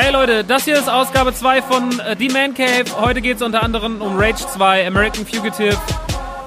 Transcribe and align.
Hey 0.00 0.12
Leute, 0.12 0.44
das 0.44 0.64
hier 0.64 0.78
ist 0.78 0.88
Ausgabe 0.88 1.34
2 1.34 1.60
von 1.60 1.98
äh, 1.98 2.14
The 2.16 2.28
Man 2.28 2.54
Cave. 2.54 2.84
Heute 3.00 3.20
geht 3.20 3.38
es 3.38 3.42
unter 3.42 3.64
anderem 3.64 4.00
um 4.00 4.16
Rage 4.16 4.46
2, 4.46 4.86
American 4.86 5.26
Fugitive, 5.26 5.76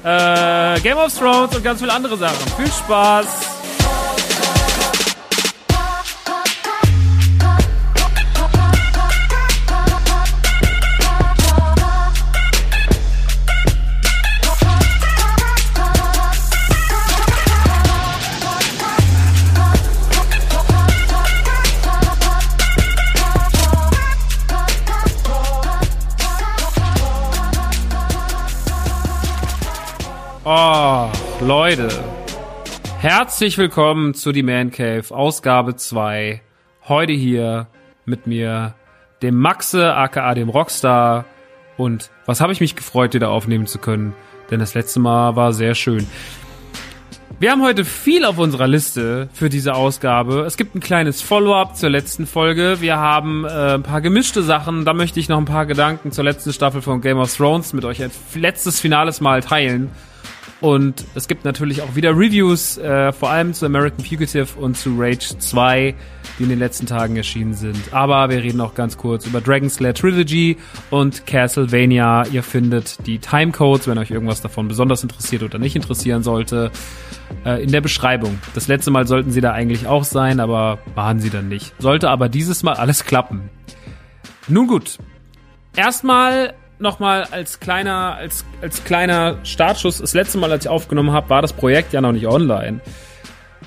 äh, 0.05 0.79
Game 0.79 0.97
of 0.97 1.13
Thrones 1.13 1.53
und 1.53 1.61
ganz 1.61 1.81
viele 1.81 1.91
andere 1.91 2.15
Sachen. 2.15 2.49
Viel 2.55 2.71
Spaß! 2.71 3.50
Leute. 31.71 31.87
Herzlich 32.99 33.57
willkommen 33.57 34.13
zu 34.13 34.33
die 34.33 34.43
Man 34.43 34.71
Cave, 34.71 35.05
Ausgabe 35.09 35.77
2. 35.77 36.41
Heute 36.89 37.13
hier 37.13 37.67
mit 38.03 38.27
mir, 38.27 38.75
dem 39.21 39.37
Maxe, 39.39 39.95
aka 39.95 40.33
dem 40.33 40.49
Rockstar. 40.49 41.23
Und 41.77 42.11
was 42.25 42.41
habe 42.41 42.51
ich 42.51 42.59
mich 42.59 42.75
gefreut, 42.75 43.13
wieder 43.13 43.29
aufnehmen 43.29 43.67
zu 43.67 43.79
können, 43.79 44.13
denn 44.49 44.59
das 44.59 44.73
letzte 44.73 44.99
Mal 44.99 45.37
war 45.37 45.53
sehr 45.53 45.73
schön. 45.73 46.05
Wir 47.39 47.51
haben 47.51 47.63
heute 47.63 47.85
viel 47.85 48.25
auf 48.25 48.37
unserer 48.37 48.67
Liste 48.67 49.29
für 49.31 49.47
diese 49.47 49.73
Ausgabe. 49.73 50.41
Es 50.41 50.57
gibt 50.57 50.75
ein 50.75 50.81
kleines 50.81 51.21
Follow-up 51.21 51.77
zur 51.77 51.89
letzten 51.89 52.27
Folge. 52.27 52.81
Wir 52.81 52.97
haben 52.97 53.45
äh, 53.45 53.75
ein 53.75 53.83
paar 53.83 54.01
gemischte 54.01 54.43
Sachen. 54.43 54.83
Da 54.83 54.93
möchte 54.93 55.21
ich 55.21 55.29
noch 55.29 55.37
ein 55.37 55.45
paar 55.45 55.65
Gedanken 55.65 56.11
zur 56.11 56.25
letzten 56.25 56.51
Staffel 56.51 56.81
von 56.81 56.99
Game 56.99 57.17
of 57.17 57.33
Thrones 57.33 57.71
mit 57.71 57.85
euch 57.85 58.03
ein 58.03 58.11
letztes 58.35 58.81
finales 58.81 59.21
Mal 59.21 59.39
teilen. 59.39 59.89
Und 60.61 61.05
es 61.15 61.27
gibt 61.27 61.43
natürlich 61.43 61.81
auch 61.81 61.95
wieder 61.95 62.11
Reviews, 62.11 62.77
äh, 62.77 63.11
vor 63.11 63.31
allem 63.31 63.53
zu 63.53 63.65
American 63.65 64.05
Fugitive 64.05 64.47
und 64.59 64.77
zu 64.77 64.93
Rage 64.95 65.35
2, 65.39 65.95
die 66.37 66.43
in 66.43 66.49
den 66.49 66.59
letzten 66.59 66.85
Tagen 66.85 67.17
erschienen 67.17 67.55
sind. 67.55 67.91
Aber 67.91 68.29
wir 68.29 68.43
reden 68.43 68.61
auch 68.61 68.75
ganz 68.75 68.95
kurz 68.95 69.25
über 69.25 69.41
Dragon 69.41 69.71
Slayer 69.71 69.95
Trilogy 69.95 70.57
und 70.91 71.25
Castlevania. 71.25 72.27
Ihr 72.31 72.43
findet 72.43 73.07
die 73.07 73.17
Timecodes, 73.17 73.87
wenn 73.87 73.97
euch 73.97 74.11
irgendwas 74.11 74.41
davon 74.41 74.67
besonders 74.67 75.01
interessiert 75.01 75.41
oder 75.41 75.57
nicht 75.57 75.75
interessieren 75.75 76.21
sollte, 76.21 76.69
äh, 77.43 77.63
in 77.63 77.71
der 77.71 77.81
Beschreibung. 77.81 78.37
Das 78.53 78.67
letzte 78.67 78.91
Mal 78.91 79.07
sollten 79.07 79.31
sie 79.31 79.41
da 79.41 79.53
eigentlich 79.53 79.87
auch 79.87 80.03
sein, 80.03 80.39
aber 80.39 80.77
waren 80.93 81.19
sie 81.19 81.31
dann 81.31 81.49
nicht. 81.49 81.73
Sollte 81.79 82.11
aber 82.11 82.29
dieses 82.29 82.61
Mal 82.61 82.75
alles 82.75 83.03
klappen. 83.03 83.49
Nun 84.47 84.67
gut. 84.67 84.99
Erstmal 85.75 86.53
nochmal 86.81 87.25
als 87.31 87.59
kleiner, 87.59 88.15
als, 88.15 88.45
als 88.61 88.83
kleiner 88.83 89.37
Startschuss, 89.43 89.99
das 89.99 90.13
letzte 90.13 90.37
Mal, 90.37 90.51
als 90.51 90.65
ich 90.65 90.69
aufgenommen 90.69 91.11
habe, 91.11 91.29
war 91.29 91.41
das 91.41 91.53
Projekt 91.53 91.93
ja 91.93 92.01
noch 92.01 92.11
nicht 92.11 92.27
online. 92.27 92.81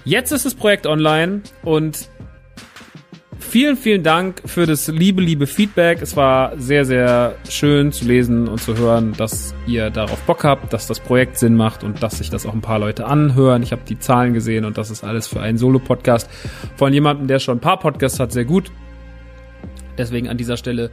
Jetzt 0.04 0.32
ist 0.32 0.44
das 0.44 0.54
Projekt 0.54 0.86
online 0.86 1.42
und 1.62 2.08
vielen, 3.38 3.76
vielen 3.76 4.02
Dank 4.02 4.42
für 4.44 4.66
das 4.66 4.88
liebe, 4.88 5.22
liebe 5.22 5.46
Feedback. 5.46 6.02
Es 6.02 6.16
war 6.16 6.58
sehr, 6.58 6.84
sehr 6.84 7.36
schön 7.48 7.92
zu 7.92 8.04
lesen 8.04 8.48
und 8.48 8.60
zu 8.60 8.76
hören, 8.76 9.14
dass 9.16 9.54
ihr 9.66 9.90
darauf 9.90 10.20
Bock 10.22 10.44
habt, 10.44 10.72
dass 10.72 10.86
das 10.86 10.98
Projekt 10.98 11.38
Sinn 11.38 11.54
macht 11.54 11.84
und 11.84 12.02
dass 12.02 12.18
sich 12.18 12.30
das 12.30 12.46
auch 12.46 12.52
ein 12.52 12.60
paar 12.60 12.80
Leute 12.80 13.06
anhören. 13.06 13.62
Ich 13.62 13.72
habe 13.72 13.82
die 13.88 13.98
Zahlen 13.98 14.34
gesehen 14.34 14.64
und 14.64 14.76
das 14.76 14.90
ist 14.90 15.04
alles 15.04 15.28
für 15.28 15.40
einen 15.40 15.56
Solo-Podcast 15.56 16.28
von 16.76 16.92
jemandem, 16.92 17.28
der 17.28 17.38
schon 17.38 17.58
ein 17.58 17.60
paar 17.60 17.78
Podcasts 17.78 18.18
hat, 18.18 18.32
sehr 18.32 18.44
gut. 18.44 18.72
Deswegen 19.96 20.28
an 20.28 20.36
dieser 20.36 20.56
Stelle 20.56 20.90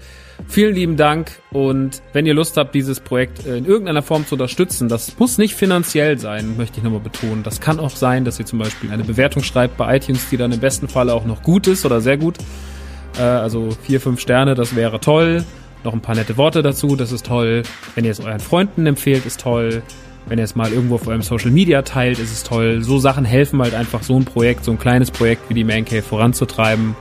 vielen 0.48 0.76
lieben 0.76 0.98
Dank 0.98 1.32
und 1.52 2.02
wenn 2.14 2.26
ihr 2.26 2.34
Lust 2.34 2.58
habt, 2.58 2.76
dieses 2.76 3.00
Projekt 3.00 3.46
in 3.46 3.66
irgendeiner 3.66 4.02
Form 4.02 4.28
zu 4.28 4.36
unterstützen, 4.36 4.90
das 4.90 5.18
muss 5.18 5.38
nicht 5.38 5.56
finanziell 5.56 6.18
sein, 6.18 6.56
möchte 6.58 6.78
ich 6.78 6.84
nochmal 6.84 7.00
betonen. 7.00 7.44
Das 7.44 7.62
kann 7.62 7.80
auch 7.80 7.96
sein, 7.96 8.26
dass 8.26 8.40
ihr 8.40 8.46
zum 8.46 8.60
Beispiel 8.60 8.92
eine 8.92 9.04
Bewertung 9.04 9.44
schreibt 9.44 9.78
bei 9.78 9.96
iTunes, 9.96 10.30
die 10.30 10.38
dann 10.38 10.52
im 10.52 10.60
besten 10.60 10.88
Falle 10.88 11.14
auch 11.14 11.26
noch 11.26 11.42
gut 11.42 11.68
ist 11.68 11.86
oder 11.86 12.02
sehr 12.02 12.18
gut. 12.18 12.38
Äh, 13.18 13.22
also 13.22 13.70
vier, 13.84 14.00
fünf 14.02 14.20
Sterne, 14.20 14.56
das 14.56 14.76
wäre 14.76 15.00
toll. 15.00 15.44
Noch 15.84 15.94
ein 15.94 16.02
paar 16.02 16.16
nette 16.16 16.38
Worte 16.38 16.62
dazu, 16.62 16.96
das 16.96 17.12
ist 17.12 17.26
toll. 17.26 17.64
Wenn 17.96 18.06
ihr 18.06 18.12
es 18.12 18.20
euren 18.20 18.40
Freunden 18.40 18.86
empfehlt, 18.86 19.26
ist 19.26 19.42
toll. 19.42 19.82
Wenn 20.28 20.38
ihr 20.38 20.44
es 20.44 20.56
mal 20.56 20.72
irgendwo 20.72 20.96
auf 20.96 21.08
eurem 21.08 21.24
Social 21.24 21.50
Media 21.50 21.82
teilt, 21.82 22.20
ist 22.20 22.32
es 22.32 22.44
toll. 22.44 22.84
So 22.84 23.00
Sachen 23.00 23.26
helfen 23.26 23.60
halt 23.62 23.74
einfach, 23.74 24.04
so 24.04 24.16
ein 24.16 24.26
Projekt, 24.26 24.64
so 24.64 24.72
ein 24.72 24.78
kleines 24.78 25.10
Projekt 25.10 25.50
wie 25.50 25.56
die 25.56 25.64
Man 25.64 25.86
Cave 25.86 26.04
voranzutreiben. 26.04 26.96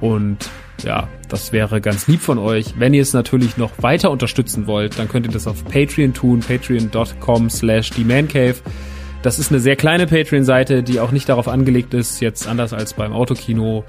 Und 0.00 0.48
ja, 0.84 1.08
das 1.28 1.52
wäre 1.52 1.80
ganz 1.80 2.06
lieb 2.06 2.20
von 2.20 2.38
euch. 2.38 2.74
Wenn 2.78 2.94
ihr 2.94 3.02
es 3.02 3.12
natürlich 3.12 3.56
noch 3.56 3.72
weiter 3.78 4.10
unterstützen 4.10 4.66
wollt, 4.66 4.98
dann 4.98 5.08
könnt 5.08 5.26
ihr 5.26 5.32
das 5.32 5.46
auf 5.46 5.64
Patreon 5.64 6.14
tun, 6.14 6.40
patreon.com 6.40 7.50
slash 7.50 7.90
themancave. 7.90 8.56
Das 9.22 9.38
ist 9.38 9.50
eine 9.50 9.60
sehr 9.60 9.76
kleine 9.76 10.06
Patreon-Seite, 10.06 10.82
die 10.82 11.00
auch 11.00 11.10
nicht 11.10 11.28
darauf 11.28 11.48
angelegt 11.48 11.92
ist, 11.92 12.20
jetzt 12.20 12.46
anders 12.46 12.72
als 12.72 12.94
beim 12.94 13.12
Autokino, 13.12 13.84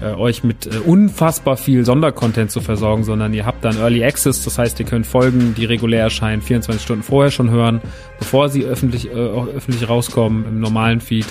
äh, 0.00 0.14
euch 0.14 0.42
mit 0.42 0.66
äh, 0.66 0.78
unfassbar 0.78 1.56
viel 1.56 1.84
Sondercontent 1.84 2.50
zu 2.50 2.60
versorgen, 2.60 3.04
sondern 3.04 3.34
ihr 3.34 3.44
habt 3.44 3.64
dann 3.64 3.76
Early 3.76 4.04
Access, 4.04 4.44
das 4.44 4.56
heißt, 4.56 4.80
ihr 4.80 4.86
könnt 4.86 5.06
Folgen, 5.06 5.54
die 5.54 5.64
regulär 5.64 6.02
erscheinen, 6.02 6.40
24 6.40 6.82
Stunden 6.82 7.02
vorher 7.02 7.30
schon 7.30 7.50
hören, 7.50 7.80
bevor 8.18 8.48
sie 8.48 8.64
öffentlich, 8.64 9.10
äh, 9.10 9.14
öffentlich 9.14 9.88
rauskommen 9.88 10.46
im 10.46 10.60
normalen 10.60 11.00
Feed. 11.00 11.26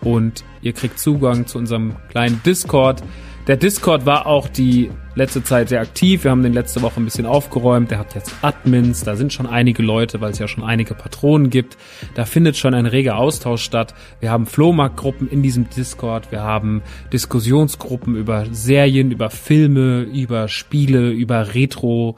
Und 0.00 0.44
ihr 0.60 0.74
kriegt 0.74 0.98
Zugang 0.98 1.46
zu 1.46 1.58
unserem 1.58 1.96
kleinen 2.10 2.40
Discord, 2.44 3.02
der 3.46 3.58
Discord 3.58 4.06
war 4.06 4.26
auch 4.26 4.48
die 4.48 4.90
letzte 5.14 5.44
Zeit 5.44 5.68
sehr 5.68 5.82
aktiv. 5.82 6.24
Wir 6.24 6.30
haben 6.30 6.42
den 6.42 6.54
letzte 6.54 6.80
Woche 6.80 6.98
ein 6.98 7.04
bisschen 7.04 7.26
aufgeräumt. 7.26 7.90
Der 7.90 7.98
hat 7.98 8.14
jetzt 8.14 8.34
Admins. 8.40 9.04
Da 9.04 9.16
sind 9.16 9.34
schon 9.34 9.46
einige 9.46 9.82
Leute, 9.82 10.22
weil 10.22 10.30
es 10.30 10.38
ja 10.38 10.48
schon 10.48 10.64
einige 10.64 10.94
Patronen 10.94 11.50
gibt. 11.50 11.76
Da 12.14 12.24
findet 12.24 12.56
schon 12.56 12.72
ein 12.72 12.86
reger 12.86 13.18
Austausch 13.18 13.62
statt. 13.62 13.94
Wir 14.20 14.30
haben 14.30 14.46
Flohmarktgruppen 14.46 15.28
in 15.28 15.42
diesem 15.42 15.68
Discord. 15.68 16.32
Wir 16.32 16.42
haben 16.42 16.82
Diskussionsgruppen 17.12 18.16
über 18.16 18.46
Serien, 18.50 19.10
über 19.10 19.28
Filme, 19.28 20.02
über 20.02 20.48
Spiele, 20.48 21.10
über 21.10 21.54
Retro. 21.54 22.16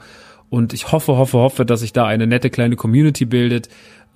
Und 0.49 0.71
ich 0.71 0.93
hoffe, 0.93 1.17
hoffe, 1.17 1.39
hoffe, 1.39 1.65
dass 1.65 1.81
sich 1.81 1.91
da 1.91 2.05
eine 2.05 2.25
nette 2.25 2.49
kleine 2.49 2.77
Community 2.77 3.25
bildet 3.25 3.67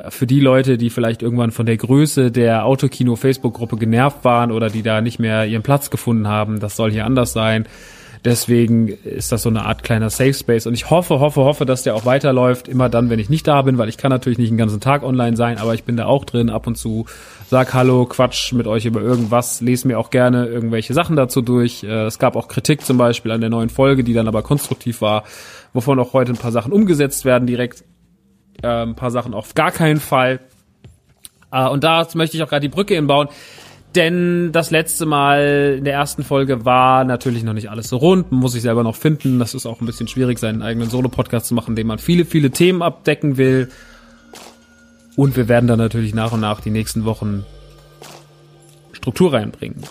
für 0.10 0.28
die 0.28 0.40
Leute, 0.40 0.78
die 0.78 0.90
vielleicht 0.90 1.22
irgendwann 1.22 1.52
von 1.52 1.66
der 1.66 1.78
Größe 1.78 2.32
der 2.32 2.66
Autokino 2.66 3.16
Facebook-Gruppe 3.16 3.78
genervt 3.78 4.24
waren 4.24 4.52
oder 4.52 4.70
die 4.70 4.84
da 4.84 5.02
nicht 5.02 5.20
mehr 5.20 5.46
ihren 5.46 5.64
Platz 5.64 5.90
gefunden 5.90 6.28
haben, 6.28 6.60
das 6.60 6.76
soll 6.76 6.92
hier 6.92 7.06
anders 7.06 7.34
sein. 7.34 7.66
Deswegen 8.24 8.88
ist 8.88 9.32
das 9.32 9.42
so 9.42 9.50
eine 9.50 9.66
Art 9.66 9.82
kleiner 9.82 10.12
Safe 10.12 10.34
Space 10.34 10.68
und 10.68 10.76
ich 10.76 10.92
hoffe, 10.92 11.20
hoffe, 11.20 11.42
hoffe, 11.42 11.66
dass 11.66 11.82
der 11.82 11.96
auch 11.96 12.06
weiterläuft. 12.06 12.68
Immer 12.68 12.88
dann, 12.88 13.10
wenn 13.10 13.18
ich 13.18 13.30
nicht 13.30 13.48
da 13.48 13.64
bin, 13.64 13.80
weil 13.80 13.90
ich 13.90 13.98
kann 13.98 14.12
natürlich 14.12 14.38
nicht 14.38 14.52
den 14.52 14.60
ganzen 14.60 14.80
Tag 14.80 15.02
online 15.02 15.36
sein, 15.36 15.58
aber 15.58 15.74
ich 15.74 15.86
bin 15.86 15.98
da 15.98 16.06
auch 16.06 16.24
drin 16.24 16.52
ab 16.52 16.68
und 16.68 16.78
zu. 16.78 17.06
Sag 17.50 17.74
Hallo, 17.74 18.06
Quatsch 18.06 18.54
mit 18.54 18.68
euch 18.68 18.86
über 18.86 19.02
irgendwas, 19.02 19.60
lese 19.62 19.88
mir 19.88 19.98
auch 19.98 20.12
gerne 20.12 20.46
irgendwelche 20.46 20.94
Sachen 20.94 21.16
dazu 21.16 21.42
durch. 21.42 21.84
Äh, 21.84 22.06
es 22.06 22.20
gab 22.20 22.36
auch 22.36 22.48
Kritik 22.48 22.86
zum 22.86 22.98
Beispiel 22.98 23.32
an 23.32 23.42
der 23.42 23.50
neuen 23.50 23.70
Folge, 23.70 24.04
die 24.04 24.14
dann 24.14 24.28
aber 24.28 24.44
konstruktiv 24.44 25.02
war, 25.02 25.24
wovon 25.74 26.00
auch 26.00 26.14
heute 26.14 26.32
ein 26.32 26.38
paar 26.38 26.52
Sachen 26.52 26.72
umgesetzt 26.72 27.26
werden 27.26 27.48
direkt 27.48 27.84
äh, 28.62 28.84
ein 28.84 28.96
paar 28.96 29.12
Sachen 29.12 29.34
auf 29.34 29.54
gar 29.56 29.72
keinen 29.72 30.00
Fall. 30.00 30.40
Äh, 31.52 31.68
und 31.68 31.84
da 31.84 32.08
möchte 32.14 32.38
ich 32.38 32.44
auch 32.44 32.50
gerade 32.50 32.62
die 32.62 32.74
Brücke 32.74 32.96
inbauen. 32.96 33.28
Denn 33.96 34.54
das 34.54 34.72
letzte 34.72 35.06
Mal 35.06 35.76
in 35.80 35.84
der 35.84 35.94
ersten 35.94 36.24
Folge 36.24 36.64
war 36.64 37.04
natürlich 37.04 37.44
noch 37.44 37.54
nicht 37.54 37.70
alles 37.70 37.90
so 37.90 37.98
rund, 37.98 38.32
muss 38.32 38.56
ich 38.56 38.62
selber 38.62 38.84
noch 38.84 38.96
finden. 38.96 39.38
Das 39.38 39.54
ist 39.54 39.66
auch 39.66 39.82
ein 39.82 39.86
bisschen 39.86 40.08
schwierig, 40.08 40.40
seinen 40.40 40.62
eigenen 40.62 40.90
Solo-Podcast 40.90 41.48
zu 41.48 41.54
machen, 41.54 41.76
den 41.76 41.88
man 41.88 42.00
viele, 42.00 42.24
viele 42.24 42.52
Themen 42.52 42.82
abdecken 42.82 43.36
will. 43.36 43.70
Und 45.18 45.36
wir 45.36 45.50
werden 45.50 45.68
dann 45.68 45.78
natürlich 45.78 46.16
nach 46.16 46.32
und 46.32 46.40
nach 46.40 46.62
die 46.62 46.70
nächsten 46.70 47.04
Wochen 47.04 47.46
Struktur 48.94 49.34
reinbringen. 49.34 49.84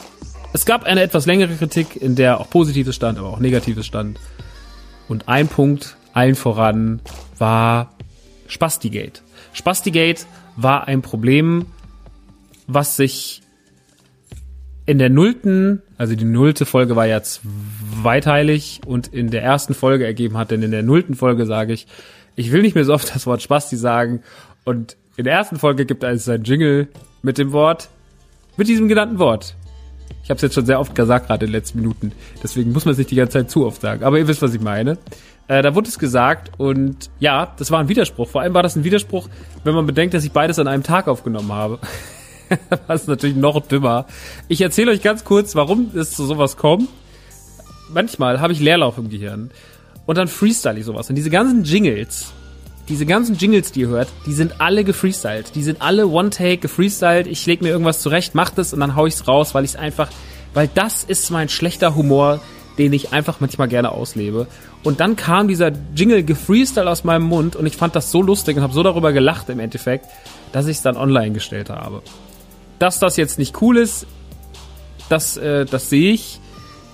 Es 0.54 0.64
gab 0.64 0.84
eine 0.84 1.02
etwas 1.02 1.26
längere 1.26 1.54
Kritik, 1.54 2.00
in 2.00 2.16
der 2.16 2.40
auch 2.40 2.48
Positives 2.48 2.96
stand, 2.96 3.18
aber 3.18 3.28
auch 3.28 3.38
Negatives 3.38 3.84
stand. 3.84 4.18
Und 5.08 5.28
ein 5.28 5.46
Punkt 5.46 5.96
allen 6.14 6.36
voran 6.36 7.00
war 7.38 7.92
Spastigate. 8.50 9.22
Spastigate 9.52 10.26
war 10.56 10.88
ein 10.88 11.02
Problem, 11.02 11.66
was 12.66 12.96
sich 12.96 13.42
in 14.86 14.98
der 14.98 15.08
nullten, 15.08 15.82
also 15.98 16.16
die 16.16 16.24
nullte 16.24 16.66
Folge 16.66 16.96
war 16.96 17.06
ja 17.06 17.22
zweiteilig 17.22 18.80
und 18.86 19.08
in 19.08 19.30
der 19.30 19.42
ersten 19.42 19.72
Folge 19.72 20.04
ergeben 20.04 20.36
hat, 20.36 20.50
denn 20.50 20.62
in 20.62 20.72
der 20.72 20.82
nullten 20.82 21.14
Folge 21.14 21.46
sage 21.46 21.72
ich, 21.72 21.86
ich 22.34 22.50
will 22.50 22.62
nicht 22.62 22.74
mehr 22.74 22.84
so 22.84 22.92
oft 22.92 23.14
das 23.14 23.26
Wort 23.26 23.40
Spasti 23.40 23.76
sagen 23.76 24.22
und 24.64 24.96
in 25.16 25.24
der 25.24 25.34
ersten 25.34 25.58
Folge 25.58 25.86
gibt 25.86 26.02
es 26.02 26.28
ein 26.28 26.42
Jingle 26.42 26.88
mit 27.22 27.38
dem 27.38 27.52
Wort, 27.52 27.88
mit 28.56 28.66
diesem 28.66 28.88
genannten 28.88 29.18
Wort. 29.18 29.54
Ich 30.24 30.30
habe 30.30 30.36
es 30.36 30.42
jetzt 30.42 30.54
schon 30.54 30.66
sehr 30.66 30.80
oft 30.80 30.94
gesagt, 30.94 31.28
gerade 31.28 31.44
in 31.44 31.50
den 31.50 31.58
letzten 31.58 31.80
Minuten. 31.80 32.12
Deswegen 32.42 32.72
muss 32.72 32.84
man 32.84 32.92
es 32.92 32.98
nicht 32.98 33.10
die 33.10 33.16
ganze 33.16 33.38
Zeit 33.38 33.50
zu 33.50 33.66
oft 33.66 33.80
sagen. 33.80 34.02
Aber 34.02 34.18
ihr 34.18 34.28
wisst, 34.28 34.42
was 34.42 34.54
ich 34.54 34.60
meine. 34.60 34.98
Äh, 35.50 35.62
da 35.62 35.74
wurde 35.74 35.88
es 35.88 35.98
gesagt 35.98 36.52
und 36.58 37.10
ja, 37.18 37.52
das 37.58 37.72
war 37.72 37.80
ein 37.80 37.88
Widerspruch. 37.88 38.28
Vor 38.28 38.40
allem 38.40 38.54
war 38.54 38.62
das 38.62 38.76
ein 38.76 38.84
Widerspruch, 38.84 39.28
wenn 39.64 39.74
man 39.74 39.84
bedenkt, 39.84 40.14
dass 40.14 40.22
ich 40.22 40.30
beides 40.30 40.60
an 40.60 40.68
einem 40.68 40.84
Tag 40.84 41.08
aufgenommen 41.08 41.52
habe. 41.52 41.80
das 42.86 43.02
ist 43.02 43.08
natürlich 43.08 43.34
noch 43.34 43.60
dümmer. 43.66 44.06
Ich 44.46 44.60
erzähle 44.60 44.92
euch 44.92 45.02
ganz 45.02 45.24
kurz, 45.24 45.56
warum 45.56 45.90
es 45.96 46.12
zu 46.12 46.24
sowas 46.24 46.56
kommt. 46.56 46.88
Manchmal 47.92 48.40
habe 48.40 48.52
ich 48.52 48.60
Leerlauf 48.60 48.96
im 48.96 49.10
Gehirn 49.10 49.50
und 50.06 50.16
dann 50.16 50.28
freestyle 50.28 50.78
ich 50.78 50.84
sowas. 50.84 51.10
Und 51.10 51.16
diese 51.16 51.30
ganzen 51.30 51.64
Jingles, 51.64 52.32
diese 52.88 53.04
ganzen 53.04 53.34
Jingles, 53.34 53.72
die 53.72 53.80
ihr 53.80 53.88
hört, 53.88 54.08
die 54.26 54.34
sind 54.34 54.60
alle 54.60 54.84
gefreestylt. 54.84 55.56
Die 55.56 55.64
sind 55.64 55.82
alle 55.82 56.06
One-Take 56.06 56.58
gefreestylt. 56.58 57.26
Ich 57.26 57.44
leg 57.46 57.60
mir 57.60 57.70
irgendwas 57.70 58.02
zurecht, 58.02 58.36
mach 58.36 58.50
das 58.50 58.72
und 58.72 58.78
dann 58.78 58.94
hau 58.94 59.06
ich's 59.06 59.26
raus, 59.26 59.52
weil 59.52 59.64
ich's 59.64 59.74
einfach, 59.74 60.10
weil 60.54 60.70
das 60.72 61.02
ist 61.02 61.32
mein 61.32 61.48
schlechter 61.48 61.96
Humor, 61.96 62.40
den 62.78 62.92
ich 62.92 63.12
einfach 63.12 63.40
manchmal 63.40 63.66
gerne 63.66 63.90
auslebe. 63.90 64.46
Und 64.82 65.00
dann 65.00 65.16
kam 65.16 65.48
dieser 65.48 65.72
Jingle 65.94 66.22
gefreestyle 66.22 66.88
aus 66.88 67.04
meinem 67.04 67.24
Mund 67.24 67.54
und 67.54 67.66
ich 67.66 67.76
fand 67.76 67.94
das 67.94 68.10
so 68.10 68.22
lustig 68.22 68.56
und 68.56 68.62
habe 68.62 68.72
so 68.72 68.82
darüber 68.82 69.12
gelacht 69.12 69.48
im 69.50 69.60
Endeffekt, 69.60 70.06
dass 70.52 70.66
ich 70.66 70.78
es 70.78 70.82
dann 70.82 70.96
online 70.96 71.32
gestellt 71.32 71.68
habe. 71.68 72.02
Dass 72.78 72.98
das 72.98 73.16
jetzt 73.16 73.38
nicht 73.38 73.60
cool 73.60 73.76
ist, 73.76 74.06
das, 75.10 75.36
äh, 75.36 75.66
das 75.66 75.90
sehe 75.90 76.12
ich. 76.12 76.40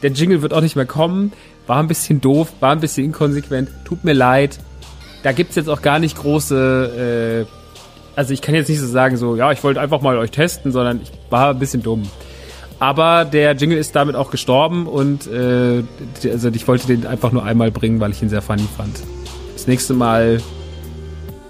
Der 0.02 0.10
Jingle 0.10 0.42
wird 0.42 0.52
auch 0.52 0.60
nicht 0.62 0.74
mehr 0.74 0.86
kommen. 0.86 1.32
War 1.66 1.78
ein 1.78 1.88
bisschen 1.88 2.20
doof, 2.20 2.52
war 2.60 2.72
ein 2.72 2.80
bisschen 2.80 3.04
inkonsequent. 3.04 3.70
Tut 3.84 4.02
mir 4.04 4.14
leid. 4.14 4.58
Da 5.22 5.32
gibt's 5.32 5.54
jetzt 5.54 5.68
auch 5.68 5.82
gar 5.82 5.98
nicht 5.98 6.16
große. 6.16 7.46
Äh, 7.46 7.52
also 8.16 8.32
ich 8.32 8.42
kann 8.42 8.54
jetzt 8.54 8.68
nicht 8.68 8.80
so 8.80 8.86
sagen, 8.86 9.16
so, 9.16 9.36
ja, 9.36 9.52
ich 9.52 9.62
wollte 9.62 9.80
einfach 9.80 10.00
mal 10.00 10.16
euch 10.18 10.30
testen, 10.30 10.72
sondern 10.72 11.00
ich 11.02 11.12
war 11.30 11.50
ein 11.50 11.58
bisschen 11.58 11.82
dumm. 11.82 12.02
Aber 12.78 13.25
der 13.25 13.52
Jingle 13.54 13.78
ist 13.78 13.97
damit 13.97 14.16
auch 14.16 14.30
gestorben 14.30 14.87
und 14.87 15.26
äh, 15.26 15.83
also 16.25 16.49
ich 16.49 16.68
wollte 16.68 16.87
den 16.87 17.06
einfach 17.06 17.33
nur 17.33 17.42
einmal 17.45 17.71
bringen, 17.71 18.00
weil 18.00 18.11
ich 18.11 18.23
ihn 18.23 18.28
sehr 18.28 18.42
funny 18.42 18.66
fand. 18.76 18.97
Das 19.54 19.66
nächste 19.66 19.95
Mal 19.95 20.42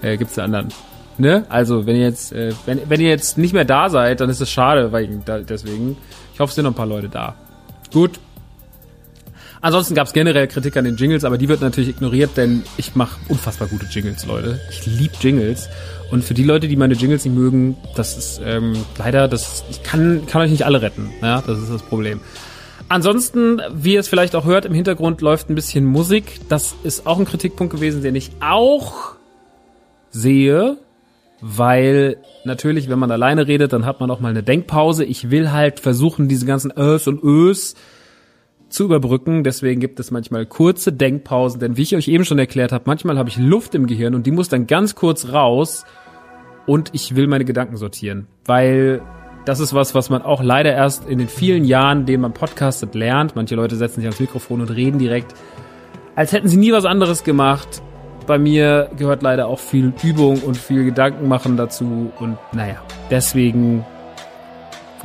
äh, 0.01 0.17
gibt's 0.17 0.39
einen 0.39 0.55
anderen. 0.55 0.73
Ne? 1.17 1.45
Also 1.49 1.85
wenn 1.85 1.95
ihr 1.95 2.03
jetzt, 2.03 2.31
äh, 2.31 2.53
wenn, 2.65 2.89
wenn 2.89 3.01
ihr 3.01 3.09
jetzt 3.09 3.37
nicht 3.37 3.53
mehr 3.53 3.65
da 3.65 3.89
seid, 3.89 4.21
dann 4.21 4.29
ist 4.29 4.39
es 4.39 4.51
schade, 4.51 4.91
weil 4.91 5.21
da, 5.25 5.39
deswegen. 5.39 5.97
Ich 6.33 6.39
hoffe, 6.39 6.49
es 6.49 6.55
sind 6.55 6.65
noch 6.65 6.71
ein 6.71 6.75
paar 6.75 6.85
Leute 6.85 7.09
da. 7.09 7.35
Gut. 7.91 8.19
Ansonsten 9.59 9.95
gab 9.95 10.05
es 10.05 10.13
generell 10.13 10.47
Kritik 10.47 10.77
an 10.77 10.85
den 10.85 10.97
Jingles, 10.97 11.23
aber 11.23 11.39
die 11.39 11.49
wird 11.49 11.61
natürlich 11.61 11.89
ignoriert, 11.89 12.37
denn 12.37 12.63
ich 12.77 12.95
mache 12.95 13.19
unfassbar 13.27 13.67
gute 13.67 13.87
Jingles, 13.87 14.23
Leute. 14.27 14.59
Ich 14.69 14.85
lieb 14.85 15.13
Jingles. 15.19 15.67
Und 16.11 16.23
für 16.23 16.33
die 16.33 16.43
Leute, 16.43 16.67
die 16.67 16.75
meine 16.75 16.93
Jingles 16.93 17.25
nicht 17.25 17.35
mögen, 17.35 17.75
das 17.95 18.17
ist 18.17 18.41
ähm, 18.43 18.73
leider, 18.97 19.27
das 19.27 19.63
ich 19.69 19.83
kann, 19.83 20.25
kann 20.27 20.41
euch 20.41 20.51
nicht 20.51 20.65
alle 20.65 20.81
retten. 20.81 21.09
Ja, 21.21 21.41
das 21.45 21.59
ist 21.59 21.71
das 21.71 21.81
Problem. 21.83 22.21
Ansonsten, 22.89 23.61
wie 23.73 23.95
ihr 23.95 23.99
es 23.99 24.07
vielleicht 24.07 24.35
auch 24.35 24.45
hört, 24.45 24.65
im 24.65 24.73
Hintergrund 24.73 25.21
läuft 25.21 25.49
ein 25.49 25.55
bisschen 25.55 25.85
Musik. 25.85 26.39
Das 26.47 26.73
ist 26.83 27.05
auch 27.05 27.19
ein 27.19 27.25
Kritikpunkt 27.25 27.73
gewesen, 27.73 28.01
den 28.01 28.15
ich 28.15 28.31
auch 28.39 29.15
sehe, 30.09 30.77
weil 31.41 32.17
natürlich, 32.45 32.89
wenn 32.89 32.97
man 32.97 33.11
alleine 33.11 33.47
redet, 33.47 33.73
dann 33.73 33.85
hat 33.85 33.99
man 33.99 34.09
auch 34.09 34.21
mal 34.21 34.29
eine 34.29 34.43
Denkpause. 34.43 35.03
Ich 35.03 35.29
will 35.29 35.51
halt 35.51 35.81
versuchen, 35.81 36.29
diese 36.29 36.45
ganzen 36.45 36.71
Ös 36.77 37.07
und 37.07 37.21
Ös 37.21 37.75
zu 38.69 38.85
überbrücken. 38.85 39.43
Deswegen 39.43 39.79
gibt 39.79 39.99
es 39.99 40.11
manchmal 40.11 40.45
kurze 40.45 40.91
Denkpausen, 40.91 41.59
denn 41.59 41.77
wie 41.77 41.83
ich 41.83 41.95
euch 41.95 42.07
eben 42.07 42.25
schon 42.25 42.39
erklärt 42.39 42.71
habe, 42.71 42.83
manchmal 42.87 43.17
habe 43.17 43.29
ich 43.29 43.37
Luft 43.37 43.75
im 43.75 43.87
Gehirn 43.87 44.15
und 44.15 44.25
die 44.25 44.31
muss 44.31 44.49
dann 44.49 44.67
ganz 44.67 44.95
kurz 44.95 45.31
raus 45.31 45.85
und 46.65 46.89
ich 46.93 47.15
will 47.15 47.27
meine 47.27 47.45
Gedanken 47.45 47.77
sortieren, 47.77 48.27
weil 48.45 49.01
das 49.45 49.61
ist 49.61 49.73
was, 49.73 49.95
was 49.95 50.09
man 50.09 50.21
auch 50.21 50.43
leider 50.43 50.73
erst 50.73 51.07
in 51.07 51.19
den 51.19 51.29
vielen 51.29 51.63
Jahren, 51.63 52.05
denen 52.05 52.21
man 52.21 52.33
podcastet, 52.33 52.93
lernt. 52.95 53.37
Manche 53.37 53.55
Leute 53.55 53.77
setzen 53.77 54.01
sich 54.01 54.05
ans 54.05 54.19
Mikrofon 54.19 54.59
und 54.59 54.69
reden 54.69 54.99
direkt, 54.99 55.33
als 56.15 56.33
hätten 56.33 56.49
sie 56.49 56.57
nie 56.57 56.73
was 56.73 56.83
anderes 56.83 57.23
gemacht. 57.23 57.81
Bei 58.25 58.37
mir 58.37 58.89
gehört 58.97 59.23
leider 59.23 59.47
auch 59.47 59.59
viel 59.59 59.93
Übung 60.03 60.41
und 60.41 60.57
viel 60.57 60.83
Gedanken 60.83 61.29
machen 61.29 61.55
dazu 61.55 62.11
und 62.19 62.37
naja, 62.51 62.83
deswegen 63.09 63.85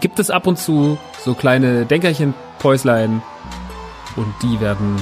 gibt 0.00 0.18
es 0.18 0.28
ab 0.28 0.48
und 0.48 0.58
zu 0.58 0.98
so 1.20 1.34
kleine 1.34 1.86
Denkerchen, 1.86 2.34
Päuslein, 2.58 3.22
Und 4.16 4.34
die 4.42 4.60
werden 4.60 4.96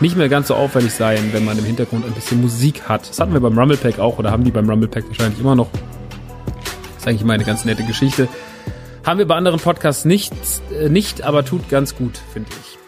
nicht 0.00 0.16
mehr 0.16 0.28
ganz 0.28 0.48
so 0.48 0.54
auffällig 0.54 0.92
sein, 0.92 1.30
wenn 1.32 1.44
man 1.44 1.58
im 1.58 1.64
Hintergrund 1.64 2.06
ein 2.06 2.12
bisschen 2.12 2.40
Musik 2.40 2.88
hat. 2.88 3.08
Das 3.08 3.20
hatten 3.20 3.32
wir 3.32 3.40
beim 3.40 3.58
Rumble 3.58 3.76
Pack 3.76 3.98
auch 3.98 4.18
oder 4.18 4.30
haben 4.30 4.44
die 4.44 4.50
beim 4.50 4.68
Rumble 4.68 4.88
Pack 4.88 5.06
wahrscheinlich 5.08 5.40
immer 5.40 5.54
noch. 5.54 5.68
Das 5.72 7.02
ist 7.02 7.08
eigentlich 7.08 7.22
immer 7.22 7.34
eine 7.34 7.44
ganz 7.44 7.64
nette 7.64 7.84
Geschichte. 7.84 8.28
Haben 9.04 9.18
wir 9.18 9.26
bei 9.26 9.34
anderen 9.34 9.60
Podcasts 9.60 10.04
nicht, 10.04 10.32
äh, 10.78 10.88
nicht 10.88 11.22
aber 11.22 11.44
tut 11.44 11.68
ganz 11.68 11.96
gut, 11.96 12.18
finde 12.32 12.50
ich. 12.50 12.78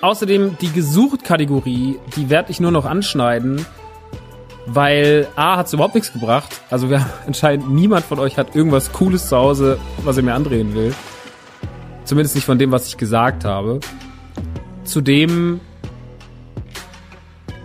Außerdem 0.00 0.56
die 0.60 0.72
Gesucht-Kategorie, 0.72 1.98
die 2.16 2.30
werde 2.30 2.50
ich 2.50 2.60
nur 2.60 2.70
noch 2.70 2.84
anschneiden, 2.84 3.66
weil 4.66 5.26
A 5.36 5.56
hat 5.56 5.66
es 5.66 5.72
überhaupt 5.72 5.94
nichts 5.94 6.12
gebracht. 6.12 6.60
Also 6.70 6.90
wir 6.90 7.04
anscheinend 7.26 7.70
niemand 7.70 8.04
von 8.04 8.18
euch 8.18 8.36
hat 8.36 8.54
irgendwas 8.54 8.92
Cooles 8.92 9.28
zu 9.28 9.36
Hause, 9.36 9.78
was 10.04 10.16
er 10.16 10.22
mir 10.22 10.34
andrehen 10.34 10.74
will. 10.74 10.94
Zumindest 12.04 12.34
nicht 12.34 12.44
von 12.44 12.58
dem, 12.58 12.70
was 12.70 12.86
ich 12.86 12.96
gesagt 12.96 13.44
habe. 13.44 13.80
Zudem 14.88 15.60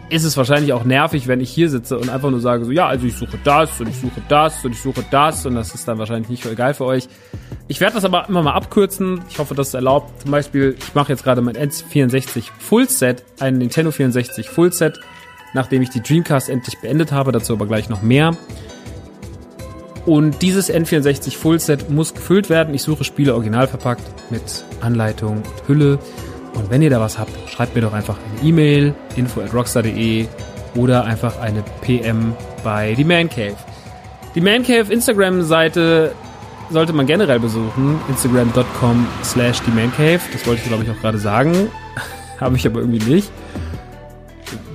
ist 0.10 0.25
es 0.25 0.36
wahrscheinlich 0.36 0.74
auch 0.74 0.84
nervig, 0.84 1.27
wenn 1.27 1.39
ich 1.39 1.50
hier 1.50 1.70
sitze 1.70 1.98
und 1.98 2.10
einfach 2.10 2.30
nur 2.30 2.42
sage, 2.42 2.65
so 2.65 2.72
ja, 2.72 2.86
also 2.86 3.08
ich 3.08 3.15
suche 3.15 3.39
das 3.44 3.80
und 3.80 3.88
ich 3.88 3.96
suche 3.98 4.22
das 4.27 4.63
und 4.65 4.74
ich 4.74 4.82
suche 4.82 5.03
das 5.10 5.46
und 5.46 5.56
das 5.56 5.74
ist 5.74 5.88
dann 5.88 5.98
wahrscheinlich 5.98 6.30
nicht 6.30 6.44
so 6.44 6.50
egal 6.50 6.74
für 6.74 6.84
euch. 6.84 7.08
Ich 7.70 7.80
werde 7.80 7.96
das 7.96 8.03
aber 8.03 8.27
immer 8.27 8.44
mal 8.44 8.51
abkürzen. 8.51 9.22
Ich 9.30 9.39
hoffe, 9.39 9.56
das 9.56 9.70
ist 9.70 9.74
erlaubt. 9.74 10.22
Zum 10.22 10.32
Beispiel, 10.32 10.75
ich 10.77 10.94
mache 10.94 11.13
jetzt 11.13 11.24
gerade 11.24 11.42
mein 11.42 11.56
N64 11.56 12.50
Full 12.60 12.89
Set, 12.89 13.24
ein 13.39 13.58
Nintendo 13.58 13.92
64 13.92 14.50
Full 14.50 14.74
Set, 14.74 15.00
nachdem 15.53 15.82
ich 15.82 15.89
die 15.89 16.03
Dreamcast 16.03 16.50
endlich 16.50 16.77
beendet 16.82 17.13
habe. 17.13 17.32
Dazu 17.32 17.53
aber 17.53 17.68
gleich 17.68 17.88
noch 17.88 18.01
mehr. 18.01 18.36
Und 20.06 20.42
dieses 20.42 20.70
N64 20.72 21.38
Full 21.38 21.60
Set 21.62 21.89
muss 21.89 22.13
gefüllt 22.13 22.50
werden. 22.50 22.74
Ich 22.74 22.84
suche 22.84 23.06
Spiele 23.06 23.34
original 23.34 23.68
verpackt 23.68 24.03
mit 24.30 24.65
Anleitung 24.82 25.38
und 25.38 25.68
Hülle. 25.70 26.00
Und 26.54 26.70
wenn 26.70 26.82
ihr 26.82 26.90
da 26.90 27.00
was 27.00 27.18
habt, 27.18 27.32
schreibt 27.50 27.76
mir 27.76 27.82
doch 27.82 27.94
einfach 27.94 28.18
eine 28.18 28.48
E-Mail, 28.48 28.94
info 29.16 29.42
at 29.42 29.54
rockstar.de 29.54 30.28
oder 30.76 31.06
einfach 31.06 31.40
eine 31.40 31.64
PM 31.82 32.34
bei 32.64 32.94
die 32.94 33.04
Man 33.04 33.30
Cave. 33.30 33.56
Die 34.36 34.42
Man 34.42 34.64
Cave 34.64 34.92
Instagram-Seite 34.92 36.14
sollte 36.70 36.94
man 36.94 37.06
generell 37.06 37.40
besuchen. 37.40 38.00
Instagram.com 38.10 39.08
slash 39.24 39.62
die 39.62 39.72
Man 39.72 39.92
Cave. 39.96 40.20
Das 40.32 40.46
wollte 40.48 40.62
ich 40.64 40.68
glaube 40.68 40.84
ich 40.84 40.90
auch 40.90 41.00
gerade 41.00 41.18
sagen. 41.18 41.70
Habe 42.40 42.56
ich 42.56 42.66
aber 42.66 42.80
irgendwie 42.80 43.04
nicht. 43.12 43.32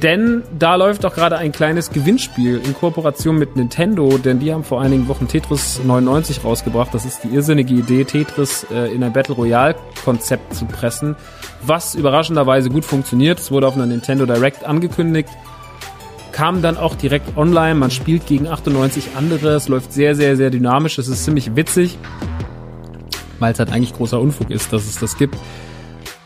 Denn 0.02 0.42
da 0.58 0.76
läuft 0.76 1.04
auch 1.04 1.14
gerade 1.14 1.38
ein 1.38 1.52
kleines 1.52 1.90
Gewinnspiel 1.90 2.60
in 2.64 2.74
Kooperation 2.74 3.36
mit 3.36 3.56
Nintendo, 3.56 4.18
denn 4.18 4.38
die 4.38 4.52
haben 4.52 4.64
vor 4.64 4.80
einigen 4.80 5.08
Wochen 5.08 5.26
Tetris 5.26 5.80
99 5.84 6.44
rausgebracht. 6.44 6.94
Das 6.94 7.04
ist 7.04 7.24
die 7.24 7.28
irrsinnige 7.28 7.74
Idee, 7.74 8.04
Tetris 8.04 8.66
äh, 8.70 8.92
in 8.94 9.02
ein 9.02 9.12
Battle 9.12 9.34
Royale 9.34 9.74
Konzept 10.04 10.54
zu 10.54 10.66
pressen, 10.66 11.16
was 11.62 11.94
überraschenderweise 11.94 12.70
gut 12.70 12.84
funktioniert. 12.84 13.40
Es 13.40 13.50
wurde 13.50 13.66
auf 13.66 13.74
einer 13.74 13.86
Nintendo 13.86 14.24
Direct 14.26 14.64
angekündigt, 14.64 15.30
kam 16.32 16.62
dann 16.62 16.76
auch 16.76 16.94
direkt 16.94 17.36
online. 17.36 17.74
Man 17.74 17.90
spielt 17.90 18.26
gegen 18.26 18.46
98 18.46 19.16
andere. 19.16 19.56
Es 19.56 19.68
läuft 19.68 19.92
sehr, 19.92 20.14
sehr, 20.14 20.36
sehr 20.36 20.50
dynamisch. 20.50 20.98
Es 20.98 21.08
ist 21.08 21.24
ziemlich 21.24 21.56
witzig, 21.56 21.98
weil 23.40 23.52
es 23.52 23.58
halt 23.58 23.72
eigentlich 23.72 23.94
großer 23.94 24.20
Unfug 24.20 24.50
ist, 24.50 24.72
dass 24.72 24.86
es 24.86 25.00
das 25.00 25.18
gibt. 25.18 25.36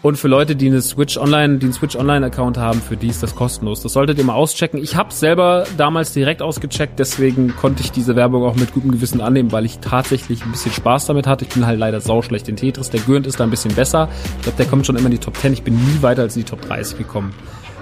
Und 0.03 0.17
für 0.17 0.27
Leute, 0.27 0.57
die 0.57 0.67
eine 0.67 0.83
Switch 0.83 1.17
Online, 1.17 1.59
die 1.59 1.67
einen 1.67 1.73
Switch 1.73 1.95
Online 1.95 2.27
Account 2.27 2.59
haben, 2.59 2.81
für 2.81 2.97
die 2.97 3.07
ist 3.07 3.23
das 3.23 3.37
kostenlos. 3.37 3.83
Das 3.83 3.93
solltet 3.93 4.19
ihr 4.19 4.25
mal 4.25 4.35
auschecken. 4.35 4.83
Ich 4.83 4.97
habe 4.97 5.13
selber 5.13 5.65
damals 5.77 6.13
direkt 6.13 6.43
ausgecheckt, 6.43 6.99
deswegen 6.99 7.55
konnte 7.55 7.85
ich 7.85 7.93
diese 7.93 8.17
Werbung 8.17 8.43
auch 8.43 8.57
mit 8.57 8.75
gutem 8.75 8.91
Gewissen 8.91 9.21
annehmen, 9.21 9.53
weil 9.53 9.65
ich 9.65 9.79
tatsächlich 9.79 10.45
ein 10.45 10.51
bisschen 10.51 10.73
Spaß 10.73 11.07
damit 11.07 11.29
hatte. 11.29 11.45
Ich 11.45 11.55
bin 11.55 11.67
halt 11.67 11.79
leider 11.79 12.01
sauschlecht 12.01 12.49
in 12.49 12.57
Tetris. 12.57 12.91
Der 12.91 12.99
Gürnt 12.99 13.29
ist 13.29 13.39
da 13.39 13.45
ein 13.45 13.51
bisschen 13.51 13.77
besser. 13.77 14.09
Ich 14.39 14.43
glaube, 14.43 14.59
der 14.59 14.67
kommt 14.67 14.87
schon 14.87 14.97
immer 14.97 15.07
in 15.07 15.13
die 15.13 15.19
Top 15.19 15.37
10. 15.37 15.53
Ich 15.53 15.63
bin 15.63 15.75
nie 15.75 16.03
weiter 16.03 16.23
als 16.23 16.35
in 16.35 16.43
die 16.43 16.51
Top 16.51 16.63
30 16.63 16.99
gekommen. 16.99 17.33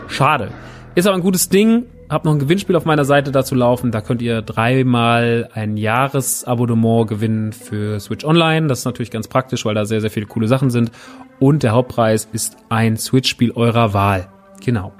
Schade. 0.08 0.50
Ist 0.94 1.06
aber 1.06 1.16
ein 1.16 1.22
gutes 1.22 1.48
Ding. 1.48 1.84
Hab 2.10 2.24
noch 2.26 2.32
ein 2.32 2.38
Gewinnspiel 2.40 2.76
auf 2.76 2.84
meiner 2.84 3.04
Seite 3.06 3.30
dazu 3.30 3.54
laufen. 3.54 3.92
Da 3.92 4.02
könnt 4.02 4.20
ihr 4.20 4.42
dreimal 4.42 5.48
ein 5.54 5.78
Jahresabonnement 5.78 7.08
gewinnen 7.08 7.52
für 7.52 7.98
Switch 7.98 8.24
Online. 8.26 8.66
Das 8.66 8.80
ist 8.80 8.84
natürlich 8.84 9.10
ganz 9.12 9.28
praktisch, 9.28 9.64
weil 9.64 9.74
da 9.74 9.86
sehr, 9.86 10.00
sehr 10.02 10.10
viele 10.10 10.26
coole 10.26 10.48
Sachen 10.48 10.68
sind. 10.70 10.90
Und 11.40 11.64
der 11.64 11.72
Hauptpreis 11.72 12.28
ist 12.32 12.56
ein 12.68 12.96
Switch-Spiel 12.96 13.50
eurer 13.52 13.92
Wahl. 13.92 14.28
Genau. 14.62 14.92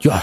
Ja, 0.00 0.22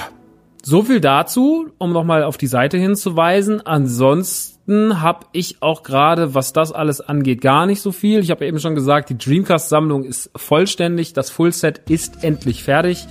so 0.63 0.83
viel 0.83 1.01
dazu, 1.01 1.69
um 1.77 1.91
nochmal 1.91 2.23
auf 2.23 2.37
die 2.37 2.47
Seite 2.47 2.77
hinzuweisen. 2.77 3.65
Ansonsten 3.65 5.01
habe 5.01 5.25
ich 5.33 5.61
auch 5.61 5.83
gerade, 5.83 6.33
was 6.33 6.53
das 6.53 6.71
alles 6.71 7.01
angeht, 7.01 7.41
gar 7.41 7.65
nicht 7.65 7.81
so 7.81 7.91
viel. 7.91 8.19
Ich 8.19 8.31
habe 8.31 8.45
eben 8.45 8.59
schon 8.59 8.75
gesagt, 8.75 9.09
die 9.09 9.17
Dreamcast-Sammlung 9.17 10.03
ist 10.03 10.31
vollständig. 10.35 11.13
Das 11.13 11.29
Fullset 11.29 11.89
ist 11.89 12.23
endlich 12.23 12.63
fertig. 12.63 13.05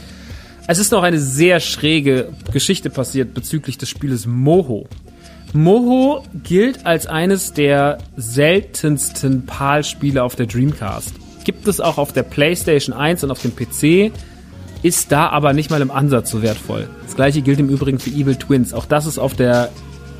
Es 0.68 0.78
ist 0.78 0.92
noch 0.92 1.02
eine 1.02 1.18
sehr 1.18 1.58
schräge 1.58 2.32
Geschichte 2.52 2.90
passiert 2.90 3.34
bezüglich 3.34 3.76
des 3.76 3.88
Spieles 3.88 4.26
Moho. 4.26 4.86
Moho 5.52 6.22
gilt 6.44 6.86
als 6.86 7.08
eines 7.08 7.52
der 7.52 7.98
seltensten 8.16 9.44
PAL-Spiele 9.46 10.22
auf 10.22 10.36
der 10.36 10.46
Dreamcast. 10.46 11.19
Gibt 11.44 11.66
es 11.68 11.80
auch 11.80 11.98
auf 11.98 12.12
der 12.12 12.22
PlayStation 12.22 12.94
1 12.94 13.24
und 13.24 13.30
auf 13.30 13.40
dem 13.42 13.54
PC, 13.54 14.12
ist 14.82 15.12
da 15.12 15.28
aber 15.28 15.52
nicht 15.52 15.70
mal 15.70 15.80
im 15.82 15.90
Ansatz 15.90 16.30
so 16.30 16.42
wertvoll. 16.42 16.88
Das 17.04 17.16
gleiche 17.16 17.42
gilt 17.42 17.58
im 17.60 17.68
Übrigen 17.68 17.98
für 17.98 18.10
Evil 18.10 18.36
Twins. 18.36 18.72
Auch 18.72 18.86
das 18.86 19.06
ist 19.06 19.18
auf 19.18 19.34
der 19.34 19.70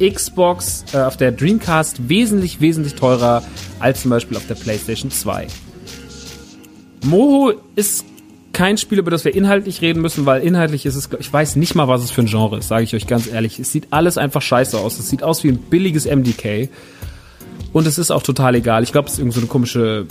Xbox, 0.01 0.85
äh, 0.93 0.99
auf 0.99 1.17
der 1.17 1.33
Dreamcast 1.33 2.09
wesentlich, 2.09 2.61
wesentlich 2.61 2.95
teurer 2.95 3.43
als 3.79 4.03
zum 4.03 4.11
Beispiel 4.11 4.37
auf 4.37 4.47
der 4.47 4.55
PlayStation 4.55 5.11
2. 5.11 5.47
Moho 7.05 7.53
ist 7.77 8.05
kein 8.53 8.77
Spiel, 8.77 8.99
über 8.99 9.11
das 9.11 9.25
wir 9.25 9.35
inhaltlich 9.35 9.81
reden 9.81 10.03
müssen, 10.03 10.27
weil 10.27 10.43
inhaltlich 10.43 10.85
ist 10.85 10.97
es, 10.97 11.09
ich 11.19 11.33
weiß 11.33 11.57
nicht 11.57 11.75
mal, 11.75 11.89
was 11.89 12.03
es 12.03 12.11
für 12.11 12.23
ein 12.23 12.27
Genre 12.27 12.59
ist, 12.59 12.69
sage 12.69 12.85
ich 12.85 12.95
euch 12.95 13.07
ganz 13.07 13.27
ehrlich. 13.27 13.59
Es 13.59 13.73
sieht 13.73 13.89
alles 13.91 14.19
einfach 14.19 14.43
scheiße 14.43 14.79
aus. 14.79 14.99
Es 14.99 15.09
sieht 15.09 15.23
aus 15.23 15.45
wie 15.45 15.49
ein 15.49 15.59
billiges 15.59 16.05
MDK. 16.05 16.69
Und 17.73 17.87
es 17.87 17.99
ist 17.99 18.11
auch 18.11 18.23
total 18.23 18.57
egal. 18.57 18.83
Ich 18.83 18.93
glaube, 18.93 19.07
es 19.07 19.15
ist 19.15 19.19
irgend 19.21 19.35
so 19.35 19.41
eine 19.41 19.49
komische 19.49 20.07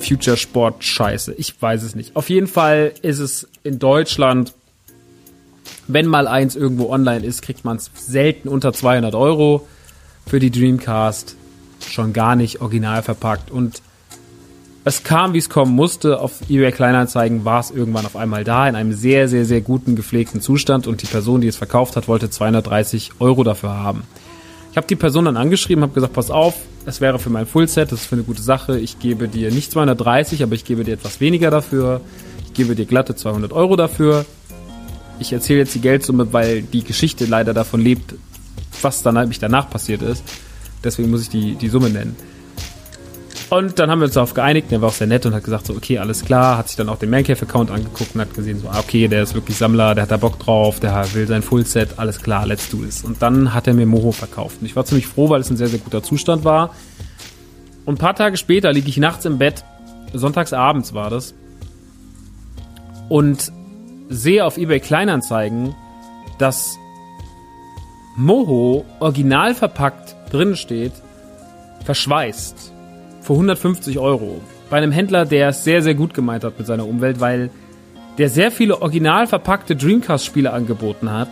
Future 0.00 0.36
Sport 0.36 0.82
Scheiße. 0.82 1.34
Ich 1.34 1.60
weiß 1.60 1.82
es 1.82 1.94
nicht. 1.94 2.16
Auf 2.16 2.28
jeden 2.30 2.46
Fall 2.46 2.92
ist 3.02 3.18
es 3.18 3.48
in 3.62 3.78
Deutschland, 3.78 4.54
wenn 5.88 6.06
mal 6.06 6.26
eins 6.26 6.56
irgendwo 6.56 6.90
online 6.90 7.24
ist, 7.24 7.42
kriegt 7.42 7.64
man 7.64 7.76
es 7.76 7.90
selten 7.94 8.48
unter 8.48 8.72
200 8.72 9.14
Euro 9.14 9.66
für 10.26 10.38
die 10.38 10.50
Dreamcast. 10.50 11.36
Schon 11.88 12.12
gar 12.12 12.36
nicht 12.36 12.60
original 12.60 13.02
verpackt. 13.02 13.50
Und 13.50 13.82
es 14.84 15.02
kam, 15.02 15.34
wie 15.34 15.38
es 15.38 15.48
kommen 15.48 15.74
musste. 15.74 16.20
Auf 16.20 16.40
eBay 16.48 16.72
Kleinanzeigen 16.72 17.44
war 17.44 17.60
es 17.60 17.70
irgendwann 17.70 18.06
auf 18.06 18.16
einmal 18.16 18.44
da, 18.44 18.68
in 18.68 18.76
einem 18.76 18.92
sehr, 18.92 19.28
sehr, 19.28 19.44
sehr 19.44 19.60
guten 19.60 19.96
gepflegten 19.96 20.40
Zustand. 20.40 20.86
Und 20.86 21.02
die 21.02 21.06
Person, 21.06 21.40
die 21.40 21.48
es 21.48 21.56
verkauft 21.56 21.96
hat, 21.96 22.08
wollte 22.08 22.30
230 22.30 23.12
Euro 23.18 23.44
dafür 23.44 23.70
haben. 23.70 24.02
Ich 24.70 24.76
habe 24.76 24.86
die 24.86 24.96
Person 24.96 25.24
dann 25.24 25.36
angeschrieben, 25.36 25.82
habe 25.82 25.92
gesagt, 25.92 26.12
pass 26.12 26.30
auf, 26.30 26.54
es 26.86 27.00
wäre 27.00 27.18
für 27.18 27.30
mein 27.30 27.46
Fullset, 27.46 27.90
das 27.92 28.02
ist 28.02 28.06
für 28.06 28.14
eine 28.14 28.24
gute 28.24 28.42
Sache. 28.42 28.78
Ich 28.78 28.98
gebe 28.98 29.28
dir 29.28 29.50
nicht 29.50 29.72
230, 29.72 30.42
aber 30.42 30.54
ich 30.54 30.64
gebe 30.64 30.84
dir 30.84 30.94
etwas 30.94 31.20
weniger 31.20 31.50
dafür. 31.50 32.00
Ich 32.44 32.54
gebe 32.54 32.74
dir 32.74 32.86
glatte 32.86 33.14
200 33.14 33.52
Euro 33.52 33.76
dafür. 33.76 34.24
Ich 35.18 35.32
erzähle 35.32 35.60
jetzt 35.60 35.74
die 35.74 35.80
Geldsumme, 35.80 36.32
weil 36.32 36.62
die 36.62 36.84
Geschichte 36.84 37.26
leider 37.26 37.52
davon 37.52 37.80
lebt, 37.80 38.14
was 38.80 39.02
dann 39.02 39.16
nämlich 39.16 39.38
danach 39.38 39.68
passiert 39.68 40.02
ist. 40.02 40.24
Deswegen 40.82 41.10
muss 41.10 41.22
ich 41.22 41.28
die, 41.28 41.56
die 41.56 41.68
Summe 41.68 41.90
nennen. 41.90 42.16
Und 43.50 43.80
dann 43.80 43.90
haben 43.90 43.98
wir 43.98 44.04
uns 44.04 44.14
darauf 44.14 44.32
geeinigt, 44.32 44.70
der 44.70 44.80
war 44.80 44.90
auch 44.90 44.94
sehr 44.94 45.08
nett 45.08 45.26
und 45.26 45.34
hat 45.34 45.42
gesagt 45.42 45.66
so, 45.66 45.74
okay, 45.74 45.98
alles 45.98 46.24
klar, 46.24 46.56
hat 46.56 46.68
sich 46.68 46.76
dann 46.76 46.88
auch 46.88 46.98
den 46.98 47.10
Mancave-Account 47.10 47.72
angeguckt 47.72 48.14
und 48.14 48.20
hat 48.20 48.32
gesehen 48.32 48.60
so, 48.60 48.68
ah, 48.68 48.78
okay, 48.78 49.08
der 49.08 49.24
ist 49.24 49.34
wirklich 49.34 49.56
Sammler, 49.56 49.96
der 49.96 50.02
hat 50.02 50.12
da 50.12 50.18
Bock 50.18 50.38
drauf, 50.38 50.78
der 50.78 51.04
will 51.14 51.26
sein 51.26 51.42
Fullset, 51.42 51.98
alles 51.98 52.22
klar, 52.22 52.46
let's 52.46 52.70
do 52.70 52.76
this. 52.76 53.02
Und 53.02 53.22
dann 53.22 53.52
hat 53.52 53.66
er 53.66 53.74
mir 53.74 53.86
Moho 53.86 54.12
verkauft. 54.12 54.58
Und 54.60 54.66
ich 54.66 54.76
war 54.76 54.84
ziemlich 54.84 55.08
froh, 55.08 55.30
weil 55.30 55.40
es 55.40 55.50
ein 55.50 55.56
sehr, 55.56 55.66
sehr 55.66 55.80
guter 55.80 56.00
Zustand 56.00 56.44
war. 56.44 56.76
Und 57.86 57.94
ein 57.94 57.98
paar 57.98 58.14
Tage 58.14 58.36
später 58.36 58.72
liege 58.72 58.88
ich 58.88 58.98
nachts 58.98 59.24
im 59.24 59.38
Bett, 59.38 59.64
sonntagsabends 60.12 60.94
war 60.94 61.10
das, 61.10 61.34
und 63.08 63.50
sehe 64.08 64.44
auf 64.44 64.58
eBay 64.58 64.78
Kleinanzeigen, 64.78 65.74
dass 66.38 66.76
Moho 68.16 68.84
original 69.00 69.56
verpackt 69.56 70.14
drin 70.32 70.54
steht, 70.54 70.92
verschweißt 71.84 72.74
für 73.30 73.34
150 73.34 74.00
Euro. 74.00 74.40
Bei 74.70 74.78
einem 74.78 74.90
Händler, 74.90 75.24
der 75.24 75.50
es 75.50 75.62
sehr, 75.62 75.82
sehr 75.82 75.94
gut 75.94 76.14
gemeint 76.14 76.42
hat 76.42 76.58
mit 76.58 76.66
seiner 76.66 76.84
Umwelt, 76.84 77.20
weil 77.20 77.50
der 78.18 78.28
sehr 78.28 78.50
viele 78.50 78.82
original 78.82 79.28
verpackte 79.28 79.76
Dreamcast-Spiele 79.76 80.52
angeboten 80.52 81.12
hat. 81.12 81.28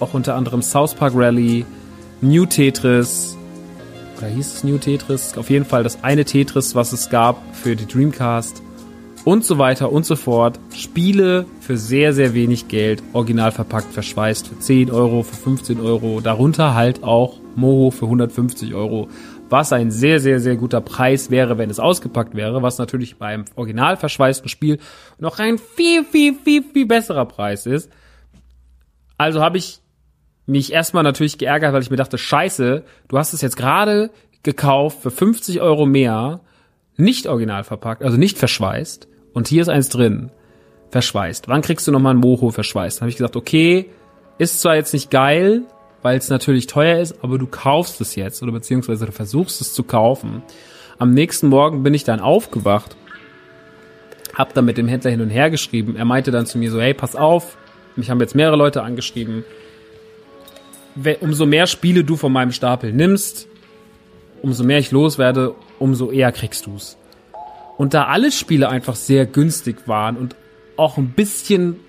Auch 0.00 0.14
unter 0.14 0.36
anderem 0.36 0.62
South 0.62 0.94
Park 0.94 1.12
Rally, 1.14 1.66
New 2.22 2.46
Tetris, 2.46 3.36
oder 4.16 4.28
hieß 4.28 4.54
es 4.54 4.64
New 4.64 4.78
Tetris? 4.78 5.36
Auf 5.36 5.50
jeden 5.50 5.66
Fall 5.66 5.82
das 5.82 6.02
eine 6.02 6.24
Tetris, 6.24 6.74
was 6.74 6.94
es 6.94 7.10
gab 7.10 7.36
für 7.54 7.76
die 7.76 7.86
Dreamcast 7.86 8.62
und 9.26 9.44
so 9.44 9.58
weiter 9.58 9.92
und 9.92 10.06
so 10.06 10.16
fort. 10.16 10.58
Spiele 10.74 11.44
für 11.60 11.76
sehr, 11.76 12.14
sehr 12.14 12.32
wenig 12.32 12.68
Geld, 12.68 13.02
original 13.12 13.52
verpackt, 13.52 13.92
verschweißt 13.92 14.48
für 14.48 14.58
10 14.58 14.90
Euro, 14.90 15.22
für 15.22 15.36
15 15.36 15.78
Euro, 15.78 16.22
darunter 16.22 16.74
halt 16.74 17.02
auch 17.02 17.34
Moho 17.54 17.90
für 17.90 18.06
150 18.06 18.74
Euro. 18.74 19.08
Was 19.54 19.72
ein 19.72 19.92
sehr, 19.92 20.18
sehr, 20.18 20.40
sehr 20.40 20.56
guter 20.56 20.80
Preis 20.80 21.30
wäre, 21.30 21.58
wenn 21.58 21.70
es 21.70 21.78
ausgepackt 21.78 22.34
wäre, 22.34 22.60
was 22.62 22.76
natürlich 22.78 23.18
beim 23.18 23.44
original 23.54 23.96
verschweißten 23.96 24.48
Spiel 24.48 24.80
noch 25.20 25.38
ein 25.38 25.58
viel, 25.58 26.02
viel, 26.02 26.34
viel, 26.34 26.64
viel 26.64 26.86
besserer 26.86 27.24
Preis 27.24 27.64
ist. 27.64 27.88
Also 29.16 29.40
habe 29.40 29.58
ich 29.58 29.78
mich 30.46 30.72
erstmal 30.72 31.04
natürlich 31.04 31.38
geärgert, 31.38 31.72
weil 31.72 31.82
ich 31.82 31.90
mir 31.90 31.96
dachte, 31.96 32.18
scheiße, 32.18 32.82
du 33.06 33.16
hast 33.16 33.32
es 33.32 33.42
jetzt 33.42 33.56
gerade 33.56 34.10
gekauft 34.42 34.98
für 35.00 35.12
50 35.12 35.60
Euro 35.60 35.86
mehr, 35.86 36.40
nicht 36.96 37.28
original 37.28 37.62
verpackt, 37.62 38.02
also 38.02 38.16
nicht 38.16 38.36
verschweißt. 38.36 39.06
Und 39.34 39.46
hier 39.46 39.62
ist 39.62 39.68
eins 39.68 39.88
drin, 39.88 40.32
verschweißt. 40.90 41.46
Wann 41.46 41.62
kriegst 41.62 41.86
du 41.86 41.92
nochmal 41.92 42.14
ein 42.14 42.20
Moho 42.20 42.50
verschweißt? 42.50 42.98
Dann 42.98 43.02
habe 43.02 43.10
ich 43.10 43.18
gesagt, 43.18 43.36
okay, 43.36 43.88
ist 44.36 44.60
zwar 44.60 44.74
jetzt 44.74 44.92
nicht 44.92 45.12
geil, 45.12 45.62
weil 46.04 46.18
es 46.18 46.28
natürlich 46.28 46.66
teuer 46.66 47.00
ist, 47.00 47.24
aber 47.24 47.38
du 47.38 47.46
kaufst 47.46 47.98
es 48.02 48.14
jetzt 48.14 48.42
oder 48.42 48.52
beziehungsweise 48.52 49.06
du 49.06 49.12
versuchst 49.12 49.62
es 49.62 49.72
zu 49.72 49.84
kaufen. 49.84 50.42
Am 50.98 51.14
nächsten 51.14 51.48
Morgen 51.48 51.82
bin 51.82 51.94
ich 51.94 52.04
dann 52.04 52.20
aufgewacht, 52.20 52.94
hab 54.34 54.52
dann 54.52 54.66
mit 54.66 54.76
dem 54.76 54.86
Händler 54.86 55.12
hin 55.12 55.22
und 55.22 55.30
her 55.30 55.48
geschrieben. 55.48 55.96
Er 55.96 56.04
meinte 56.04 56.30
dann 56.30 56.44
zu 56.44 56.58
mir 56.58 56.70
so, 56.70 56.78
hey, 56.78 56.92
pass 56.92 57.16
auf, 57.16 57.56
mich 57.96 58.10
haben 58.10 58.20
jetzt 58.20 58.34
mehrere 58.34 58.56
Leute 58.56 58.82
angeschrieben. 58.82 59.44
Umso 61.20 61.46
mehr 61.46 61.66
Spiele 61.66 62.04
du 62.04 62.16
von 62.16 62.32
meinem 62.32 62.52
Stapel 62.52 62.92
nimmst, 62.92 63.48
umso 64.42 64.62
mehr 64.62 64.80
ich 64.80 64.90
loswerde, 64.90 65.54
umso 65.78 66.10
eher 66.10 66.32
kriegst 66.32 66.66
du's. 66.66 66.98
Und 67.78 67.94
da 67.94 68.08
alle 68.08 68.30
Spiele 68.30 68.68
einfach 68.68 68.94
sehr 68.94 69.24
günstig 69.24 69.88
waren 69.88 70.18
und 70.18 70.36
auch 70.76 70.98
ein 70.98 71.12
bisschen 71.12 71.80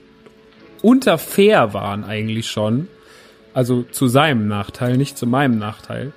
unter 0.81 1.17
fair 1.17 1.73
waren 1.73 2.05
eigentlich 2.05 2.47
schon, 2.47 2.87
also 3.55 3.83
zu 3.83 4.07
seinem 4.07 4.47
Nachteil, 4.47 4.97
nicht 4.97 5.17
zu 5.17 5.25
meinem 5.25 5.57
Nachteil. 5.57 6.11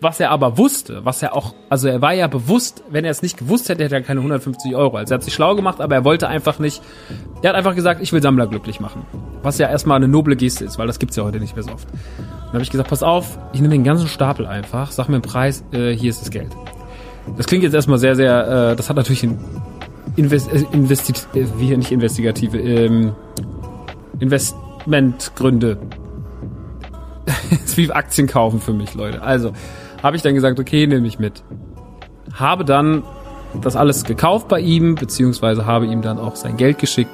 Was 0.00 0.20
er 0.20 0.30
aber 0.30 0.56
wusste, 0.58 1.04
was 1.04 1.22
er 1.22 1.34
auch, 1.34 1.54
also 1.70 1.88
er 1.88 2.00
war 2.00 2.12
ja 2.12 2.28
bewusst, 2.28 2.84
wenn 2.88 3.04
er 3.04 3.10
es 3.10 3.22
nicht 3.22 3.36
gewusst 3.36 3.68
hätte, 3.68 3.82
hätte 3.82 3.96
er 3.96 4.02
keine 4.02 4.20
150 4.20 4.76
Euro. 4.76 4.96
Also 4.96 5.14
er 5.14 5.16
hat 5.16 5.24
sich 5.24 5.34
schlau 5.34 5.56
gemacht, 5.56 5.80
aber 5.80 5.96
er 5.96 6.04
wollte 6.04 6.28
einfach 6.28 6.60
nicht, 6.60 6.82
er 7.42 7.48
hat 7.48 7.56
einfach 7.56 7.74
gesagt, 7.74 8.00
ich 8.00 8.12
will 8.12 8.22
Sammler 8.22 8.46
glücklich 8.46 8.78
machen. 8.78 9.02
Was 9.42 9.58
ja 9.58 9.68
erstmal 9.68 9.96
eine 9.96 10.06
noble 10.06 10.36
Geste 10.36 10.64
ist, 10.64 10.78
weil 10.78 10.86
das 10.86 11.00
gibt's 11.00 11.16
ja 11.16 11.24
heute 11.24 11.40
nicht 11.40 11.56
mehr 11.56 11.64
so 11.64 11.72
oft. 11.72 11.88
Dann 11.88 12.52
habe 12.52 12.62
ich 12.62 12.70
gesagt, 12.70 12.90
pass 12.90 13.02
auf, 13.02 13.38
ich 13.52 13.60
nehme 13.60 13.72
den 13.72 13.82
ganzen 13.82 14.06
Stapel 14.06 14.46
einfach, 14.46 14.92
sag 14.92 15.08
mir 15.08 15.18
den 15.18 15.22
Preis, 15.22 15.64
äh, 15.72 15.90
hier 15.90 16.10
ist 16.10 16.20
das 16.20 16.30
Geld. 16.30 16.54
Das 17.36 17.46
klingt 17.46 17.64
jetzt 17.64 17.74
erstmal 17.74 17.98
sehr, 17.98 18.14
sehr, 18.14 18.72
äh, 18.72 18.76
das 18.76 18.88
hat 18.88 18.96
natürlich 18.96 19.24
ein 19.24 19.38
Invest, 20.14 20.52
äh, 20.52 20.64
Investit, 20.70 21.26
äh, 21.34 21.46
wie 21.56 21.76
nicht 21.76 21.90
investigative, 21.90 22.58
ähm, 22.58 23.14
Investmentgründe. 24.88 25.78
ist 27.64 27.76
wie 27.76 27.92
Aktien 27.92 28.26
kaufen 28.26 28.60
für 28.60 28.72
mich, 28.72 28.94
Leute. 28.94 29.22
Also, 29.22 29.52
habe 30.02 30.16
ich 30.16 30.22
dann 30.22 30.34
gesagt, 30.34 30.58
okay, 30.58 30.86
nehme 30.86 31.06
ich 31.06 31.18
mit. 31.18 31.42
Habe 32.32 32.64
dann 32.64 33.02
das 33.62 33.76
alles 33.76 34.04
gekauft 34.04 34.48
bei 34.48 34.60
ihm, 34.60 34.94
beziehungsweise 34.94 35.66
habe 35.66 35.86
ihm 35.86 36.02
dann 36.02 36.18
auch 36.18 36.36
sein 36.36 36.56
Geld 36.56 36.78
geschickt. 36.78 37.10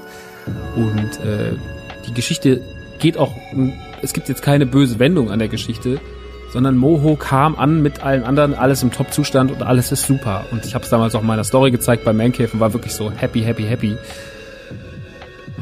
Und 0.76 1.20
äh, 1.24 1.56
die 2.06 2.14
Geschichte 2.14 2.60
geht 2.98 3.16
auch, 3.18 3.32
es 4.02 4.12
gibt 4.12 4.28
jetzt 4.28 4.42
keine 4.42 4.66
böse 4.66 4.98
Wendung 4.98 5.30
an 5.30 5.38
der 5.38 5.48
Geschichte, 5.48 6.00
sondern 6.52 6.76
Moho 6.76 7.16
kam 7.16 7.56
an 7.56 7.82
mit 7.82 8.04
allen 8.04 8.22
anderen, 8.22 8.54
alles 8.54 8.82
im 8.82 8.92
Top-Zustand 8.92 9.50
und 9.50 9.62
alles 9.62 9.90
ist 9.90 10.06
super. 10.06 10.44
Und 10.52 10.64
ich 10.66 10.74
habe 10.74 10.84
es 10.84 10.90
damals 10.90 11.14
auch 11.14 11.22
in 11.22 11.26
meiner 11.26 11.44
Story 11.44 11.70
gezeigt 11.70 12.04
bei 12.04 12.12
Mancave 12.12 12.50
und 12.52 12.60
war 12.60 12.72
wirklich 12.72 12.92
so 12.92 13.10
happy, 13.10 13.40
happy, 13.40 13.64
happy. 13.64 13.96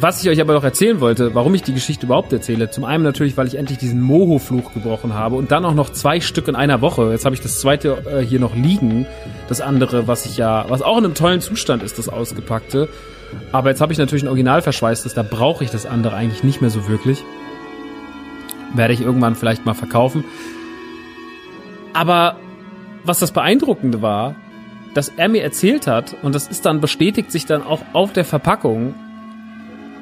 Was 0.02 0.20
ich 0.20 0.28
euch 0.28 0.40
aber 0.40 0.54
noch 0.54 0.64
erzählen 0.64 0.98
wollte, 0.98 1.32
warum 1.36 1.54
ich 1.54 1.62
die 1.62 1.72
Geschichte 1.72 2.06
überhaupt 2.06 2.32
erzähle, 2.32 2.68
zum 2.68 2.84
einen 2.84 3.04
natürlich, 3.04 3.36
weil 3.36 3.46
ich 3.46 3.54
endlich 3.54 3.78
diesen 3.78 4.00
Moho-Fluch 4.00 4.74
gebrochen 4.74 5.14
habe 5.14 5.36
und 5.36 5.52
dann 5.52 5.64
auch 5.64 5.74
noch 5.74 5.90
zwei 5.90 6.20
Stück 6.20 6.48
in 6.48 6.56
einer 6.56 6.80
Woche. 6.80 7.12
Jetzt 7.12 7.24
habe 7.24 7.36
ich 7.36 7.40
das 7.40 7.60
zweite 7.60 8.02
äh, 8.12 8.26
hier 8.26 8.40
noch 8.40 8.56
liegen, 8.56 9.06
das 9.48 9.60
andere, 9.60 10.08
was 10.08 10.26
ich 10.26 10.38
ja, 10.38 10.64
was 10.68 10.82
auch 10.82 10.98
in 10.98 11.04
einem 11.04 11.14
tollen 11.14 11.40
Zustand 11.40 11.84
ist, 11.84 11.98
das 11.98 12.08
ausgepackte. 12.08 12.88
Aber 13.52 13.70
jetzt 13.70 13.80
habe 13.80 13.92
ich 13.92 13.98
natürlich 14.00 14.24
ein 14.24 14.28
Original 14.28 14.60
verschweißtes, 14.60 15.14
da 15.14 15.22
brauche 15.22 15.62
ich 15.62 15.70
das 15.70 15.86
andere 15.86 16.16
eigentlich 16.16 16.42
nicht 16.42 16.60
mehr 16.60 16.70
so 16.70 16.88
wirklich. 16.88 17.22
Werde 18.74 18.94
ich 18.94 19.02
irgendwann 19.02 19.36
vielleicht 19.36 19.64
mal 19.66 19.74
verkaufen. 19.74 20.24
Aber 21.92 22.34
was 23.04 23.20
das 23.20 23.30
Beeindruckende 23.30 24.02
war, 24.02 24.34
dass 24.94 25.10
er 25.10 25.28
mir 25.28 25.44
erzählt 25.44 25.86
hat, 25.86 26.16
und 26.22 26.34
das 26.34 26.48
ist 26.48 26.66
dann 26.66 26.80
bestätigt 26.80 27.30
sich 27.30 27.46
dann 27.46 27.62
auch 27.62 27.82
auf 27.92 28.12
der 28.12 28.24
Verpackung, 28.24 28.96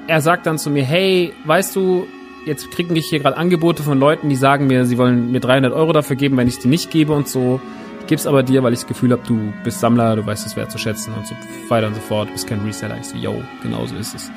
er 0.07 0.21
sagt 0.21 0.47
dann 0.47 0.59
zu 0.59 0.71
mir, 0.71 0.85
hey, 0.85 1.33
weißt 1.45 1.77
du, 1.77 2.07
jetzt 2.47 2.71
kriege 2.71 2.95
ich 2.95 3.07
hier 3.09 3.21
gerade 3.21 3.37
Angebote 3.37 3.83
von 3.83 3.99
Leuten, 3.99 4.29
die 4.29 4.37
sagen 4.37 4.67
mir, 4.67 4.87
sie 4.87 4.99
wollen 4.99 5.31
mir 5.33 5.41
300 5.41 5.73
Euro 5.73 5.93
dafür 5.93 6.17
geben, 6.17 6.37
wenn 6.37 6.49
ich 6.49 6.59
die 6.59 6.69
nicht 6.69 6.91
gebe 6.91 7.13
und 7.13 7.29
so. 7.29 7.61
Ich 8.01 8.07
gebe 8.07 8.19
es 8.19 8.27
aber 8.27 8.43
dir, 8.43 8.63
weil 8.63 8.73
ich 8.73 8.81
das 8.81 8.89
Gefühl 8.89 9.13
habe, 9.13 9.23
du 9.27 9.53
bist 9.63 9.81
Sammler, 9.81 10.17
du 10.17 10.27
weißt 10.27 10.47
es 10.47 10.57
wert 10.57 10.71
zu 10.71 10.79
schätzen 10.79 11.13
und 11.15 11.27
so 11.27 11.35
weiter 11.69 11.87
und 11.87 11.95
so 11.95 12.01
fort. 12.01 12.29
Du 12.29 12.33
bist 12.33 12.47
kein 12.47 12.61
Reseller. 12.61 12.97
Ich 12.99 13.07
so, 13.07 13.17
yo, 13.17 13.41
genau 13.63 13.87
so 13.87 13.95
ist 13.95 14.15
es. 14.15 14.31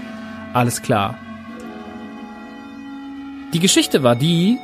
Alles 0.53 0.81
klar. 0.81 1.17
Die 3.53 3.59
Geschichte 3.59 4.03
war 4.03 4.15
die, 4.15 4.57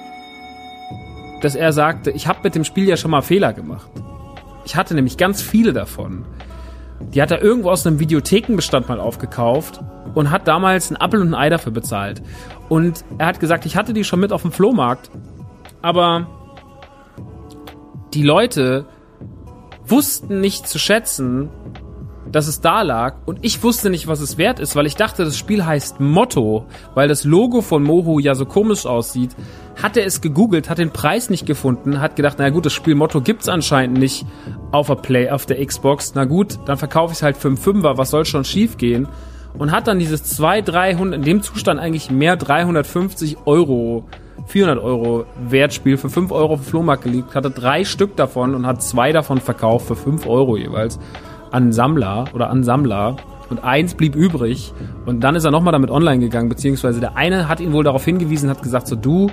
dass 1.42 1.56
er 1.56 1.74
sagte, 1.74 2.12
ich 2.12 2.28
habe 2.28 2.40
mit 2.44 2.56
dem 2.56 2.64
Spiel 2.64 2.88
ja 2.88 2.98
schon 2.98 3.12
mal 3.12 3.22
Fehler 3.22 3.54
gemacht. 3.54 3.90
Ich 4.66 4.76
hatte 4.76 4.94
nämlich 4.94 5.18
ganz 5.18 5.42
viele 5.42 5.74
davon. 5.74 6.26
Die 7.14 7.22
hat 7.22 7.32
er 7.32 7.42
irgendwo 7.42 7.72
aus 7.72 7.86
einem 7.88 8.00
Videothekenbestand 8.00 8.88
mal 8.88 9.00
aufgekauft 9.00 9.80
und 10.14 10.32
hat 10.32 10.48
damals 10.48 10.90
einen 10.90 10.98
Apfel 10.98 11.22
und 11.22 11.30
ein 11.30 11.36
Ei 11.36 11.50
dafür 11.50 11.72
bezahlt. 11.72 12.22
Und 12.68 13.04
er 13.18 13.28
hat 13.28 13.40
gesagt, 13.40 13.66
ich 13.66 13.76
hatte 13.76 13.94
die 13.94 14.04
schon 14.04 14.20
mit 14.20 14.32
auf 14.32 14.42
dem 14.44 14.52
Flohmarkt, 14.52 15.10
aber 15.82 16.28
die 18.14 18.24
Leute 18.24 18.86
wussten 19.86 20.40
nicht 20.40 20.68
zu 20.68 20.78
schätzen, 20.78 21.50
dass 22.32 22.48
es 22.48 22.62
da 22.62 22.82
lag 22.82 23.15
und 23.26 23.39
ich 23.42 23.63
wusste 23.63 23.89
nicht, 23.89 24.08
was 24.08 24.22
es 24.22 24.38
wert 24.38 24.60
ist, 24.60 24.76
weil 24.76 24.86
ich 24.86 24.96
dachte, 24.96 25.26
das 25.26 25.38
Spiel 25.38 25.65
heißt 25.65 26.00
Motto, 26.00 26.65
weil 26.94 27.08
das 27.08 27.24
Logo 27.24 27.62
von 27.62 27.84
Mohu 27.84 28.20
ja 28.20 28.36
so 28.36 28.46
komisch 28.46 28.86
aussieht. 28.86 29.36
Hat 29.82 29.98
er 29.98 30.06
es 30.06 30.22
gegoogelt, 30.22 30.70
hat 30.70 30.78
den 30.78 30.92
Preis 30.92 31.30
nicht 31.30 31.46
gefunden, 31.46 32.02
hat 32.02 32.15
gedacht, 32.15 32.36
na 32.39 32.50
gut, 32.50 32.65
das 32.65 32.74
Spiel 32.74 32.96
Motto 32.96 33.22
gibt's 33.22 33.48
anscheinend 33.48 33.98
nicht 33.98 34.26
auf 34.72 34.88
der 34.88 34.96
Play, 34.96 35.30
auf 35.30 35.46
der 35.46 35.65
Xbox. 35.65 36.13
Na 36.15 36.26
gut, 36.26 36.60
dann 36.65 36.78
verkaufe 36.78 37.13
ich 37.13 37.20
es 37.20 37.24
halt 37.24 37.38
für 37.38 37.48
einen 37.48 37.58
Fünfer, 37.58 37.98
was 37.98 38.12
soll 38.12 38.26
schon 38.26 38.44
schief 38.44 38.78
gehen? 38.78 39.08
Und 39.58 39.72
hat 39.72 39.88
dann 39.88 39.98
dieses 39.98 40.24
2, 40.24 40.62
300, 40.62 41.15
in 41.15 41.24
dem 41.24 41.42
Zustand 41.42 41.80
eigentlich 41.80 42.12
mehr 42.12 42.36
350 42.36 43.38
Euro 43.46 44.06
400 44.48 44.84
Euro 44.84 45.26
Wertspiel 45.50 45.98
für 45.98 46.10
5 46.10 46.32
Euro 46.32 46.54
auf 46.54 46.62
dem 46.62 46.65
Flohmarkt 46.65 47.04
gelegt, 47.04 47.36
hatte 47.36 47.52
drei 47.52 47.84
Stück 47.84 48.15
davon 48.15 48.56
und 48.56 48.65
hat 48.65 48.82
zwei 48.82 49.12
davon 49.12 49.39
verkauft 49.39 49.88
für 49.88 49.96
5 49.96 50.26
Euro 50.28 50.58
jeweils 50.58 51.00
an 51.52 51.72
Sammler 51.72 52.26
oder 52.34 52.50
an 52.50 52.64
Sammler 52.64 53.18
und 53.50 53.64
eins 53.64 53.96
blieb 53.96 54.16
übrig 54.16 54.74
und 55.06 55.22
dann 55.22 55.36
ist 55.36 55.46
er 55.46 55.52
nochmal 55.52 55.72
damit 55.72 55.90
online 55.90 56.20
gegangen, 56.20 56.50
beziehungsweise 56.50 57.00
der 57.00 57.16
eine 57.18 57.48
hat 57.48 57.60
ihn 57.60 57.74
wohl 57.74 57.84
darauf 57.84 58.06
hingewiesen, 58.06 58.50
hat 58.50 58.62
gesagt 58.62 58.88
so, 58.88 58.96
du, 58.96 59.32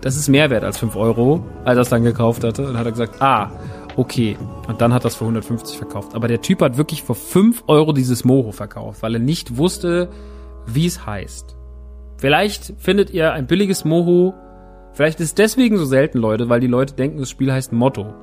das 0.00 0.16
ist 0.16 0.28
mehr 0.28 0.50
wert 0.50 0.64
als 0.64 0.78
5 0.78 0.96
Euro, 0.96 1.44
als 1.64 1.76
er 1.76 1.82
es 1.82 1.88
dann 1.88 2.02
gekauft 2.02 2.44
hatte 2.44 2.68
und 2.68 2.76
hat 2.76 2.86
er 2.86 2.92
gesagt, 2.92 3.22
ah, 3.22 3.50
okay. 3.96 4.36
Und 4.68 4.80
dann 4.80 4.92
hat 4.92 5.04
er 5.04 5.08
es 5.08 5.14
für 5.14 5.24
150 5.24 5.78
verkauft. 5.78 6.14
Aber 6.14 6.28
der 6.28 6.42
Typ 6.42 6.60
hat 6.60 6.76
wirklich 6.76 7.02
für 7.02 7.14
5 7.14 7.64
Euro 7.68 7.92
dieses 7.92 8.24
Moho 8.24 8.52
verkauft, 8.52 9.02
weil 9.02 9.14
er 9.14 9.20
nicht 9.20 9.56
wusste, 9.56 10.08
wie 10.66 10.86
es 10.86 11.06
heißt. 11.06 11.56
Vielleicht 12.16 12.74
findet 12.78 13.10
ihr 13.10 13.32
ein 13.32 13.46
billiges 13.46 13.84
Moho, 13.84 14.34
vielleicht 14.92 15.20
ist 15.20 15.26
es 15.26 15.34
deswegen 15.34 15.78
so 15.78 15.84
selten, 15.84 16.18
Leute, 16.18 16.48
weil 16.48 16.60
die 16.60 16.66
Leute 16.66 16.94
denken, 16.94 17.18
das 17.18 17.30
Spiel 17.30 17.52
heißt 17.52 17.72
Motto. 17.72 18.14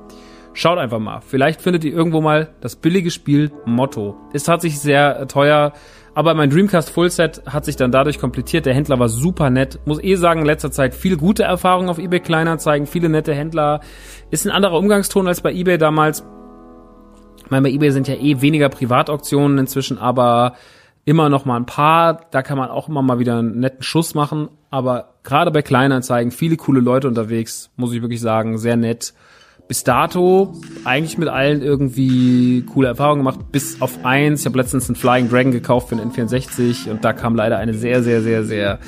Schaut 0.52 0.78
einfach 0.78 0.98
mal. 0.98 1.20
Vielleicht 1.20 1.62
findet 1.62 1.84
ihr 1.84 1.92
irgendwo 1.92 2.20
mal 2.20 2.48
das 2.60 2.76
billige 2.76 3.10
Spiel 3.10 3.52
Motto. 3.64 4.16
Ist 4.32 4.44
tatsächlich 4.44 4.80
sehr 4.80 5.28
teuer, 5.28 5.72
aber 6.14 6.34
mein 6.34 6.50
Dreamcast 6.50 6.90
Fullset 6.90 7.42
hat 7.46 7.64
sich 7.64 7.76
dann 7.76 7.92
dadurch 7.92 8.18
komplettiert. 8.18 8.66
Der 8.66 8.74
Händler 8.74 8.98
war 8.98 9.08
super 9.08 9.48
nett. 9.48 9.78
Muss 9.86 10.02
eh 10.02 10.16
sagen, 10.16 10.40
in 10.40 10.46
letzter 10.46 10.72
Zeit 10.72 10.94
viel 10.94 11.16
gute 11.16 11.44
Erfahrungen 11.44 11.88
auf 11.88 11.98
eBay 11.98 12.20
Kleinanzeigen, 12.20 12.86
viele 12.86 13.08
nette 13.08 13.32
Händler. 13.32 13.80
Ist 14.30 14.44
ein 14.44 14.50
anderer 14.50 14.76
Umgangston 14.76 15.28
als 15.28 15.40
bei 15.40 15.52
eBay 15.52 15.78
damals. 15.78 16.24
Ich 17.44 17.50
meine, 17.50 17.62
bei 17.62 17.70
eBay 17.70 17.92
sind 17.92 18.08
ja 18.08 18.14
eh 18.14 18.40
weniger 18.40 18.68
Privatauktionen 18.68 19.58
inzwischen, 19.58 19.98
aber 19.98 20.54
immer 21.04 21.28
noch 21.28 21.44
mal 21.44 21.56
ein 21.56 21.66
paar. 21.66 22.26
Da 22.32 22.42
kann 22.42 22.58
man 22.58 22.70
auch 22.70 22.88
immer 22.88 23.02
mal 23.02 23.20
wieder 23.20 23.38
einen 23.38 23.60
netten 23.60 23.82
Schuss 23.82 24.14
machen. 24.14 24.48
Aber 24.68 25.14
gerade 25.22 25.52
bei 25.52 25.62
Kleinanzeigen 25.62 26.32
viele 26.32 26.56
coole 26.56 26.80
Leute 26.80 27.06
unterwegs, 27.06 27.70
muss 27.76 27.92
ich 27.92 28.02
wirklich 28.02 28.20
sagen, 28.20 28.58
sehr 28.58 28.76
nett 28.76 29.14
bis 29.70 29.84
dato 29.84 30.52
eigentlich 30.82 31.16
mit 31.16 31.28
allen 31.28 31.62
irgendwie 31.62 32.62
coole 32.62 32.88
Erfahrungen 32.88 33.20
gemacht, 33.20 33.52
bis 33.52 33.80
auf 33.80 34.04
eins. 34.04 34.40
Ich 34.40 34.46
habe 34.46 34.58
letztens 34.58 34.88
einen 34.88 34.96
Flying 34.96 35.30
Dragon 35.30 35.52
gekauft 35.52 35.90
für 35.90 35.94
den 35.94 36.10
N64 36.10 36.90
und 36.90 37.04
da 37.04 37.12
kam 37.12 37.36
leider 37.36 37.56
eine 37.56 37.72
sehr, 37.72 38.02
sehr, 38.02 38.20
sehr, 38.20 38.42
sehr 38.42 38.80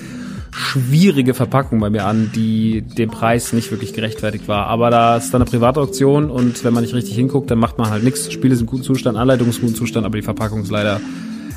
schwierige 0.51 1.35
Verpackung 1.35 1.79
bei 1.79 1.89
mir 1.89 2.05
an, 2.05 2.33
die 2.35 2.83
dem 2.83 3.11
Preis 3.11 3.53
nicht 3.53 3.71
wirklich 3.71 3.93
gerechtfertigt 3.93 4.49
war. 4.49 4.67
Aber 4.67 4.91
da 4.91 5.19
ist 5.19 5.33
dann 5.33 5.43
eine 5.43 5.49
Privatauktion 5.49 6.33
und 6.33 6.65
wenn 6.65 6.75
man 6.75 6.83
nicht 6.83 6.95
richtig 6.95 7.15
hinguckt, 7.15 7.49
dann 7.49 7.61
macht 7.61 7.79
man 7.79 7.89
halt 7.89 8.03
nichts. 8.03 8.33
Spiel 8.33 8.51
ist 8.51 8.61
im 8.61 8.67
guten 8.67 8.83
Zustand, 8.83 9.17
Anleitung 9.17 9.51
ist 9.51 9.59
im 9.59 9.67
guten 9.67 9.77
Zustand, 9.77 10.05
aber 10.05 10.17
die 10.17 10.23
Verpackung 10.23 10.63
ist 10.63 10.73
leider, 10.73 11.01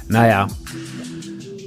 naja. 0.08 0.46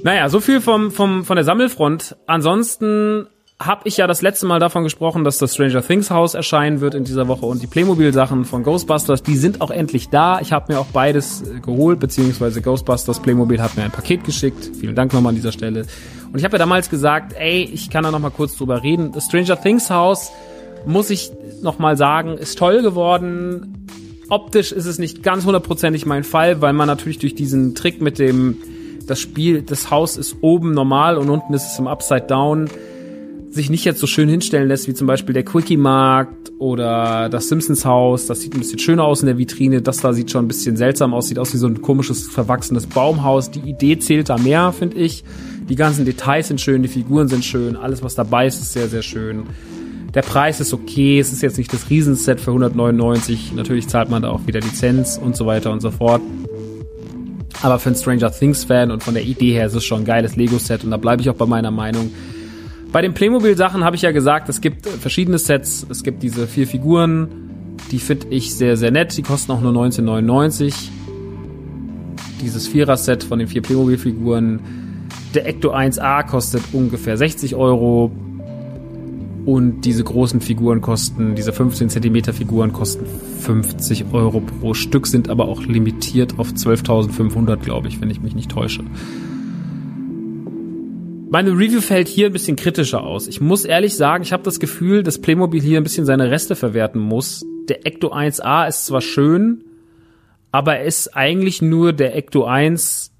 Naja, 0.05 0.29
so 0.29 0.39
viel 0.39 0.61
vom, 0.61 0.91
vom, 0.91 1.25
von 1.25 1.35
der 1.35 1.43
Sammelfront. 1.43 2.15
Ansonsten 2.25 3.27
habe 3.61 3.81
ich 3.89 3.97
ja 3.97 4.07
das 4.07 4.21
letzte 4.21 4.45
Mal 4.45 4.59
davon 4.59 4.83
gesprochen, 4.83 5.25
dass 5.25 5.37
das 5.37 5.53
Stranger 5.53 5.85
Things 5.85 6.09
Haus 6.11 6.33
erscheinen 6.33 6.79
wird 6.79 6.95
in 6.95 7.03
dieser 7.03 7.27
Woche 7.27 7.45
und 7.45 7.61
die 7.61 7.67
Playmobil 7.67 8.13
Sachen 8.13 8.45
von 8.45 8.63
Ghostbusters, 8.63 9.21
die 9.21 9.35
sind 9.35 9.59
auch 9.59 9.69
endlich 9.69 10.07
da. 10.07 10.39
Ich 10.39 10.53
habe 10.53 10.71
mir 10.71 10.79
auch 10.79 10.85
beides 10.87 11.41
äh, 11.41 11.59
geholt, 11.59 11.99
beziehungsweise 11.99 12.61
Ghostbusters 12.61 13.19
Playmobil 13.19 13.61
hat 13.61 13.75
mir 13.75 13.83
ein 13.83 13.91
Paket 13.91 14.23
geschickt. 14.23 14.71
Vielen 14.79 14.95
Dank 14.95 15.13
nochmal 15.13 15.31
an 15.31 15.35
dieser 15.35 15.51
Stelle. 15.51 15.85
Und 16.31 16.39
ich 16.39 16.45
habe 16.45 16.53
ja 16.53 16.59
damals 16.59 16.89
gesagt, 16.89 17.33
ey, 17.37 17.63
ich 17.63 17.89
kann 17.89 18.05
da 18.05 18.11
nochmal 18.11 18.31
kurz 18.31 18.55
drüber 18.55 18.81
reden. 18.81 19.11
Das 19.11 19.25
Stranger 19.25 19.61
Things 19.61 19.89
Haus, 19.89 20.31
muss 20.85 21.09
ich 21.09 21.29
nochmal 21.61 21.97
sagen, 21.97 22.37
ist 22.37 22.57
toll 22.57 22.81
geworden. 22.81 23.85
Optisch 24.29 24.71
ist 24.71 24.85
es 24.85 24.99
nicht 24.99 25.21
ganz 25.21 25.45
hundertprozentig 25.45 26.05
mein 26.05 26.23
Fall, 26.23 26.61
weil 26.61 26.71
man 26.71 26.87
natürlich 26.87 27.19
durch 27.19 27.35
diesen 27.35 27.75
Trick 27.75 27.99
mit 27.99 28.19
dem, 28.19 28.55
das 29.05 29.19
Spiel, 29.19 29.63
das 29.63 29.91
Haus 29.91 30.15
ist 30.15 30.37
oben 30.39 30.71
normal 30.71 31.17
und 31.17 31.29
unten 31.29 31.53
ist 31.53 31.73
es 31.73 31.77
im 31.77 31.87
Upside 31.87 32.27
Down 32.27 32.69
sich 33.49 33.69
nicht 33.69 33.83
jetzt 33.85 33.99
so 33.99 34.07
schön 34.07 34.29
hinstellen 34.29 34.67
lässt, 34.67 34.87
wie 34.87 34.93
zum 34.93 35.07
Beispiel 35.07 35.33
der 35.33 35.43
Quickie-Markt 35.43 36.51
oder 36.59 37.29
das 37.29 37.49
Simpsons-Haus. 37.49 38.27
Das 38.27 38.41
sieht 38.41 38.53
ein 38.53 38.59
bisschen 38.59 38.79
schöner 38.79 39.03
aus 39.03 39.21
in 39.21 39.25
der 39.25 39.37
Vitrine. 39.37 39.81
Das 39.81 39.97
da 39.97 40.13
sieht 40.13 40.29
schon 40.31 40.45
ein 40.45 40.47
bisschen 40.47 40.77
seltsam 40.77 41.13
aus. 41.13 41.27
Sieht 41.27 41.39
aus 41.39 41.53
wie 41.53 41.57
so 41.57 41.67
ein 41.67 41.81
komisches, 41.81 42.27
verwachsenes 42.27 42.85
Baumhaus. 42.85 43.49
Die 43.49 43.61
Idee 43.61 43.97
zählt 43.97 44.29
da 44.29 44.37
mehr, 44.37 44.71
finde 44.71 44.97
ich. 44.97 45.23
Die 45.67 45.75
ganzen 45.75 46.05
Details 46.05 46.47
sind 46.47 46.61
schön, 46.61 46.81
die 46.81 46.87
Figuren 46.87 47.27
sind 47.27 47.43
schön. 47.43 47.75
Alles, 47.75 48.03
was 48.03 48.15
dabei 48.15 48.47
ist, 48.47 48.59
ist 48.59 48.73
sehr, 48.73 48.87
sehr 48.87 49.01
schön. 49.01 49.43
Der 50.13 50.21
Preis 50.21 50.59
ist 50.59 50.73
okay. 50.73 51.19
Es 51.19 51.31
ist 51.31 51.41
jetzt 51.41 51.57
nicht 51.57 51.71
das 51.73 51.89
Riesenset 51.89 52.39
für 52.39 52.51
199. 52.51 53.53
Natürlich 53.55 53.87
zahlt 53.87 54.09
man 54.09 54.23
da 54.23 54.29
auch 54.29 54.47
wieder 54.47 54.59
Lizenz 54.59 55.19
und 55.23 55.35
so 55.35 55.45
weiter 55.45 55.71
und 55.71 55.81
so 55.81 55.91
fort. 55.91 56.21
Aber 57.61 57.77
für 57.77 57.89
einen 57.89 57.95
Stranger 57.95 58.31
Things 58.31 58.63
Fan 58.63 58.89
und 58.89 59.03
von 59.03 59.13
der 59.13 59.23
Idee 59.23 59.51
her 59.51 59.67
ist 59.67 59.75
es 59.75 59.83
schon 59.83 60.01
ein 60.01 60.05
geiles 60.05 60.35
Lego-Set 60.35 60.83
und 60.83 60.91
da 60.91 60.97
bleibe 60.97 61.21
ich 61.21 61.29
auch 61.29 61.35
bei 61.35 61.45
meiner 61.45 61.71
Meinung. 61.71 62.11
Bei 62.91 63.03
den 63.03 63.13
Playmobil-Sachen 63.13 63.83
habe 63.83 63.95
ich 63.95 64.01
ja 64.01 64.11
gesagt, 64.11 64.49
es 64.49 64.61
gibt 64.61 64.87
verschiedene 64.87 65.37
Sets. 65.37 65.85
Es 65.89 66.03
gibt 66.03 66.23
diese 66.23 66.47
vier 66.47 66.65
Figuren, 66.65 67.75
die 67.91 67.99
finde 67.99 68.27
ich 68.29 68.55
sehr, 68.55 68.77
sehr 68.77 68.89
nett. 68.89 69.15
Die 69.15 69.21
kosten 69.21 69.51
auch 69.51 69.61
nur 69.61 69.73
19,99. 69.73 70.73
Dieses 72.41 72.67
Vierer-Set 72.67 73.23
von 73.23 73.37
den 73.37 73.47
vier 73.47 73.61
Playmobil-Figuren. 73.61 74.59
Der 75.35 75.47
Ecto 75.47 75.71
1A 75.71 76.25
kostet 76.25 76.63
ungefähr 76.73 77.15
60 77.15 77.55
Euro. 77.55 78.11
Und 79.45 79.81
diese 79.81 80.03
großen 80.03 80.41
Figuren 80.41 80.81
kosten, 80.81 81.35
diese 81.35 81.53
15 81.53 81.89
Zentimeter 81.89 82.33
Figuren 82.33 82.73
kosten 82.73 83.05
50 83.39 84.05
Euro 84.13 84.41
pro 84.41 84.73
Stück, 84.73 85.07
sind 85.07 85.29
aber 85.29 85.47
auch 85.47 85.63
limitiert 85.63 86.37
auf 86.37 86.49
12.500, 86.49 87.57
glaube 87.57 87.87
ich, 87.87 88.01
wenn 88.01 88.09
ich 88.09 88.21
mich 88.21 88.35
nicht 88.35 88.51
täusche. 88.51 88.83
Meine 91.31 91.51
Review 91.51 91.79
fällt 91.79 92.07
hier 92.07 92.25
ein 92.25 92.33
bisschen 92.33 92.55
kritischer 92.55 93.03
aus. 93.03 93.27
Ich 93.27 93.39
muss 93.39 93.63
ehrlich 93.63 93.95
sagen, 93.95 94.23
ich 94.23 94.33
habe 94.33 94.41
das 94.41 94.59
Gefühl, 94.59 95.03
dass 95.03 95.21
Playmobil 95.21 95.61
hier 95.61 95.79
ein 95.79 95.83
bisschen 95.83 96.07
seine 96.07 96.31
Reste 96.31 96.55
verwerten 96.55 96.99
muss. 96.99 97.45
Der 97.67 97.85
Ecto 97.85 98.11
1A 98.11 98.67
ist 98.67 98.87
zwar 98.87 99.01
schön, 99.01 99.63
aber 100.51 100.77
er 100.77 100.85
ist 100.85 101.15
eigentlich 101.15 101.61
nur 101.61 101.93
der 101.93 102.15
Ecto 102.15 102.45
1 102.45 103.11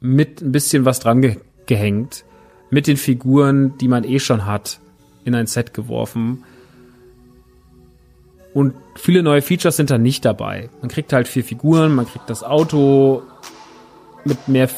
mit 0.00 0.42
ein 0.42 0.50
bisschen 0.50 0.84
was 0.84 0.98
dran 0.98 1.22
ge 1.22 1.36
gehängt. 1.66 2.24
Mit 2.70 2.88
den 2.88 2.96
Figuren, 2.96 3.78
die 3.78 3.86
man 3.86 4.02
eh 4.02 4.18
schon 4.18 4.44
hat, 4.44 4.80
in 5.24 5.36
ein 5.36 5.46
Set 5.46 5.74
geworfen. 5.74 6.42
Und 8.52 8.74
viele 8.96 9.22
neue 9.22 9.42
Features 9.42 9.76
sind 9.76 9.90
da 9.90 9.98
nicht 9.98 10.24
dabei. 10.24 10.70
Man 10.80 10.90
kriegt 10.90 11.12
halt 11.12 11.28
vier 11.28 11.44
Figuren, 11.44 11.94
man 11.94 12.06
kriegt 12.06 12.28
das 12.28 12.42
Auto 12.42 13.22
mit 14.24 14.48
mehr 14.48 14.68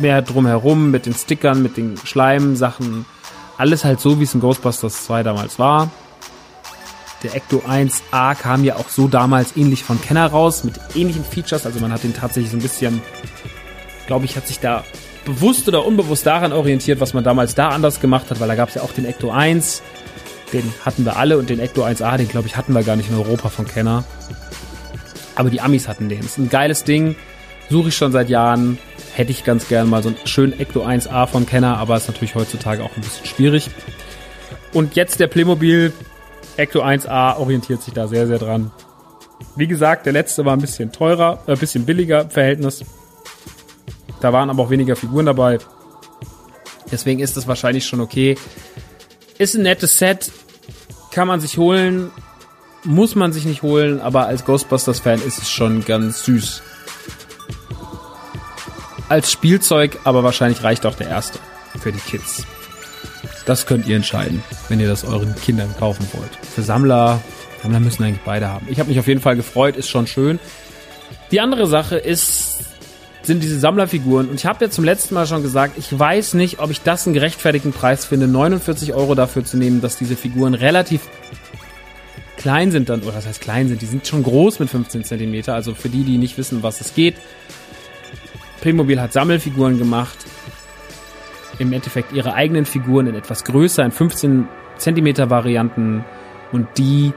mehr 0.00 0.22
drumherum 0.22 0.90
mit 0.90 1.06
den 1.06 1.14
Stickern, 1.14 1.62
mit 1.62 1.76
den 1.76 1.96
Schleimsachen. 1.96 3.06
Alles 3.58 3.84
halt 3.84 4.00
so, 4.00 4.18
wie 4.20 4.24
es 4.24 4.34
in 4.34 4.40
Ghostbusters 4.40 5.04
2 5.06 5.22
damals 5.22 5.58
war. 5.58 5.90
Der 7.22 7.34
Ecto 7.34 7.62
1A 7.66 8.34
kam 8.34 8.62
ja 8.64 8.76
auch 8.76 8.88
so 8.88 9.08
damals 9.08 9.56
ähnlich 9.56 9.82
von 9.82 10.00
Kenner 10.00 10.26
raus, 10.26 10.64
mit 10.64 10.78
ähnlichen 10.94 11.24
Features. 11.24 11.64
Also 11.64 11.80
man 11.80 11.92
hat 11.92 12.04
den 12.04 12.14
tatsächlich 12.14 12.50
so 12.50 12.58
ein 12.58 12.62
bisschen, 12.62 13.00
glaube 14.06 14.26
ich, 14.26 14.36
hat 14.36 14.46
sich 14.46 14.60
da 14.60 14.84
bewusst 15.24 15.66
oder 15.66 15.84
unbewusst 15.84 16.26
daran 16.26 16.52
orientiert, 16.52 17.00
was 17.00 17.14
man 17.14 17.24
damals 17.24 17.54
da 17.54 17.70
anders 17.70 18.00
gemacht 18.00 18.30
hat, 18.30 18.38
weil 18.38 18.48
da 18.48 18.54
gab 18.54 18.68
es 18.68 18.76
ja 18.76 18.82
auch 18.82 18.92
den 18.92 19.04
Ecto 19.06 19.30
1, 19.30 19.82
den 20.52 20.72
hatten 20.84 21.04
wir 21.04 21.16
alle 21.16 21.36
und 21.38 21.50
den 21.50 21.58
Ecto 21.58 21.84
1A, 21.84 22.16
den 22.16 22.28
glaube 22.28 22.46
ich 22.46 22.56
hatten 22.56 22.72
wir 22.72 22.84
gar 22.84 22.96
nicht 22.96 23.10
in 23.10 23.16
Europa 23.16 23.48
von 23.48 23.66
Kenner. 23.66 24.04
Aber 25.34 25.50
die 25.50 25.60
Amis 25.60 25.88
hatten 25.88 26.08
den. 26.08 26.20
Ist 26.20 26.38
ein 26.38 26.48
geiles 26.48 26.84
Ding, 26.84 27.16
suche 27.70 27.88
ich 27.88 27.96
schon 27.96 28.12
seit 28.12 28.28
Jahren 28.28 28.78
hätte 29.14 29.30
ich 29.30 29.44
ganz 29.44 29.68
gern 29.68 29.88
mal 29.88 30.02
so 30.02 30.10
einen 30.10 30.18
schönen 30.26 30.58
Ecto 30.58 30.84
1A 30.84 31.26
von 31.26 31.46
Kenner, 31.46 31.78
aber 31.78 31.96
ist 31.96 32.06
natürlich 32.06 32.34
heutzutage 32.34 32.82
auch 32.82 32.94
ein 32.96 33.00
bisschen 33.00 33.26
schwierig. 33.26 33.70
Und 34.72 34.94
jetzt 34.94 35.20
der 35.20 35.26
Playmobil 35.26 35.92
Ecto 36.56 36.82
1A 36.82 37.38
orientiert 37.38 37.82
sich 37.82 37.94
da 37.94 38.08
sehr, 38.08 38.26
sehr 38.26 38.38
dran. 38.38 38.70
Wie 39.56 39.66
gesagt, 39.66 40.06
der 40.06 40.12
letzte 40.12 40.44
war 40.44 40.54
ein 40.54 40.60
bisschen 40.60 40.92
teurer, 40.92 41.42
äh, 41.46 41.52
ein 41.52 41.58
bisschen 41.58 41.86
billiger 41.86 42.22
im 42.22 42.30
Verhältnis. 42.30 42.84
Da 44.20 44.32
waren 44.32 44.50
aber 44.50 44.64
auch 44.64 44.70
weniger 44.70 44.96
Figuren 44.96 45.26
dabei. 45.26 45.58
Deswegen 46.90 47.20
ist 47.20 47.36
das 47.36 47.46
wahrscheinlich 47.46 47.86
schon 47.86 48.00
okay. 48.00 48.36
Ist 49.38 49.54
ein 49.54 49.62
nettes 49.62 49.98
Set, 49.98 50.30
kann 51.10 51.28
man 51.28 51.40
sich 51.40 51.58
holen, 51.58 52.10
muss 52.84 53.14
man 53.14 53.32
sich 53.32 53.44
nicht 53.44 53.62
holen, 53.62 54.00
aber 54.00 54.26
als 54.26 54.44
Ghostbusters-Fan 54.44 55.20
ist 55.22 55.38
es 55.38 55.50
schon 55.50 55.84
ganz 55.84 56.24
süß 56.24 56.62
als 59.08 59.30
Spielzeug, 59.30 59.98
aber 60.04 60.24
wahrscheinlich 60.24 60.62
reicht 60.62 60.86
auch 60.86 60.94
der 60.94 61.08
erste 61.08 61.38
für 61.78 61.92
die 61.92 62.00
Kids. 62.00 62.44
Das 63.44 63.66
könnt 63.66 63.86
ihr 63.86 63.96
entscheiden, 63.96 64.42
wenn 64.68 64.80
ihr 64.80 64.88
das 64.88 65.04
euren 65.04 65.34
Kindern 65.36 65.72
kaufen 65.78 66.06
wollt. 66.12 66.30
Für 66.54 66.62
Sammler, 66.62 67.20
Sammler 67.62 67.80
müssen 67.80 68.02
eigentlich 68.02 68.24
beide 68.24 68.48
haben. 68.48 68.66
Ich 68.68 68.80
habe 68.80 68.88
mich 68.88 68.98
auf 68.98 69.06
jeden 69.06 69.20
Fall 69.20 69.36
gefreut, 69.36 69.76
ist 69.76 69.88
schon 69.88 70.06
schön. 70.06 70.38
Die 71.30 71.40
andere 71.40 71.66
Sache 71.66 71.96
ist, 71.96 72.64
sind 73.22 73.42
diese 73.42 73.58
Sammlerfiguren. 73.58 74.28
Und 74.28 74.36
ich 74.36 74.46
habe 74.46 74.64
ja 74.64 74.70
zum 74.70 74.84
letzten 74.84 75.14
Mal 75.14 75.26
schon 75.26 75.42
gesagt, 75.42 75.78
ich 75.78 75.96
weiß 75.96 76.34
nicht, 76.34 76.58
ob 76.58 76.70
ich 76.70 76.82
das 76.82 77.06
einen 77.06 77.14
gerechtfertigten 77.14 77.72
Preis 77.72 78.04
finde, 78.04 78.26
49 78.26 78.94
Euro 78.94 79.14
dafür 79.14 79.44
zu 79.44 79.56
nehmen, 79.56 79.80
dass 79.80 79.96
diese 79.96 80.16
Figuren 80.16 80.54
relativ 80.54 81.02
klein 82.36 82.70
sind 82.70 82.88
dann, 82.88 83.02
oder 83.02 83.12
das 83.12 83.26
heißt 83.26 83.40
klein 83.40 83.68
sind, 83.68 83.82
die 83.82 83.86
sind 83.86 84.06
schon 84.06 84.22
groß 84.22 84.60
mit 84.60 84.70
15 84.70 85.04
Zentimeter. 85.04 85.54
Also 85.54 85.74
für 85.74 85.88
die, 85.88 86.04
die 86.04 86.18
nicht 86.18 86.38
wissen, 86.38 86.62
was 86.62 86.80
es 86.80 86.94
geht, 86.94 87.16
Playmobil 88.66 89.00
hat 89.00 89.12
Sammelfiguren 89.12 89.78
gemacht. 89.78 90.18
Im 91.60 91.72
Endeffekt 91.72 92.12
ihre 92.12 92.34
eigenen 92.34 92.66
Figuren 92.66 93.06
in 93.06 93.14
etwas 93.14 93.44
größer, 93.44 93.84
in 93.84 93.92
15 93.92 94.48
Zentimeter 94.76 95.30
Varianten. 95.30 96.04
Und 96.50 96.66
die 96.76 97.12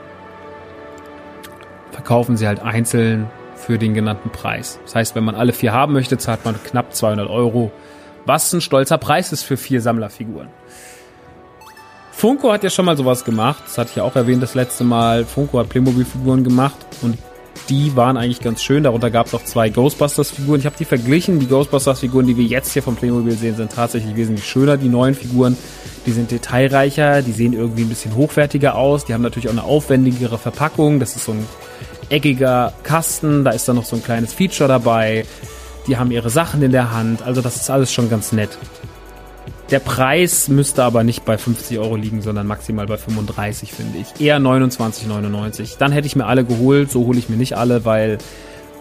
verkaufen 1.89 2.37
sie 2.37 2.45
halt 2.45 2.59
einzeln 2.59 3.31
für 3.55 3.79
den 3.79 3.95
genannten 3.95 4.29
Preis. 4.29 4.79
Das 4.85 4.93
heißt, 4.93 5.15
wenn 5.15 5.23
man 5.23 5.33
alle 5.33 5.51
vier 5.51 5.73
haben 5.73 5.93
möchte, 5.93 6.19
zahlt 6.19 6.45
man 6.45 6.53
knapp 6.63 6.93
200 6.93 7.27
Euro. 7.27 7.71
Was 8.27 8.53
ein 8.53 8.61
stolzer 8.61 8.99
Preis 8.99 9.31
ist 9.31 9.41
für 9.41 9.57
vier 9.57 9.81
Sammlerfiguren. 9.81 10.49
Funko 12.11 12.53
hat 12.53 12.63
ja 12.63 12.69
schon 12.69 12.85
mal 12.85 12.95
sowas 12.95 13.25
gemacht. 13.25 13.63
Das 13.65 13.79
hatte 13.79 13.89
ich 13.89 13.95
ja 13.95 14.03
auch 14.03 14.15
erwähnt 14.15 14.43
das 14.43 14.53
letzte 14.53 14.83
Mal. 14.83 15.25
Funko 15.25 15.57
hat 15.57 15.69
Playmobil-Figuren 15.69 16.43
gemacht 16.43 16.77
und 17.01 17.17
die 17.67 17.95
waren 17.95 18.17
eigentlich 18.17 18.39
ganz 18.39 18.63
schön. 18.63 18.83
Darunter 18.83 19.11
gab 19.11 19.27
es 19.27 19.33
auch 19.33 19.43
zwei 19.43 19.69
Ghostbusters-Figuren. 19.69 20.59
Ich 20.59 20.65
habe 20.65 20.75
die 20.77 20.85
verglichen. 20.85 21.39
Die 21.39 21.47
Ghostbusters-Figuren, 21.47 22.27
die 22.27 22.37
wir 22.37 22.45
jetzt 22.45 22.73
hier 22.73 22.83
vom 22.83 22.95
Playmobil 22.95 23.33
sehen, 23.33 23.55
sind 23.55 23.71
tatsächlich 23.71 24.15
wesentlich 24.15 24.47
schöner. 24.47 24.77
Die 24.77 24.89
neuen 24.89 25.15
Figuren, 25.15 25.57
die 26.05 26.11
sind 26.11 26.31
detailreicher, 26.31 27.21
die 27.21 27.31
sehen 27.31 27.53
irgendwie 27.53 27.83
ein 27.83 27.89
bisschen 27.89 28.15
hochwertiger 28.15 28.75
aus. 28.75 29.05
Die 29.05 29.13
haben 29.13 29.21
natürlich 29.21 29.47
auch 29.47 29.53
eine 29.53 29.63
aufwendigere 29.63 30.37
Verpackung. 30.37 30.99
Das 30.99 31.15
ist 31.15 31.25
so 31.25 31.33
ein 31.33 31.45
eckiger 32.09 32.73
Kasten. 32.83 33.43
Da 33.43 33.51
ist 33.51 33.67
dann 33.67 33.75
noch 33.75 33.85
so 33.85 33.95
ein 33.95 34.03
kleines 34.03 34.33
Feature 34.33 34.67
dabei. 34.67 35.25
Die 35.87 35.97
haben 35.97 36.11
ihre 36.11 36.29
Sachen 36.29 36.61
in 36.61 36.71
der 36.71 36.91
Hand. 36.91 37.21
Also 37.21 37.41
das 37.41 37.55
ist 37.55 37.69
alles 37.69 37.91
schon 37.91 38.09
ganz 38.09 38.31
nett. 38.31 38.57
Der 39.71 39.79
Preis 39.79 40.47
müsste 40.47 40.83
aber 40.83 41.03
nicht 41.03 41.25
bei 41.25 41.37
50 41.37 41.77
Euro 41.77 41.95
liegen, 41.95 42.21
sondern 42.23 42.47
maximal 42.47 42.87
bei 42.87 42.97
35, 42.97 43.71
finde 43.71 43.99
ich. 43.99 44.19
Eher 44.19 44.39
29,99. 44.39 45.77
Dann 45.77 45.91
hätte 45.91 46.07
ich 46.07 46.15
mir 46.15 46.25
alle 46.25 46.43
geholt. 46.43 46.89
So 46.89 47.05
hole 47.05 47.19
ich 47.19 47.29
mir 47.29 47.37
nicht 47.37 47.55
alle, 47.55 47.85
weil 47.85 48.17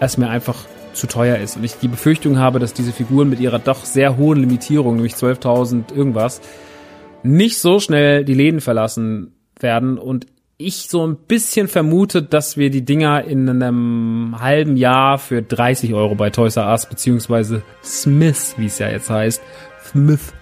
es 0.01 0.17
mir 0.17 0.31
einfach 0.31 0.65
zu 0.95 1.07
teuer 1.07 1.37
ist. 1.37 1.57
Und 1.57 1.65
ich 1.65 1.75
die 1.75 1.89
Befürchtung 1.89 2.39
habe, 2.39 2.59
dass 2.59 2.73
diese 2.73 2.93
Figuren 2.93 3.29
mit 3.29 3.39
ihrer 3.39 3.59
doch 3.59 3.85
sehr 3.85 4.17
hohen 4.17 4.41
Limitierung, 4.41 4.97
nämlich 4.97 5.13
12.000 5.13 5.95
irgendwas, 5.95 6.41
nicht 7.23 7.59
so 7.59 7.81
schnell 7.81 8.25
die 8.25 8.35
Läden 8.35 8.63
verlassen 8.63 9.35
werden. 9.61 9.99
Und 9.99 10.27
ich 10.57 10.89
so 10.89 11.07
ein 11.07 11.17
bisschen 11.17 11.69
vermute, 11.69 12.23
dass 12.23 12.57
wir 12.57 12.71
die 12.71 12.85
Dinger 12.85 13.25
in 13.25 13.49
einem 13.49 14.37
halben 14.41 14.77
Jahr 14.79 15.19
für 15.19 15.43
30 15.43 15.93
Euro 15.93 16.15
bei 16.15 16.31
Toys 16.31 16.57
R 16.57 16.71
Us 16.71 16.87
beziehungsweise 16.87 17.63
Smith, 17.85 18.55
wie 18.57 18.67
es 18.67 18.79
ja 18.79 18.89
jetzt 18.89 19.11
heißt, 19.11 19.43
Smith 19.85 20.33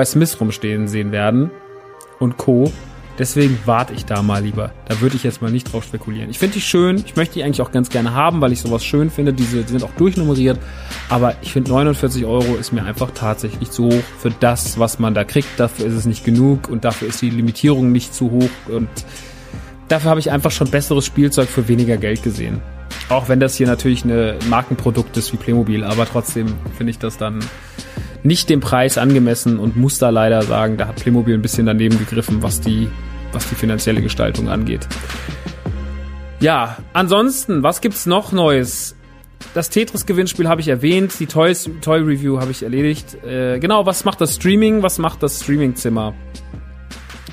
bei 0.00 0.06
Smith 0.06 0.40
rumstehen 0.40 0.88
sehen 0.88 1.12
werden 1.12 1.50
und 2.20 2.38
Co. 2.38 2.72
Deswegen 3.18 3.58
warte 3.66 3.92
ich 3.92 4.06
da 4.06 4.22
mal 4.22 4.42
lieber. 4.42 4.72
Da 4.86 5.02
würde 5.02 5.14
ich 5.14 5.24
jetzt 5.24 5.42
mal 5.42 5.50
nicht 5.50 5.70
drauf 5.70 5.84
spekulieren. 5.84 6.30
Ich 6.30 6.38
finde 6.38 6.54
die 6.54 6.62
schön. 6.62 7.04
Ich 7.04 7.16
möchte 7.16 7.34
die 7.34 7.44
eigentlich 7.44 7.60
auch 7.60 7.70
ganz 7.70 7.90
gerne 7.90 8.14
haben, 8.14 8.40
weil 8.40 8.50
ich 8.50 8.62
sowas 8.62 8.82
schön 8.82 9.10
finde. 9.10 9.34
Diese, 9.34 9.62
die 9.62 9.72
sind 9.72 9.84
auch 9.84 9.90
durchnummeriert. 9.98 10.58
Aber 11.10 11.34
ich 11.42 11.52
finde 11.52 11.70
49 11.70 12.24
Euro 12.24 12.56
ist 12.56 12.72
mir 12.72 12.82
einfach 12.82 13.10
tatsächlich 13.10 13.70
zu 13.70 13.88
hoch 13.88 14.02
für 14.18 14.30
das, 14.30 14.78
was 14.78 14.98
man 14.98 15.12
da 15.12 15.24
kriegt. 15.24 15.48
Dafür 15.58 15.84
ist 15.84 15.92
es 15.92 16.06
nicht 16.06 16.24
genug 16.24 16.70
und 16.70 16.86
dafür 16.86 17.08
ist 17.08 17.20
die 17.20 17.28
Limitierung 17.28 17.92
nicht 17.92 18.14
zu 18.14 18.30
hoch 18.30 18.72
und 18.74 18.88
dafür 19.88 20.12
habe 20.12 20.20
ich 20.20 20.30
einfach 20.30 20.50
schon 20.50 20.70
besseres 20.70 21.04
Spielzeug 21.04 21.50
für 21.50 21.68
weniger 21.68 21.98
Geld 21.98 22.22
gesehen. 22.22 22.62
Auch 23.10 23.28
wenn 23.28 23.40
das 23.40 23.56
hier 23.56 23.66
natürlich 23.66 24.04
ein 24.04 24.36
Markenprodukt 24.48 25.16
ist 25.16 25.32
wie 25.32 25.36
Playmobil, 25.36 25.82
aber 25.82 26.06
trotzdem 26.06 26.46
finde 26.78 26.92
ich 26.92 26.98
das 27.00 27.18
dann 27.18 27.40
nicht 28.22 28.48
dem 28.48 28.60
Preis 28.60 28.98
angemessen 28.98 29.58
und 29.58 29.76
muss 29.76 29.98
da 29.98 30.10
leider 30.10 30.42
sagen, 30.42 30.76
da 30.76 30.86
hat 30.86 30.96
Playmobil 30.96 31.34
ein 31.34 31.42
bisschen 31.42 31.66
daneben 31.66 31.98
gegriffen, 31.98 32.40
was 32.40 32.60
die, 32.60 32.88
was 33.32 33.48
die 33.48 33.56
finanzielle 33.56 34.00
Gestaltung 34.00 34.48
angeht. 34.48 34.86
Ja, 36.38 36.78
ansonsten, 36.92 37.64
was 37.64 37.80
gibt's 37.80 38.06
noch 38.06 38.30
Neues? 38.30 38.94
Das 39.54 39.70
Tetris-Gewinnspiel 39.70 40.48
habe 40.48 40.60
ich 40.60 40.68
erwähnt, 40.68 41.18
die 41.18 41.26
Toys, 41.26 41.68
Toy 41.80 41.98
Review 41.98 42.38
habe 42.38 42.52
ich 42.52 42.62
erledigt. 42.62 43.24
Äh, 43.24 43.58
genau, 43.58 43.86
was 43.86 44.04
macht 44.04 44.20
das 44.20 44.36
Streaming? 44.36 44.84
Was 44.84 44.98
macht 44.98 45.22
das 45.24 45.42
Streamingzimmer? 45.42 46.14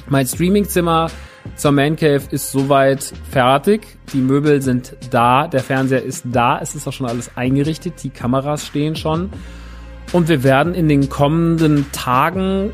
Mein 0.10 0.26
Streamingzimmer 0.26 1.12
zur 1.56 1.72
Man 1.72 1.96
Cave 1.96 2.24
ist 2.32 2.52
soweit 2.52 3.14
fertig. 3.32 3.98
Die 4.14 4.22
Möbel 4.22 4.62
sind 4.62 4.96
da, 5.10 5.48
der 5.48 5.62
Fernseher 5.62 6.04
ist 6.04 6.26
da, 6.32 6.60
es 6.60 6.76
ist 6.76 6.88
auch 6.88 6.94
schon 6.94 7.08
alles 7.08 7.32
eingerichtet, 7.36 8.04
die 8.04 8.10
Kameras 8.10 8.66
stehen 8.66 8.96
schon. 8.96 9.30
Und 10.14 10.30
wir 10.30 10.44
werden 10.44 10.74
in 10.74 10.88
den 10.88 11.10
kommenden 11.10 11.92
Tagen 11.92 12.72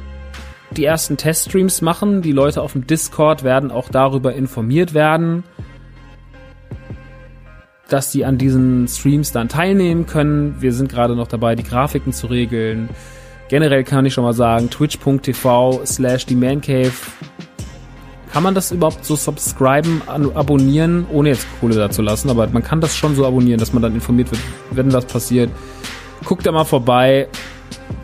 die 0.72 0.86
ersten 0.86 1.18
Teststreams 1.18 1.82
machen. 1.82 2.22
Die 2.22 2.32
Leute 2.32 2.62
auf 2.62 2.74
dem 2.74 2.86
Discord 2.86 3.44
werden 3.44 3.72
auch 3.72 3.90
darüber 3.90 4.34
informiert 4.34 4.94
werden, 4.94 5.44
dass 7.90 8.12
sie 8.12 8.26
an 8.26 8.38
diesen 8.38 8.88
Streams 8.88 9.32
dann 9.32 9.50
teilnehmen 9.50 10.06
können. 10.06 10.62
Wir 10.62 10.74
sind 10.74 10.92
gerade 10.92 11.16
noch 11.16 11.28
dabei, 11.28 11.56
die 11.56 11.64
Grafiken 11.64 12.14
zu 12.14 12.28
regeln. 12.28 12.90
Generell 13.50 13.84
kann 13.84 14.06
ich 14.06 14.14
schon 14.14 14.24
mal 14.24 14.34
sagen, 14.34 14.70
twitch.tv 14.70 15.82
slash 15.86 16.26
die 16.26 16.36
Mancave. 16.36 16.92
Kann 18.34 18.42
man 18.42 18.56
das 18.56 18.72
überhaupt 18.72 19.06
so 19.06 19.16
subscriben, 19.16 20.02
abonnieren, 20.08 21.06
ohne 21.12 21.30
jetzt 21.30 21.46
Kohle 21.60 21.76
da 21.76 21.92
zu 21.92 22.02
lassen, 22.02 22.32
aber 22.32 22.48
man 22.48 22.64
kann 22.64 22.82
das 22.82 22.96
schon 22.96 23.16
so 23.16 23.28
abonnieren, 23.28 23.60
dass 23.60 23.74
man 23.74 23.84
dann 23.84 23.94
informiert 23.94 24.32
wird, 24.32 24.42
wenn 24.72 24.92
was 24.92 25.06
passiert. 25.06 25.52
Guckt 26.26 26.44
da 26.44 26.52
mal 26.52 26.64
vorbei. 26.64 27.28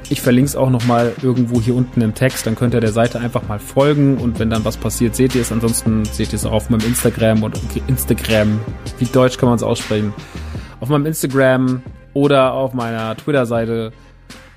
Ich 0.08 0.22
verlinke 0.22 0.50
es 0.50 0.56
auch 0.56 0.70
nochmal 0.70 1.13
irgendwo 1.24 1.60
hier 1.60 1.76
unten 1.76 2.02
im 2.02 2.13
Text. 2.13 2.46
Dann 2.46 2.56
könnt 2.56 2.76
ihr 2.76 2.80
der 2.80 2.92
Seite 2.92 3.20
einfach 3.20 3.48
mal 3.48 3.58
folgen 3.58 4.18
und 4.20 4.38
wenn 4.38 4.52
dann 4.52 4.63
was 4.65 4.78
passiert, 4.78 5.15
seht 5.15 5.34
ihr 5.34 5.42
es. 5.42 5.52
Ansonsten 5.52 6.06
seht 6.06 6.32
ihr 6.32 6.36
es 6.36 6.46
auch 6.46 6.52
auf 6.52 6.70
meinem 6.70 6.86
Instagram 6.86 7.42
und 7.42 7.60
Instagram. 7.88 8.60
Wie 9.00 9.06
deutsch 9.06 9.38
kann 9.39 9.50
man 9.50 9.56
es 9.56 9.63
aussprechen? 9.63 10.13
Auf 10.80 10.89
meinem 10.89 11.08
Instagram 11.08 11.82
oder 12.13 12.54
auf 12.54 12.74
meiner 12.74 13.18
Twitter-Seite. 13.18 13.94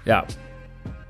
Ja. 0.05 0.25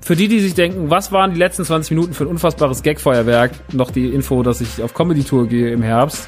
Für 0.03 0.17
die, 0.17 0.27
die 0.27 0.41
sich 0.41 0.53
denken, 0.53 0.89
was 0.89 1.13
waren 1.13 1.31
die 1.31 1.39
letzten 1.39 1.63
20 1.63 1.91
Minuten 1.91 2.13
für 2.13 2.25
ein 2.25 2.27
unfassbares 2.27 2.83
Gagfeuerwerk? 2.83 3.51
Noch 3.71 3.89
die 3.89 4.09
Info, 4.09 4.43
dass 4.43 4.59
ich 4.59 4.83
auf 4.83 4.93
Comedy-Tour 4.93 5.47
gehe 5.47 5.71
im 5.71 5.81
Herbst. 5.81 6.27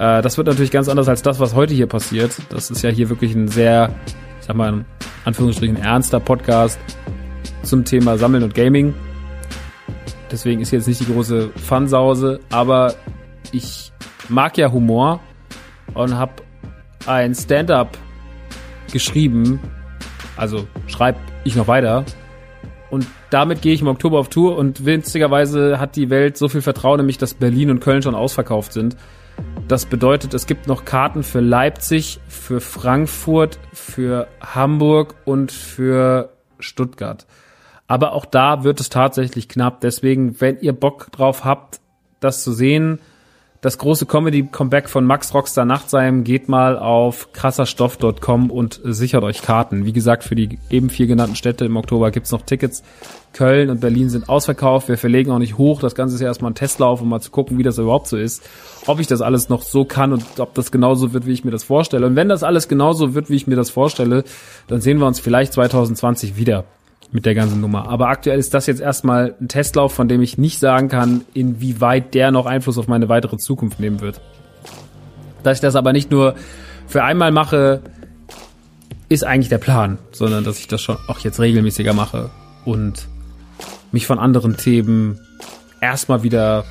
Äh, 0.00 0.22
das 0.22 0.36
wird 0.36 0.48
natürlich 0.48 0.72
ganz 0.72 0.88
anders 0.88 1.06
als 1.08 1.22
das, 1.22 1.38
was 1.38 1.54
heute 1.54 1.72
hier 1.72 1.86
passiert. 1.86 2.32
Das 2.48 2.68
ist 2.68 2.82
ja 2.82 2.90
hier 2.90 3.08
wirklich 3.08 3.32
ein 3.32 3.46
sehr, 3.46 3.94
ich 4.40 4.46
sag 4.46 4.56
mal, 4.56 4.84
Anführungsstrichen 5.24 5.76
ernster 5.76 6.18
Podcast 6.18 6.80
zum 7.62 7.84
Thema 7.84 8.18
Sammeln 8.18 8.42
und 8.42 8.56
Gaming. 8.56 8.92
Deswegen 10.32 10.60
ist 10.60 10.72
jetzt 10.72 10.88
nicht 10.88 11.00
die 11.00 11.12
große 11.12 11.50
Fansause, 11.64 12.40
aber 12.50 12.96
ich 13.52 13.92
mag 14.28 14.58
ja 14.58 14.72
Humor 14.72 15.20
und 15.94 16.18
habe 16.18 16.32
ein 17.06 17.36
Stand-up 17.36 17.96
geschrieben. 18.92 19.60
Also 20.36 20.66
schreibe 20.88 21.20
ich 21.44 21.54
noch 21.54 21.68
weiter. 21.68 22.04
Und 22.90 23.06
damit 23.30 23.62
gehe 23.62 23.72
ich 23.72 23.80
im 23.80 23.88
Oktober 23.88 24.18
auf 24.18 24.28
Tour 24.28 24.56
und 24.56 24.84
winzigerweise 24.84 25.78
hat 25.78 25.96
die 25.96 26.10
Welt 26.10 26.36
so 26.36 26.48
viel 26.48 26.62
Vertrauen 26.62 27.00
in 27.00 27.06
mich, 27.06 27.18
dass 27.18 27.34
Berlin 27.34 27.70
und 27.70 27.80
Köln 27.80 28.02
schon 28.02 28.14
ausverkauft 28.14 28.72
sind. 28.72 28.96
Das 29.68 29.86
bedeutet, 29.86 30.34
es 30.34 30.46
gibt 30.46 30.66
noch 30.66 30.84
Karten 30.84 31.22
für 31.22 31.40
Leipzig, 31.40 32.20
für 32.28 32.60
Frankfurt, 32.60 33.58
für 33.72 34.26
Hamburg 34.40 35.14
und 35.24 35.52
für 35.52 36.32
Stuttgart. 36.58 37.26
Aber 37.86 38.12
auch 38.12 38.24
da 38.24 38.64
wird 38.64 38.80
es 38.80 38.88
tatsächlich 38.88 39.48
knapp. 39.48 39.80
Deswegen, 39.80 40.40
wenn 40.40 40.58
ihr 40.60 40.72
Bock 40.72 41.10
drauf 41.12 41.44
habt, 41.44 41.80
das 42.20 42.42
zu 42.44 42.52
sehen, 42.52 43.00
das 43.60 43.76
große 43.76 44.06
Comedy-Comeback 44.06 44.88
von 44.88 45.04
Max 45.04 45.34
Rockstar 45.34 45.66
Nachtsheim 45.66 46.24
geht 46.24 46.48
mal 46.48 46.78
auf 46.78 47.32
krasserstoff.com 47.34 48.50
und 48.50 48.80
sichert 48.84 49.22
euch 49.22 49.42
Karten. 49.42 49.84
Wie 49.84 49.92
gesagt, 49.92 50.24
für 50.24 50.34
die 50.34 50.58
eben 50.70 50.88
vier 50.88 51.06
genannten 51.06 51.36
Städte 51.36 51.66
im 51.66 51.76
Oktober 51.76 52.10
gibt's 52.10 52.32
noch 52.32 52.40
Tickets. 52.40 52.82
Köln 53.34 53.68
und 53.68 53.82
Berlin 53.82 54.08
sind 54.08 54.30
ausverkauft. 54.30 54.88
Wir 54.88 54.96
verlegen 54.96 55.30
auch 55.30 55.38
nicht 55.38 55.58
hoch. 55.58 55.80
Das 55.80 55.94
Ganze 55.94 56.14
ist 56.14 56.22
ja 56.22 56.28
erstmal 56.28 56.52
ein 56.52 56.54
Testlauf, 56.54 57.02
um 57.02 57.10
mal 57.10 57.20
zu 57.20 57.30
gucken, 57.30 57.58
wie 57.58 57.62
das 57.62 57.76
überhaupt 57.76 58.08
so 58.08 58.16
ist. 58.16 58.42
Ob 58.86 58.98
ich 58.98 59.06
das 59.06 59.20
alles 59.20 59.50
noch 59.50 59.62
so 59.62 59.84
kann 59.84 60.14
und 60.14 60.24
ob 60.40 60.54
das 60.54 60.72
genauso 60.72 61.12
wird, 61.12 61.26
wie 61.26 61.32
ich 61.32 61.44
mir 61.44 61.50
das 61.50 61.64
vorstelle. 61.64 62.06
Und 62.06 62.16
wenn 62.16 62.30
das 62.30 62.42
alles 62.42 62.66
genauso 62.66 63.14
wird, 63.14 63.28
wie 63.28 63.36
ich 63.36 63.46
mir 63.46 63.56
das 63.56 63.68
vorstelle, 63.68 64.24
dann 64.68 64.80
sehen 64.80 64.98
wir 64.98 65.06
uns 65.06 65.20
vielleicht 65.20 65.52
2020 65.52 66.36
wieder 66.36 66.64
mit 67.12 67.26
der 67.26 67.34
ganzen 67.34 67.60
Nummer. 67.60 67.88
Aber 67.88 68.08
aktuell 68.08 68.38
ist 68.38 68.54
das 68.54 68.66
jetzt 68.66 68.80
erstmal 68.80 69.34
ein 69.40 69.48
Testlauf, 69.48 69.92
von 69.92 70.08
dem 70.08 70.22
ich 70.22 70.38
nicht 70.38 70.58
sagen 70.58 70.88
kann, 70.88 71.22
inwieweit 71.34 72.14
der 72.14 72.30
noch 72.30 72.46
Einfluss 72.46 72.78
auf 72.78 72.88
meine 72.88 73.08
weitere 73.08 73.36
Zukunft 73.36 73.80
nehmen 73.80 74.00
wird. 74.00 74.20
Dass 75.42 75.58
ich 75.58 75.60
das 75.60 75.74
aber 75.74 75.92
nicht 75.92 76.10
nur 76.10 76.34
für 76.86 77.02
einmal 77.02 77.32
mache, 77.32 77.82
ist 79.08 79.24
eigentlich 79.24 79.48
der 79.48 79.58
Plan, 79.58 79.98
sondern 80.12 80.44
dass 80.44 80.58
ich 80.58 80.68
das 80.68 80.80
schon 80.80 80.98
auch 81.08 81.18
jetzt 81.20 81.40
regelmäßiger 81.40 81.92
mache 81.92 82.30
und 82.64 83.08
mich 83.90 84.06
von 84.06 84.18
anderen 84.18 84.56
Themen 84.56 85.20
erstmal 85.80 86.22
wieder 86.22 86.64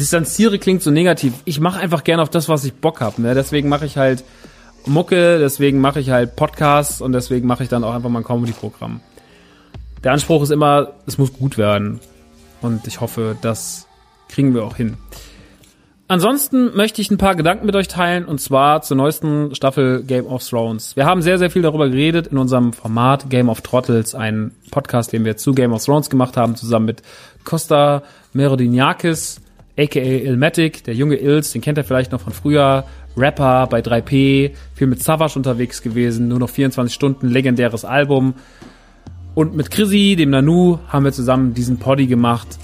distanziere 0.00 0.58
klingt 0.58 0.82
so 0.82 0.90
negativ. 0.90 1.34
Ich 1.44 1.60
mache 1.60 1.78
einfach 1.78 2.02
gerne 2.02 2.22
auf 2.22 2.30
das, 2.30 2.48
was 2.48 2.64
ich 2.64 2.74
Bock 2.74 3.00
habe. 3.00 3.22
Ne? 3.22 3.34
Deswegen 3.34 3.68
mache 3.68 3.86
ich 3.86 3.96
halt 3.96 4.24
Mucke, 4.84 5.38
deswegen 5.38 5.80
mache 5.80 6.00
ich 6.00 6.10
halt 6.10 6.34
Podcasts 6.34 7.00
und 7.00 7.12
deswegen 7.12 7.46
mache 7.46 7.62
ich 7.62 7.68
dann 7.68 7.84
auch 7.84 7.94
einfach 7.94 8.08
mal 8.08 8.20
ein 8.20 8.24
Comedy-Programm 8.24 9.00
der 10.04 10.12
Anspruch 10.12 10.42
ist 10.42 10.50
immer, 10.50 10.92
es 11.06 11.18
muss 11.18 11.32
gut 11.32 11.58
werden. 11.58 12.00
Und 12.60 12.86
ich 12.86 13.00
hoffe, 13.00 13.36
das 13.40 13.86
kriegen 14.28 14.54
wir 14.54 14.64
auch 14.64 14.76
hin. 14.76 14.96
Ansonsten 16.08 16.76
möchte 16.76 17.00
ich 17.00 17.10
ein 17.10 17.16
paar 17.16 17.34
Gedanken 17.34 17.64
mit 17.64 17.74
euch 17.74 17.88
teilen 17.88 18.26
und 18.26 18.38
zwar 18.38 18.82
zur 18.82 18.98
neuesten 18.98 19.54
Staffel 19.54 20.02
Game 20.02 20.26
of 20.26 20.46
Thrones. 20.46 20.94
Wir 20.94 21.06
haben 21.06 21.22
sehr, 21.22 21.38
sehr 21.38 21.50
viel 21.50 21.62
darüber 21.62 21.88
geredet 21.88 22.26
in 22.26 22.36
unserem 22.36 22.74
Format 22.74 23.30
Game 23.30 23.48
of 23.48 23.62
Trottles, 23.62 24.14
ein 24.14 24.52
Podcast, 24.70 25.14
den 25.14 25.24
wir 25.24 25.38
zu 25.38 25.54
Game 25.54 25.72
of 25.72 25.82
Thrones 25.82 26.10
gemacht 26.10 26.36
haben, 26.36 26.54
zusammen 26.54 26.84
mit 26.84 27.02
Costa 27.44 28.02
Merodiniakis, 28.34 29.40
aka 29.78 30.00
Ilmatic, 30.00 30.84
der 30.84 30.94
junge 30.94 31.16
Ilz, 31.16 31.52
den 31.52 31.62
kennt 31.62 31.78
ihr 31.78 31.84
vielleicht 31.84 32.12
noch 32.12 32.20
von 32.20 32.34
früher, 32.34 32.84
Rapper 33.16 33.66
bei 33.68 33.80
3P, 33.80 34.50
viel 34.74 34.86
mit 34.86 35.02
Savage 35.02 35.36
unterwegs 35.36 35.80
gewesen, 35.80 36.28
nur 36.28 36.40
noch 36.40 36.50
24 36.50 36.94
Stunden, 36.94 37.28
legendäres 37.28 37.86
Album. 37.86 38.34
Und 39.34 39.56
mit 39.56 39.70
Chrissy, 39.70 40.14
dem 40.16 40.30
Nanu, 40.30 40.78
haben 40.88 41.04
wir 41.04 41.12
zusammen 41.12 41.54
diesen 41.54 41.78
Poddy 41.78 42.06
gemacht 42.06 42.58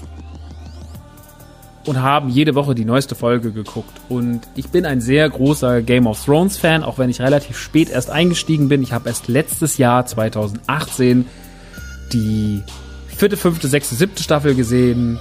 und 1.85 2.01
haben 2.01 2.29
jede 2.29 2.53
Woche 2.53 2.75
die 2.75 2.85
neueste 2.85 3.15
Folge 3.15 3.51
geguckt. 3.51 3.91
Und 4.09 4.41
ich 4.55 4.69
bin 4.69 4.85
ein 4.85 5.01
sehr 5.01 5.27
großer 5.27 5.81
Game 5.81 6.05
of 6.05 6.23
Thrones 6.23 6.57
Fan, 6.57 6.83
auch 6.83 6.99
wenn 6.99 7.09
ich 7.09 7.21
relativ 7.21 7.57
spät 7.57 7.89
erst 7.89 8.11
eingestiegen 8.11 8.69
bin. 8.69 8.83
Ich 8.83 8.93
habe 8.93 9.09
erst 9.09 9.27
letztes 9.27 9.79
Jahr, 9.79 10.05
2018, 10.05 11.25
die 12.13 12.61
vierte, 13.07 13.37
fünfte, 13.37 13.67
sechste, 13.67 13.95
siebte 13.95 14.21
Staffel 14.21 14.53
gesehen. 14.53 15.17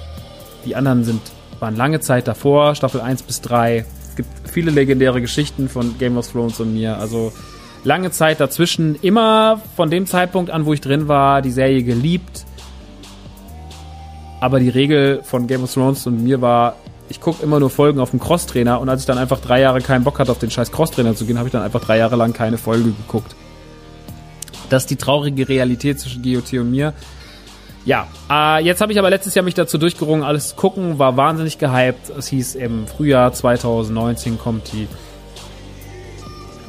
Die 0.67 0.77
anderen 0.77 1.05
sind, 1.05 1.23
waren 1.61 1.77
lange 1.77 2.01
Zeit 2.01 2.29
davor, 2.29 2.75
Staffel 2.75 3.01
1 3.01 3.23
bis 3.23 3.41
3. 3.41 3.87
Es 4.11 4.17
gibt 4.17 4.29
viele 4.47 4.71
legendäre 4.71 5.23
Geschichten 5.23 5.71
von 5.71 5.97
Game 5.97 6.19
of 6.19 6.31
Thrones 6.31 6.61
und 6.61 6.75
mir. 6.75 6.99
Also 6.99 7.33
lange 7.85 8.11
Zeit 8.11 8.41
dazwischen 8.41 8.97
immer 9.03 9.61
von 9.77 9.91
dem 9.91 10.07
Zeitpunkt 10.07 10.51
an, 10.51 10.67
wo 10.67 10.73
ich 10.73 10.81
drin 10.81 11.09
war, 11.09 11.43
die 11.43 11.51
Serie 11.51 11.83
geliebt. 11.83 12.45
Aber 14.41 14.61
die 14.61 14.69
Regel 14.69 15.21
von 15.25 15.47
Game 15.47 15.65
of 15.65 15.73
Thrones 15.73 16.07
und 16.07 16.23
mir 16.23 16.41
war, 16.41 16.77
ich 17.09 17.21
gucke 17.21 17.43
immer 17.43 17.59
nur 17.59 17.71
Folgen 17.71 18.01
auf 18.01 18.11
dem 18.11 18.21
Crosstrainer 18.21 18.81
und 18.81 18.89
als 18.89 19.01
ich 19.01 19.07
dann 19.07 19.19
einfach 19.19 19.41
drei 19.41 19.61
Jahre 19.61 19.81
keinen 19.81 20.05
Bock 20.05 20.19
hatte, 20.19 20.31
auf 20.31 20.39
den 20.39 20.51
scheiß 20.51 20.71
Crosstrainer 20.71 21.15
zu 21.15 21.25
gehen, 21.25 21.39
habe 21.39 21.49
ich 21.49 21.53
dann 21.53 21.63
einfach 21.63 21.81
drei 21.81 21.99
Jahre 21.99 22.17
lang 22.17 22.33
keine 22.33 22.59
Folge 22.59 22.93
geguckt. 22.93 23.35
Das 24.71 24.85
ist 24.85 24.91
die 24.91 24.97
traurige 24.97 25.49
Realität 25.49 25.99
zwischen 25.99 26.23
GOT 26.23 26.53
und 26.55 26.71
mir. 26.71 26.93
Ja, 27.85 28.07
äh, 28.31 28.63
jetzt 28.63 28.83
habe 28.83 28.93
ich 28.93 28.99
aber 28.99 29.09
letztes 29.09 29.35
Jahr 29.35 29.45
mich 29.45 29.55
dazu 29.55 29.79
durchgerungen, 29.79 30.23
alles 30.23 30.49
zu 30.49 30.57
gucken, 30.57 30.99
war 30.99 31.17
wahnsinnig 31.17 31.59
gehypt. 31.59 32.11
Es 32.11 32.29
hieß 32.29 32.55
im 32.57 32.87
Frühjahr 32.87 33.33
2019 33.33 34.39
kommt 34.39 34.73
die 34.73 34.89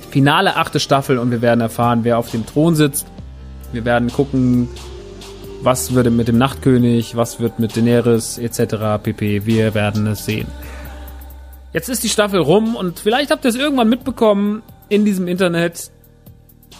finale 0.10 0.56
achte 0.56 0.80
Staffel 0.80 1.17
und 1.17 1.32
wir 1.32 1.41
werden 1.41 1.62
erfahren, 1.62 2.00
wer 2.04 2.17
auf 2.17 2.32
dem 2.32 2.45
Thron 2.45 2.76
sitzt. 2.76 3.08
Wir 3.72 3.86
werden 3.86 4.12
gucken, 4.12 4.67
Was 5.62 5.93
würde 5.93 6.10
mit 6.10 6.30
dem 6.30 6.38
Nachtkönig, 6.38 7.17
was 7.17 7.41
wird 7.41 7.60
mit 7.60 7.76
Daenerys 7.76 8.38
etc. 8.38 9.02
pp. 9.04 9.45
Wir 9.45 9.74
werden 9.74 10.08
es 10.08 10.24
sehen. 10.26 10.48
Jetzt 11.74 11.89
ist 11.89 12.04
die 12.04 12.10
Staffel 12.10 12.39
rum 12.39 12.76
und 12.76 13.00
vielleicht 13.00 13.30
habt 13.30 13.43
ihr 13.45 13.50
es 13.50 13.56
irgendwann 13.56 13.89
mitbekommen 13.89 14.63
in 14.88 15.04
diesem 15.04 15.28
Internet. 15.28 15.91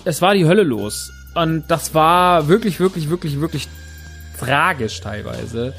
Es 0.06 0.22
war 0.22 0.34
die 0.34 0.46
Hölle 0.46 0.64
los. 0.64 1.12
Und 1.36 1.66
das 1.68 1.94
war 1.94 2.48
wirklich, 2.48 2.80
wirklich, 2.80 3.10
wirklich, 3.10 3.40
wirklich 3.40 3.68
tragisch 4.40 5.02
teilweise. 5.02 5.74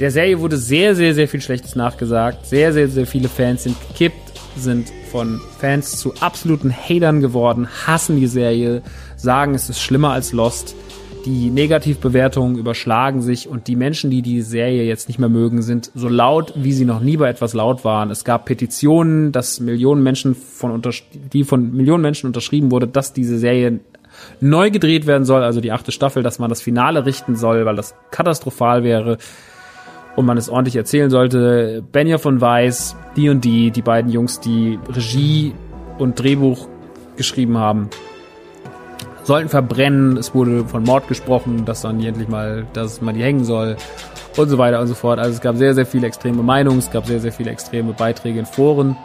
Der 0.00 0.10
Serie 0.10 0.40
wurde 0.40 0.56
sehr, 0.56 0.96
sehr, 0.96 1.14
sehr 1.14 1.28
viel 1.28 1.42
Schlechtes 1.42 1.76
nachgesagt. 1.76 2.46
Sehr, 2.46 2.72
sehr, 2.72 2.88
sehr 2.88 3.06
viele 3.06 3.28
Fans 3.28 3.64
sind 3.64 3.76
gekippt, 3.88 4.32
sind 4.56 4.90
von 5.10 5.40
Fans 5.58 5.98
zu 5.98 6.14
absoluten 6.20 6.72
Hatern 6.72 7.20
geworden, 7.20 7.68
hassen 7.86 8.16
die 8.16 8.26
Serie, 8.26 8.82
sagen, 9.16 9.54
es 9.54 9.68
ist 9.68 9.80
schlimmer 9.80 10.10
als 10.10 10.32
Lost. 10.32 10.74
Die 11.26 11.50
Negativbewertungen 11.50 12.56
überschlagen 12.56 13.20
sich 13.20 13.46
und 13.46 13.68
die 13.68 13.76
Menschen, 13.76 14.10
die 14.10 14.22
die 14.22 14.40
Serie 14.40 14.84
jetzt 14.84 15.08
nicht 15.08 15.18
mehr 15.18 15.28
mögen, 15.28 15.60
sind 15.60 15.90
so 15.94 16.08
laut, 16.08 16.54
wie 16.56 16.72
sie 16.72 16.86
noch 16.86 17.00
nie 17.00 17.18
bei 17.18 17.28
etwas 17.28 17.52
laut 17.52 17.84
waren. 17.84 18.10
Es 18.10 18.24
gab 18.24 18.46
Petitionen, 18.46 19.30
dass 19.30 19.60
Millionen 19.60 20.02
Menschen 20.02 20.34
von 20.34 20.80
die 21.32 21.44
von 21.44 21.72
Millionen 21.72 22.02
Menschen 22.02 22.26
unterschrieben 22.26 22.70
wurde, 22.70 22.86
dass 22.86 23.12
diese 23.12 23.38
Serie 23.38 23.80
neu 24.40 24.70
gedreht 24.70 25.06
werden 25.06 25.24
soll, 25.24 25.42
also 25.42 25.60
die 25.60 25.72
achte 25.72 25.92
Staffel, 25.92 26.22
dass 26.22 26.38
man 26.38 26.48
das 26.48 26.62
Finale 26.62 27.04
richten 27.04 27.36
soll, 27.36 27.66
weil 27.66 27.76
das 27.76 27.94
katastrophal 28.10 28.82
wäre 28.82 29.18
und 30.16 30.26
man 30.26 30.36
es 30.36 30.48
ordentlich 30.48 30.76
erzählen 30.76 31.10
sollte. 31.10 31.82
Benja 31.92 32.18
von 32.18 32.40
Weiss, 32.40 32.96
die 33.16 33.28
und 33.28 33.44
die, 33.44 33.70
die 33.70 33.82
beiden 33.82 34.10
Jungs, 34.10 34.40
die 34.40 34.78
Regie 34.88 35.54
und 35.98 36.18
Drehbuch 36.18 36.68
geschrieben 37.16 37.58
haben, 37.58 37.90
sollten 39.24 39.48
verbrennen. 39.48 40.16
Es 40.16 40.34
wurde 40.34 40.64
von 40.64 40.84
Mord 40.84 41.08
gesprochen, 41.08 41.64
dass 41.64 41.82
dann 41.82 42.02
endlich 42.02 42.28
mal, 42.28 42.66
dass 42.72 43.00
man 43.00 43.14
die 43.14 43.22
hängen 43.22 43.44
soll 43.44 43.76
und 44.36 44.48
so 44.48 44.58
weiter 44.58 44.80
und 44.80 44.86
so 44.86 44.94
fort. 44.94 45.18
Also 45.18 45.32
es 45.34 45.40
gab 45.40 45.56
sehr, 45.56 45.74
sehr 45.74 45.86
viele 45.86 46.06
extreme 46.06 46.42
Meinungen, 46.42 46.78
es 46.78 46.90
gab 46.90 47.06
sehr, 47.06 47.20
sehr 47.20 47.32
viele 47.32 47.50
extreme 47.50 47.92
Beiträge 47.92 48.38
in 48.38 48.46
Foren. 48.46 48.96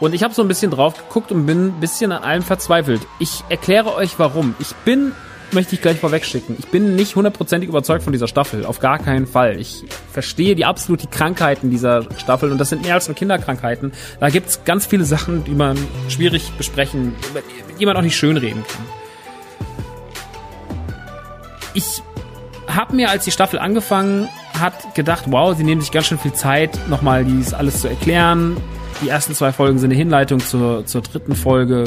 Und 0.00 0.14
ich 0.14 0.22
habe 0.22 0.34
so 0.34 0.42
ein 0.42 0.48
bisschen 0.48 0.70
drauf 0.70 0.96
geguckt 0.96 1.32
und 1.32 1.46
bin 1.46 1.68
ein 1.68 1.80
bisschen 1.80 2.12
an 2.12 2.22
allem 2.22 2.42
verzweifelt. 2.42 3.00
Ich 3.20 3.44
erkläre 3.48 3.94
euch 3.94 4.18
warum. 4.18 4.54
Ich 4.58 4.74
bin, 4.84 5.12
möchte 5.54 5.74
ich 5.74 5.80
gleich 5.80 5.98
vorwegschicken, 5.98 6.56
ich 6.58 6.66
bin 6.66 6.96
nicht 6.96 7.16
hundertprozentig 7.16 7.68
überzeugt 7.68 8.02
von 8.02 8.12
dieser 8.12 8.28
Staffel. 8.28 8.66
Auf 8.66 8.80
gar 8.80 8.98
keinen 8.98 9.26
Fall. 9.26 9.58
Ich 9.58 9.84
verstehe 10.12 10.54
die 10.54 10.64
absolut 10.64 11.02
die 11.02 11.06
Krankheiten 11.06 11.70
dieser 11.70 12.06
Staffel 12.18 12.52
und 12.52 12.58
das 12.58 12.68
sind 12.68 12.82
mehr 12.82 12.94
als 12.94 13.08
nur 13.08 13.14
Kinderkrankheiten. 13.14 13.92
Da 14.20 14.28
gibt's 14.28 14.64
ganz 14.64 14.86
viele 14.86 15.04
Sachen, 15.04 15.44
die 15.44 15.54
man 15.54 15.78
schwierig 16.08 16.52
besprechen, 16.58 17.14
die 17.78 17.86
man 17.86 17.96
auch 17.96 18.02
nicht 18.02 18.16
schönreden 18.16 18.64
kann 18.66 18.84
ich 21.74 22.02
habe 22.68 22.96
mir, 22.96 23.10
als 23.10 23.24
die 23.24 23.30
Staffel 23.30 23.58
angefangen 23.58 24.28
hat, 24.58 24.94
gedacht, 24.94 25.24
wow, 25.28 25.54
sie 25.54 25.64
nehmen 25.64 25.80
sich 25.80 25.90
ganz 25.90 26.06
schön 26.06 26.18
viel 26.18 26.32
Zeit, 26.32 26.78
nochmal 26.88 27.24
dies 27.24 27.52
alles 27.52 27.82
zu 27.82 27.88
erklären. 27.88 28.56
Die 29.02 29.08
ersten 29.08 29.34
zwei 29.34 29.52
Folgen 29.52 29.78
sind 29.78 29.90
eine 29.90 29.98
Hinleitung 29.98 30.40
zur, 30.40 30.86
zur 30.86 31.02
dritten 31.02 31.34
Folge, 31.34 31.84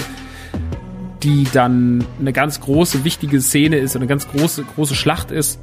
die 1.23 1.45
dann 1.51 2.06
eine 2.19 2.34
ganz 2.34 2.62
große, 2.62 3.03
wichtige 3.03 3.41
Szene 3.41 3.77
ist, 3.77 3.95
eine 3.95 4.08
ganz 4.08 4.27
große, 4.27 4.63
große 4.63 4.95
Schlacht 4.95 5.32
ist. 5.32 5.60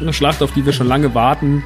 Eine 0.00 0.12
Schlacht, 0.12 0.42
auf 0.42 0.52
die 0.52 0.64
wir 0.64 0.72
schon 0.72 0.88
lange 0.88 1.14
warten. 1.14 1.62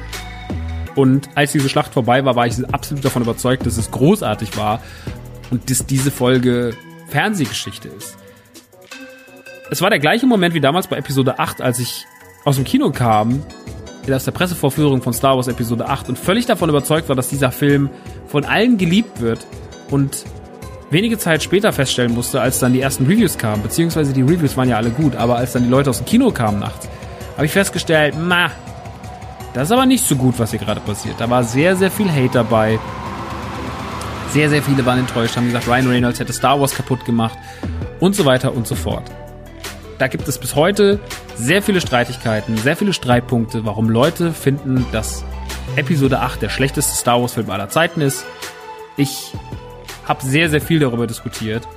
Und 0.95 1.29
als 1.35 1.51
diese 1.51 1.69
Schlacht 1.69 1.93
vorbei 1.93 2.23
war, 2.25 2.35
war 2.35 2.45
ich 2.45 2.53
absolut 2.71 3.03
davon 3.03 3.23
überzeugt, 3.23 3.65
dass 3.65 3.77
es 3.77 3.91
großartig 3.91 4.57
war 4.57 4.81
und 5.49 5.69
dass 5.69 5.85
diese 5.85 6.11
Folge 6.11 6.75
Fernsehgeschichte 7.09 7.87
ist 7.89 8.17
es 9.73 9.81
war 9.81 9.89
der 9.89 9.97
gleiche 9.97 10.27
Moment 10.27 10.53
wie 10.53 10.61
damals 10.61 10.85
bei 10.85 10.97
Episode 10.97 11.39
8, 11.39 11.59
als 11.59 11.79
ich 11.79 12.05
aus 12.45 12.57
dem 12.57 12.63
Kino 12.63 12.91
kam, 12.91 13.41
aus 14.07 14.23
der 14.23 14.31
Pressevorführung 14.31 15.01
von 15.01 15.13
Star 15.13 15.35
Wars 15.35 15.47
Episode 15.47 15.87
8 15.87 16.09
und 16.09 16.19
völlig 16.19 16.45
davon 16.45 16.69
überzeugt 16.69 17.09
war, 17.09 17.15
dass 17.15 17.29
dieser 17.29 17.51
Film 17.51 17.89
von 18.27 18.45
allen 18.45 18.77
geliebt 18.77 19.19
wird 19.19 19.47
und 19.89 20.25
wenige 20.93 21.17
Zeit 21.17 21.43
später 21.43 21.73
feststellen 21.73 22.13
musste, 22.13 22.39
als 22.39 22.59
dann 22.59 22.71
die 22.71 22.79
ersten 22.79 23.05
Reviews 23.05 23.37
kamen, 23.37 23.61
beziehungsweise 23.61 24.13
die 24.13 24.21
Reviews 24.21 24.55
waren 24.55 24.69
ja 24.69 24.77
alle 24.77 24.91
gut, 24.91 25.15
aber 25.17 25.35
als 25.35 25.51
dann 25.51 25.63
die 25.63 25.69
Leute 25.69 25.89
aus 25.89 25.97
dem 25.97 26.05
Kino 26.05 26.31
kamen 26.31 26.59
nachts, 26.59 26.87
habe 27.35 27.45
ich 27.45 27.51
festgestellt, 27.51 28.15
ma, 28.17 28.49
das 29.53 29.63
ist 29.63 29.71
aber 29.73 29.85
nicht 29.85 30.05
so 30.05 30.15
gut, 30.15 30.35
was 30.37 30.51
hier 30.51 30.59
gerade 30.59 30.79
passiert. 30.79 31.15
Da 31.19 31.29
war 31.29 31.43
sehr, 31.43 31.75
sehr 31.75 31.91
viel 31.91 32.09
Hate 32.09 32.29
dabei. 32.31 32.79
Sehr, 34.29 34.49
sehr 34.49 34.63
viele 34.63 34.83
waren 34.85 34.99
enttäuscht, 34.99 35.35
haben 35.35 35.47
gesagt, 35.47 35.67
Ryan 35.67 35.87
Reynolds 35.87 36.19
hätte 36.19 36.33
Star 36.33 36.59
Wars 36.59 36.73
kaputt 36.73 37.05
gemacht 37.05 37.37
und 37.99 38.15
so 38.15 38.25
weiter 38.25 38.55
und 38.55 38.65
so 38.65 38.73
fort 38.73 39.03
da 40.03 40.07
gibt 40.07 40.27
es 40.27 40.37
bis 40.37 40.53
heute 40.55 40.99
sehr 41.35 41.61
viele 41.61 41.79
Streitigkeiten, 41.79 42.57
sehr 42.57 42.75
viele 42.75 42.91
Streitpunkte, 42.91 43.63
warum 43.63 43.89
Leute 43.89 44.33
finden, 44.33 44.85
dass 44.91 45.23
Episode 45.77 46.19
8 46.19 46.41
der 46.41 46.49
schlechteste 46.49 46.93
Star 46.93 47.21
Wars 47.21 47.33
Film 47.33 47.49
aller 47.49 47.69
Zeiten 47.69 48.01
ist. 48.01 48.25
Ich 48.97 49.31
habe 50.05 50.23
sehr, 50.23 50.49
sehr 50.49 50.61
viel 50.61 50.79
darüber 50.79 51.07
diskutiert. 51.07 51.67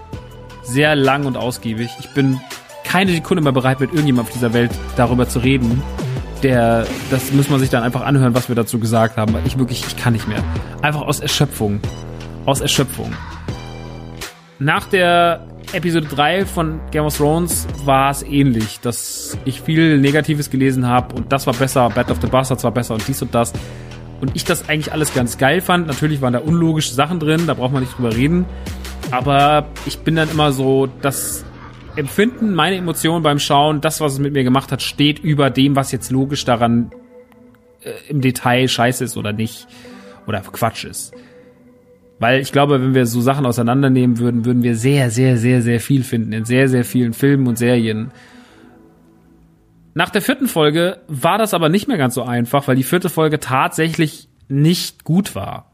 Sehr 0.62 0.96
lang 0.96 1.26
und 1.26 1.36
ausgiebig. 1.36 1.90
Ich 2.00 2.10
bin 2.10 2.40
keine 2.84 3.12
Sekunde 3.12 3.42
mehr 3.42 3.52
bereit, 3.52 3.80
mit 3.80 3.90
irgendjemandem 3.90 4.28
auf 4.28 4.32
dieser 4.32 4.52
Welt 4.52 4.70
darüber 4.96 5.28
zu 5.28 5.38
reden. 5.38 5.82
Der, 6.42 6.86
das 7.10 7.32
muss 7.32 7.48
man 7.48 7.60
sich 7.60 7.70
dann 7.70 7.82
einfach 7.82 8.02
anhören, 8.02 8.34
was 8.34 8.48
wir 8.48 8.56
dazu 8.56 8.78
gesagt 8.78 9.16
haben, 9.16 9.34
ich 9.44 9.58
wirklich, 9.58 9.84
ich 9.86 9.96
kann 9.96 10.12
nicht 10.12 10.28
mehr. 10.28 10.42
Einfach 10.82 11.02
aus 11.02 11.20
Erschöpfung. 11.20 11.80
Aus 12.44 12.60
Erschöpfung. 12.60 13.12
Nach 14.58 14.86
der 14.86 15.46
Episode 15.72 16.06
3 16.06 16.46
von 16.46 16.80
Game 16.90 17.04
of 17.04 17.16
Thrones 17.16 17.66
war 17.84 18.10
es 18.10 18.22
ähnlich, 18.22 18.80
dass 18.80 19.36
ich 19.44 19.60
viel 19.60 19.98
Negatives 19.98 20.48
gelesen 20.48 20.86
habe 20.86 21.14
und 21.14 21.32
das 21.32 21.46
war 21.46 21.54
besser, 21.54 21.90
Battle 21.90 22.14
of 22.14 22.20
the 22.22 22.28
Bastards 22.28 22.62
war 22.64 22.70
besser 22.70 22.94
und 22.94 23.06
dies 23.06 23.20
und 23.20 23.34
das. 23.34 23.52
Und 24.20 24.32
ich 24.34 24.44
das 24.44 24.68
eigentlich 24.68 24.92
alles 24.92 25.12
ganz 25.14 25.38
geil 25.38 25.60
fand. 25.60 25.86
Natürlich 25.86 26.20
waren 26.20 26.32
da 26.32 26.38
unlogische 26.38 26.94
Sachen 26.94 27.20
drin, 27.20 27.46
da 27.46 27.54
braucht 27.54 27.72
man 27.72 27.82
nicht 27.82 27.96
drüber 27.96 28.14
reden. 28.14 28.46
Aber 29.10 29.66
ich 29.86 29.98
bin 29.98 30.16
dann 30.16 30.30
immer 30.30 30.52
so, 30.52 30.88
das 31.02 31.44
Empfinden, 31.96 32.54
meine 32.54 32.76
Emotionen 32.76 33.22
beim 33.22 33.38
Schauen, 33.38 33.80
das, 33.80 34.00
was 34.00 34.14
es 34.14 34.18
mit 34.18 34.32
mir 34.32 34.44
gemacht 34.44 34.72
hat, 34.72 34.82
steht 34.82 35.18
über 35.18 35.50
dem, 35.50 35.76
was 35.76 35.92
jetzt 35.92 36.10
logisch 36.10 36.44
daran 36.44 36.90
äh, 37.82 37.92
im 38.08 38.20
Detail 38.20 38.68
scheiße 38.68 39.04
ist 39.04 39.16
oder 39.16 39.32
nicht. 39.32 39.66
Oder 40.26 40.40
Quatsch 40.40 40.84
ist. 40.84 41.14
Weil 42.18 42.40
ich 42.40 42.50
glaube, 42.50 42.80
wenn 42.80 42.94
wir 42.94 43.06
so 43.06 43.20
Sachen 43.20 43.46
auseinandernehmen 43.46 44.18
würden, 44.18 44.44
würden 44.44 44.62
wir 44.62 44.74
sehr, 44.74 45.10
sehr, 45.10 45.36
sehr, 45.36 45.62
sehr 45.62 45.80
viel 45.80 46.02
finden 46.02 46.32
in 46.32 46.44
sehr, 46.44 46.68
sehr 46.68 46.84
vielen 46.84 47.12
Filmen 47.12 47.46
und 47.46 47.58
Serien. 47.58 48.10
Nach 49.96 50.10
der 50.10 50.20
vierten 50.20 50.46
Folge 50.46 50.98
war 51.08 51.38
das 51.38 51.54
aber 51.54 51.70
nicht 51.70 51.88
mehr 51.88 51.96
ganz 51.96 52.14
so 52.16 52.22
einfach, 52.22 52.68
weil 52.68 52.76
die 52.76 52.82
vierte 52.82 53.08
Folge 53.08 53.40
tatsächlich 53.40 54.28
nicht 54.46 55.04
gut 55.04 55.34
war. 55.34 55.72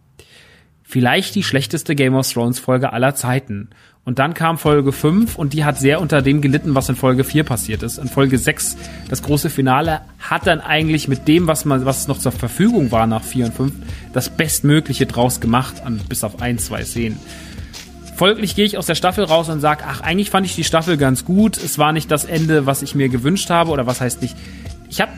Vielleicht 0.85 1.35
die 1.35 1.43
schlechteste 1.43 1.97
Game 1.97 2.15
of 2.15 2.33
Thrones 2.33 2.61
Folge 2.61 2.93
aller 2.93 3.17
Zeiten. 3.17 3.71
Und 4.05 4.21
dann 4.21 4.33
kam 4.35 4.59
Folge 4.59 4.93
5 4.93 5.37
und 5.37 5.55
die 5.55 5.65
hat 5.65 5.77
sehr 5.77 6.01
unter 6.01 6.23
dem 6.23 6.41
gelitten, 6.41 6.77
was 6.77 6.89
in 6.89 6.95
Folge 6.95 7.25
4 7.25 7.43
passiert 7.43 7.83
ist. 7.83 7.99
In 7.99 8.07
Folge 8.07 8.39
6, 8.39 8.77
das 9.09 9.25
große 9.25 9.51
Finale, 9.51 10.03
hat 10.21 10.47
dann 10.47 10.61
eigentlich 10.61 11.09
mit 11.09 11.27
dem, 11.27 11.49
was 11.49 11.65
man, 11.65 11.85
was 11.85 12.07
noch 12.07 12.19
zur 12.19 12.31
Verfügung 12.31 12.93
war 12.93 13.09
nach 13.09 13.25
4 13.25 13.47
und 13.47 13.55
5, 13.55 13.73
das 14.13 14.31
Bestmögliche 14.31 15.07
draus 15.07 15.41
gemacht, 15.41 15.83
an, 15.85 16.01
bis 16.09 16.23
auf 16.23 16.41
ein, 16.41 16.59
zwei 16.59 16.85
Szenen. 16.85 17.19
Folglich 18.17 18.55
gehe 18.55 18.65
ich 18.65 18.79
aus 18.79 18.87
der 18.87 18.95
Staffel 18.95 19.25
raus 19.25 19.49
und 19.49 19.61
sage, 19.61 19.85
ach, 19.87 20.01
eigentlich 20.01 20.31
fand 20.31 20.47
ich 20.47 20.55
die 20.55 20.65
Staffel 20.65 20.97
ganz 20.97 21.25
gut. 21.25 21.57
Es 21.57 21.79
war 21.79 21.93
nicht 21.93 22.11
das 22.11 22.25
Ende, 22.25 22.67
was 22.67 22.83
ich 22.83 22.95
mir 22.95 23.09
gewünscht 23.09 23.51
habe, 23.51 23.71
oder 23.71 23.87
was 23.87 24.01
heißt 24.01 24.23
nicht. 24.23 24.37
Ich 24.91 25.01
habe 25.01 25.13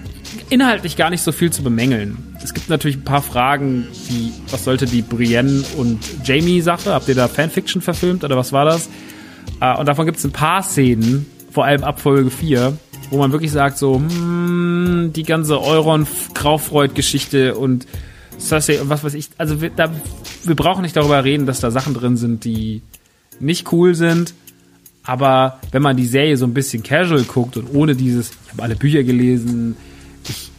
inhaltlich 0.51 0.97
gar 0.97 1.11
nicht 1.11 1.23
so 1.23 1.33
viel 1.33 1.51
zu 1.51 1.63
bemängeln. 1.63 2.17
Es 2.43 2.55
gibt 2.55 2.69
natürlich 2.69 2.99
ein 2.99 3.05
paar 3.05 3.23
Fragen, 3.23 3.87
wie, 4.09 4.33
was 4.51 4.65
sollte 4.65 4.87
die 4.87 5.03
Brienne 5.03 5.65
und 5.77 5.99
Jamie-Sache? 6.25 6.93
Habt 6.93 7.09
ihr 7.09 7.15
da 7.15 7.29
Fanfiction 7.29 7.83
verfilmt 7.83 8.23
oder 8.23 8.37
was 8.37 8.53
war 8.53 8.65
das? 8.65 8.89
Uh, 9.61 9.79
und 9.79 9.87
davon 9.87 10.07
gibt 10.07 10.19
es 10.19 10.25
ein 10.25 10.33
paar 10.33 10.63
Szenen, 10.63 11.27
vor 11.51 11.65
allem 11.65 11.85
ab 11.85 12.01
Folge 12.01 12.31
4, 12.31 12.77
wo 13.11 13.19
man 13.19 13.33
wirklich 13.33 13.53
sagt, 13.53 13.79
so, 13.79 13.97
hm, 13.97 15.13
die 15.15 15.23
ganze 15.23 15.61
Euron-Graufreud-Geschichte 15.61 17.55
und 17.55 17.87
Cersei 18.39 18.81
und 18.81 18.89
was 18.89 19.05
weiß 19.05 19.15
ich, 19.15 19.29
also 19.39 19.61
wir, 19.61 19.71
da, 19.71 19.91
wir 20.45 20.57
brauchen 20.57 20.83
nicht 20.83 20.97
darüber 20.97 21.23
reden, 21.25 21.47
dass 21.47 21.61
da 21.61 21.71
Sachen 21.71 21.95
drin 21.95 22.17
sind, 22.17 22.45
die 22.45 22.83
nicht 23.41 23.73
cool 23.73 23.95
sind. 23.95 24.35
Aber 25.03 25.61
wenn 25.71 25.83
man 25.83 25.97
die 25.97 26.07
Serie 26.07 26.37
so 26.37 26.47
ein 26.47 26.55
bisschen 26.55 26.83
casual 26.83 27.25
guckt 27.25 27.57
und 27.57 27.75
ohne 27.75 27.95
dieses, 27.95 28.31
ich 28.31 28.53
habe 28.53 28.63
alle 28.63 28.77
Bücher 28.77 29.03
gelesen, 29.03 29.77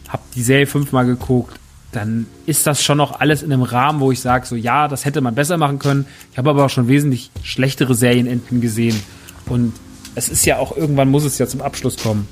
habe 0.08 0.22
die 0.34 0.42
Serie 0.42 0.66
fünfmal 0.66 1.06
geguckt, 1.06 1.58
dann 1.92 2.26
ist 2.44 2.66
das 2.66 2.82
schon 2.82 2.98
noch 2.98 3.20
alles 3.20 3.42
in 3.42 3.52
einem 3.52 3.62
Rahmen, 3.62 4.00
wo 4.00 4.12
ich 4.12 4.20
sage, 4.20 4.46
so 4.46 4.56
ja, 4.56 4.88
das 4.88 5.04
hätte 5.04 5.20
man 5.20 5.34
besser 5.34 5.56
machen 5.56 5.78
können. 5.78 6.06
Ich 6.32 6.38
habe 6.38 6.50
aber 6.50 6.64
auch 6.64 6.70
schon 6.70 6.88
wesentlich 6.88 7.30
schlechtere 7.42 7.94
Serienenden 7.94 8.60
gesehen. 8.60 9.00
Und 9.46 9.72
es 10.14 10.28
ist 10.28 10.44
ja 10.44 10.58
auch, 10.58 10.76
irgendwann 10.76 11.08
muss 11.08 11.24
es 11.24 11.38
ja 11.38 11.46
zum 11.46 11.62
Abschluss 11.62 11.96
kommen. 11.96 12.28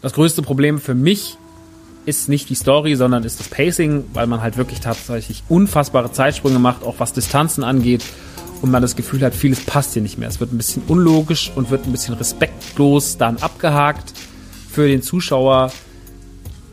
Das 0.00 0.12
größte 0.12 0.42
Problem 0.42 0.78
für 0.78 0.94
mich 0.94 1.36
ist 2.08 2.30
nicht 2.30 2.48
die 2.48 2.54
Story, 2.54 2.96
sondern 2.96 3.22
ist 3.22 3.38
das 3.38 3.48
Pacing, 3.48 4.04
weil 4.14 4.26
man 4.26 4.40
halt 4.40 4.56
wirklich 4.56 4.80
tatsächlich 4.80 5.42
unfassbare 5.50 6.10
Zeitsprünge 6.10 6.58
macht, 6.58 6.82
auch 6.82 6.94
was 6.98 7.12
Distanzen 7.12 7.62
angeht. 7.62 8.02
Und 8.62 8.72
man 8.72 8.82
das 8.82 8.96
Gefühl 8.96 9.20
hat, 9.20 9.34
vieles 9.34 9.60
passt 9.60 9.92
hier 9.92 10.02
nicht 10.02 10.18
mehr. 10.18 10.28
Es 10.28 10.40
wird 10.40 10.52
ein 10.52 10.56
bisschen 10.56 10.82
unlogisch 10.88 11.52
und 11.54 11.70
wird 11.70 11.86
ein 11.86 11.92
bisschen 11.92 12.14
respektlos 12.14 13.18
dann 13.18 13.36
abgehakt 13.36 14.14
für 14.72 14.88
den 14.88 15.02
Zuschauer. 15.02 15.70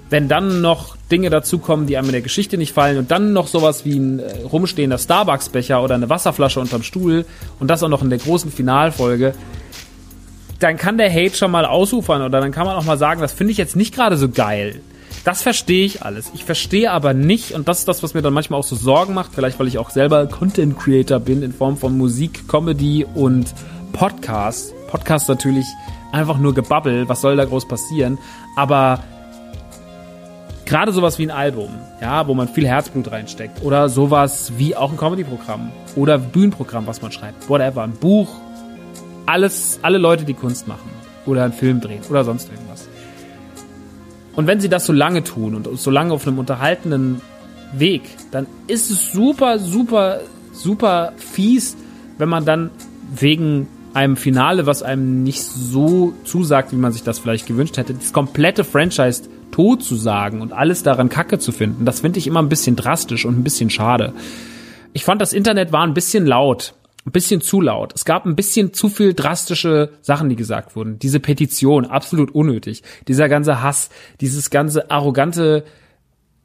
Wenn 0.10 0.28
dann 0.28 0.62
noch 0.62 0.96
Dinge 1.12 1.30
dazukommen, 1.30 1.86
die 1.86 1.98
einem 1.98 2.08
in 2.08 2.14
der 2.14 2.22
Geschichte 2.22 2.58
nicht 2.58 2.74
fallen 2.74 2.98
und 2.98 3.12
dann 3.12 3.34
noch 3.34 3.48
sowas 3.48 3.86
wie 3.86 4.00
ein 4.00 4.20
äh, 4.20 4.42
rumstehender 4.44 4.98
Starbucks-Becher 4.98 5.84
oder 5.84 5.96
eine 5.96 6.10
Wasserflasche 6.10 6.60
unterm 6.60 6.82
Stuhl 6.82 7.26
und 7.60 7.68
das 7.68 7.84
auch 7.84 7.90
noch 7.90 8.02
in 8.02 8.10
der 8.10 8.20
großen 8.20 8.52
Finalfolge, 8.52 9.36
dann 10.60 10.78
kann 10.78 10.98
der 10.98 11.12
Hate 11.12 11.36
schon 11.36 11.52
mal 11.52 11.66
ausufern 11.66 12.22
oder 12.22 12.40
dann 12.40 12.52
kann 12.52 12.66
man 12.66 12.78
auch 12.78 12.86
mal 12.86 12.98
sagen, 12.98 13.22
das 13.22 13.34
finde 13.34 13.52
ich 13.52 13.58
jetzt 13.58 13.76
nicht 13.76 13.94
gerade 13.94 14.18
so 14.18 14.30
geil. 14.30 14.82
Das 15.26 15.42
verstehe 15.42 15.88
ich 15.88 16.04
alles. 16.04 16.30
Ich 16.36 16.46
verstehe 16.46 16.92
aber 16.92 17.16
nicht, 17.16 17.54
und 17.54 17.68
das 17.68 17.80
ist 17.80 17.88
das, 17.88 18.04
was 18.04 18.14
mir 18.14 18.22
dann 18.22 18.32
manchmal 18.34 18.60
auch 18.60 18.64
so 18.64 18.76
Sorgen 18.76 19.16
macht, 19.16 19.32
vielleicht 19.34 19.60
weil 19.60 19.68
ich 19.68 19.80
auch 19.80 19.90
selber 19.90 20.28
Content 20.28 20.78
Creator 20.78 21.20
bin 21.20 21.42
in 21.42 21.52
Form 21.52 21.78
von 21.78 21.98
Musik, 21.98 22.48
Comedy 22.48 23.08
und 23.16 23.52
Podcast. 23.92 24.76
Podcast 24.88 25.28
natürlich 25.28 25.66
einfach 26.12 26.38
nur 26.38 26.54
Gebabbel, 26.54 27.10
was 27.10 27.22
soll 27.22 27.38
da 27.38 27.46
groß 27.46 27.68
passieren? 27.68 28.20
Aber 28.56 29.00
gerade 30.66 30.92
sowas 30.92 31.18
wie 31.18 31.24
ein 31.24 31.32
Album, 31.32 31.70
ja, 32.00 32.28
wo 32.28 32.36
man 32.36 32.48
viel 32.48 32.68
Herzblut 32.68 33.12
reinsteckt 33.12 33.64
oder 33.64 33.90
sowas 33.90 34.54
wie 34.58 34.76
auch 34.76 34.92
ein 34.92 34.98
Comedy-Programm 34.98 35.72
oder 35.96 36.20
Bühnenprogramm, 36.20 36.86
was 36.86 37.02
man 37.02 37.12
schreibt, 37.12 37.50
whatever, 37.50 37.82
ein 37.82 37.94
Buch, 37.94 38.30
alles, 39.26 39.80
alle 39.82 39.98
Leute, 39.98 40.24
die 40.24 40.36
Kunst 40.36 40.68
machen 40.68 40.92
oder 41.26 41.46
einen 41.46 41.54
Film 41.54 41.82
drehen 41.82 42.04
oder 42.12 42.24
sonst 42.24 42.48
irgendwas. 42.52 42.88
Und 44.36 44.48
wenn 44.48 44.60
sie 44.60 44.70
das 44.70 44.86
so 44.86 44.94
lange 44.94 45.24
tun 45.24 45.56
und 45.56 45.80
so 45.80 45.92
lange 45.92 46.14
auf 46.14 46.28
einem 46.28 46.40
unterhaltenden 46.40 47.22
Weg, 47.74 48.04
dann 48.32 48.48
ist 48.68 48.92
es 48.92 49.12
super, 49.12 49.60
super, 49.60 50.22
super 50.52 51.14
fies, 51.18 51.76
wenn 52.18 52.30
man 52.30 52.46
dann 52.46 52.70
wegen 53.16 53.68
einem 53.94 54.18
Finale, 54.18 54.66
was 54.66 54.84
einem 54.84 55.24
nicht 55.24 55.42
so 55.42 56.14
zusagt, 56.26 56.74
wie 56.74 56.78
man 56.78 56.92
sich 56.92 57.04
das 57.04 57.20
vielleicht 57.20 57.48
gewünscht 57.48 57.78
hätte, 57.78 57.94
das 57.94 58.12
komplette 58.12 58.66
Franchise 58.66 59.24
tot 59.52 59.84
zu 59.84 59.96
sagen 59.96 60.42
und 60.42 60.52
alles 60.52 60.84
daran 60.84 61.08
Kacke 61.08 61.40
zu 61.40 61.54
finden. 61.54 61.86
Das 61.86 62.02
finde 62.02 62.20
ich 62.20 62.28
immer 62.28 62.42
ein 62.42 62.50
bisschen 62.50 62.76
drastisch 62.76 63.26
und 63.26 63.40
ein 63.40 63.44
bisschen 63.44 63.70
schade. 63.70 64.14
Ich 64.92 65.06
fand, 65.06 65.22
das 65.22 65.32
Internet 65.32 65.72
war 65.72 65.84
ein 65.84 65.94
bisschen 65.94 66.26
laut 66.26 66.74
ein 67.06 67.12
bisschen 67.12 67.42
zu 67.42 67.62
laut. 67.62 67.94
Es 67.96 68.04
gab 68.04 68.26
ein 68.26 68.36
bisschen 68.36 68.74
zu 68.74 68.90
viel 68.90 69.14
drastische 69.14 69.92
Sachen, 70.02 70.28
die 70.28 70.36
gesagt 70.36 70.76
wurden. 70.76 70.98
Diese 70.98 71.20
Petition, 71.20 71.86
absolut 71.86 72.34
unnötig. 72.34 72.82
Dieser 73.08 73.30
ganze 73.30 73.62
Hass, 73.62 73.90
dieses 74.22 74.50
ganze 74.50 74.90
arrogante, 74.90 75.66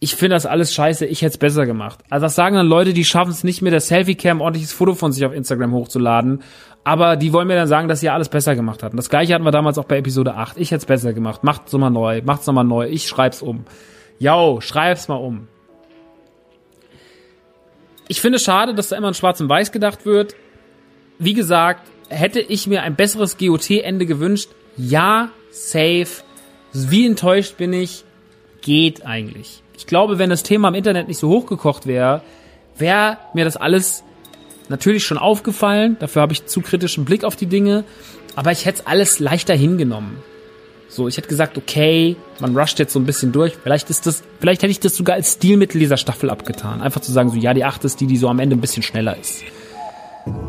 ich 0.00 0.16
finde 0.16 0.36
das 0.36 0.44
alles 0.44 0.74
scheiße, 0.74 1.06
ich 1.06 1.22
hätte 1.22 1.32
es 1.32 1.38
besser 1.38 1.64
gemacht. 1.64 2.00
Also 2.11 2.26
das 2.26 2.34
sagen 2.34 2.56
dann 2.56 2.66
Leute, 2.66 2.92
die 2.92 3.06
schaffen 3.06 3.30
es 3.30 3.42
nicht 3.42 3.62
mehr, 3.62 3.70
der 3.70 3.80
Selfie-Cam 3.80 4.42
ordentliches 4.42 4.72
Foto 4.72 4.94
von 4.94 5.12
sich 5.12 5.24
auf 5.24 5.32
Instagram 5.32 5.72
hochzuladen. 5.72 6.42
Aber 6.84 7.16
die 7.16 7.32
wollen 7.32 7.48
mir 7.48 7.56
dann 7.56 7.68
sagen, 7.68 7.88
dass 7.88 8.00
sie 8.00 8.11
alles 8.11 8.28
besser 8.28 8.54
gemacht 8.54 8.82
hatten. 8.82 8.96
Das 8.96 9.08
gleiche 9.08 9.34
hatten 9.34 9.44
wir 9.44 9.50
damals 9.52 9.78
auch 9.78 9.84
bei 9.84 9.98
Episode 9.98 10.34
8. 10.34 10.58
Ich 10.58 10.70
hätte 10.70 10.80
es 10.80 10.86
besser 10.86 11.14
gemacht. 11.14 11.42
Macht's 11.42 11.72
nochmal 11.72 11.90
neu, 11.90 12.20
macht's 12.22 12.46
nochmal 12.46 12.64
neu, 12.64 12.86
ich 12.86 13.08
schreib's 13.08 13.40
um. 13.40 13.64
Yo, 14.18 14.61
schreib's 14.61 15.08
mal 15.08 15.16
um. 15.16 15.48
Ich 18.08 18.20
finde 18.20 18.36
es 18.36 18.42
schade, 18.42 18.74
dass 18.74 18.88
da 18.88 18.96
immer 18.96 19.08
in 19.08 19.14
Schwarz 19.14 19.40
und 19.40 19.48
Weiß 19.48 19.72
gedacht 19.72 20.04
wird 20.04 20.34
wie 21.20 21.34
gesagt, 21.34 21.86
hätte 22.08 22.40
ich 22.40 22.66
mir 22.66 22.82
ein 22.82 22.96
besseres 22.96 23.36
GOT-Ende 23.36 24.06
gewünscht? 24.06 24.48
Ja, 24.76 25.30
safe. 25.50 26.08
Wie 26.72 27.06
enttäuscht 27.06 27.58
bin 27.58 27.72
ich? 27.72 28.04
Geht 28.62 29.06
eigentlich. 29.06 29.62
Ich 29.76 29.86
glaube, 29.86 30.18
wenn 30.18 30.30
das 30.30 30.42
Thema 30.42 30.68
im 30.68 30.74
Internet 30.74 31.08
nicht 31.08 31.18
so 31.18 31.28
hochgekocht 31.28 31.86
wäre, 31.86 32.22
wäre 32.76 33.18
mir 33.34 33.44
das 33.44 33.56
alles 33.56 34.02
natürlich 34.68 35.04
schon 35.04 35.18
aufgefallen. 35.18 35.96
Dafür 36.00 36.22
habe 36.22 36.32
ich 36.32 36.46
zu 36.46 36.62
kritischen 36.62 37.04
Blick 37.04 37.24
auf 37.24 37.36
die 37.36 37.46
Dinge. 37.46 37.84
Aber 38.34 38.50
ich 38.52 38.64
hätte 38.64 38.80
es 38.80 38.86
alles 38.86 39.18
leichter 39.18 39.54
hingenommen. 39.54 40.22
So, 40.88 41.06
ich 41.06 41.18
hätte 41.18 41.28
gesagt, 41.28 41.58
okay, 41.58 42.16
man 42.40 42.56
rusht 42.56 42.78
jetzt 42.78 42.94
so 42.94 42.98
ein 42.98 43.04
bisschen 43.04 43.30
durch. 43.30 43.54
Vielleicht 43.62 43.90
ist 43.90 44.06
das, 44.06 44.22
vielleicht 44.40 44.62
hätte 44.62 44.70
ich 44.70 44.80
das 44.80 44.96
sogar 44.96 45.16
als 45.16 45.34
Stilmittel 45.34 45.78
dieser 45.78 45.98
Staffel 45.98 46.30
abgetan. 46.30 46.80
Einfach 46.80 47.02
zu 47.02 47.12
sagen, 47.12 47.30
so, 47.30 47.36
ja, 47.36 47.52
die 47.52 47.64
achte 47.64 47.86
ist 47.86 48.00
die, 48.00 48.06
die 48.06 48.16
so 48.16 48.28
am 48.28 48.38
Ende 48.38 48.56
ein 48.56 48.60
bisschen 48.60 48.82
schneller 48.82 49.16
ist. 49.18 49.42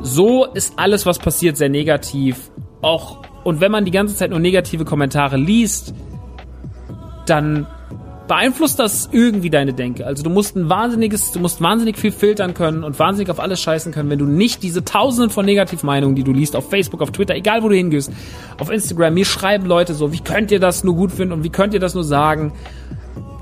So 0.02 0.46
ist 0.46 0.74
alles, 0.78 1.06
was 1.06 1.20
passiert, 1.20 1.58
sehr 1.58 1.70
negativ. 1.70 2.52
Auch, 2.82 3.22
und 3.44 3.62
wenn 3.62 3.72
man 3.72 3.86
die 3.86 3.92
ganze 3.92 4.16
Zeit 4.16 4.32
nur 4.32 4.40
negative 4.40 4.86
Kommentare 4.86 5.38
liest, 5.38 5.94
dann 7.26 7.68
beeinflusst 8.32 8.80
das 8.80 9.10
irgendwie 9.12 9.50
deine 9.50 9.74
Denke. 9.74 10.06
Also 10.06 10.24
du 10.24 10.30
musst 10.30 10.56
ein 10.56 10.70
wahnsinniges, 10.70 11.34
du 11.34 11.40
musst 11.40 11.62
wahnsinnig 11.62 11.98
viel 11.98 12.14
filtern 12.14 12.54
können 12.54 12.86
und 12.86 12.98
wahnsinnig 12.98 13.30
auf 13.30 13.42
alles 13.42 13.60
scheißen 13.62 13.92
können, 13.92 14.10
wenn 14.10 14.20
du 14.20 14.26
nicht 14.26 14.64
diese 14.64 14.86
tausenden 14.86 15.30
von 15.32 15.46
Negativmeinungen, 15.46 16.16
die 16.16 16.24
du 16.24 16.32
liest, 16.32 16.56
auf 16.56 16.70
Facebook, 16.70 17.02
auf 17.02 17.12
Twitter, 17.12 17.36
egal 17.36 17.62
wo 17.62 17.68
du 17.68 17.76
hingehst, 17.76 18.10
auf 18.58 18.70
Instagram, 18.70 19.16
mir 19.16 19.26
schreiben 19.26 19.66
Leute 19.66 19.94
so, 19.94 20.14
wie 20.14 20.22
könnt 20.22 20.50
ihr 20.52 20.62
das 20.62 20.86
nur 20.86 20.96
gut 20.96 21.12
finden 21.12 21.34
und 21.34 21.44
wie 21.44 21.50
könnt 21.50 21.74
ihr 21.74 21.82
das 21.82 21.94
nur 21.94 22.06
sagen? 22.06 22.54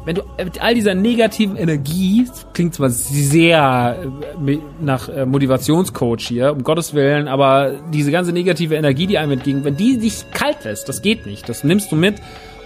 Wenn 0.06 0.16
du 0.16 0.24
mit 0.44 0.62
all 0.62 0.74
dieser 0.74 0.96
negativen 0.96 1.56
Energie, 1.56 2.26
klingt 2.54 2.74
zwar 2.74 2.90
sehr 2.90 3.98
äh, 4.46 4.58
nach 4.80 5.10
äh, 5.10 5.26
Motivationscoach 5.26 6.22
hier, 6.22 6.54
um 6.54 6.64
Gottes 6.64 6.94
Willen, 6.94 7.28
aber 7.28 7.74
diese 7.92 8.12
ganze 8.12 8.32
negative 8.32 8.76
Energie, 8.76 9.08
die 9.08 9.18
einem 9.18 9.34
entgegen, 9.34 9.64
wenn 9.64 9.76
die 9.76 9.98
dich 9.98 10.26
kalt 10.32 10.64
lässt, 10.64 10.90
das 10.90 11.02
geht 11.02 11.26
nicht. 11.26 11.48
Das 11.50 11.64
nimmst 11.64 11.92
du 11.92 11.96
mit 11.96 12.16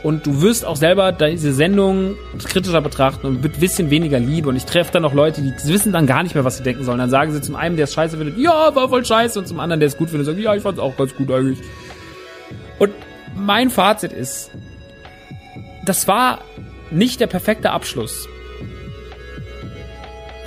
und 0.04 0.26
du 0.28 0.42
wirst 0.42 0.66
auch 0.66 0.76
selber 0.76 1.12
diese 1.14 1.54
Sendung 1.54 2.16
kritischer 2.44 2.82
betrachten 2.82 3.26
und 3.26 3.42
mit 3.42 3.60
bisschen 3.60 3.90
weniger 3.90 4.20
Liebe. 4.20 4.50
Und 4.50 4.58
ich 4.58 4.66
treffe 4.66 4.92
dann 4.92 5.06
auch 5.06 5.14
Leute, 5.14 5.42
die 5.42 5.54
wissen 5.70 5.94
dann 5.94 6.06
gar 6.06 6.24
nicht 6.24 6.36
mehr, 6.36 6.44
was 6.44 6.58
sie 6.58 6.64
denken 6.64 6.84
sollen. 6.84 7.00
Dann 7.00 7.10
sagen 7.10 7.32
sie 7.32 7.42
zum 7.42 7.56
einen, 7.56 7.78
der 7.78 7.86
es 7.86 7.94
scheiße 7.94 8.18
findet, 8.18 8.38
ja, 8.38 8.76
war 8.76 8.90
voll 8.90 9.06
scheiße, 9.06 9.40
und 9.40 9.48
zum 9.48 9.62
anderen, 9.62 9.80
der 9.80 9.88
es 9.88 9.98
gut 9.98 10.10
findet, 10.10 10.28
sagt, 10.28 10.40
ja, 10.40 10.54
ich 10.56 10.62
fand 10.62 10.78
es 10.78 10.84
auch 10.84 10.96
ganz 10.98 11.16
gut 11.16 11.32
eigentlich. 11.32 11.60
Und 12.80 12.92
mein 13.36 13.70
Fazit 13.70 14.12
ist, 14.12 14.52
das 15.86 16.08
war 16.08 16.40
nicht 16.94 17.20
der 17.20 17.28
perfekte 17.28 17.72
Abschluss. 17.72 18.28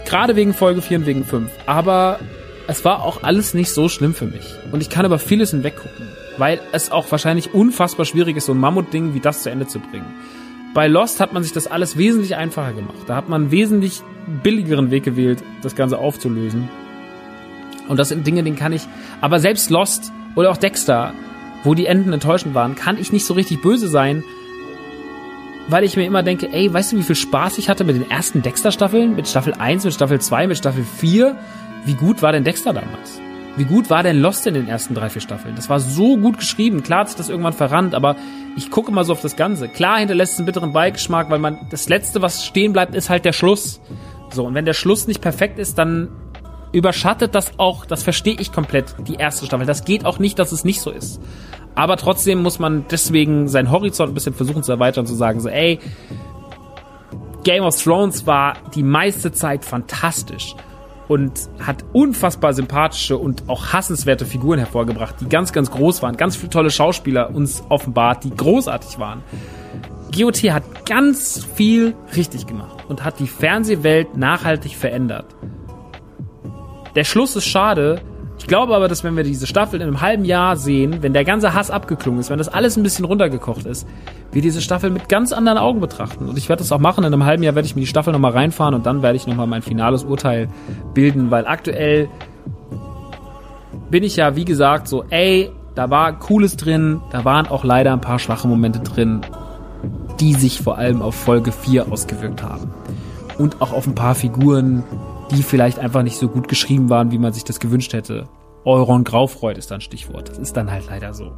Gerade 0.06 0.36
wegen 0.36 0.54
Folge 0.54 0.82
4 0.82 0.98
und 0.98 1.06
wegen 1.06 1.24
5. 1.24 1.50
Aber 1.66 2.20
es 2.68 2.84
war 2.84 3.02
auch 3.02 3.22
alles 3.22 3.54
nicht 3.54 3.70
so 3.70 3.88
schlimm 3.88 4.14
für 4.14 4.26
mich. 4.26 4.54
Und 4.72 4.80
ich 4.80 4.90
kann 4.90 5.04
über 5.04 5.18
vieles 5.18 5.50
hinweggucken. 5.50 6.08
Weil 6.38 6.60
es 6.72 6.90
auch 6.90 7.10
wahrscheinlich 7.10 7.54
unfassbar 7.54 8.06
schwierig 8.06 8.36
ist, 8.36 8.46
so 8.46 8.52
ein 8.52 8.58
Mammutding 8.58 9.14
wie 9.14 9.20
das 9.20 9.42
zu 9.42 9.50
Ende 9.50 9.66
zu 9.66 9.80
bringen. 9.80 10.06
Bei 10.74 10.86
Lost 10.86 11.20
hat 11.20 11.32
man 11.32 11.42
sich 11.42 11.52
das 11.52 11.66
alles 11.66 11.96
wesentlich 11.96 12.36
einfacher 12.36 12.74
gemacht. 12.74 12.98
Da 13.06 13.16
hat 13.16 13.28
man 13.28 13.42
einen 13.42 13.50
wesentlich 13.50 14.02
billigeren 14.42 14.90
Weg 14.90 15.04
gewählt, 15.04 15.42
das 15.62 15.74
Ganze 15.74 15.98
aufzulösen. 15.98 16.68
Und 17.88 17.98
das 17.98 18.10
sind 18.10 18.26
Dinge, 18.26 18.42
den 18.42 18.56
kann 18.56 18.72
ich. 18.72 18.82
Aber 19.20 19.40
selbst 19.40 19.70
Lost 19.70 20.12
oder 20.34 20.50
auch 20.50 20.56
Dexter, 20.56 21.14
wo 21.64 21.74
die 21.74 21.86
Enden 21.86 22.12
enttäuschend 22.12 22.54
waren, 22.54 22.74
kann 22.74 22.98
ich 22.98 23.12
nicht 23.12 23.24
so 23.24 23.34
richtig 23.34 23.62
böse 23.62 23.88
sein, 23.88 24.22
weil 25.68 25.84
ich 25.84 25.96
mir 25.96 26.04
immer 26.04 26.22
denke, 26.22 26.52
ey, 26.52 26.72
weißt 26.72 26.92
du, 26.92 26.98
wie 26.98 27.02
viel 27.02 27.16
Spaß 27.16 27.58
ich 27.58 27.68
hatte 27.68 27.84
mit 27.84 27.96
den 27.96 28.10
ersten 28.10 28.42
Dexter-Staffeln? 28.42 29.16
Mit 29.16 29.28
Staffel 29.28 29.54
1, 29.54 29.84
mit 29.84 29.94
Staffel 29.94 30.20
2, 30.20 30.46
mit 30.46 30.58
Staffel 30.58 30.84
4? 30.84 31.36
Wie 31.84 31.94
gut 31.94 32.22
war 32.22 32.32
denn 32.32 32.44
Dexter 32.44 32.72
damals? 32.72 33.20
Wie 33.56 33.64
gut 33.64 33.88
war 33.88 34.02
denn 34.02 34.20
Lost 34.20 34.46
in 34.46 34.52
den 34.52 34.68
ersten 34.68 34.94
drei, 34.94 35.08
vier 35.08 35.22
Staffeln? 35.22 35.56
Das 35.56 35.70
war 35.70 35.80
so 35.80 36.18
gut 36.18 36.38
geschrieben. 36.38 36.82
Klar 36.82 37.00
hat 37.00 37.08
sich 37.08 37.16
das 37.16 37.30
irgendwann 37.30 37.54
verrannt, 37.54 37.94
aber 37.94 38.16
ich 38.54 38.70
gucke 38.70 38.92
mal 38.92 39.04
so 39.04 39.12
auf 39.12 39.22
das 39.22 39.34
Ganze. 39.34 39.68
Klar 39.68 39.98
hinterlässt 39.98 40.34
es 40.34 40.38
einen 40.38 40.46
bitteren 40.46 40.72
Beigeschmack, 40.72 41.30
weil 41.30 41.38
man, 41.38 41.66
das 41.70 41.88
Letzte, 41.88 42.20
was 42.20 42.44
stehen 42.44 42.74
bleibt, 42.74 42.94
ist 42.94 43.08
halt 43.08 43.24
der 43.24 43.32
Schluss. 43.32 43.80
So, 44.30 44.44
und 44.44 44.54
wenn 44.54 44.66
der 44.66 44.74
Schluss 44.74 45.06
nicht 45.06 45.22
perfekt 45.22 45.58
ist, 45.58 45.78
dann 45.78 46.08
überschattet 46.76 47.34
das 47.34 47.58
auch, 47.58 47.86
das 47.86 48.02
verstehe 48.02 48.36
ich 48.38 48.52
komplett, 48.52 48.94
die 49.08 49.14
erste 49.14 49.46
Staffel. 49.46 49.64
Das 49.64 49.86
geht 49.86 50.04
auch 50.04 50.18
nicht, 50.18 50.38
dass 50.38 50.52
es 50.52 50.62
nicht 50.62 50.82
so 50.82 50.90
ist. 50.90 51.22
Aber 51.74 51.96
trotzdem 51.96 52.42
muss 52.42 52.58
man 52.58 52.84
deswegen 52.90 53.48
seinen 53.48 53.70
Horizont 53.70 54.10
ein 54.10 54.14
bisschen 54.14 54.34
versuchen 54.34 54.62
zu 54.62 54.72
erweitern, 54.72 55.06
zu 55.06 55.14
sagen, 55.14 55.40
so, 55.40 55.48
ey, 55.48 55.78
Game 57.44 57.64
of 57.64 57.82
Thrones 57.82 58.26
war 58.26 58.58
die 58.74 58.82
meiste 58.82 59.32
Zeit 59.32 59.64
fantastisch 59.64 60.54
und 61.08 61.48
hat 61.60 61.82
unfassbar 61.94 62.52
sympathische 62.52 63.16
und 63.16 63.44
auch 63.46 63.72
hassenswerte 63.72 64.26
Figuren 64.26 64.58
hervorgebracht, 64.58 65.14
die 65.20 65.30
ganz, 65.30 65.54
ganz 65.54 65.70
groß 65.70 66.02
waren. 66.02 66.18
Ganz 66.18 66.36
viele 66.36 66.50
tolle 66.50 66.70
Schauspieler 66.70 67.34
uns 67.34 67.62
offenbart, 67.70 68.22
die 68.24 68.36
großartig 68.36 68.98
waren. 68.98 69.22
GOT 70.14 70.42
hat 70.52 70.84
ganz 70.84 71.42
viel 71.54 71.94
richtig 72.14 72.46
gemacht 72.46 72.84
und 72.88 73.02
hat 73.02 73.18
die 73.18 73.28
Fernsehwelt 73.28 74.14
nachhaltig 74.18 74.76
verändert. 74.76 75.34
Der 76.96 77.04
Schluss 77.04 77.36
ist 77.36 77.44
schade, 77.44 78.00
ich 78.38 78.46
glaube 78.46 78.74
aber, 78.74 78.88
dass 78.88 79.04
wenn 79.04 79.16
wir 79.16 79.22
diese 79.24 79.46
Staffel 79.46 79.80
in 79.80 79.86
einem 79.86 80.00
halben 80.00 80.24
Jahr 80.24 80.56
sehen, 80.56 81.02
wenn 81.02 81.12
der 81.12 81.24
ganze 81.24 81.54
Hass 81.54 81.70
abgeklungen 81.70 82.20
ist, 82.20 82.30
wenn 82.30 82.38
das 82.38 82.48
alles 82.48 82.76
ein 82.76 82.82
bisschen 82.82 83.04
runtergekocht 83.04 83.66
ist, 83.66 83.86
wir 84.32 84.42
diese 84.42 84.60
Staffel 84.60 84.90
mit 84.90 85.08
ganz 85.08 85.32
anderen 85.32 85.58
Augen 85.58 85.80
betrachten. 85.80 86.28
Und 86.28 86.38
ich 86.38 86.48
werde 86.48 86.62
das 86.62 86.72
auch 86.72 86.78
machen. 86.78 87.04
In 87.04 87.12
einem 87.12 87.24
halben 87.24 87.42
Jahr 87.42 87.54
werde 87.54 87.66
ich 87.66 87.74
mir 87.74 87.80
die 87.80 87.86
Staffel 87.86 88.12
nochmal 88.12 88.32
reinfahren 88.32 88.74
und 88.74 88.86
dann 88.86 89.02
werde 89.02 89.16
ich 89.16 89.26
nochmal 89.26 89.46
mein 89.46 89.62
finales 89.62 90.04
Urteil 90.04 90.48
bilden, 90.94 91.30
weil 91.30 91.46
aktuell 91.46 92.08
bin 93.90 94.02
ich 94.02 94.16
ja, 94.16 94.36
wie 94.36 94.44
gesagt, 94.44 94.88
so, 94.88 95.04
ey, 95.10 95.50
da 95.74 95.90
war 95.90 96.18
Cooles 96.18 96.56
drin, 96.56 97.00
da 97.10 97.24
waren 97.24 97.46
auch 97.46 97.64
leider 97.64 97.92
ein 97.92 98.00
paar 98.00 98.18
schwache 98.18 98.48
Momente 98.48 98.80
drin, 98.80 99.20
die 100.20 100.34
sich 100.34 100.60
vor 100.60 100.78
allem 100.78 101.02
auf 101.02 101.14
Folge 101.14 101.52
4 101.52 101.92
ausgewirkt 101.92 102.42
haben. 102.42 102.72
Und 103.38 103.60
auch 103.60 103.72
auf 103.72 103.86
ein 103.86 103.94
paar 103.94 104.14
Figuren, 104.14 104.82
die 105.30 105.42
vielleicht 105.42 105.78
einfach 105.78 106.02
nicht 106.02 106.18
so 106.18 106.28
gut 106.28 106.48
geschrieben 106.48 106.90
waren, 106.90 107.10
wie 107.10 107.18
man 107.18 107.32
sich 107.32 107.44
das 107.44 107.60
gewünscht 107.60 107.92
hätte. 107.92 108.28
Euron 108.64 109.04
Graufreud 109.04 109.58
ist 109.58 109.70
dann 109.70 109.80
Stichwort. 109.80 110.28
Das 110.28 110.38
ist 110.38 110.56
dann 110.56 110.70
halt 110.70 110.86
leider 110.88 111.14
so. 111.14 111.32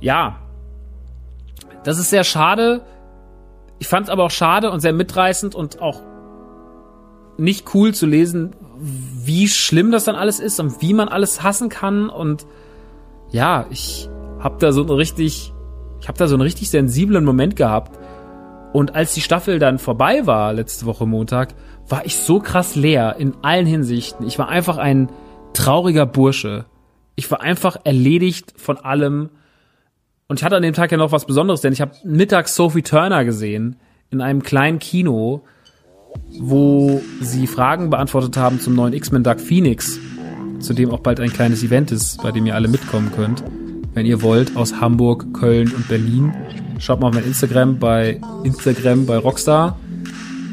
Ja. 0.00 0.40
Das 1.84 1.98
ist 1.98 2.10
sehr 2.10 2.24
schade. 2.24 2.82
Ich 3.78 3.86
fand 3.86 4.06
es 4.06 4.10
aber 4.10 4.24
auch 4.24 4.30
schade 4.30 4.70
und 4.70 4.80
sehr 4.80 4.92
mitreißend 4.92 5.54
und 5.54 5.80
auch 5.80 6.02
nicht 7.36 7.72
cool 7.74 7.94
zu 7.94 8.06
lesen, 8.06 8.50
wie 8.80 9.48
schlimm 9.48 9.92
das 9.92 10.04
dann 10.04 10.16
alles 10.16 10.40
ist 10.40 10.58
und 10.58 10.82
wie 10.82 10.92
man 10.92 11.08
alles 11.08 11.42
hassen 11.42 11.68
kann 11.68 12.10
und 12.10 12.46
ja, 13.30 13.66
ich 13.70 14.08
hab 14.40 14.58
da 14.58 14.72
so 14.72 14.80
einen 14.80 14.90
richtig, 14.90 15.52
ich 16.00 16.08
hab 16.08 16.16
da 16.16 16.26
so 16.26 16.34
einen 16.34 16.42
richtig 16.42 16.70
sensiblen 16.70 17.24
Moment 17.24 17.54
gehabt 17.54 17.96
und 18.72 18.94
als 18.94 19.14
die 19.14 19.20
Staffel 19.20 19.58
dann 19.58 19.78
vorbei 19.78 20.26
war 20.26 20.52
letzte 20.52 20.86
Woche 20.86 21.06
Montag, 21.06 21.54
war 21.88 22.04
ich 22.04 22.16
so 22.16 22.40
krass 22.40 22.76
leer 22.76 23.16
in 23.18 23.34
allen 23.42 23.66
Hinsichten. 23.66 24.26
Ich 24.26 24.38
war 24.38 24.48
einfach 24.48 24.78
ein 24.78 25.08
trauriger 25.52 26.06
Bursche. 26.06 26.66
Ich 27.16 27.30
war 27.30 27.40
einfach 27.40 27.76
erledigt 27.84 28.54
von 28.56 28.76
allem. 28.76 29.30
Und 30.28 30.38
ich 30.40 30.44
hatte 30.44 30.56
an 30.56 30.62
dem 30.62 30.74
Tag 30.74 30.92
ja 30.92 30.98
noch 30.98 31.12
was 31.12 31.24
Besonderes, 31.24 31.62
denn 31.62 31.72
ich 31.72 31.80
habe 31.80 31.92
mittags 32.04 32.54
Sophie 32.54 32.82
Turner 32.82 33.24
gesehen 33.24 33.76
in 34.10 34.20
einem 34.20 34.42
kleinen 34.42 34.78
Kino, 34.78 35.42
wo 36.38 37.00
sie 37.20 37.46
Fragen 37.46 37.90
beantwortet 37.90 38.36
haben 38.36 38.60
zum 38.60 38.74
neuen 38.74 38.92
X-Men 38.92 39.22
Dark 39.22 39.40
Phoenix, 39.40 39.98
zu 40.60 40.74
dem 40.74 40.90
auch 40.90 41.00
bald 41.00 41.20
ein 41.20 41.32
kleines 41.32 41.62
Event 41.62 41.92
ist, 41.92 42.22
bei 42.22 42.30
dem 42.30 42.46
ihr 42.46 42.54
alle 42.54 42.68
mitkommen 42.68 43.10
könnt. 43.14 43.42
Wenn 43.94 44.06
ihr 44.06 44.22
wollt, 44.22 44.56
aus 44.56 44.80
Hamburg, 44.80 45.32
Köln 45.32 45.72
und 45.72 45.88
Berlin. 45.88 46.34
Schaut 46.78 47.00
mal 47.00 47.08
auf 47.08 47.14
mein 47.14 47.24
Instagram 47.24 47.78
bei 47.78 48.20
Instagram 48.44 49.06
bei 49.06 49.16
Rockstar. 49.16 49.78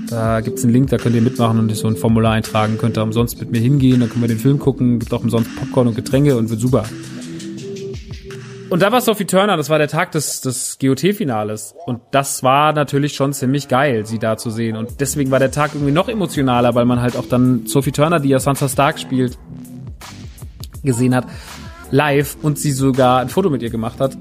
Da 0.10 0.42
gibt's 0.42 0.64
einen 0.64 0.74
Link, 0.74 0.90
da 0.90 0.98
könnt 0.98 1.16
ihr 1.16 1.22
mitmachen 1.22 1.60
und 1.60 1.76
so 1.76 1.88
ein 1.88 1.96
Formular 1.96 2.34
eintragen. 2.34 2.78
Könnt 2.78 2.98
ihr 2.98 3.04
umsonst 3.04 3.40
mit 3.40 3.52
mir 3.52 3.60
hingehen, 3.60 4.00
dann 4.00 4.10
können 4.10 4.22
wir 4.22 4.28
den 4.28 4.40
Film 4.40 4.60
gucken. 4.60 5.00
Gibt 5.00 5.14
auch 5.14 5.24
umsonst 5.24 5.56
Popcorn 5.56 5.88
und 5.88 5.96
Getränke 5.96 6.38
und 6.38 6.50
wird 6.50 6.60
super. 6.60 6.84
Und 8.70 8.82
da 8.82 8.92
war 8.92 9.00
Sophie 9.00 9.26
Turner, 9.26 9.58
das 9.58 9.70
war 9.70 9.78
der 9.78 9.88
Tag 9.88 10.12
des, 10.12 10.42
des 10.42 10.78
GOT-Finales. 10.80 11.76
Und 11.86 12.02
das 12.12 12.44
war 12.44 12.74
natürlich 12.74 13.14
schon 13.14 13.32
ziemlich 13.32 13.68
geil, 13.68 14.06
sie 14.06 14.20
da 14.20 14.38
zu 14.38 14.50
sehen. 14.50 14.76
Und 14.76 15.00
deswegen 15.00 15.32
war 15.32 15.40
der 15.40 15.52
Tag 15.52 15.76
irgendwie 15.76 15.92
noch 15.94 16.10
emotionaler, 16.10 16.76
weil 16.76 16.86
man 16.86 17.02
halt 17.02 17.16
auch 17.16 17.28
dann 17.28 17.68
Sophie 17.68 17.92
Turner, 17.92 18.20
die 18.20 18.30
ja 18.30 18.40
Sansa 18.40 18.68
Stark 18.68 19.00
spielt, 19.00 19.38
gesehen 20.84 21.16
hat, 21.16 21.28
live 21.92 22.38
und 22.42 22.58
sie 22.58 22.72
sogar 22.72 23.22
ein 23.22 23.30
Foto 23.30 23.50
mit 23.50 23.62
ihr 23.62 23.70
gemacht 23.70 24.00
hat 24.00 24.18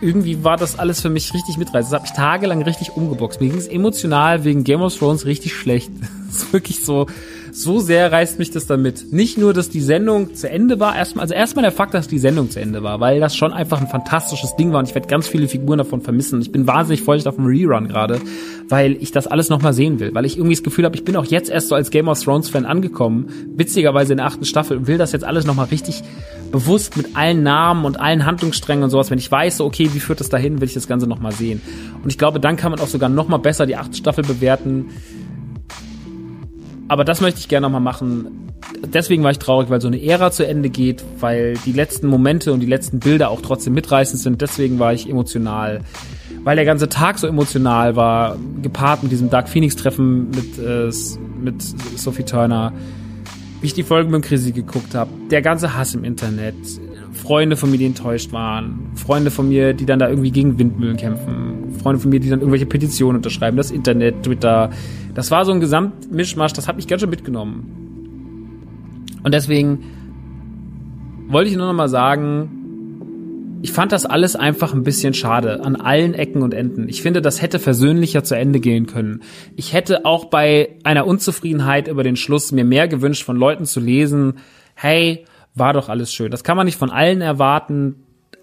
irgendwie 0.00 0.44
war 0.44 0.56
das 0.56 0.78
alles 0.78 1.00
für 1.00 1.10
mich 1.10 1.32
richtig 1.34 1.58
mitreißend. 1.58 1.92
Das 1.92 2.00
hat 2.00 2.08
mich 2.08 2.16
tagelang 2.16 2.62
richtig 2.62 2.96
umgeboxt. 2.96 3.40
Mir 3.40 3.48
ging 3.48 3.58
es 3.58 3.68
emotional 3.68 4.44
wegen 4.44 4.64
Game 4.64 4.82
of 4.82 4.96
Thrones 4.96 5.26
richtig 5.26 5.54
schlecht. 5.54 5.90
Das 6.26 6.42
ist 6.42 6.52
wirklich 6.52 6.84
so, 6.84 7.06
so 7.52 7.78
sehr 7.78 8.12
reißt 8.12 8.38
mich 8.38 8.50
das 8.50 8.66
damit. 8.66 9.12
Nicht 9.12 9.38
nur, 9.38 9.54
dass 9.54 9.70
die 9.70 9.80
Sendung 9.80 10.34
zu 10.34 10.50
Ende 10.50 10.80
war, 10.80 10.94
erstmal, 10.94 11.22
also 11.22 11.32
erstmal 11.32 11.62
der 11.62 11.72
Fakt, 11.72 11.94
dass 11.94 12.08
die 12.08 12.18
Sendung 12.18 12.50
zu 12.50 12.60
Ende 12.60 12.82
war, 12.82 13.00
weil 13.00 13.20
das 13.20 13.34
schon 13.34 13.54
einfach 13.54 13.80
ein 13.80 13.86
fantastisches 13.86 14.54
Ding 14.56 14.72
war 14.72 14.80
und 14.80 14.88
ich 14.88 14.94
werde 14.94 15.08
ganz 15.08 15.26
viele 15.28 15.48
Figuren 15.48 15.78
davon 15.78 16.02
vermissen. 16.02 16.42
Ich 16.42 16.52
bin 16.52 16.66
wahnsinnig 16.66 17.02
feucht 17.02 17.26
auf 17.26 17.36
dem 17.36 17.46
Rerun 17.46 17.88
gerade, 17.88 18.20
weil 18.68 18.98
ich 19.00 19.12
das 19.12 19.26
alles 19.26 19.48
nochmal 19.48 19.72
sehen 19.72 19.98
will, 19.98 20.12
weil 20.14 20.26
ich 20.26 20.36
irgendwie 20.36 20.54
das 20.54 20.64
Gefühl 20.64 20.84
habe, 20.84 20.96
ich 20.96 21.04
bin 21.04 21.16
auch 21.16 21.24
jetzt 21.24 21.48
erst 21.48 21.68
so 21.68 21.74
als 21.74 21.90
Game 21.90 22.08
of 22.08 22.22
Thrones 22.22 22.50
Fan 22.50 22.66
angekommen, 22.66 23.28
witzigerweise 23.56 24.12
in 24.12 24.18
der 24.18 24.26
achten 24.26 24.44
Staffel 24.44 24.76
und 24.76 24.86
will 24.86 24.98
das 24.98 25.12
jetzt 25.12 25.24
alles 25.24 25.46
nochmal 25.46 25.66
richtig 25.66 26.02
bewusst 26.56 26.96
mit 26.96 27.14
allen 27.16 27.42
Namen 27.42 27.84
und 27.84 28.00
allen 28.00 28.24
Handlungssträngen 28.24 28.82
und 28.82 28.88
sowas, 28.88 29.10
wenn 29.10 29.18
ich 29.18 29.30
weiß, 29.30 29.60
okay, 29.60 29.90
wie 29.92 30.00
führt 30.00 30.20
das 30.20 30.30
dahin, 30.30 30.58
will 30.62 30.68
ich 30.68 30.72
das 30.72 30.88
Ganze 30.88 31.06
nochmal 31.06 31.32
sehen. 31.32 31.60
Und 32.02 32.08
ich 32.08 32.16
glaube, 32.16 32.40
dann 32.40 32.56
kann 32.56 32.70
man 32.70 32.80
auch 32.80 32.86
sogar 32.86 33.10
nochmal 33.10 33.40
besser 33.40 33.66
die 33.66 33.76
achte 33.76 33.94
Staffel 33.94 34.24
bewerten. 34.24 34.86
Aber 36.88 37.04
das 37.04 37.20
möchte 37.20 37.40
ich 37.40 37.48
gerne 37.48 37.66
nochmal 37.66 37.82
machen. 37.82 38.54
Deswegen 38.86 39.22
war 39.22 39.32
ich 39.32 39.38
traurig, 39.38 39.68
weil 39.68 39.82
so 39.82 39.88
eine 39.88 40.02
Ära 40.02 40.30
zu 40.30 40.46
Ende 40.46 40.70
geht, 40.70 41.04
weil 41.20 41.58
die 41.66 41.72
letzten 41.72 42.06
Momente 42.06 42.54
und 42.54 42.60
die 42.60 42.66
letzten 42.66 43.00
Bilder 43.00 43.28
auch 43.28 43.42
trotzdem 43.42 43.74
mitreißend 43.74 44.18
sind. 44.18 44.40
Deswegen 44.40 44.78
war 44.78 44.94
ich 44.94 45.10
emotional. 45.10 45.82
Weil 46.42 46.56
der 46.56 46.64
ganze 46.64 46.88
Tag 46.88 47.18
so 47.18 47.26
emotional 47.26 47.96
war, 47.96 48.38
gepaart 48.62 49.02
mit 49.02 49.12
diesem 49.12 49.28
Dark 49.28 49.50
Phoenix-Treffen 49.50 50.30
mit, 50.30 50.58
äh, 50.58 50.90
mit 51.38 51.60
Sophie 51.98 52.22
Turner 52.22 52.72
wie 53.66 53.70
ich 53.70 53.74
die 53.74 53.82
Folgen 53.82 54.12
mit 54.12 54.22
Chrissy 54.22 54.52
geguckt 54.52 54.94
habe, 54.94 55.10
der 55.28 55.42
ganze 55.42 55.76
Hass 55.76 55.92
im 55.96 56.04
Internet, 56.04 56.54
Freunde 57.10 57.56
von 57.56 57.68
mir, 57.68 57.78
die 57.78 57.86
enttäuscht 57.86 58.30
waren, 58.30 58.92
Freunde 58.94 59.32
von 59.32 59.48
mir, 59.48 59.74
die 59.74 59.84
dann 59.86 59.98
da 59.98 60.08
irgendwie 60.08 60.30
gegen 60.30 60.56
Windmühlen 60.56 60.96
kämpfen, 60.96 61.72
Freunde 61.82 62.00
von 62.00 62.10
mir, 62.10 62.20
die 62.20 62.30
dann 62.30 62.38
irgendwelche 62.38 62.66
Petitionen 62.66 63.16
unterschreiben, 63.16 63.56
das 63.56 63.72
Internet, 63.72 64.22
Twitter. 64.22 64.70
Das 65.14 65.32
war 65.32 65.44
so 65.44 65.50
ein 65.50 65.58
Gesamtmischmasch, 65.58 66.52
das 66.52 66.68
hat 66.68 66.76
mich 66.76 66.86
ganz 66.86 67.00
schön 67.00 67.10
mitgenommen. 67.10 67.64
Und 69.24 69.34
deswegen 69.34 69.80
wollte 71.26 71.50
ich 71.50 71.56
nur 71.56 71.66
noch 71.66 71.74
mal 71.74 71.88
sagen, 71.88 72.65
ich 73.66 73.72
fand 73.72 73.90
das 73.90 74.06
alles 74.06 74.36
einfach 74.36 74.72
ein 74.74 74.84
bisschen 74.84 75.12
schade 75.12 75.60
an 75.64 75.74
allen 75.74 76.14
Ecken 76.14 76.42
und 76.42 76.54
Enden. 76.54 76.88
Ich 76.88 77.02
finde, 77.02 77.20
das 77.20 77.42
hätte 77.42 77.58
versöhnlicher 77.58 78.22
zu 78.22 78.36
Ende 78.36 78.60
gehen 78.60 78.86
können. 78.86 79.22
Ich 79.56 79.72
hätte 79.72 80.04
auch 80.04 80.26
bei 80.26 80.76
einer 80.84 81.04
Unzufriedenheit 81.04 81.88
über 81.88 82.04
den 82.04 82.14
Schluss 82.14 82.52
mir 82.52 82.64
mehr 82.64 82.86
gewünscht, 82.86 83.24
von 83.24 83.36
Leuten 83.36 83.64
zu 83.64 83.80
lesen, 83.80 84.34
hey, 84.76 85.24
war 85.56 85.72
doch 85.72 85.88
alles 85.88 86.12
schön. 86.12 86.30
Das 86.30 86.44
kann 86.44 86.56
man 86.56 86.66
nicht 86.66 86.78
von 86.78 86.90
allen 86.90 87.20
erwarten, 87.20 87.96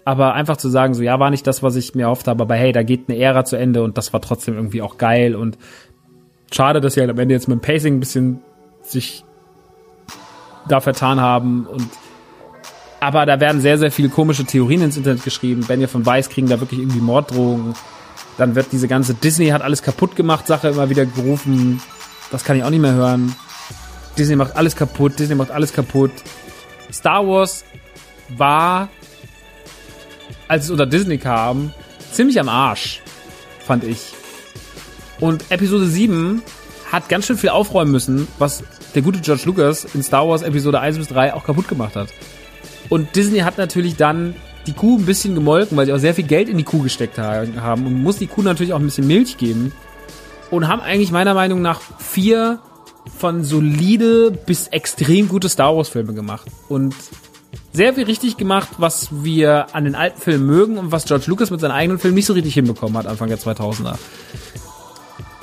aber 0.04 0.34
einfach 0.34 0.58
zu 0.58 0.68
sagen, 0.68 0.92
so 0.92 1.02
ja, 1.02 1.18
war 1.18 1.30
nicht 1.30 1.46
das, 1.46 1.62
was 1.62 1.74
ich 1.76 1.94
mir 1.94 2.02
erhofft 2.02 2.28
habe, 2.28 2.42
aber 2.42 2.56
hey, 2.56 2.72
da 2.72 2.82
geht 2.82 3.08
eine 3.08 3.18
Ära 3.18 3.46
zu 3.46 3.56
Ende 3.56 3.82
und 3.82 3.96
das 3.96 4.12
war 4.12 4.20
trotzdem 4.20 4.56
irgendwie 4.56 4.82
auch 4.82 4.98
geil 4.98 5.34
und 5.34 5.56
schade, 6.52 6.82
dass 6.82 6.92
sie 6.92 7.00
halt 7.00 7.08
am 7.08 7.18
Ende 7.18 7.34
jetzt 7.34 7.48
mit 7.48 7.60
dem 7.60 7.62
Pacing 7.62 7.94
ein 7.96 8.00
bisschen 8.00 8.42
sich 8.82 9.24
da 10.68 10.82
vertan 10.82 11.18
haben 11.18 11.64
und 11.64 11.88
aber 13.04 13.26
da 13.26 13.38
werden 13.38 13.60
sehr, 13.60 13.76
sehr 13.76 13.92
viele 13.92 14.08
komische 14.08 14.46
Theorien 14.46 14.80
ins 14.80 14.96
Internet 14.96 15.24
geschrieben. 15.24 15.60
Benja 15.68 15.88
von 15.88 16.06
Weiß 16.06 16.30
kriegen 16.30 16.48
da 16.48 16.58
wirklich 16.58 16.80
irgendwie 16.80 17.00
Morddrohungen. 17.00 17.74
Dann 18.38 18.54
wird 18.54 18.68
diese 18.72 18.88
ganze 18.88 19.12
Disney 19.12 19.48
hat 19.48 19.60
alles 19.60 19.82
kaputt 19.82 20.16
gemacht 20.16 20.46
Sache 20.46 20.68
immer 20.68 20.88
wieder 20.88 21.04
gerufen. 21.04 21.82
Das 22.30 22.44
kann 22.44 22.56
ich 22.56 22.64
auch 22.64 22.70
nicht 22.70 22.80
mehr 22.80 22.94
hören. 22.94 23.36
Disney 24.16 24.36
macht 24.36 24.56
alles 24.56 24.74
kaputt, 24.74 25.18
Disney 25.18 25.34
macht 25.34 25.50
alles 25.50 25.74
kaputt. 25.74 26.12
Star 26.90 27.26
Wars 27.26 27.66
war, 28.30 28.88
als 30.48 30.64
es 30.64 30.70
unter 30.70 30.86
Disney 30.86 31.18
kam, 31.18 31.74
ziemlich 32.10 32.40
am 32.40 32.48
Arsch, 32.48 33.02
fand 33.66 33.84
ich. 33.84 34.14
Und 35.20 35.50
Episode 35.50 35.86
7 35.86 36.42
hat 36.90 37.10
ganz 37.10 37.26
schön 37.26 37.36
viel 37.36 37.50
aufräumen 37.50 37.92
müssen, 37.92 38.28
was 38.38 38.64
der 38.94 39.02
gute 39.02 39.20
George 39.20 39.42
Lucas 39.44 39.84
in 39.92 40.02
Star 40.02 40.26
Wars 40.26 40.40
Episode 40.40 40.80
1 40.80 40.96
bis 40.96 41.08
3 41.08 41.34
auch 41.34 41.44
kaputt 41.44 41.68
gemacht 41.68 41.96
hat. 41.96 42.08
Und 42.88 43.16
Disney 43.16 43.40
hat 43.40 43.58
natürlich 43.58 43.96
dann 43.96 44.34
die 44.66 44.72
Kuh 44.72 44.98
ein 44.98 45.06
bisschen 45.06 45.34
gemolken, 45.34 45.76
weil 45.76 45.86
sie 45.86 45.92
auch 45.92 45.98
sehr 45.98 46.14
viel 46.14 46.24
Geld 46.24 46.48
in 46.48 46.58
die 46.58 46.64
Kuh 46.64 46.82
gesteckt 46.82 47.18
haben 47.18 47.86
und 47.86 48.02
muss 48.02 48.18
die 48.18 48.26
Kuh 48.26 48.42
natürlich 48.42 48.72
auch 48.72 48.78
ein 48.78 48.84
bisschen 48.84 49.06
Milch 49.06 49.36
geben. 49.36 49.72
Und 50.50 50.68
haben 50.68 50.80
eigentlich 50.80 51.10
meiner 51.10 51.34
Meinung 51.34 51.62
nach 51.62 51.80
vier 51.98 52.60
von 53.18 53.44
solide 53.44 54.30
bis 54.30 54.68
extrem 54.68 55.28
gute 55.28 55.48
Star 55.48 55.76
Wars 55.76 55.88
Filme 55.88 56.14
gemacht. 56.14 56.46
Und 56.68 56.94
sehr 57.72 57.94
viel 57.94 58.04
richtig 58.04 58.36
gemacht, 58.36 58.68
was 58.78 59.08
wir 59.24 59.74
an 59.74 59.84
den 59.84 59.94
alten 59.94 60.20
Filmen 60.20 60.46
mögen 60.46 60.78
und 60.78 60.92
was 60.92 61.04
George 61.04 61.24
Lucas 61.26 61.50
mit 61.50 61.60
seinen 61.60 61.72
eigenen 61.72 61.98
Filmen 61.98 62.14
nicht 62.14 62.26
so 62.26 62.32
richtig 62.32 62.54
hinbekommen 62.54 62.96
hat, 62.96 63.06
Anfang 63.06 63.28
der 63.28 63.38
2000er. 63.38 63.96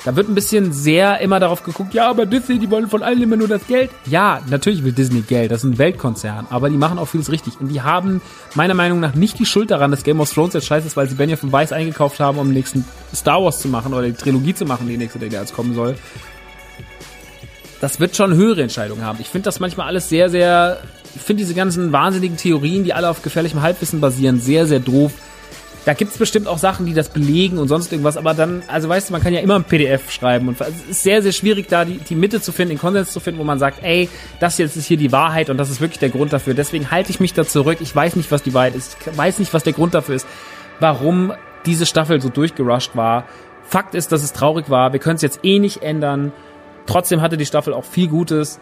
Da 0.04 0.16
wird 0.16 0.28
ein 0.28 0.34
bisschen 0.34 0.72
sehr 0.72 1.20
immer 1.20 1.38
darauf 1.38 1.62
geguckt, 1.62 1.94
ja, 1.94 2.10
aber 2.10 2.26
Disney, 2.26 2.58
die 2.58 2.68
wollen 2.70 2.88
von 2.88 3.04
allen 3.04 3.22
immer 3.22 3.36
nur 3.36 3.46
das 3.46 3.64
Geld. 3.68 3.90
Ja, 4.06 4.40
natürlich 4.48 4.82
will 4.82 4.90
Disney 4.90 5.20
Geld, 5.20 5.52
das 5.52 5.62
ist 5.62 5.70
ein 5.70 5.78
Weltkonzern, 5.78 6.46
aber 6.50 6.68
die 6.70 6.76
machen 6.76 6.98
auch 6.98 7.06
vieles 7.06 7.30
richtig. 7.30 7.60
Und 7.60 7.68
die 7.68 7.82
haben 7.82 8.20
meiner 8.54 8.74
Meinung 8.74 8.98
nach 8.98 9.14
nicht 9.14 9.38
die 9.38 9.46
Schuld 9.46 9.70
daran, 9.70 9.92
dass 9.92 10.02
Game 10.02 10.20
of 10.20 10.32
Thrones 10.32 10.54
jetzt 10.54 10.66
scheiße 10.66 10.88
ist, 10.88 10.96
weil 10.96 11.08
sie 11.08 11.14
Benioff 11.14 11.40
Weiss 11.42 11.72
eingekauft 11.72 12.18
haben, 12.18 12.38
um 12.38 12.48
den 12.48 12.54
nächsten 12.54 12.84
Star 13.14 13.44
Wars 13.44 13.60
zu 13.60 13.68
machen 13.68 13.94
oder 13.94 14.06
die 14.06 14.14
Trilogie 14.14 14.54
zu 14.54 14.64
machen, 14.64 14.88
die 14.88 14.96
nächste, 14.96 15.20
die 15.20 15.26
jetzt 15.26 15.54
kommen 15.54 15.74
soll. 15.74 15.94
Das 17.80 18.00
wird 18.00 18.16
schon 18.16 18.34
höhere 18.34 18.62
Entscheidungen 18.62 19.04
haben. 19.04 19.18
Ich 19.20 19.28
finde 19.28 19.44
das 19.44 19.60
manchmal 19.60 19.86
alles 19.86 20.08
sehr, 20.08 20.30
sehr, 20.30 20.78
ich 21.14 21.22
finde 21.22 21.42
diese 21.42 21.54
ganzen 21.54 21.92
wahnsinnigen 21.92 22.36
Theorien, 22.36 22.82
die 22.82 22.92
alle 22.92 23.08
auf 23.08 23.22
gefährlichem 23.22 23.62
Halbwissen 23.62 24.00
basieren, 24.00 24.40
sehr, 24.40 24.66
sehr 24.66 24.80
doof 24.80 25.12
da 25.84 25.94
gibt's 25.94 26.16
bestimmt 26.16 26.46
auch 26.46 26.58
Sachen, 26.58 26.86
die 26.86 26.94
das 26.94 27.08
belegen 27.08 27.58
und 27.58 27.66
sonst 27.66 27.90
irgendwas, 27.90 28.16
aber 28.16 28.34
dann, 28.34 28.62
also 28.68 28.88
weißt 28.88 29.08
du, 29.08 29.12
man 29.12 29.22
kann 29.22 29.34
ja 29.34 29.40
immer 29.40 29.56
ein 29.56 29.64
PDF 29.64 30.10
schreiben 30.10 30.48
und 30.48 30.60
es 30.60 30.68
ist 30.88 31.02
sehr, 31.02 31.22
sehr 31.22 31.32
schwierig, 31.32 31.66
da 31.68 31.84
die, 31.84 31.98
die 31.98 32.14
Mitte 32.14 32.40
zu 32.40 32.52
finden, 32.52 32.70
den 32.70 32.78
Konsens 32.78 33.12
zu 33.12 33.18
finden, 33.18 33.40
wo 33.40 33.44
man 33.44 33.58
sagt, 33.58 33.82
ey, 33.82 34.08
das 34.38 34.58
jetzt 34.58 34.76
ist 34.76 34.86
hier 34.86 34.96
die 34.96 35.10
Wahrheit 35.10 35.50
und 35.50 35.58
das 35.58 35.70
ist 35.70 35.80
wirklich 35.80 35.98
der 35.98 36.10
Grund 36.10 36.32
dafür. 36.32 36.54
Deswegen 36.54 36.90
halte 36.90 37.10
ich 37.10 37.18
mich 37.18 37.34
da 37.34 37.44
zurück. 37.44 37.78
Ich 37.80 37.94
weiß 37.94 38.16
nicht, 38.16 38.30
was 38.30 38.42
die 38.42 38.54
Wahrheit 38.54 38.76
ist. 38.76 38.96
Ich 39.00 39.16
weiß 39.16 39.38
nicht, 39.40 39.52
was 39.52 39.64
der 39.64 39.72
Grund 39.72 39.94
dafür 39.94 40.14
ist, 40.14 40.26
warum 40.78 41.32
diese 41.66 41.86
Staffel 41.86 42.20
so 42.20 42.28
durchgerusht 42.28 42.94
war. 42.94 43.24
Fakt 43.64 43.94
ist, 43.94 44.12
dass 44.12 44.22
es 44.22 44.32
traurig 44.32 44.70
war. 44.70 44.92
Wir 44.92 45.00
können 45.00 45.16
es 45.16 45.22
jetzt 45.22 45.40
eh 45.44 45.58
nicht 45.58 45.82
ändern. 45.82 46.32
Trotzdem 46.86 47.20
hatte 47.22 47.36
die 47.36 47.46
Staffel 47.46 47.72
auch 47.72 47.84
viel 47.84 48.08
Gutes. 48.08 48.60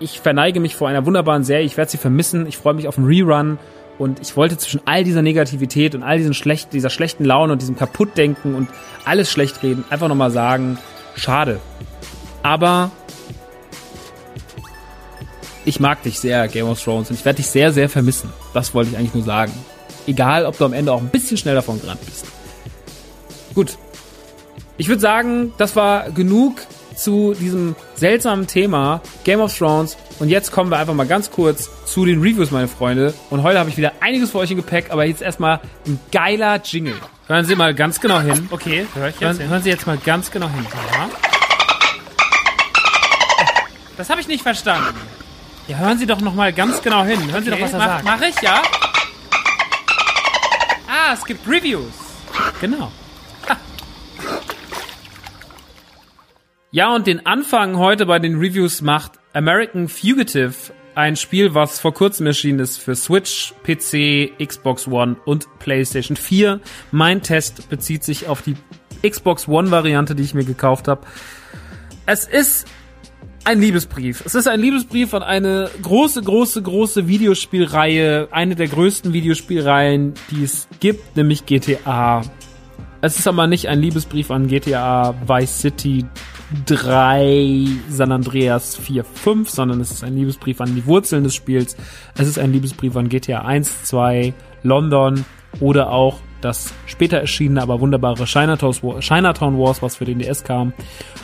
Ich 0.00 0.20
verneige 0.20 0.60
mich 0.60 0.76
vor 0.76 0.88
einer 0.88 1.06
wunderbaren 1.06 1.44
Serie. 1.44 1.66
Ich 1.66 1.76
werde 1.76 1.90
sie 1.90 1.98
vermissen. 1.98 2.46
Ich 2.46 2.56
freue 2.56 2.74
mich 2.74 2.88
auf 2.88 2.98
einen 2.98 3.06
Rerun. 3.06 3.58
Und 3.98 4.20
ich 4.20 4.36
wollte 4.36 4.56
zwischen 4.56 4.80
all 4.84 5.02
dieser 5.02 5.22
Negativität 5.22 5.94
und 5.94 6.02
all 6.02 6.18
diesen 6.18 6.34
schlecht, 6.34 6.72
dieser 6.72 6.90
schlechten 6.90 7.24
Laune 7.24 7.52
und 7.52 7.60
diesem 7.60 7.76
Kaputtdenken 7.76 8.54
und 8.54 8.68
alles 9.04 9.30
schlecht 9.30 9.62
reden 9.62 9.84
einfach 9.90 10.08
nochmal 10.08 10.30
sagen, 10.30 10.78
schade. 11.16 11.60
Aber 12.42 12.92
ich 15.64 15.80
mag 15.80 16.02
dich 16.02 16.18
sehr, 16.20 16.48
Game 16.48 16.66
of 16.66 16.82
Thrones, 16.82 17.10
und 17.10 17.16
ich 17.16 17.24
werde 17.24 17.38
dich 17.38 17.48
sehr, 17.48 17.72
sehr 17.72 17.88
vermissen. 17.88 18.32
Das 18.54 18.72
wollte 18.72 18.92
ich 18.92 18.96
eigentlich 18.96 19.14
nur 19.14 19.24
sagen. 19.24 19.52
Egal, 20.06 20.46
ob 20.46 20.56
du 20.56 20.64
am 20.64 20.72
Ende 20.72 20.92
auch 20.92 21.00
ein 21.00 21.10
bisschen 21.10 21.36
schnell 21.36 21.54
davon 21.54 21.80
gerannt 21.80 22.00
bist. 22.06 22.24
Gut. 23.54 23.76
Ich 24.78 24.88
würde 24.88 25.00
sagen, 25.00 25.52
das 25.58 25.74
war 25.74 26.10
genug 26.10 26.62
zu 26.98 27.34
diesem 27.34 27.76
seltsamen 27.94 28.46
Thema 28.46 29.00
Game 29.24 29.40
of 29.40 29.56
Thrones. 29.56 29.96
Und 30.18 30.28
jetzt 30.28 30.50
kommen 30.50 30.70
wir 30.70 30.78
einfach 30.78 30.94
mal 30.94 31.06
ganz 31.06 31.30
kurz 31.30 31.68
zu 31.86 32.04
den 32.04 32.20
Reviews, 32.20 32.50
meine 32.50 32.66
Freunde. 32.68 33.14
Und 33.30 33.42
heute 33.44 33.58
habe 33.60 33.70
ich 33.70 33.76
wieder 33.76 33.92
einiges 34.00 34.32
für 34.32 34.38
euch 34.38 34.50
im 34.50 34.56
Gepäck, 34.56 34.90
aber 34.90 35.04
jetzt 35.04 35.22
erstmal 35.22 35.60
ein 35.86 36.00
geiler 36.10 36.60
Jingle. 36.62 36.96
Hören 37.28 37.44
Sie 37.44 37.54
mal 37.54 37.74
ganz 37.74 38.00
genau 38.00 38.20
hin. 38.20 38.48
Okay, 38.50 38.86
höre 38.94 39.08
ich 39.08 39.14
jetzt 39.14 39.20
Hören, 39.22 39.38
hin. 39.38 39.48
hören 39.48 39.62
Sie 39.62 39.68
jetzt 39.70 39.86
mal 39.86 39.98
ganz 39.98 40.30
genau 40.30 40.48
hin. 40.48 40.66
Ja. 40.94 41.08
Das 43.96 44.10
habe 44.10 44.20
ich 44.20 44.28
nicht 44.28 44.42
verstanden. 44.42 44.94
Ja, 45.66 45.76
hören 45.78 45.98
Sie 45.98 46.06
doch 46.06 46.20
noch 46.20 46.34
mal 46.34 46.52
ganz 46.52 46.80
genau 46.82 47.04
hin. 47.04 47.20
Hören 47.30 47.44
Sie 47.44 47.52
Okay, 47.52 47.60
doch, 47.60 47.66
was 47.66 47.72
er 47.74 47.78
mach- 47.78 47.86
sagt. 47.86 48.04
mach 48.04 48.20
ich, 48.22 48.40
ja? 48.42 48.62
Ah, 50.88 51.12
es 51.14 51.24
gibt 51.24 51.46
Reviews. 51.48 51.92
Genau. 52.60 52.90
Ja, 56.70 56.94
und 56.94 57.06
den 57.06 57.24
Anfang 57.24 57.78
heute 57.78 58.04
bei 58.04 58.18
den 58.18 58.36
Reviews 58.36 58.82
macht 58.82 59.12
American 59.32 59.88
Fugitive, 59.88 60.52
ein 60.94 61.16
Spiel, 61.16 61.54
was 61.54 61.80
vor 61.80 61.94
kurzem 61.94 62.26
erschienen 62.26 62.58
ist 62.58 62.76
für 62.76 62.94
Switch, 62.94 63.54
PC, 63.62 64.32
Xbox 64.38 64.86
One 64.86 65.16
und 65.24 65.46
PlayStation 65.60 66.14
4. 66.14 66.60
Mein 66.90 67.22
Test 67.22 67.70
bezieht 67.70 68.04
sich 68.04 68.28
auf 68.28 68.42
die 68.42 68.54
Xbox 69.02 69.48
One 69.48 69.70
Variante, 69.70 70.14
die 70.14 70.24
ich 70.24 70.34
mir 70.34 70.44
gekauft 70.44 70.88
habe. 70.88 71.06
Es 72.04 72.26
ist 72.26 72.66
ein 73.44 73.62
Liebesbrief. 73.62 74.22
Es 74.26 74.34
ist 74.34 74.46
ein 74.46 74.60
Liebesbrief 74.60 75.14
an 75.14 75.22
eine 75.22 75.70
große, 75.80 76.20
große, 76.20 76.60
große 76.60 77.08
Videospielreihe, 77.08 78.28
eine 78.30 78.56
der 78.56 78.68
größten 78.68 79.14
Videospielreihen, 79.14 80.12
die 80.30 80.44
es 80.44 80.68
gibt, 80.80 81.16
nämlich 81.16 81.46
GTA. 81.46 82.20
Es 83.00 83.16
ist 83.16 83.28
aber 83.28 83.46
nicht 83.46 83.68
ein 83.68 83.80
Liebesbrief 83.80 84.32
an 84.32 84.48
GTA 84.48 85.14
Vice 85.24 85.60
City 85.60 86.04
3, 86.66 87.66
San 87.88 88.10
Andreas 88.10 88.74
4, 88.74 89.04
5, 89.04 89.48
sondern 89.48 89.80
es 89.80 89.92
ist 89.92 90.02
ein 90.02 90.16
Liebesbrief 90.16 90.60
an 90.60 90.74
die 90.74 90.84
Wurzeln 90.84 91.22
des 91.22 91.36
Spiels. 91.36 91.76
Es 92.16 92.26
ist 92.26 92.40
ein 92.40 92.52
Liebesbrief 92.52 92.96
an 92.96 93.08
GTA 93.08 93.42
1, 93.42 93.84
2, 93.84 94.34
London 94.64 95.24
oder 95.60 95.90
auch 95.90 96.18
das 96.40 96.74
später 96.86 97.18
erschienene, 97.18 97.62
aber 97.62 97.80
wunderbare 97.80 98.24
Chinatown 98.24 99.58
Wars, 99.58 99.80
was 99.80 99.96
für 99.96 100.04
den 100.04 100.18
DS 100.18 100.42
kam 100.42 100.72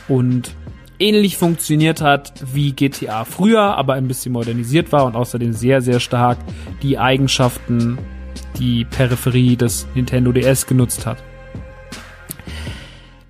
und 0.06 0.54
ähnlich 1.00 1.36
funktioniert 1.36 2.00
hat 2.00 2.34
wie 2.52 2.70
GTA 2.70 3.24
früher, 3.24 3.76
aber 3.76 3.94
ein 3.94 4.06
bisschen 4.06 4.32
modernisiert 4.32 4.92
war 4.92 5.06
und 5.06 5.16
außerdem 5.16 5.52
sehr, 5.52 5.80
sehr 5.80 5.98
stark 5.98 6.38
die 6.82 6.98
Eigenschaften, 6.98 7.98
die 8.58 8.84
Peripherie 8.84 9.56
des 9.56 9.88
Nintendo 9.96 10.30
DS 10.30 10.66
genutzt 10.66 11.04
hat. 11.04 11.18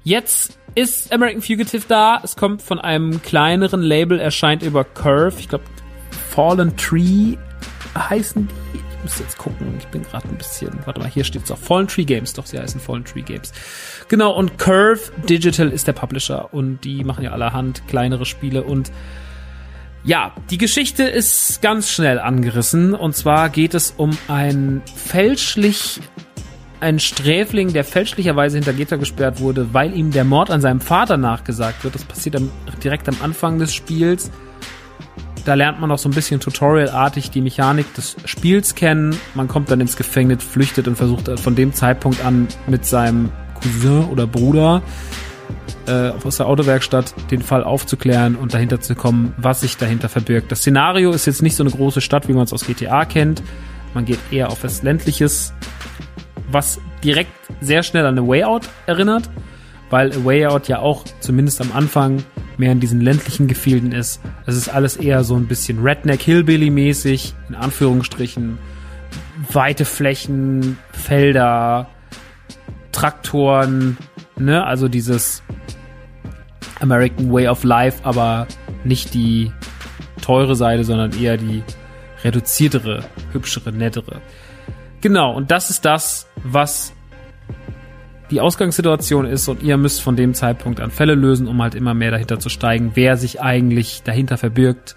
Jetzt 0.05 0.59
ist 0.75 1.13
American 1.13 1.41
Fugitive 1.41 1.85
da. 1.89 2.21
Es 2.23 2.37
kommt 2.37 2.61
von 2.61 2.79
einem 2.79 3.23
kleineren 3.23 3.81
Label, 3.81 4.21
erscheint 4.21 4.63
über 4.63 4.85
Curve. 4.85 5.37
Ich 5.39 5.49
glaube, 5.49 5.65
Fallen 6.29 6.77
Tree 6.77 7.39
heißen 7.97 8.47
die. 8.47 8.79
Ich 8.79 9.03
muss 9.03 9.19
jetzt 9.19 9.39
gucken. 9.39 9.75
Ich 9.79 9.87
bin 9.87 10.03
gerade 10.03 10.29
ein 10.29 10.37
bisschen. 10.37 10.79
Warte 10.85 11.01
mal, 11.01 11.09
hier 11.09 11.25
steht 11.25 11.45
es 11.45 11.51
auch. 11.51 11.59
Fallen 11.59 11.89
Tree 11.89 12.05
Games. 12.05 12.35
Doch, 12.35 12.45
sie 12.45 12.59
heißen 12.59 12.81
Fallen 12.81 13.05
Tree 13.05 13.23
Games. 13.23 13.53
Genau, 14.09 14.33
und 14.33 14.59
Curve 14.59 15.11
Digital 15.27 15.71
ist 15.71 15.87
der 15.87 15.95
Publisher. 15.95 16.53
Und 16.53 16.85
die 16.85 17.03
machen 17.03 17.25
ja 17.25 17.33
allerhand 17.33 17.87
kleinere 17.89 18.27
Spiele. 18.27 18.63
Und 18.63 18.93
ja, 20.05 20.35
die 20.51 20.59
Geschichte 20.59 21.05
ist 21.05 21.63
ganz 21.63 21.91
schnell 21.91 22.19
angerissen. 22.19 22.95
Und 22.95 23.17
zwar 23.17 23.49
geht 23.49 23.73
es 23.73 23.95
um 23.97 24.11
ein 24.29 24.83
fälschlich 24.97 26.01
ein 26.81 26.99
Sträfling, 26.99 27.72
der 27.72 27.85
fälschlicherweise 27.85 28.57
hinter 28.57 28.72
Gitter 28.72 28.99
gesperrt 28.99 29.41
wurde, 29.41 29.72
weil 29.72 29.95
ihm 29.97 30.11
der 30.11 30.25
Mord 30.25 30.51
an 30.51 30.61
seinem 30.61 30.81
Vater 30.81 31.16
nachgesagt 31.16 31.85
wird. 31.85 31.95
Das 31.95 32.05
passiert 32.05 32.37
am, 32.37 32.51
direkt 32.83 33.09
am 33.09 33.16
Anfang 33.22 33.59
des 33.59 33.75
Spiels. 33.75 34.31
Da 35.45 35.55
lernt 35.55 35.81
man 35.81 35.91
auch 35.91 35.99
so 35.99 36.09
ein 36.09 36.14
bisschen 36.14 36.41
tutorialartig 36.41 37.31
die 37.31 37.43
Mechanik 37.43 37.93
des 37.95 38.16
Spiels 38.25 38.75
kennen. 38.75 39.16
Man 39.35 39.47
kommt 39.47 39.70
dann 39.70 39.81
ins 39.81 39.97
Gefängnis, 39.97 40.43
flüchtet 40.43 40.89
und 40.89 40.97
versucht 40.97 41.39
von 41.39 41.55
dem 41.55 41.75
Zeitpunkt 41.75 42.25
an 42.25 42.49
mit 42.66 42.87
seinem 42.87 43.31
Cousin 43.61 44.05
oder 44.07 44.27
Bruder 44.27 44.83
äh, 45.87 46.11
aus 46.25 46.39
der 46.39 46.47
Autowerkstatt 46.47 47.14
den 47.31 47.43
Fall 47.43 47.62
aufzuklären 47.62 48.37
und 48.37 48.55
dahinter 48.55 48.81
zu 48.81 48.95
kommen, 48.95 49.35
was 49.37 49.61
sich 49.61 49.77
dahinter 49.77 50.09
verbirgt. 50.09 50.51
Das 50.51 50.61
Szenario 50.61 51.12
ist 51.12 51.27
jetzt 51.27 51.43
nicht 51.43 51.57
so 51.57 51.62
eine 51.62 51.70
große 51.70 52.01
Stadt, 52.01 52.29
wie 52.29 52.33
man 52.33 52.45
es 52.45 52.53
aus 52.53 52.66
GTA 52.66 53.05
kennt. 53.05 53.43
Man 53.93 54.05
geht 54.05 54.18
eher 54.31 54.51
auf 54.51 54.64
was 54.64 54.83
ländliches, 54.83 55.53
was 56.51 56.81
direkt 57.03 57.33
sehr 57.61 57.83
schnell 57.83 58.07
an 58.07 58.19
A 58.19 58.27
Way 58.27 58.45
Out 58.45 58.69
erinnert, 58.87 59.29
weil 59.91 60.13
A 60.13 60.25
Way 60.25 60.47
Out 60.47 60.69
ja 60.69 60.79
auch 60.79 61.05
zumindest 61.21 61.61
am 61.61 61.73
Anfang 61.73 62.25
mehr 62.57 62.73
in 62.73 62.81
diesen 62.81 63.01
ländlichen 63.01 63.49
Gefilden 63.49 63.93
ist. 63.93 64.21
Es 64.47 64.57
ist 64.57 64.69
alles 64.69 64.97
eher 64.97 65.25
so 65.25 65.35
ein 65.37 65.47
bisschen 65.47 65.83
Redneck 65.83 66.23
Hillbilly 66.23 66.71
mäßig, 66.71 67.35
in 67.49 67.55
Anführungsstrichen, 67.55 68.59
weite 69.53 69.85
Flächen, 69.85 70.79
Felder, 70.93 71.89
Traktoren, 72.93 73.97
ne, 74.37 74.65
also 74.65 74.89
dieses 74.89 75.43
American 76.81 77.33
Way 77.33 77.49
of 77.49 77.65
Life, 77.65 78.01
aber 78.05 78.47
nicht 78.85 79.15
die 79.15 79.51
teure 80.23 80.55
Seite, 80.57 80.85
sondern 80.85 81.13
eher 81.21 81.37
die 81.37 81.63
reduziertere, 82.23 83.05
hübschere, 83.33 83.73
nettere. 83.73 84.21
Genau, 85.01 85.35
und 85.35 85.51
das 85.51 85.71
ist 85.71 85.85
das, 85.85 86.27
was 86.45 86.93
die 88.31 88.41
Ausgangssituation 88.41 89.27
ist 89.27 89.49
und 89.49 89.63
ihr 89.63 89.77
müsst 89.77 90.01
von 90.01 90.17
dem 90.17 90.35
Zeitpunkt 90.35 90.81
an 90.81 90.91
Fälle 90.91 91.15
lösen, 91.15 91.47
um 91.47 91.63
halt 91.63 91.75
immer 91.75 91.95
mehr 91.95 92.11
dahinter 92.11 92.39
zu 92.39 92.49
steigen, 92.49 92.93
wer 92.95 93.17
sich 93.17 93.41
eigentlich 93.41 94.03
dahinter 94.03 94.39
verbirgt. 94.39 94.97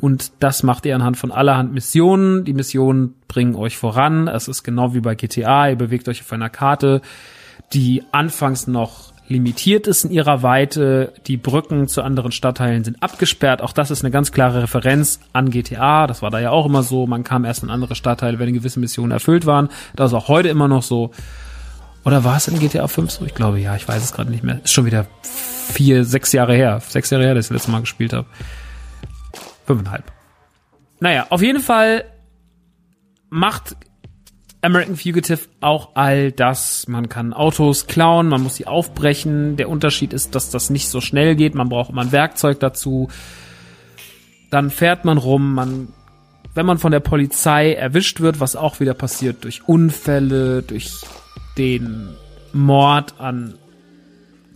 Und 0.00 0.32
das 0.40 0.62
macht 0.62 0.84
ihr 0.84 0.94
anhand 0.94 1.16
von 1.16 1.32
allerhand 1.32 1.72
Missionen. 1.72 2.44
Die 2.44 2.52
Missionen 2.52 3.14
bringen 3.28 3.54
euch 3.54 3.78
voran. 3.78 4.28
Es 4.28 4.48
ist 4.48 4.62
genau 4.62 4.92
wie 4.92 5.00
bei 5.00 5.14
GTA. 5.14 5.70
Ihr 5.70 5.76
bewegt 5.76 6.08
euch 6.08 6.20
auf 6.20 6.32
einer 6.32 6.50
Karte, 6.50 7.00
die 7.72 8.02
anfangs 8.12 8.66
noch 8.66 9.13
limitiert 9.28 9.86
ist 9.86 10.04
in 10.04 10.10
ihrer 10.10 10.42
Weite. 10.42 11.12
Die 11.26 11.36
Brücken 11.36 11.88
zu 11.88 12.02
anderen 12.02 12.32
Stadtteilen 12.32 12.84
sind 12.84 13.02
abgesperrt. 13.02 13.62
Auch 13.62 13.72
das 13.72 13.90
ist 13.90 14.02
eine 14.02 14.10
ganz 14.10 14.32
klare 14.32 14.62
Referenz 14.62 15.20
an 15.32 15.50
GTA. 15.50 16.06
Das 16.06 16.22
war 16.22 16.30
da 16.30 16.40
ja 16.40 16.50
auch 16.50 16.66
immer 16.66 16.82
so. 16.82 17.06
Man 17.06 17.24
kam 17.24 17.44
erst 17.44 17.62
in 17.62 17.70
andere 17.70 17.94
Stadtteile, 17.94 18.38
wenn 18.38 18.52
gewisse 18.52 18.80
Missionen 18.80 19.12
erfüllt 19.12 19.46
waren. 19.46 19.68
Das 19.96 20.10
ist 20.10 20.14
auch 20.14 20.28
heute 20.28 20.48
immer 20.48 20.68
noch 20.68 20.82
so. 20.82 21.10
Oder 22.04 22.22
war 22.22 22.36
es 22.36 22.48
in 22.48 22.58
GTA 22.58 22.86
5 22.86 23.10
so? 23.10 23.24
Ich 23.24 23.34
glaube 23.34 23.58
ja, 23.60 23.74
ich 23.76 23.88
weiß 23.88 24.02
es 24.02 24.12
gerade 24.12 24.30
nicht 24.30 24.44
mehr. 24.44 24.60
Ist 24.62 24.72
schon 24.72 24.84
wieder 24.84 25.06
vier, 25.22 26.04
sechs 26.04 26.32
Jahre 26.32 26.54
her. 26.54 26.80
Sechs 26.86 27.10
Jahre 27.10 27.24
her, 27.24 27.34
dass 27.34 27.46
ich 27.46 27.48
das 27.48 27.56
letzte 27.56 27.70
Mal 27.70 27.80
gespielt 27.80 28.12
habe. 28.12 28.26
Fünfeinhalb. 29.66 30.12
Naja, 31.00 31.26
auf 31.30 31.40
jeden 31.40 31.60
Fall 31.60 32.04
macht 33.30 33.76
American 34.64 34.96
Fugitive 34.96 35.40
auch 35.60 35.90
all 35.94 36.32
das. 36.32 36.88
Man 36.88 37.08
kann 37.08 37.32
Autos 37.32 37.86
klauen, 37.86 38.28
man 38.28 38.42
muss 38.42 38.56
sie 38.56 38.66
aufbrechen. 38.66 39.56
Der 39.56 39.68
Unterschied 39.68 40.12
ist, 40.12 40.34
dass 40.34 40.50
das 40.50 40.70
nicht 40.70 40.88
so 40.88 41.00
schnell 41.00 41.36
geht. 41.36 41.54
Man 41.54 41.68
braucht 41.68 41.90
immer 41.90 42.02
ein 42.02 42.12
Werkzeug 42.12 42.60
dazu. 42.60 43.08
Dann 44.50 44.70
fährt 44.70 45.04
man 45.04 45.18
rum, 45.18 45.54
man 45.54 45.88
wenn 46.54 46.66
man 46.66 46.78
von 46.78 46.92
der 46.92 47.00
Polizei 47.00 47.74
erwischt 47.74 48.20
wird, 48.20 48.38
was 48.40 48.54
auch 48.54 48.78
wieder 48.80 48.94
passiert 48.94 49.42
durch 49.42 49.68
Unfälle, 49.68 50.62
durch 50.62 50.92
den 51.58 52.10
Mord 52.52 53.14
an 53.18 53.54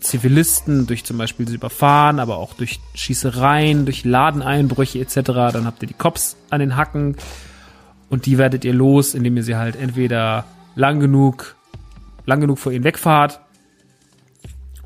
Zivilisten, 0.01 0.87
durch 0.87 1.05
zum 1.05 1.19
Beispiel 1.19 1.49
sie 1.49 1.57
überfahren, 1.57 2.21
aber 2.21 2.37
auch 2.37 2.55
durch 2.55 2.79
Schießereien, 2.95 3.85
durch 3.85 4.05
Ladeneinbrüche 4.05 5.01
etc., 5.01 5.21
dann 5.25 5.67
habt 5.67 5.83
ihr 5.83 5.89
die 5.89 5.95
Cops 5.95 6.37
an 6.51 6.61
den 6.61 6.77
Hacken 6.77 7.17
und 8.11 8.27
die 8.27 8.39
werdet 8.39 8.65
ihr 8.65 8.75
los, 8.75 9.15
indem 9.15 9.37
ihr 9.37 9.43
sie 9.43 9.57
halt 9.57 9.77
entweder 9.77 10.45
lang 10.75 11.01
genug, 11.01 11.57
lang 12.27 12.41
genug 12.41 12.59
vor 12.59 12.73
ihnen 12.73 12.85
wegfahrt 12.85 13.41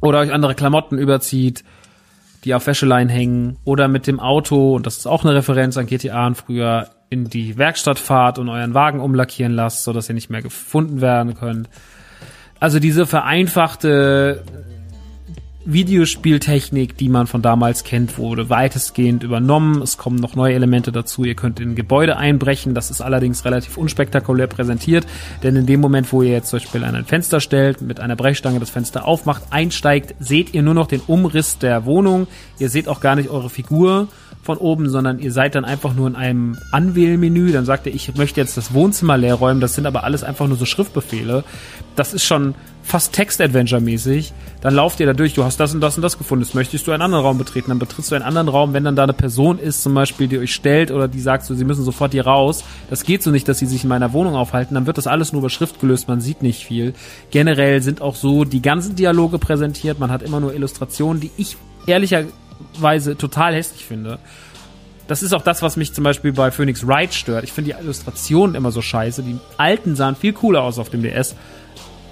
oder 0.01 0.19
euch 0.19 0.33
andere 0.33 0.55
Klamotten 0.55 0.99
überzieht, 0.99 1.65
die 2.45 2.55
auf 2.55 2.67
Wäscheleien 2.67 3.09
hängen 3.09 3.57
oder 3.65 3.89
mit 3.89 4.07
dem 4.07 4.19
Auto, 4.19 4.75
und 4.75 4.87
das 4.87 4.99
ist 4.99 5.07
auch 5.07 5.25
eine 5.25 5.35
Referenz 5.35 5.77
an 5.77 5.87
GTA 5.87 6.27
und 6.27 6.35
früher, 6.35 6.89
in 7.09 7.29
die 7.29 7.59
Werkstatt 7.59 7.99
fahrt 7.99 8.39
und 8.39 8.49
euren 8.49 8.73
Wagen 8.73 8.99
umlackieren 8.99 9.53
lasst, 9.53 9.85
sodass 9.85 10.09
ihr 10.09 10.15
nicht 10.15 10.31
mehr 10.31 10.41
gefunden 10.41 11.03
werden 11.03 11.35
könnt. 11.35 11.69
Also 12.59 12.79
diese 12.79 13.07
vereinfachte 13.07 14.43
Videospieltechnik, 15.65 16.97
die 16.97 17.09
man 17.09 17.27
von 17.27 17.41
damals 17.41 17.85
kennt, 17.85 18.19
wurde 18.19 18.51
weitestgehend 18.51 19.23
übernommen. 19.23 19.81
Es 19.81 19.97
kommen 19.97 20.17
noch 20.17 20.35
neue 20.35 20.55
Elemente 20.55 20.91
dazu. 20.91 21.25
Ihr 21.25 21.37
könnt 21.37 21.61
in 21.61 21.75
Gebäude 21.75 22.17
einbrechen. 22.17 22.75
Das 22.75 22.91
ist 22.91 23.01
allerdings 23.01 23.45
relativ 23.45 23.77
unspektakulär 23.77 24.49
präsentiert, 24.49 25.07
denn 25.43 25.55
in 25.55 25.67
dem 25.67 25.81
Moment, 25.81 26.13
wo 26.13 26.23
ihr 26.23 26.33
jetzt 26.33 26.51
zum 26.51 26.59
Beispiel 26.59 26.85
an 26.85 26.97
ein 26.97 27.05
Fenster 27.05 27.41
stellt, 27.41 27.81
mit 27.81 28.01
einer 28.01 28.17
Brechstange 28.17 28.59
das 28.59 28.71
Fenster 28.71 29.07
aufmacht, 29.07 29.45
einsteigt, 29.51 30.15
seht 30.19 30.53
ihr 30.53 30.63
nur 30.63 30.75
noch 30.75 30.89
den 30.89 31.01
Umriss 31.01 31.59
der 31.59 31.85
Wohnung. 31.85 32.27
Ihr 32.59 32.69
seht 32.69 32.89
auch 32.89 33.01
gar 33.01 33.15
nicht 33.15 33.31
eure 33.31 33.51
Figur, 33.51 34.09
von 34.43 34.59
oben, 34.59 34.91
sondern 34.91 35.21
ihr 35.21 35.31
seid 35.31 35.55
dann 35.55 35.65
einfach 35.65 35.95
nur 35.95 36.09
in 36.09 36.17
einem 36.17 36.59
Anwählmenü. 36.73 37.53
Dann 37.53 37.65
sagt 37.65 37.87
er, 37.87 37.95
ich 37.95 38.15
möchte 38.17 38.41
jetzt 38.41 38.57
das 38.57 38.75
Wohnzimmer 38.75 39.17
leer 39.17 39.37
räumen. 39.37 39.61
Das 39.61 39.75
sind 39.75 39.87
aber 39.87 40.03
alles 40.03 40.25
einfach 40.25 40.49
nur 40.49 40.57
so 40.57 40.65
Schriftbefehle. 40.65 41.45
Das 41.95 42.13
ist 42.13 42.25
schon 42.25 42.55
fast 42.83 43.13
Text-Adventure-mäßig. 43.13 44.33
Dann 44.61 44.75
lauft 44.75 44.99
ihr 44.99 45.07
da 45.07 45.13
durch, 45.13 45.35
du 45.35 45.45
hast 45.45 45.61
das 45.61 45.73
und 45.75 45.81
das 45.81 45.95
und 45.95 46.03
das 46.03 46.19
gefunden. 46.19 46.45
Jetzt 46.45 46.57
möchtest 46.57 46.87
du 46.87 46.91
einen 46.91 47.03
anderen 47.03 47.25
Raum 47.25 47.39
betreten. 47.39 47.69
Dann 47.69 47.79
betrittst 47.79 48.11
du 48.11 48.17
einen 48.17 48.25
anderen 48.25 48.49
Raum, 48.49 48.73
wenn 48.73 48.83
dann 48.83 48.97
da 48.97 49.05
eine 49.05 49.13
Person 49.13 49.61
ist, 49.61 49.83
zum 49.83 49.95
Beispiel, 49.95 50.27
die 50.27 50.39
euch 50.39 50.53
stellt 50.53 50.91
oder 50.91 51.07
die 51.07 51.21
sagt 51.21 51.45
so, 51.45 51.55
sie 51.55 51.65
müssen 51.65 51.85
sofort 51.85 52.11
hier 52.11 52.27
raus. 52.27 52.65
Das 52.91 53.05
geht 53.05 53.23
so 53.23 53.31
nicht, 53.31 53.47
dass 53.47 53.61
sie 53.61 53.67
sich 53.67 53.85
in 53.85 53.89
meiner 53.89 54.13
Wohnung 54.13 54.35
aufhalten. 54.35 54.75
Dann 54.75 54.87
wird 54.87 54.99
das 54.99 55.07
alles 55.07 55.33
nur 55.33 55.41
über 55.41 55.51
Schrift 55.51 55.81
gelöst. 55.81 56.09
Man 56.09 56.21
sieht 56.21 56.43
nicht 56.43 56.65
viel. 56.65 56.95
Generell 57.31 57.81
sind 57.81 58.03
auch 58.03 58.17
so 58.17 58.45
die 58.45 58.63
ganzen 58.63 58.97
Dialoge 58.97 59.39
präsentiert. 59.39 60.01
Man 60.01 60.11
hat 60.11 60.23
immer 60.23 60.41
nur 60.41 60.53
Illustrationen, 60.53 61.21
die 61.21 61.31
ich 61.37 61.57
ehrlicherweise 62.73 63.17
total 63.17 63.55
hässlich 63.55 63.85
finde. 63.85 64.19
Das 65.09 65.23
ist 65.23 65.33
auch 65.35 65.43
das, 65.43 65.63
was 65.63 65.77
mich 65.77 65.93
zum 65.93 66.05
Beispiel 66.05 66.33
bei 66.33 66.51
Phoenix 66.51 66.87
Wright 66.87 67.13
stört. 67.13 67.45
Ich 67.45 67.53
finde 67.53 67.73
die 67.73 67.83
Illustrationen 67.83 68.55
immer 68.55 68.71
so 68.71 68.81
scheiße. 68.81 69.23
Die 69.23 69.39
alten 69.59 69.97
sahen 69.97 70.17
viel 70.17 70.33
cooler 70.33 70.63
aus 70.63 70.79
auf 70.79 70.91
dem 70.91 71.03
DS 71.03 71.35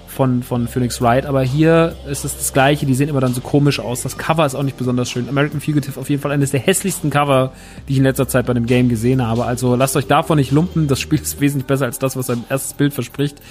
von, 0.07 0.43
von 0.43 0.67
Phoenix 0.67 1.01
Wright, 1.01 1.25
aber 1.25 1.41
hier 1.41 1.95
ist 2.05 2.25
es 2.25 2.37
das 2.37 2.51
gleiche, 2.51 2.85
die 2.85 2.93
sehen 2.93 3.07
immer 3.07 3.21
dann 3.21 3.33
so 3.33 3.39
komisch 3.39 3.79
aus. 3.79 4.01
Das 4.03 4.17
Cover 4.17 4.45
ist 4.45 4.55
auch 4.55 4.63
nicht 4.63 4.77
besonders 4.77 5.09
schön. 5.09 5.29
American 5.29 5.61
Fugitive 5.61 5.97
auf 5.99 6.09
jeden 6.09 6.21
Fall 6.21 6.31
eines 6.31 6.51
der 6.51 6.59
hässlichsten 6.59 7.09
Cover, 7.09 7.53
die 7.87 7.93
ich 7.93 7.97
in 7.97 8.03
letzter 8.03 8.27
Zeit 8.27 8.45
bei 8.45 8.53
dem 8.53 8.65
Game 8.65 8.89
gesehen 8.89 9.25
habe. 9.25 9.45
Also 9.45 9.75
lasst 9.75 9.95
euch 9.95 10.07
davon 10.07 10.37
nicht 10.37 10.51
lumpen, 10.51 10.87
das 10.87 10.99
Spiel 10.99 11.19
ist 11.19 11.39
wesentlich 11.39 11.65
besser 11.65 11.85
als 11.85 11.97
das, 11.97 12.17
was 12.17 12.27
sein 12.27 12.43
erstes 12.49 12.73
Bild 12.73 12.93
verspricht. 12.93 13.41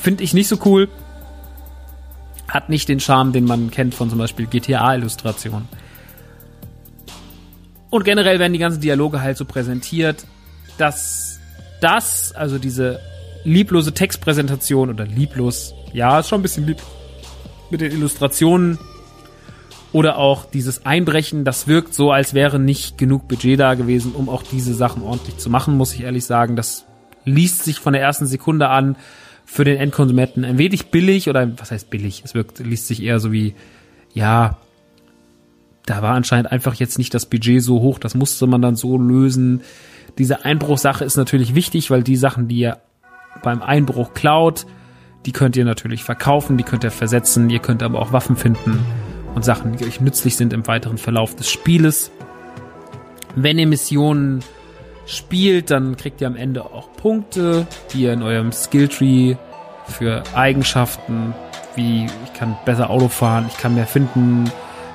Finde 0.00 0.22
ich 0.22 0.34
nicht 0.34 0.48
so 0.48 0.58
cool. 0.66 0.88
Hat 2.48 2.68
nicht 2.68 2.88
den 2.88 3.00
Charme, 3.00 3.32
den 3.32 3.44
man 3.44 3.70
kennt 3.70 3.94
von 3.94 4.10
zum 4.10 4.18
Beispiel 4.18 4.46
GTA-Illustrationen. 4.46 5.68
Und 7.90 8.04
generell 8.04 8.38
werden 8.38 8.52
die 8.52 8.58
ganzen 8.58 8.80
Dialoge 8.80 9.20
halt 9.20 9.36
so 9.36 9.44
präsentiert, 9.44 10.24
dass 10.76 11.38
das, 11.80 12.32
also 12.32 12.58
diese 12.58 13.00
lieblose 13.44 13.92
Textpräsentation 13.92 14.90
oder 14.90 15.06
lieblos, 15.06 15.74
ja, 15.92 16.18
ist 16.18 16.28
schon 16.28 16.40
ein 16.40 16.42
bisschen 16.42 16.66
lieb 16.66 16.78
mit 17.70 17.80
den 17.80 17.92
Illustrationen 17.92 18.78
oder 19.92 20.18
auch 20.18 20.44
dieses 20.44 20.84
Einbrechen, 20.84 21.44
das 21.44 21.66
wirkt 21.66 21.94
so, 21.94 22.12
als 22.12 22.34
wäre 22.34 22.58
nicht 22.58 22.98
genug 22.98 23.26
Budget 23.26 23.58
da 23.58 23.74
gewesen, 23.74 24.12
um 24.12 24.28
auch 24.28 24.42
diese 24.42 24.74
Sachen 24.74 25.02
ordentlich 25.02 25.38
zu 25.38 25.48
machen, 25.48 25.76
muss 25.76 25.94
ich 25.94 26.02
ehrlich 26.02 26.26
sagen. 26.26 26.56
Das 26.56 26.84
liest 27.24 27.64
sich 27.64 27.80
von 27.80 27.94
der 27.94 28.02
ersten 28.02 28.26
Sekunde 28.26 28.68
an 28.68 28.96
für 29.44 29.64
den 29.64 29.78
Endkonsumenten 29.78 30.44
ein 30.44 30.58
wenig 30.58 30.90
billig 30.90 31.30
oder 31.30 31.50
was 31.58 31.70
heißt 31.70 31.88
billig? 31.88 32.22
Es 32.22 32.34
wirkt, 32.34 32.58
liest 32.58 32.86
sich 32.86 33.02
eher 33.02 33.18
so 33.18 33.32
wie, 33.32 33.54
ja, 34.12 34.58
da 35.88 36.02
war 36.02 36.14
anscheinend 36.14 36.52
einfach 36.52 36.74
jetzt 36.74 36.98
nicht 36.98 37.14
das 37.14 37.26
Budget 37.26 37.62
so 37.62 37.80
hoch, 37.80 37.98
das 37.98 38.14
musste 38.14 38.46
man 38.46 38.60
dann 38.60 38.76
so 38.76 38.98
lösen. 38.98 39.62
Diese 40.18 40.44
Einbruchsache 40.44 41.04
ist 41.04 41.16
natürlich 41.16 41.54
wichtig, 41.54 41.90
weil 41.90 42.02
die 42.02 42.16
Sachen, 42.16 42.48
die 42.48 42.58
ihr 42.58 42.78
beim 43.42 43.62
Einbruch 43.62 44.14
klaut, 44.14 44.66
die 45.26 45.32
könnt 45.32 45.56
ihr 45.56 45.64
natürlich 45.64 46.04
verkaufen, 46.04 46.56
die 46.56 46.64
könnt 46.64 46.84
ihr 46.84 46.90
versetzen, 46.90 47.50
ihr 47.50 47.60
könnt 47.60 47.82
aber 47.82 48.00
auch 48.00 48.12
Waffen 48.12 48.36
finden 48.36 48.84
und 49.34 49.44
Sachen, 49.44 49.76
die 49.76 49.84
euch 49.84 50.00
nützlich 50.00 50.36
sind 50.36 50.52
im 50.52 50.66
weiteren 50.66 50.98
Verlauf 50.98 51.34
des 51.34 51.48
Spieles. 51.48 52.10
Wenn 53.34 53.58
ihr 53.58 53.66
Missionen 53.66 54.40
spielt, 55.06 55.70
dann 55.70 55.96
kriegt 55.96 56.20
ihr 56.20 56.26
am 56.26 56.36
Ende 56.36 56.64
auch 56.64 56.92
Punkte, 56.92 57.66
die 57.92 58.02
ihr 58.02 58.12
in 58.12 58.22
eurem 58.22 58.52
Skilltree 58.52 59.36
für 59.86 60.22
Eigenschaften 60.34 61.34
wie 61.78 62.06
ich 62.24 62.32
kann 62.34 62.56
besser 62.64 62.90
Auto 62.90 63.08
fahren, 63.08 63.46
ich 63.48 63.56
kann 63.56 63.74
mehr 63.74 63.86
finden, 63.86 64.50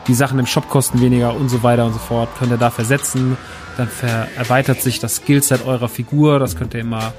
die 0.07 0.13
Sachen 0.13 0.39
im 0.39 0.45
Shop 0.45 0.69
kosten 0.69 1.01
weniger 1.01 1.35
und 1.35 1.49
so 1.49 1.63
weiter 1.63 1.85
und 1.85 1.93
so 1.93 1.99
fort, 1.99 2.29
könnt 2.37 2.51
ihr 2.51 2.57
da 2.57 2.69
versetzen. 2.69 3.37
Dann 3.77 3.89
erweitert 4.37 4.81
sich 4.81 4.99
das 4.99 5.17
Skillset 5.17 5.65
eurer 5.65 5.89
Figur, 5.89 6.39
das 6.39 6.55
könnt 6.55 6.73
ihr 6.73 6.81
immer 6.81 7.13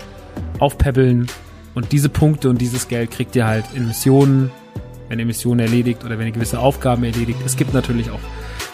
aufpäppeln. 0.58 1.26
Und 1.74 1.92
diese 1.92 2.08
Punkte 2.08 2.48
und 2.48 2.60
dieses 2.60 2.88
Geld 2.88 3.10
kriegt 3.10 3.34
ihr 3.34 3.46
halt 3.46 3.64
in 3.74 3.86
Missionen, 3.88 4.50
wenn 5.08 5.18
ihr 5.18 5.26
Missionen 5.26 5.60
erledigt 5.60 6.04
oder 6.04 6.18
wenn 6.18 6.26
ihr 6.26 6.32
gewisse 6.32 6.60
Aufgaben 6.60 7.02
erledigt. 7.04 7.40
Es 7.44 7.56
gibt 7.56 7.74
natürlich 7.74 8.10
auch 8.10 8.20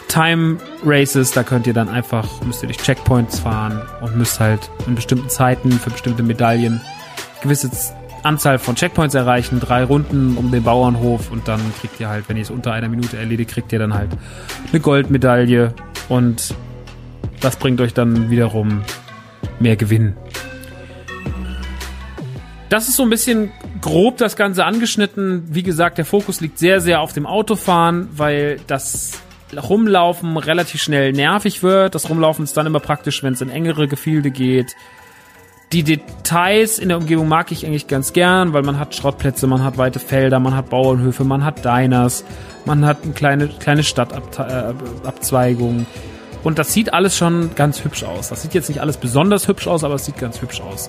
Time 0.08 0.58
Races, 0.84 1.30
da 1.30 1.42
könnt 1.42 1.66
ihr 1.66 1.72
dann 1.72 1.88
einfach, 1.88 2.28
müsst 2.42 2.62
ihr 2.62 2.66
durch 2.66 2.78
Checkpoints 2.78 3.38
fahren 3.38 3.80
und 4.00 4.16
müsst 4.16 4.40
halt 4.40 4.70
in 4.86 4.96
bestimmten 4.96 5.28
Zeiten 5.28 5.70
für 5.70 5.90
bestimmte 5.90 6.22
Medaillen 6.22 6.80
gewisse 7.42 7.70
Anzahl 8.22 8.58
von 8.58 8.74
Checkpoints 8.74 9.14
erreichen, 9.14 9.60
drei 9.60 9.84
Runden 9.84 10.36
um 10.36 10.50
den 10.50 10.62
Bauernhof 10.62 11.30
und 11.30 11.48
dann 11.48 11.60
kriegt 11.80 12.00
ihr 12.00 12.08
halt, 12.08 12.28
wenn 12.28 12.36
ihr 12.36 12.42
es 12.42 12.50
unter 12.50 12.72
einer 12.72 12.88
Minute 12.88 13.16
erledigt, 13.16 13.50
kriegt 13.50 13.72
ihr 13.72 13.78
dann 13.78 13.94
halt 13.94 14.10
eine 14.70 14.80
Goldmedaille 14.80 15.74
und 16.08 16.54
das 17.40 17.56
bringt 17.56 17.80
euch 17.80 17.94
dann 17.94 18.30
wiederum 18.30 18.82
mehr 19.58 19.76
Gewinn. 19.76 20.14
Das 22.68 22.88
ist 22.88 22.96
so 22.96 23.02
ein 23.02 23.10
bisschen 23.10 23.50
grob 23.80 24.18
das 24.18 24.36
Ganze 24.36 24.64
angeschnitten. 24.64 25.42
Wie 25.48 25.62
gesagt, 25.62 25.98
der 25.98 26.04
Fokus 26.04 26.40
liegt 26.40 26.58
sehr, 26.58 26.80
sehr 26.80 27.00
auf 27.00 27.12
dem 27.12 27.26
Autofahren, 27.26 28.08
weil 28.12 28.60
das 28.66 29.20
Rumlaufen 29.56 30.36
relativ 30.36 30.80
schnell 30.80 31.12
nervig 31.12 31.62
wird. 31.62 31.94
Das 31.94 32.08
Rumlaufen 32.08 32.44
ist 32.44 32.56
dann 32.56 32.66
immer 32.66 32.78
praktisch, 32.78 33.22
wenn 33.22 33.32
es 33.32 33.40
in 33.40 33.50
engere 33.50 33.88
Gefilde 33.88 34.30
geht 34.30 34.76
die 35.72 35.84
Details 35.84 36.80
in 36.80 36.88
der 36.88 36.98
Umgebung 36.98 37.28
mag 37.28 37.52
ich 37.52 37.64
eigentlich 37.64 37.86
ganz 37.86 38.12
gern, 38.12 38.52
weil 38.52 38.62
man 38.62 38.80
hat 38.80 38.94
Schrottplätze, 38.94 39.46
man 39.46 39.62
hat 39.62 39.78
weite 39.78 40.00
Felder, 40.00 40.40
man 40.40 40.56
hat 40.56 40.68
Bauernhöfe, 40.68 41.22
man 41.22 41.44
hat 41.44 41.64
Diners, 41.64 42.24
man 42.64 42.84
hat 42.84 43.04
eine 43.04 43.12
kleine, 43.12 43.48
kleine 43.48 43.84
Stadtabzweigung. 43.84 45.86
Und 46.42 46.58
das 46.58 46.72
sieht 46.72 46.92
alles 46.92 47.16
schon 47.16 47.54
ganz 47.54 47.84
hübsch 47.84 48.02
aus. 48.02 48.30
Das 48.30 48.42
sieht 48.42 48.54
jetzt 48.54 48.68
nicht 48.68 48.80
alles 48.80 48.96
besonders 48.96 49.46
hübsch 49.46 49.68
aus, 49.68 49.84
aber 49.84 49.94
es 49.94 50.06
sieht 50.06 50.18
ganz 50.18 50.42
hübsch 50.42 50.60
aus. 50.60 50.88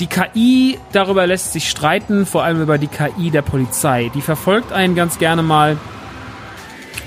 Die 0.00 0.06
KI, 0.06 0.78
darüber 0.92 1.26
lässt 1.26 1.52
sich 1.52 1.70
streiten, 1.70 2.26
vor 2.26 2.44
allem 2.44 2.60
über 2.60 2.76
die 2.76 2.88
KI 2.88 3.30
der 3.30 3.42
Polizei. 3.42 4.10
Die 4.14 4.20
verfolgt 4.20 4.72
einen 4.72 4.96
ganz 4.96 5.18
gerne 5.18 5.42
mal. 5.42 5.78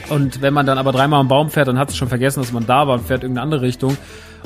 Und 0.09 0.41
wenn 0.41 0.53
man 0.53 0.65
dann 0.65 0.77
aber 0.77 0.91
dreimal 0.91 1.19
am 1.19 1.27
Baum 1.27 1.51
fährt, 1.51 1.67
dann 1.67 1.77
hat 1.77 1.89
es 1.89 1.95
schon 1.95 2.09
vergessen, 2.09 2.41
dass 2.41 2.51
man 2.51 2.65
da 2.65 2.87
war 2.87 2.95
und 2.95 3.05
fährt 3.05 3.23
irgendeine 3.23 3.43
andere 3.43 3.61
Richtung. 3.61 3.97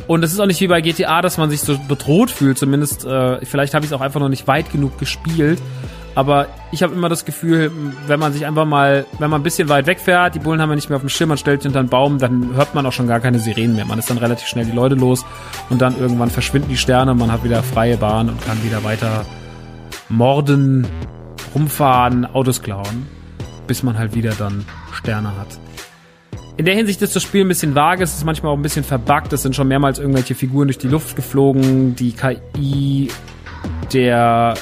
Und 0.07 0.23
es 0.23 0.33
ist 0.33 0.39
auch 0.39 0.45
nicht 0.45 0.61
wie 0.61 0.67
bei 0.67 0.81
GTA, 0.81 1.21
dass 1.21 1.37
man 1.37 1.49
sich 1.49 1.61
so 1.61 1.77
bedroht 1.77 2.29
fühlt. 2.29 2.57
Zumindest, 2.57 3.05
äh, 3.05 3.43
vielleicht 3.45 3.73
habe 3.73 3.85
ich 3.85 3.91
es 3.91 3.97
auch 3.97 4.01
einfach 4.01 4.19
noch 4.19 4.29
nicht 4.29 4.47
weit 4.47 4.71
genug 4.71 4.97
gespielt. 4.99 5.59
Aber 6.15 6.47
ich 6.71 6.81
habe 6.81 6.93
immer 6.93 7.09
das 7.09 7.25
Gefühl, 7.25 7.71
wenn 8.07 8.19
man 8.21 8.31
sich 8.31 8.45
einfach 8.45 8.65
mal, 8.65 9.05
wenn 9.19 9.29
man 9.29 9.41
ein 9.41 9.43
bisschen 9.43 9.67
weit 9.67 9.85
wegfährt, 9.85 10.33
die 10.33 10.39
Bullen 10.39 10.61
haben 10.61 10.69
ja 10.69 10.75
nicht 10.75 10.89
mehr 10.89 10.95
auf 10.95 11.01
dem 11.01 11.09
Schirm, 11.09 11.27
man 11.27 11.37
stellt 11.37 11.61
sich 11.61 11.67
unter 11.67 11.79
einen 11.79 11.89
Baum, 11.89 12.19
dann 12.19 12.55
hört 12.55 12.73
man 12.73 12.85
auch 12.85 12.93
schon 12.93 13.07
gar 13.07 13.19
keine 13.19 13.37
Sirenen 13.37 13.75
mehr. 13.75 13.83
Man 13.83 13.99
ist 13.99 14.09
dann 14.09 14.17
relativ 14.17 14.47
schnell 14.47 14.65
die 14.65 14.71
Leute 14.71 14.95
los 14.95 15.25
und 15.69 15.81
dann 15.81 15.99
irgendwann 15.99 16.29
verschwinden 16.29 16.69
die 16.69 16.77
Sterne, 16.77 17.13
man 17.13 17.33
hat 17.33 17.43
wieder 17.43 17.61
freie 17.63 17.97
Bahn 17.97 18.29
und 18.29 18.41
kann 18.45 18.63
wieder 18.63 18.85
weiter 18.85 19.25
morden, 20.07 20.87
rumfahren, 21.53 22.25
Autos 22.25 22.61
klauen, 22.61 23.07
bis 23.67 23.83
man 23.83 23.97
halt 23.97 24.15
wieder 24.15 24.31
dann 24.37 24.65
Sterne 24.93 25.37
hat. 25.37 25.64
In 26.57 26.63
der 26.63 26.75
Hinsicht 26.75 27.01
ist 27.01 27.13
das 27.15 27.21
Spiel 27.21 27.41
ein 27.41 27.49
bisschen 27.49 27.75
vage, 27.75 28.03
es 28.03 28.15
ist 28.15 28.23
manchmal 28.23 28.53
auch 28.53 28.57
ein 28.57 28.61
bisschen 28.61 28.85
verbuggt, 28.85 29.33
es 29.33 29.41
sind 29.41 29.55
schon 29.55 29.67
mehrmals 29.67 29.99
irgendwelche 29.99 30.35
Figuren 30.35 30.67
durch 30.69 30.77
die 30.77 30.87
Luft 30.87 31.17
geflogen, 31.17 31.95
die 31.97 32.13
KI 32.13 33.09
der 33.91 34.53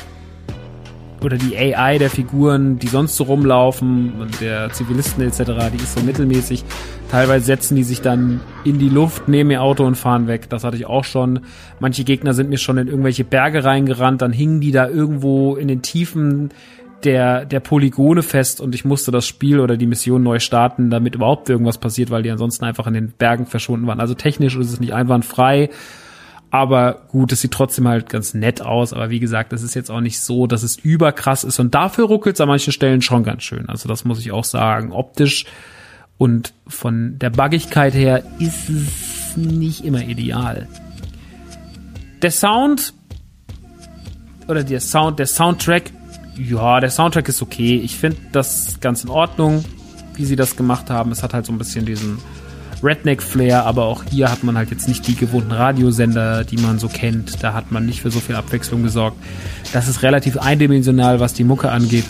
oder 1.24 1.38
die 1.38 1.56
AI 1.56 2.00
der 2.00 2.10
Figuren, 2.10 2.80
die 2.80 2.88
sonst 2.88 3.16
so 3.16 3.26
rumlaufen 3.26 4.14
und 4.20 4.42
der 4.42 4.72
Zivilisten 4.72 5.24
etc., 5.24 5.44
die 5.72 5.78
ist 5.78 5.98
so 5.98 6.02
mittelmäßig. 6.02 6.66
Teilweise 7.10 7.46
setzen 7.46 7.76
die 7.76 7.84
sich 7.84 8.02
dann 8.02 8.42
in 8.64 8.80
die 8.80 8.90
Luft, 8.90 9.30
nehmen 9.30 9.52
ihr 9.52 9.62
Auto 9.62 9.86
und 9.86 9.96
fahren 9.96 10.28
weg. 10.28 10.50
Das 10.50 10.64
hatte 10.64 10.76
ich 10.76 10.88
auch 10.88 11.06
schon. 11.06 11.42
Manche 11.80 12.04
Gegner 12.04 12.34
sind 12.34 12.50
mir 12.50 12.58
schon 12.58 12.78
in 12.78 12.88
irgendwelche 12.88 13.24
Berge 13.24 13.64
reingerannt, 13.64 14.22
dann 14.22 14.34
hingen 14.34 14.62
die 14.62 14.72
da 14.72 14.90
irgendwo 14.90 15.56
in 15.56 15.68
den 15.68 15.82
Tiefen 15.82 16.50
der, 17.04 17.46
der 17.46 17.60
Polygone 17.60 18.24
fest 18.24 18.62
und 18.62 18.76
ich 18.76 18.86
musste 18.86 19.12
das 19.12 19.28
Spiel 19.28 19.60
oder 19.60 19.78
die 19.78 19.86
Mission 19.86 20.24
neu 20.24 20.40
starten, 20.40 20.90
damit 20.90 21.16
überhaupt 21.16 21.50
irgendwas 21.50 21.78
passiert, 21.78 22.10
weil 22.10 22.24
die 22.24 22.32
ansonsten 22.32 22.66
einfach 22.66 22.88
in 22.88 22.94
den 22.94 23.12
Bergen 23.12 23.46
verschwunden 23.46 23.88
waren. 23.88 24.00
Also 24.00 24.14
technisch 24.14 24.56
ist 24.56 24.72
es 24.72 24.80
nicht 24.80 24.94
einwandfrei, 24.94 25.70
aber 26.52 27.08
gut, 27.10 27.32
es 27.32 27.42
sieht 27.42 27.52
trotzdem 27.52 27.88
halt 27.88 28.10
ganz 28.10 28.34
nett 28.34 28.62
aus. 28.62 28.94
Aber 28.94 29.10
wie 29.10 29.20
gesagt, 29.20 29.54
es 29.54 29.64
ist 29.64 29.74
jetzt 29.74 29.90
auch 29.90 30.02
nicht 30.02 30.20
so, 30.20 30.46
dass 30.46 30.62
es 30.64 30.78
überkrass 30.78 31.44
ist 31.44 31.60
und 31.60 31.74
dafür 31.74 32.06
ruckelt 32.06 32.36
es 32.36 32.42
an 32.42 32.48
manchen 32.48 32.72
Stellen 32.72 33.02
schon 33.02 33.24
ganz 33.24 33.44
schön. 33.44 33.68
Also 33.70 33.90
das 33.90 34.06
muss 34.06 34.20
ich 34.20 34.32
auch 34.32 34.44
sagen. 34.44 34.92
Optisch 34.92 35.46
und 36.18 36.54
von 36.68 37.18
der 37.18 37.32
Buggigkeit 37.32 37.94
her 37.94 38.24
ist 38.40 38.70
es 38.70 39.36
nicht 39.36 39.84
immer 39.84 40.04
ideal. 40.04 40.68
Der 42.22 42.32
Sound 42.32 42.94
oder 44.48 44.64
der 44.64 44.80
Sound, 44.80 45.20
der 45.20 45.26
Soundtrack 45.26 45.92
ja, 46.38 46.80
der 46.80 46.90
Soundtrack 46.90 47.28
ist 47.30 47.42
okay. 47.42 47.78
Ich 47.78 47.98
finde 47.98 48.18
das 48.32 48.80
ganz 48.80 49.04
in 49.04 49.10
Ordnung, 49.10 49.64
wie 50.16 50.26
sie 50.26 50.36
das 50.36 50.56
gemacht 50.56 50.90
haben. 50.90 51.12
Es 51.12 51.24
hat 51.24 51.34
halt 51.34 51.46
so 51.46 51.52
ein 51.52 51.58
bisschen 51.58 51.86
diesen 51.86 52.18
Redneck-Flair, 52.84 53.66
aber 53.66 53.86
auch 53.86 54.04
hier 54.04 54.30
hat 54.30 54.44
man 54.44 54.58
halt 54.58 54.72
jetzt 54.72 54.88
nicht 54.88 55.08
die 55.08 55.16
gewohnten 55.16 55.52
Radiosender, 55.52 56.44
die 56.44 56.58
man 56.58 56.80
so 56.80 56.90
kennt. 56.90 57.44
Da 57.44 57.54
hat 57.54 57.72
man 57.72 57.86
nicht 57.86 58.02
für 58.02 58.12
so 58.12 58.20
viel 58.20 58.36
Abwechslung 58.36 58.84
gesorgt. 58.84 59.18
Das 59.72 59.88
ist 59.88 60.04
relativ 60.04 60.38
eindimensional, 60.38 61.20
was 61.20 61.34
die 61.34 61.44
Mucke 61.44 61.72
angeht. 61.72 62.06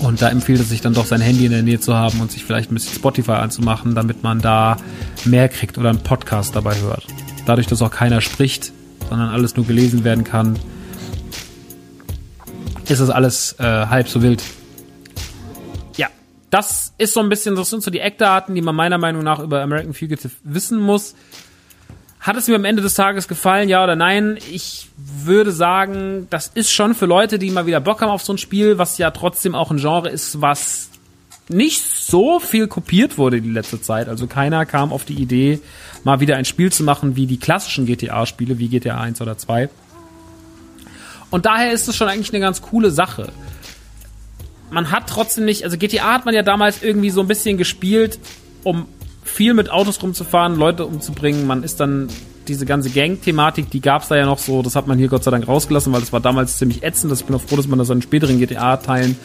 Und 0.00 0.20
da 0.20 0.30
empfiehlt 0.30 0.60
es 0.60 0.68
sich 0.68 0.80
dann 0.80 0.94
doch, 0.94 1.06
sein 1.06 1.20
Handy 1.20 1.44
in 1.46 1.52
der 1.52 1.62
Nähe 1.62 1.78
zu 1.78 1.94
haben 1.94 2.20
und 2.20 2.32
sich 2.32 2.44
vielleicht 2.44 2.72
ein 2.72 2.74
bisschen 2.74 2.94
Spotify 2.94 3.32
anzumachen, 3.32 3.94
damit 3.94 4.22
man 4.24 4.40
da 4.40 4.76
mehr 5.24 5.48
kriegt 5.48 5.78
oder 5.78 5.90
einen 5.90 6.02
Podcast 6.02 6.56
dabei 6.56 6.74
hört. 6.80 7.06
Dadurch, 7.46 7.68
dass 7.68 7.82
auch 7.82 7.90
keiner 7.90 8.20
spricht, 8.20 8.72
sondern 9.08 9.28
alles 9.28 9.56
nur 9.56 9.66
gelesen 9.66 10.02
werden 10.02 10.24
kann, 10.24 10.58
ist 12.92 13.00
das 13.00 13.10
alles 13.10 13.56
äh, 13.58 13.62
halb 13.64 14.08
so 14.08 14.22
wild. 14.22 14.42
Ja, 15.96 16.08
das 16.50 16.92
ist 16.98 17.14
so 17.14 17.20
ein 17.20 17.28
bisschen, 17.28 17.56
das 17.56 17.70
sind 17.70 17.82
so 17.82 17.90
die 17.90 18.00
Eckdaten, 18.00 18.54
die 18.54 18.62
man 18.62 18.74
meiner 18.74 18.98
Meinung 18.98 19.22
nach 19.22 19.40
über 19.40 19.62
American 19.62 19.94
Fugitive 19.94 20.32
wissen 20.44 20.80
muss. 20.80 21.14
Hat 22.20 22.36
es 22.36 22.46
mir 22.46 22.54
am 22.54 22.64
Ende 22.64 22.82
des 22.82 22.94
Tages 22.94 23.26
gefallen, 23.26 23.68
ja 23.68 23.82
oder 23.82 23.96
nein? 23.96 24.38
Ich 24.52 24.88
würde 24.96 25.50
sagen, 25.50 26.28
das 26.30 26.46
ist 26.46 26.70
schon 26.70 26.94
für 26.94 27.06
Leute, 27.06 27.40
die 27.40 27.50
mal 27.50 27.66
wieder 27.66 27.80
Bock 27.80 28.00
haben 28.00 28.10
auf 28.10 28.22
so 28.22 28.32
ein 28.32 28.38
Spiel, 28.38 28.78
was 28.78 28.96
ja 28.96 29.10
trotzdem 29.10 29.56
auch 29.56 29.72
ein 29.72 29.78
Genre 29.78 30.08
ist, 30.08 30.40
was 30.40 30.90
nicht 31.48 31.82
so 31.82 32.38
viel 32.38 32.68
kopiert 32.68 33.18
wurde 33.18 33.40
die 33.40 33.50
letzte 33.50 33.80
Zeit. 33.80 34.08
Also 34.08 34.28
keiner 34.28 34.66
kam 34.66 34.92
auf 34.92 35.04
die 35.04 35.14
Idee, 35.14 35.60
mal 36.04 36.20
wieder 36.20 36.36
ein 36.36 36.44
Spiel 36.44 36.70
zu 36.70 36.84
machen 36.84 37.16
wie 37.16 37.26
die 37.26 37.38
klassischen 37.38 37.86
GTA-Spiele, 37.86 38.58
wie 38.58 38.68
GTA 38.68 39.00
1 39.00 39.20
oder 39.20 39.36
2. 39.36 39.68
Und 41.32 41.46
daher 41.46 41.72
ist 41.72 41.88
es 41.88 41.96
schon 41.96 42.08
eigentlich 42.08 42.30
eine 42.30 42.40
ganz 42.40 42.62
coole 42.62 42.90
Sache. 42.92 43.32
Man 44.70 44.90
hat 44.92 45.08
trotzdem 45.08 45.44
nicht, 45.44 45.64
also 45.64 45.76
GTA 45.76 46.12
hat 46.12 46.24
man 46.24 46.34
ja 46.34 46.42
damals 46.42 46.82
irgendwie 46.82 47.10
so 47.10 47.20
ein 47.22 47.26
bisschen 47.26 47.58
gespielt, 47.58 48.20
um 48.62 48.86
viel 49.24 49.54
mit 49.54 49.70
Autos 49.70 50.02
rumzufahren, 50.02 50.56
Leute 50.56 50.84
umzubringen. 50.84 51.46
Man 51.46 51.62
ist 51.62 51.80
dann 51.80 52.08
diese 52.48 52.66
ganze 52.66 52.90
Gang-Thematik, 52.90 53.70
die 53.70 53.80
gab's 53.80 54.08
da 54.08 54.16
ja 54.16 54.26
noch 54.26 54.38
so, 54.38 54.62
das 54.62 54.76
hat 54.76 54.86
man 54.86 54.98
hier 54.98 55.08
Gott 55.08 55.24
sei 55.24 55.30
Dank 55.30 55.48
rausgelassen, 55.48 55.92
weil 55.92 56.00
das 56.00 56.12
war 56.12 56.20
damals 56.20 56.58
ziemlich 56.58 56.82
ätzend. 56.82 57.12
Ich 57.12 57.24
bin 57.24 57.34
auch 57.34 57.40
froh, 57.40 57.56
dass 57.56 57.66
man 57.66 57.78
das 57.78 57.88
in 57.88 58.02
späteren 58.02 58.38
GTA-Teilen 58.38 59.16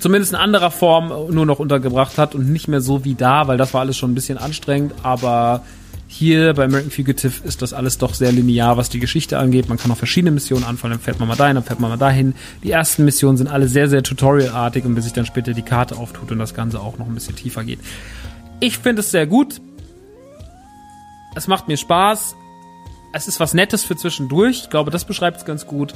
zumindest 0.00 0.32
in 0.32 0.38
anderer 0.38 0.70
Form 0.70 1.08
nur 1.32 1.46
noch 1.46 1.60
untergebracht 1.60 2.18
hat 2.18 2.34
und 2.34 2.52
nicht 2.52 2.68
mehr 2.68 2.82
so 2.82 3.04
wie 3.04 3.14
da, 3.14 3.46
weil 3.46 3.56
das 3.56 3.72
war 3.72 3.80
alles 3.80 3.96
schon 3.96 4.12
ein 4.12 4.14
bisschen 4.14 4.36
anstrengend. 4.36 4.92
Aber 5.02 5.64
hier 6.12 6.52
bei 6.52 6.64
American 6.64 6.90
Fugitive 6.90 7.42
ist 7.42 7.62
das 7.62 7.72
alles 7.72 7.96
doch 7.96 8.12
sehr 8.12 8.32
linear, 8.32 8.76
was 8.76 8.90
die 8.90 9.00
Geschichte 9.00 9.38
angeht. 9.38 9.70
Man 9.70 9.78
kann 9.78 9.90
auch 9.90 9.96
verschiedene 9.96 10.30
Missionen 10.30 10.62
anfallen, 10.62 10.92
dann 10.92 11.00
fährt 11.00 11.18
man 11.18 11.26
mal 11.26 11.36
dahin, 11.36 11.54
dann 11.54 11.64
fährt 11.64 11.80
man 11.80 11.90
mal 11.90 11.96
dahin. 11.96 12.34
Die 12.62 12.70
ersten 12.70 13.06
Missionen 13.06 13.38
sind 13.38 13.48
alle 13.48 13.66
sehr, 13.66 13.88
sehr 13.88 14.02
tutorialartig 14.02 14.84
und 14.84 14.94
bis 14.94 15.04
sich 15.04 15.14
dann 15.14 15.24
später 15.24 15.54
die 15.54 15.62
Karte 15.62 15.96
auftut 15.96 16.30
und 16.30 16.38
das 16.38 16.52
Ganze 16.52 16.80
auch 16.80 16.98
noch 16.98 17.06
ein 17.06 17.14
bisschen 17.14 17.34
tiefer 17.34 17.64
geht. 17.64 17.78
Ich 18.60 18.78
finde 18.78 19.00
es 19.00 19.10
sehr 19.10 19.26
gut. 19.26 19.62
Es 21.34 21.48
macht 21.48 21.66
mir 21.66 21.78
Spaß. 21.78 22.36
Es 23.14 23.26
ist 23.26 23.40
was 23.40 23.54
Nettes 23.54 23.82
für 23.82 23.96
zwischendurch. 23.96 24.64
Ich 24.64 24.70
glaube, 24.70 24.90
das 24.90 25.06
beschreibt 25.06 25.38
es 25.38 25.44
ganz 25.46 25.66
gut. 25.66 25.94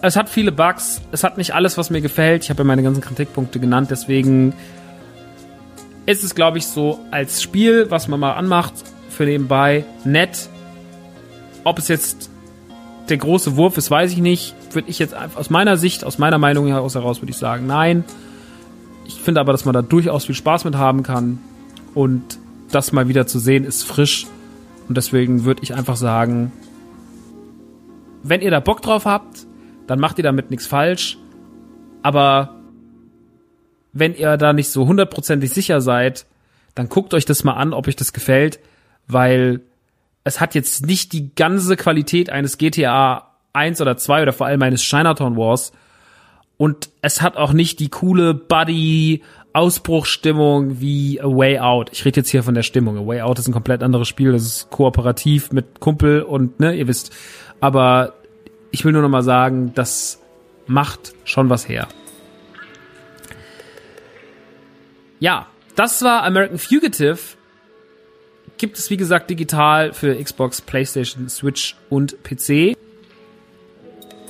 Es 0.00 0.16
hat 0.16 0.30
viele 0.30 0.50
Bugs. 0.50 1.02
Es 1.12 1.24
hat 1.24 1.36
nicht 1.36 1.54
alles, 1.54 1.76
was 1.76 1.90
mir 1.90 2.00
gefällt. 2.00 2.42
Ich 2.44 2.50
habe 2.50 2.62
ja 2.62 2.64
meine 2.64 2.82
ganzen 2.82 3.02
Kritikpunkte 3.02 3.60
genannt. 3.60 3.90
Deswegen 3.90 4.54
ist 6.06 6.24
es, 6.24 6.34
glaube 6.34 6.58
ich, 6.58 6.66
so 6.66 7.00
als 7.10 7.42
Spiel, 7.42 7.90
was 7.90 8.08
man 8.08 8.20
mal 8.20 8.32
anmacht, 8.32 8.74
für 9.08 9.24
nebenbei 9.24 9.84
nett. 10.04 10.48
Ob 11.62 11.78
es 11.78 11.88
jetzt 11.88 12.30
der 13.08 13.16
große 13.16 13.56
Wurf 13.56 13.76
ist, 13.78 13.90
weiß 13.90 14.12
ich 14.12 14.18
nicht. 14.18 14.54
Würde 14.72 14.90
ich 14.90 14.98
jetzt 14.98 15.14
aus 15.14 15.50
meiner 15.50 15.76
Sicht, 15.76 16.04
aus 16.04 16.18
meiner 16.18 16.38
Meinung 16.38 16.66
heraus, 16.66 16.94
würde 16.94 17.30
ich 17.30 17.36
sagen, 17.36 17.66
nein. 17.66 18.04
Ich 19.06 19.14
finde 19.14 19.40
aber, 19.40 19.52
dass 19.52 19.64
man 19.64 19.74
da 19.74 19.82
durchaus 19.82 20.24
viel 20.24 20.34
Spaß 20.34 20.64
mit 20.64 20.76
haben 20.76 21.02
kann. 21.02 21.38
Und 21.94 22.38
das 22.70 22.92
mal 22.92 23.08
wieder 23.08 23.26
zu 23.26 23.38
sehen, 23.38 23.64
ist 23.64 23.84
frisch. 23.84 24.26
Und 24.88 24.96
deswegen 24.96 25.44
würde 25.44 25.62
ich 25.62 25.74
einfach 25.74 25.96
sagen, 25.96 26.52
wenn 28.22 28.40
ihr 28.40 28.50
da 28.50 28.60
Bock 28.60 28.82
drauf 28.82 29.06
habt, 29.06 29.46
dann 29.86 30.00
macht 30.00 30.18
ihr 30.18 30.24
damit 30.24 30.50
nichts 30.50 30.66
falsch. 30.66 31.18
Aber 32.02 32.56
wenn 33.94 34.14
ihr 34.14 34.36
da 34.36 34.52
nicht 34.52 34.68
so 34.68 34.86
hundertprozentig 34.86 35.50
sicher 35.50 35.80
seid, 35.80 36.26
dann 36.74 36.88
guckt 36.88 37.14
euch 37.14 37.24
das 37.24 37.44
mal 37.44 37.54
an, 37.54 37.72
ob 37.72 37.88
euch 37.88 37.96
das 37.96 38.12
gefällt, 38.12 38.58
weil 39.06 39.60
es 40.24 40.40
hat 40.40 40.54
jetzt 40.54 40.86
nicht 40.86 41.12
die 41.12 41.34
ganze 41.34 41.76
Qualität 41.76 42.28
eines 42.28 42.58
GTA 42.58 43.30
1 43.52 43.80
oder 43.80 43.96
2 43.96 44.22
oder 44.22 44.32
vor 44.32 44.46
allem 44.46 44.62
eines 44.62 44.82
Chinatown 44.82 45.36
Wars, 45.36 45.72
und 46.56 46.90
es 47.02 47.20
hat 47.20 47.36
auch 47.36 47.52
nicht 47.52 47.80
die 47.80 47.88
coole 47.88 48.34
Buddy 48.34 49.22
Ausbruchstimmung 49.52 50.80
wie 50.80 51.20
A 51.20 51.26
Way 51.26 51.58
Out. 51.60 51.90
Ich 51.92 52.04
rede 52.04 52.20
jetzt 52.20 52.30
hier 52.30 52.42
von 52.42 52.54
der 52.54 52.62
Stimmung. 52.62 52.96
A 52.96 53.06
Way 53.06 53.22
Out 53.22 53.38
ist 53.38 53.48
ein 53.48 53.52
komplett 53.52 53.82
anderes 53.82 54.08
Spiel. 54.08 54.32
Das 54.32 54.42
ist 54.42 54.70
kooperativ 54.70 55.52
mit 55.52 55.80
Kumpel 55.80 56.22
und 56.22 56.60
ne, 56.60 56.74
ihr 56.74 56.88
wisst. 56.88 57.12
Aber 57.60 58.14
ich 58.70 58.84
will 58.84 58.92
nur 58.92 59.02
noch 59.02 59.08
mal 59.08 59.22
sagen, 59.22 59.72
das 59.74 60.20
macht 60.66 61.14
schon 61.24 61.50
was 61.50 61.68
her. 61.68 61.88
Ja, 65.24 65.46
das 65.74 66.02
war 66.02 66.22
American 66.24 66.58
Fugitive. 66.58 67.16
Gibt 68.58 68.76
es 68.76 68.90
wie 68.90 68.98
gesagt 68.98 69.30
digital 69.30 69.94
für 69.94 70.22
Xbox, 70.22 70.60
PlayStation, 70.60 71.30
Switch 71.30 71.76
und 71.88 72.22
PC. 72.22 72.76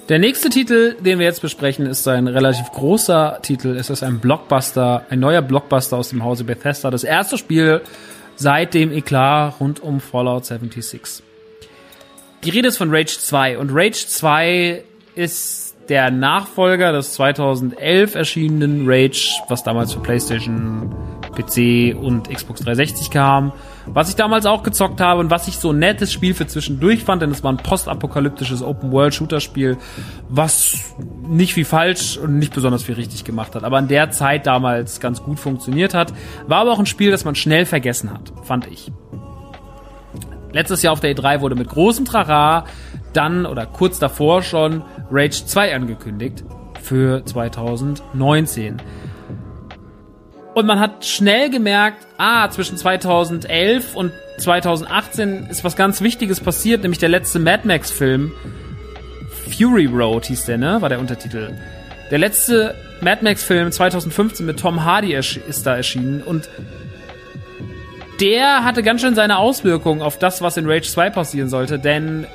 Der 0.08 0.20
nächste 0.20 0.50
Titel, 0.50 0.94
den 1.00 1.18
wir 1.18 1.26
jetzt 1.26 1.42
besprechen, 1.42 1.86
ist 1.86 2.06
ein 2.06 2.28
relativ 2.28 2.70
großer 2.70 3.40
Titel. 3.42 3.76
Es 3.76 3.90
ist 3.90 4.04
ein 4.04 4.20
Blockbuster, 4.20 5.04
ein 5.10 5.18
neuer 5.18 5.42
Blockbuster 5.42 5.96
aus 5.96 6.10
dem 6.10 6.22
Hause 6.22 6.44
Bethesda. 6.44 6.92
Das 6.92 7.02
erste 7.02 7.38
Spiel 7.38 7.80
seit 8.36 8.72
dem 8.72 8.92
Eklat 8.92 9.58
rund 9.58 9.80
um 9.80 10.00
Fallout 10.00 10.46
76. 10.46 11.24
Die 12.44 12.50
Rede 12.50 12.68
ist 12.68 12.76
von 12.76 12.94
Rage 12.94 13.18
2 13.18 13.58
und 13.58 13.70
Rage 13.72 14.06
2 14.06 14.84
ist 15.16 15.63
der 15.88 16.10
Nachfolger 16.10 16.92
des 16.92 17.14
2011 17.14 18.14
erschienenen 18.14 18.84
Rage, 18.86 19.40
was 19.48 19.62
damals 19.62 19.92
für 19.92 20.00
PlayStation, 20.00 20.94
PC 21.34 21.96
und 21.96 22.28
Xbox 22.28 22.60
360 22.60 23.10
kam 23.10 23.52
was 23.86 24.08
ich 24.08 24.16
damals 24.16 24.46
auch 24.46 24.62
gezockt 24.62 25.00
habe 25.00 25.20
und 25.20 25.30
was 25.30 25.48
ich 25.48 25.56
so 25.56 25.70
ein 25.70 25.78
nettes 25.78 26.12
Spiel 26.12 26.34
für 26.34 26.46
zwischendurch 26.46 27.04
fand, 27.04 27.22
denn 27.22 27.30
es 27.30 27.42
war 27.44 27.52
ein 27.52 27.58
postapokalyptisches 27.58 28.62
Open-World-Shooter-Spiel, 28.62 29.76
was 30.28 30.94
nicht 31.28 31.54
viel 31.54 31.64
falsch 31.64 32.16
und 32.16 32.38
nicht 32.38 32.54
besonders 32.54 32.82
viel 32.82 32.94
richtig 32.94 33.24
gemacht 33.24 33.54
hat, 33.54 33.64
aber 33.64 33.78
in 33.78 33.88
der 33.88 34.10
Zeit 34.10 34.46
damals 34.46 35.00
ganz 35.00 35.22
gut 35.22 35.38
funktioniert 35.38 35.94
hat. 35.94 36.12
War 36.46 36.60
aber 36.60 36.72
auch 36.72 36.78
ein 36.78 36.86
Spiel, 36.86 37.10
das 37.10 37.24
man 37.24 37.34
schnell 37.34 37.66
vergessen 37.66 38.10
hat, 38.10 38.32
fand 38.42 38.66
ich. 38.68 38.90
Letztes 40.54 40.82
Jahr 40.82 40.92
auf 40.92 41.00
der 41.00 41.16
E3 41.16 41.40
wurde 41.40 41.56
mit 41.56 41.68
großem 41.68 42.04
Trara 42.04 42.64
dann 43.12 43.44
oder 43.44 43.66
kurz 43.66 43.98
davor 43.98 44.40
schon 44.42 44.84
Rage 45.10 45.44
2 45.44 45.74
angekündigt 45.74 46.44
für 46.80 47.24
2019. 47.24 48.80
Und 50.54 50.66
man 50.66 50.78
hat 50.78 51.04
schnell 51.04 51.50
gemerkt, 51.50 52.06
ah, 52.18 52.48
zwischen 52.50 52.76
2011 52.76 53.96
und 53.96 54.12
2018 54.38 55.46
ist 55.50 55.64
was 55.64 55.74
ganz 55.74 56.00
Wichtiges 56.00 56.38
passiert, 56.38 56.82
nämlich 56.82 57.00
der 57.00 57.08
letzte 57.08 57.40
Mad 57.40 57.66
Max 57.66 57.90
Film. 57.90 58.30
Fury 59.58 59.86
Road 59.86 60.26
hieß 60.26 60.44
der, 60.44 60.58
ne? 60.58 60.80
War 60.80 60.88
der 60.88 61.00
Untertitel. 61.00 61.58
Der 62.12 62.18
letzte 62.18 62.76
Mad 63.00 63.24
Max 63.24 63.42
Film 63.42 63.72
2015 63.72 64.46
mit 64.46 64.60
Tom 64.60 64.84
Hardy 64.84 65.14
ist 65.14 65.66
da 65.66 65.76
erschienen 65.76 66.22
und 66.22 66.48
der 68.20 68.64
hatte 68.64 68.82
ganz 68.82 69.00
schön 69.00 69.14
seine 69.14 69.38
Auswirkungen 69.38 70.02
auf 70.02 70.18
das, 70.18 70.42
was 70.42 70.56
in 70.56 70.68
Rage 70.68 70.88
2 70.88 71.10
passieren 71.10 71.48
sollte, 71.48 71.78
denn 71.78 72.26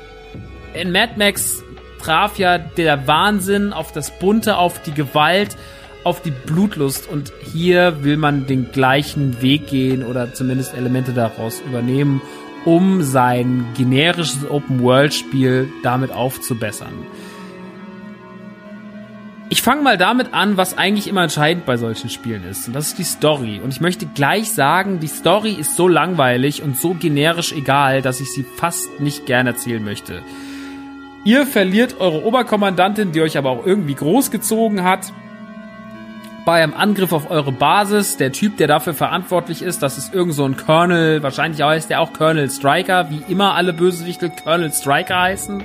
in 0.74 0.92
Mad 0.92 1.14
Max 1.16 1.62
traf 2.00 2.38
ja 2.38 2.58
der 2.58 3.06
Wahnsinn 3.06 3.72
auf 3.72 3.92
das 3.92 4.18
Bunte, 4.18 4.56
auf 4.56 4.82
die 4.82 4.92
Gewalt, 4.92 5.56
auf 6.04 6.22
die 6.22 6.30
Blutlust 6.30 7.08
und 7.08 7.32
hier 7.52 8.02
will 8.02 8.16
man 8.16 8.46
den 8.46 8.72
gleichen 8.72 9.42
Weg 9.42 9.66
gehen 9.66 10.04
oder 10.04 10.32
zumindest 10.32 10.74
Elemente 10.74 11.12
daraus 11.12 11.60
übernehmen, 11.60 12.22
um 12.64 13.02
sein 13.02 13.66
generisches 13.76 14.48
Open-World-Spiel 14.48 15.68
damit 15.82 16.12
aufzubessern. 16.12 16.92
Ich 19.52 19.62
fange 19.62 19.82
mal 19.82 19.98
damit 19.98 20.32
an, 20.32 20.56
was 20.56 20.78
eigentlich 20.78 21.08
immer 21.08 21.24
entscheidend 21.24 21.66
bei 21.66 21.76
solchen 21.76 22.08
Spielen 22.08 22.44
ist. 22.44 22.68
Und 22.68 22.74
das 22.74 22.86
ist 22.86 22.98
die 22.98 23.04
Story. 23.04 23.60
Und 23.62 23.72
ich 23.72 23.80
möchte 23.80 24.06
gleich 24.06 24.52
sagen, 24.52 25.00
die 25.00 25.08
Story 25.08 25.50
ist 25.50 25.74
so 25.74 25.88
langweilig 25.88 26.62
und 26.62 26.78
so 26.78 26.94
generisch 26.94 27.52
egal, 27.52 28.00
dass 28.00 28.20
ich 28.20 28.30
sie 28.32 28.44
fast 28.44 29.00
nicht 29.00 29.26
gern 29.26 29.48
erzählen 29.48 29.82
möchte. 29.82 30.22
Ihr 31.24 31.46
verliert 31.46 31.98
eure 31.98 32.24
Oberkommandantin, 32.24 33.10
die 33.10 33.22
euch 33.22 33.36
aber 33.36 33.50
auch 33.50 33.66
irgendwie 33.66 33.94
großgezogen 33.94 34.84
hat 34.84 35.12
bei 36.46 36.62
einem 36.62 36.74
Angriff 36.74 37.12
auf 37.12 37.28
eure 37.28 37.52
Basis. 37.52 38.16
Der 38.16 38.30
Typ, 38.30 38.56
der 38.56 38.68
dafür 38.68 38.94
verantwortlich 38.94 39.62
ist, 39.62 39.82
das 39.82 39.98
ist 39.98 40.14
irgend 40.14 40.34
so 40.34 40.44
ein 40.44 40.56
Colonel, 40.56 41.24
wahrscheinlich 41.24 41.60
heißt 41.60 41.90
der 41.90 42.00
auch 42.00 42.12
Colonel 42.12 42.50
Striker, 42.50 43.10
wie 43.10 43.22
immer 43.28 43.54
alle 43.54 43.72
Bösewichte 43.72 44.30
Colonel 44.30 44.72
Striker 44.72 45.20
heißen. 45.20 45.64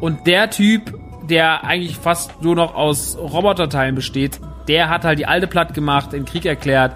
Und 0.00 0.26
der 0.26 0.50
Typ, 0.50 0.98
der 1.28 1.64
eigentlich 1.64 1.96
fast 1.96 2.42
nur 2.42 2.54
noch 2.54 2.74
aus 2.74 3.16
Roboterteilen 3.18 3.94
besteht, 3.94 4.40
der 4.68 4.88
hat 4.88 5.04
halt 5.04 5.18
die 5.18 5.26
alte 5.26 5.46
platt 5.46 5.74
gemacht, 5.74 6.12
den 6.12 6.24
Krieg 6.24 6.44
erklärt 6.44 6.92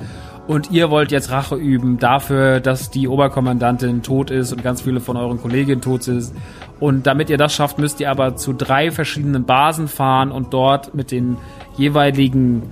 und 0.48 0.70
ihr 0.70 0.90
wollt 0.90 1.12
jetzt 1.12 1.30
Rache 1.30 1.56
üben 1.56 1.98
dafür, 1.98 2.60
dass 2.60 2.90
die 2.90 3.06
Oberkommandantin 3.06 4.02
tot 4.02 4.30
ist 4.30 4.50
und 4.50 4.62
ganz 4.62 4.80
viele 4.80 4.98
von 4.98 5.18
euren 5.18 5.38
Kolleginnen 5.40 5.82
tot 5.82 6.02
sind. 6.02 6.32
Und 6.80 7.06
damit 7.06 7.28
ihr 7.28 7.36
das 7.36 7.54
schafft, 7.54 7.78
müsst 7.78 8.00
ihr 8.00 8.10
aber 8.10 8.34
zu 8.34 8.54
drei 8.54 8.90
verschiedenen 8.90 9.44
Basen 9.44 9.88
fahren 9.88 10.32
und 10.32 10.54
dort 10.54 10.94
mit 10.94 11.10
den 11.10 11.36
jeweiligen 11.76 12.62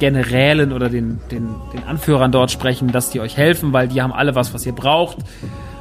Generälen 0.00 0.72
oder 0.72 0.88
den, 0.88 1.20
den, 1.30 1.54
den 1.72 1.84
Anführern 1.84 2.32
dort 2.32 2.50
sprechen, 2.50 2.90
dass 2.90 3.10
die 3.10 3.20
euch 3.20 3.36
helfen, 3.36 3.72
weil 3.72 3.86
die 3.86 4.02
haben 4.02 4.12
alle 4.12 4.34
was, 4.34 4.52
was 4.52 4.66
ihr 4.66 4.74
braucht. 4.74 5.18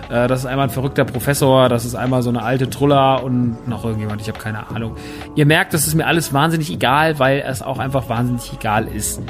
Äh, 0.10 0.28
das 0.28 0.42
ist 0.42 0.46
einmal 0.46 0.68
ein 0.68 0.72
verrückter 0.72 1.06
Professor, 1.06 1.70
das 1.70 1.86
ist 1.86 1.96
einmal 1.96 2.22
so 2.22 2.30
eine 2.30 2.44
alte 2.44 2.70
Truller 2.70 3.24
und 3.24 3.68
noch 3.68 3.84
irgendjemand, 3.84 4.22
ich 4.22 4.28
habe 4.28 4.40
keine 4.40 4.70
Ahnung. 4.70 4.96
Ihr 5.36 5.46
merkt, 5.46 5.74
das 5.74 5.88
ist 5.88 5.96
mir 5.96 6.06
alles 6.06 6.34
wahnsinnig 6.34 6.72
egal, 6.72 7.20
weil 7.20 7.44
es 7.46 7.62
auch 7.62 7.80
einfach 7.80 8.10
wahnsinnig 8.10 8.54
egal 8.54 8.88
ist. 8.88 9.22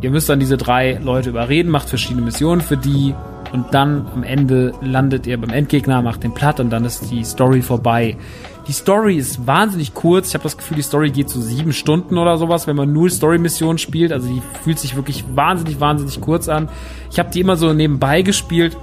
Ihr 0.00 0.10
müsst 0.10 0.28
dann 0.28 0.40
diese 0.40 0.56
drei 0.56 0.98
Leute 1.02 1.30
überreden, 1.30 1.70
macht 1.70 1.88
verschiedene 1.88 2.22
Missionen 2.22 2.60
für 2.60 2.76
die 2.76 3.14
und 3.52 3.72
dann 3.72 4.06
am 4.14 4.22
Ende 4.22 4.74
landet 4.82 5.26
ihr 5.26 5.40
beim 5.40 5.50
Endgegner, 5.50 6.02
macht 6.02 6.22
den 6.22 6.34
platt 6.34 6.60
und 6.60 6.70
dann 6.70 6.84
ist 6.84 7.10
die 7.10 7.24
Story 7.24 7.62
vorbei. 7.62 8.16
Die 8.66 8.72
Story 8.72 9.16
ist 9.16 9.46
wahnsinnig 9.46 9.94
kurz. 9.94 10.28
Ich 10.28 10.34
habe 10.34 10.42
das 10.42 10.58
Gefühl, 10.58 10.76
die 10.76 10.82
Story 10.82 11.10
geht 11.10 11.30
so 11.30 11.40
sieben 11.40 11.72
Stunden 11.72 12.18
oder 12.18 12.36
sowas, 12.36 12.66
wenn 12.66 12.76
man 12.76 12.92
nur 12.92 13.08
Story-Missionen 13.08 13.78
spielt. 13.78 14.12
Also 14.12 14.28
die 14.28 14.42
fühlt 14.62 14.78
sich 14.78 14.94
wirklich 14.94 15.24
wahnsinnig, 15.34 15.80
wahnsinnig 15.80 16.20
kurz 16.20 16.50
an. 16.50 16.68
Ich 17.10 17.18
habe 17.18 17.30
die 17.30 17.40
immer 17.40 17.56
so 17.56 17.72
nebenbei 17.72 18.20
gespielt 18.20 18.76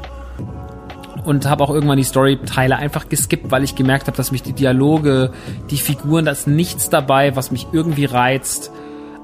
und 1.26 1.50
habe 1.50 1.64
auch 1.64 1.70
irgendwann 1.70 1.98
die 1.98 2.04
Story-Teile 2.04 2.78
einfach 2.78 3.10
geskippt, 3.10 3.52
weil 3.52 3.64
ich 3.64 3.76
gemerkt 3.76 4.08
habe, 4.08 4.18
dass 4.18 4.32
mich 4.32 4.44
die 4.44 4.54
Dialoge, 4.54 5.32
die 5.70 5.78
Figuren, 5.78 6.26
da 6.26 6.32
ist 6.32 6.48
nichts 6.48 6.90
dabei, 6.90 7.36
was 7.36 7.52
mich 7.52 7.68
irgendwie 7.72 8.06
reizt. 8.06 8.72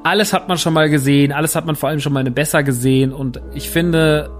Alles 0.03 0.33
hat 0.33 0.47
man 0.47 0.57
schon 0.57 0.73
mal 0.73 0.89
gesehen, 0.89 1.31
alles 1.31 1.55
hat 1.55 1.65
man 1.65 1.75
vor 1.75 1.89
allem 1.89 1.99
schon 1.99 2.13
mal 2.13 2.23
besser 2.23 2.63
gesehen 2.63 3.13
und 3.13 3.39
ich 3.53 3.69
finde, 3.69 4.31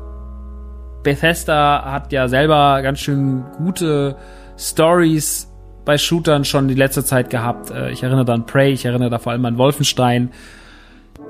Bethesda 1.04 1.92
hat 1.92 2.12
ja 2.12 2.28
selber 2.28 2.82
ganz 2.82 3.00
schön 3.00 3.44
gute 3.58 4.16
Stories 4.58 5.48
bei 5.86 5.98
Shootern 5.98 6.46
schon 6.46 6.68
die 6.68 6.76
letzte 6.76 7.04
Zeit 7.04 7.30
gehabt. 7.30 7.72
Äh, 7.72 7.92
ich 7.92 8.04
erinnere 8.04 8.26
da 8.26 8.34
an 8.34 8.46
Prey, 8.46 8.72
ich 8.72 8.86
erinnere 8.86 9.10
da 9.10 9.20
vor 9.20 9.32
allem 9.32 9.46
an 9.46 9.58
Wolfenstein 9.58 10.32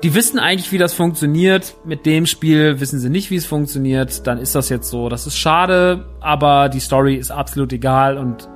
die 0.02 0.14
wissen 0.14 0.38
eigentlich, 0.38 0.72
wie 0.72 0.78
das 0.78 0.94
funktioniert. 0.94 1.76
Mit 1.84 2.06
dem 2.06 2.26
Spiel 2.26 2.80
wissen 2.80 2.98
sie 2.98 3.10
nicht, 3.10 3.30
wie 3.30 3.36
es 3.36 3.46
funktioniert. 3.46 4.26
Dann 4.26 4.38
ist 4.38 4.54
das 4.54 4.68
jetzt 4.68 4.90
so. 4.90 5.08
Das 5.08 5.26
ist 5.26 5.36
schade, 5.36 6.06
aber 6.20 6.68
die 6.68 6.80
Story 6.80 7.14
ist 7.14 7.30
absolut 7.30 7.72
egal 7.72 8.18
und 8.18 8.48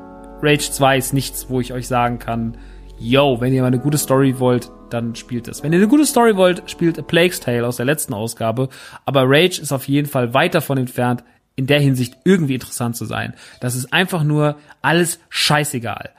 Rage 0.43 0.71
2 0.71 0.99
ist 0.99 1.15
nichts, 1.15 1.47
wo 1.49 1.61
ich 1.61 1.73
euch 1.73 1.87
sagen 1.87 2.19
kann, 2.19 2.59
yo, 2.99 3.41
wenn 3.41 3.53
ihr 3.53 3.63
mal 3.63 3.69
eine 3.69 3.79
gute 3.79 3.99
Story 3.99 4.39
wollt, 4.39 4.71
dann 4.91 5.15
spielt 5.15 5.49
es. 5.49 5.63
Wenn 5.63 5.73
ihr 5.73 5.79
eine 5.79 5.89
gute 5.89 6.05
Story 6.05 6.37
wollt, 6.37 6.69
spielt 6.69 6.99
A 6.99 7.03
Plague's 7.03 7.41
Tale 7.41 7.67
aus 7.67 7.77
der 7.77 7.87
letzten 7.87 8.13
Ausgabe. 8.13 8.69
Aber 9.05 9.25
Rage 9.25 9.61
ist 9.61 9.73
auf 9.73 9.89
jeden 9.89 10.09
Fall 10.09 10.35
weit 10.35 10.55
davon 10.55 10.79
entfernt, 10.79 11.23
in 11.55 11.67
der 11.67 11.81
Hinsicht 11.81 12.17
irgendwie 12.25 12.55
interessant 12.55 12.97
zu 12.97 13.07
sein. 13.07 13.35
Das 13.61 13.75
ist 13.75 13.93
einfach 13.93 14.25
nur 14.25 14.57
alles 14.83 15.21
scheißegal. 15.31 16.11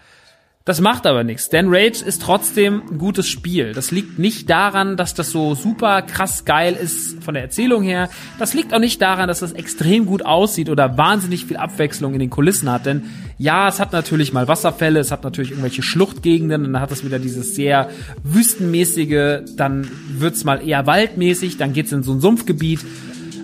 Das 0.68 0.82
macht 0.82 1.08
aber 1.08 1.24
nichts, 1.24 1.48
denn 1.48 1.68
Rage 1.70 2.04
ist 2.04 2.22
trotzdem 2.22 2.82
ein 2.92 2.98
gutes 2.98 3.26
Spiel. 3.30 3.72
Das 3.72 3.92
liegt 3.92 4.20
nicht 4.20 4.50
daran, 4.50 4.98
dass 4.98 5.14
das 5.14 5.32
so 5.32 5.56
super 5.56 6.02
krass 6.02 6.44
geil 6.44 6.74
ist 6.74 7.24
von 7.24 7.36
der 7.36 7.44
Erzählung 7.44 7.84
her. 7.84 8.10
Das 8.38 8.54
liegt 8.54 8.74
auch 8.74 8.80
nicht 8.80 9.02
daran, 9.02 9.30
dass 9.30 9.40
das 9.40 9.54
extrem 9.54 10.06
gut 10.06 10.26
aussieht 10.26 10.70
oder 10.70 10.98
wahnsinnig 10.98 11.46
viel 11.46 11.56
Abwechslung 11.56 12.12
in 12.12 12.20
den 12.20 12.30
Kulissen 12.30 12.70
hat. 12.70 12.86
Denn 12.86 13.04
ja, 13.38 13.70
es 13.70 13.80
hat 13.80 13.94
natürlich 13.94 14.34
mal 14.34 14.50
Wasserfälle, 14.50 15.00
es 15.00 15.10
hat 15.10 15.24
natürlich 15.24 15.52
irgendwelche 15.52 15.84
Schluchtgegenden, 15.84 16.74
dann 16.74 16.82
hat 16.82 16.92
es 16.92 17.06
wieder 17.06 17.20
dieses 17.20 17.56
sehr 17.56 17.90
wüstenmäßige, 18.26 19.44
dann 19.56 19.90
wird's 20.10 20.44
mal 20.44 20.68
eher 20.68 20.86
waldmäßig, 20.86 21.56
dann 21.56 21.72
geht's 21.72 21.94
in 21.94 22.04
so 22.04 22.12
ein 22.12 22.20
Sumpfgebiet 22.20 22.82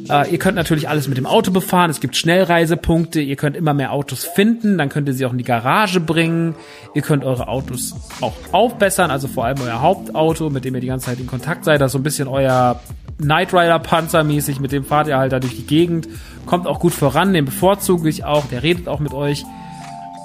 äh, 0.09 0.29
ihr 0.31 0.37
könnt 0.37 0.55
natürlich 0.55 0.89
alles 0.89 1.07
mit 1.07 1.17
dem 1.17 1.25
Auto 1.25 1.51
befahren. 1.51 1.89
Es 1.89 1.99
gibt 1.99 2.15
Schnellreisepunkte. 2.15 3.21
Ihr 3.21 3.35
könnt 3.35 3.55
immer 3.55 3.73
mehr 3.73 3.91
Autos 3.91 4.23
finden. 4.23 4.77
Dann 4.77 4.89
könnt 4.89 5.07
ihr 5.07 5.13
sie 5.13 5.25
auch 5.25 5.31
in 5.31 5.37
die 5.37 5.43
Garage 5.43 5.99
bringen. 5.99 6.55
Ihr 6.93 7.01
könnt 7.01 7.23
eure 7.23 7.47
Autos 7.47 7.95
auch 8.21 8.33
aufbessern. 8.51 9.11
Also 9.11 9.27
vor 9.27 9.45
allem 9.45 9.61
euer 9.61 9.81
Hauptauto, 9.81 10.49
mit 10.49 10.65
dem 10.65 10.75
ihr 10.75 10.81
die 10.81 10.87
ganze 10.87 11.07
Zeit 11.07 11.19
in 11.19 11.27
Kontakt 11.27 11.65
seid. 11.65 11.79
Das 11.79 11.87
ist 11.87 11.93
so 11.93 11.99
ein 11.99 12.03
bisschen 12.03 12.27
euer 12.27 12.79
Knight 13.17 13.53
Rider 13.53 13.79
Panzer 13.79 14.23
mäßig. 14.23 14.59
Mit 14.59 14.71
dem 14.71 14.83
fahrt 14.83 15.07
ihr 15.07 15.17
halt 15.17 15.31
da 15.31 15.39
durch 15.39 15.55
die 15.55 15.65
Gegend. 15.65 16.09
Kommt 16.45 16.67
auch 16.67 16.79
gut 16.79 16.93
voran. 16.93 17.33
Den 17.33 17.45
bevorzuge 17.45 18.09
ich 18.09 18.25
auch. 18.25 18.45
Der 18.47 18.63
redet 18.63 18.87
auch 18.87 18.99
mit 18.99 19.13
euch. 19.13 19.45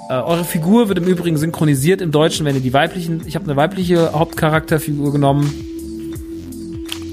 Äh, 0.09 0.13
eure 0.13 0.43
Figur 0.43 0.89
wird 0.89 0.97
im 0.97 1.05
Übrigen 1.05 1.37
synchronisiert 1.37 2.01
im 2.01 2.11
Deutschen, 2.11 2.45
wenn 2.45 2.55
ihr 2.55 2.61
die 2.61 2.73
weiblichen, 2.73 3.21
ich 3.27 3.35
habe 3.35 3.45
eine 3.45 3.55
weibliche 3.55 4.11
Hauptcharakterfigur 4.13 5.11
genommen 5.11 5.53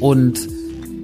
und 0.00 0.55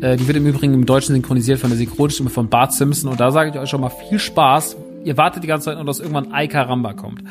äh, 0.03 0.17
die 0.17 0.27
wird 0.27 0.37
im 0.37 0.47
Übrigen 0.47 0.75
im 0.75 0.85
Deutschen 0.85 1.15
synchronisiert 1.15 1.61
von 1.61 1.71
der 1.71 1.79
Synchronstimme 1.79 2.29
von 2.29 2.49
Bart 2.49 2.73
Simpson. 2.73 3.11
Und 3.11 3.21
da 3.21 3.31
sage 3.31 3.51
ich 3.51 3.57
euch 3.57 3.71
schon 3.71 3.81
mal 3.81 3.91
viel 3.91 4.19
Spaß. 4.19 4.77
Ihr 5.05 5.17
wartet 5.17 5.45
die 5.45 5.47
ganze 5.47 5.67
Zeit 5.67 5.77
nur, 5.77 5.85
dass 5.85 6.01
irgendwann 6.01 6.33
Ai 6.33 6.49
Karamba 6.49 6.93
kommt. 6.93 7.23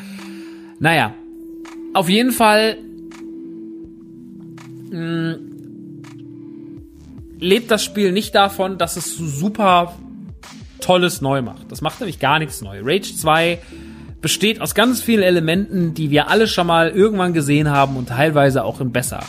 Naja, 0.80 1.14
auf 1.94 2.08
jeden 2.08 2.32
Fall 2.32 2.78
mh, 4.90 5.00
mm, 5.00 5.36
lebt 7.40 7.70
das 7.72 7.84
Spiel 7.84 8.14
nicht 8.14 8.34
davon, 8.36 8.78
dass 8.78 8.96
es 8.96 9.18
super 9.18 9.94
Tolles 10.80 11.22
neu 11.22 11.42
macht. 11.42 11.72
Das 11.72 11.82
macht 11.82 12.00
nämlich 12.00 12.20
gar 12.20 12.40
nichts 12.40 12.62
neu. 12.62 12.80
Rage 12.84 13.16
2 13.16 13.60
besteht 14.22 14.62
aus 14.62 14.76
ganz 14.76 15.02
vielen 15.02 15.24
Elementen, 15.24 15.94
die 15.94 16.10
wir 16.10 16.30
alle 16.30 16.48
schon 16.48 16.68
mal 16.68 16.90
irgendwann 16.90 17.34
gesehen 17.34 17.70
haben 17.70 17.98
und 17.98 18.10
teilweise 18.10 18.64
auch 18.64 18.80
in 18.80 18.92
besser. 18.92 19.24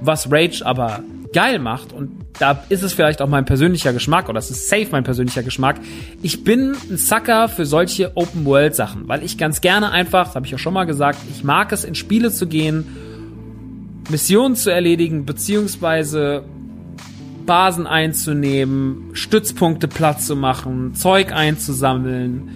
Was 0.00 0.30
Rage 0.30 0.66
aber 0.66 1.02
geil 1.32 1.58
macht 1.58 1.92
und 1.92 2.10
da 2.38 2.64
ist 2.68 2.82
es 2.82 2.92
vielleicht 2.92 3.22
auch 3.22 3.28
mein 3.28 3.44
persönlicher 3.44 3.92
Geschmack 3.92 4.28
oder 4.28 4.38
es 4.38 4.50
ist 4.50 4.68
safe 4.68 4.88
mein 4.90 5.04
persönlicher 5.04 5.42
Geschmack. 5.42 5.80
Ich 6.22 6.44
bin 6.44 6.74
ein 6.90 6.96
Sucker 6.96 7.48
für 7.48 7.66
solche 7.66 8.16
Open 8.16 8.44
World 8.44 8.74
Sachen, 8.74 9.08
weil 9.08 9.22
ich 9.22 9.38
ganz 9.38 9.60
gerne 9.60 9.90
einfach, 9.90 10.26
das 10.26 10.34
habe 10.34 10.46
ich 10.46 10.52
ja 10.52 10.58
schon 10.58 10.74
mal 10.74 10.84
gesagt, 10.84 11.18
ich 11.30 11.44
mag 11.44 11.72
es 11.72 11.84
in 11.84 11.94
Spiele 11.94 12.30
zu 12.30 12.46
gehen, 12.46 12.86
Missionen 14.10 14.56
zu 14.56 14.70
erledigen 14.70 15.24
beziehungsweise 15.24 16.44
Basen 17.46 17.86
einzunehmen, 17.86 19.10
Stützpunkte 19.12 19.88
platt 19.88 20.22
zu 20.22 20.36
machen, 20.36 20.94
Zeug 20.94 21.32
einzusammeln, 21.32 22.50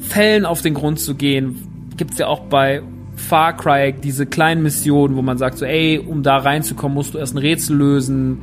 Fällen 0.00 0.44
auf 0.44 0.62
den 0.62 0.74
Grund 0.74 1.00
zu 1.00 1.14
gehen. 1.14 1.90
Gibt's 1.96 2.18
ja 2.18 2.26
auch 2.26 2.40
bei 2.40 2.82
Far 3.16 3.56
Cry, 3.56 3.92
diese 3.92 4.26
kleinen 4.26 4.62
Missionen, 4.62 5.16
wo 5.16 5.22
man 5.22 5.38
sagt 5.38 5.58
so, 5.58 5.64
ey, 5.64 5.98
um 5.98 6.22
da 6.22 6.36
reinzukommen, 6.36 6.94
musst 6.94 7.14
du 7.14 7.18
erst 7.18 7.34
ein 7.34 7.38
Rätsel 7.38 7.76
lösen, 7.76 8.42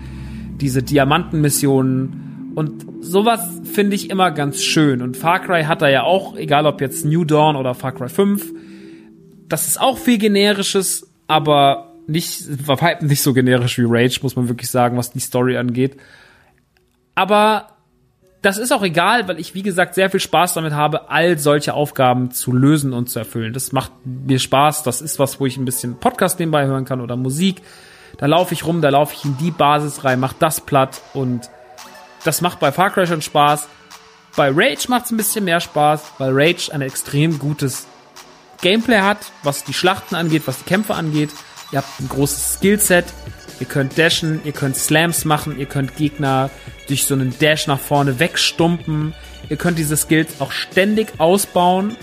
diese 0.60 0.84
Diamantenmissionen. 0.84 2.52
Und 2.56 2.86
sowas 3.02 3.62
finde 3.64 3.96
ich 3.96 4.10
immer 4.10 4.32
ganz 4.32 4.62
schön. 4.62 5.02
Und 5.02 5.16
Far 5.16 5.40
Cry 5.40 5.64
hat 5.64 5.82
da 5.82 5.90
ja 5.90 6.04
auch, 6.04 6.36
egal 6.36 6.66
ob 6.66 6.82
jetzt 6.82 7.06
New 7.06 7.24
Dawn 7.24 7.56
oder 7.56 7.74
Far 7.74 7.94
Cry 7.94 8.10
5, 8.10 8.52
das 9.48 9.68
ist 9.68 9.80
auch 9.80 9.98
viel 9.98 10.18
generisches, 10.18 11.08
aber 11.28 11.94
nicht, 12.08 12.46
nicht 13.02 13.22
so 13.22 13.34
generisch 13.34 13.78
wie 13.78 13.86
Rage, 13.88 14.20
muss 14.24 14.36
man 14.36 14.50
wirklich 14.50 14.70
sagen, 14.70 14.98
was 14.98 15.12
die 15.12 15.20
Story 15.20 15.58
angeht. 15.58 15.98
Aber 17.16 17.73
das 18.44 18.58
ist 18.58 18.74
auch 18.74 18.84
egal, 18.84 19.28
weil 19.30 19.40
ich, 19.40 19.56
wie 19.56 19.64
gesagt, 19.64 19.96
sehr 19.96 20.10
viel 20.10 20.20
Spaß 20.20 20.54
damit 20.54 20.74
habe, 20.74 21.10
all 21.10 21.40
solche 21.40 21.74
Aufgaben 21.74 22.32
zu 22.32 22.52
lösen 22.52 22.92
und 22.92 23.10
zu 23.10 23.20
erfüllen. 23.20 23.54
Das 23.54 23.72
macht 23.72 23.94
mir 24.04 24.38
Spaß. 24.38 24.84
Das 24.84 25.02
ist 25.02 25.18
was, 25.18 25.40
wo 25.40 25.46
ich 25.46 25.56
ein 25.56 25.64
bisschen 25.64 25.98
Podcast 25.98 26.40
nebenbei 26.40 26.66
hören 26.66 26.84
kann 26.84 27.00
oder 27.00 27.16
Musik. 27.16 27.62
Da 28.18 28.26
laufe 28.26 28.54
ich 28.54 28.66
rum, 28.66 28.82
da 28.82 28.90
laufe 28.90 29.16
ich 29.16 29.24
in 29.24 29.38
die 29.38 29.50
Basis 29.50 30.04
rein, 30.04 30.20
mach 30.20 30.34
das 30.34 30.60
platt 30.60 31.02
und 31.14 31.50
das 32.26 32.42
macht 32.42 32.60
bei 32.60 32.74
Far 32.74 32.90
Cry 32.90 33.08
schon 33.08 33.22
Spaß. 33.22 33.70
Bei 34.36 34.52
Rage 34.54 34.88
macht 34.90 35.06
es 35.06 35.12
ein 35.12 35.18
bisschen 35.18 35.46
mehr 35.46 35.62
Spaß, 35.62 36.12
weil 36.18 36.32
Rage 36.34 36.70
ein 36.74 36.82
extrem 36.82 37.40
gutes 37.40 37.88
Gameplay 38.62 39.00
hat, 39.00 39.20
was 39.44 39.64
die 39.64 39.74
Schlachten 39.74 40.16
angeht, 40.16 40.44
was 40.48 40.60
die 40.60 40.66
Kämpfe 40.66 40.96
angeht. 40.96 41.30
Ihr 41.72 41.78
habt 41.78 42.00
ein 42.00 42.10
großes 42.10 42.56
Skillset, 42.56 43.06
Ihr 43.60 43.66
könnt 43.66 43.98
dashen, 43.98 44.42
ihr 44.44 44.52
könnt 44.52 44.76
Slams 44.76 45.26
machen, 45.26 45.58
ihr 45.58 45.66
könnt 45.66 45.96
Gegner 45.96 46.50
durch 46.88 47.06
so 47.06 47.14
einen 47.14 47.38
Dash 47.40 47.68
nach 47.68 47.80
vorne 47.80 48.20
wegstumpen. 48.20 49.14
Ihr 49.50 49.58
könnt 49.58 49.78
diese 49.78 49.98
Skills 49.98 50.40
auch 50.40 50.52
ständig 50.52 51.20
ausbauen. 51.20 51.96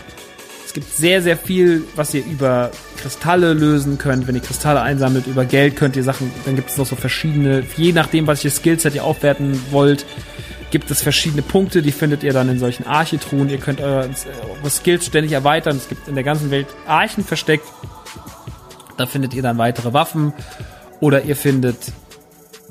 Es 0.64 0.72
gibt 0.72 0.94
sehr, 0.94 1.20
sehr 1.20 1.36
viel, 1.36 1.84
was 1.96 2.14
ihr 2.14 2.24
über 2.24 2.70
Kristalle 2.96 3.55
lösen 3.55 3.98
könnt. 3.98 4.28
Wenn 4.28 4.36
ihr 4.36 4.40
Kristalle 4.40 4.80
einsammelt, 4.80 5.26
über 5.26 5.44
Geld 5.44 5.74
könnt 5.74 5.96
ihr 5.96 6.05
Sachen, 6.05 6.30
dann 6.44 6.55
gibt 6.55 6.70
es 6.70 6.76
noch 6.76 6.86
so 6.86 6.94
verschiedene, 6.94 7.64
je 7.76 7.92
nachdem, 7.92 8.26
was 8.26 8.44
ihr 8.44 8.53
Skillset 8.53 8.94
ihr 8.94 9.05
aufwerten 9.05 9.61
wollt, 9.72 10.07
gibt 10.70 10.90
es 10.90 11.03
verschiedene 11.03 11.42
Punkte, 11.42 11.82
die 11.82 11.90
findet 11.90 12.22
ihr 12.22 12.32
dann 12.32 12.48
in 12.48 12.61
solchen 12.61 12.86
Architruhen. 12.86 13.48
Ihr 13.48 13.59
könnt 13.59 13.80
eure, 13.80 14.09
eure 14.09 14.70
Skills 14.70 15.07
ständig 15.07 15.32
erweitern. 15.32 15.76
Es 15.76 15.88
gibt 15.88 16.07
in 16.07 16.14
der 16.14 16.22
ganzen 16.22 16.51
Welt 16.53 16.68
Archen 16.86 17.24
versteckt. 17.24 17.66
Da 18.96 19.07
findet 19.07 19.34
ihr 19.34 19.42
dann 19.42 19.59
weitere 19.59 19.92
Waffen 19.92 20.32
oder 21.01 21.24
ihr 21.24 21.36
findet 21.36 21.76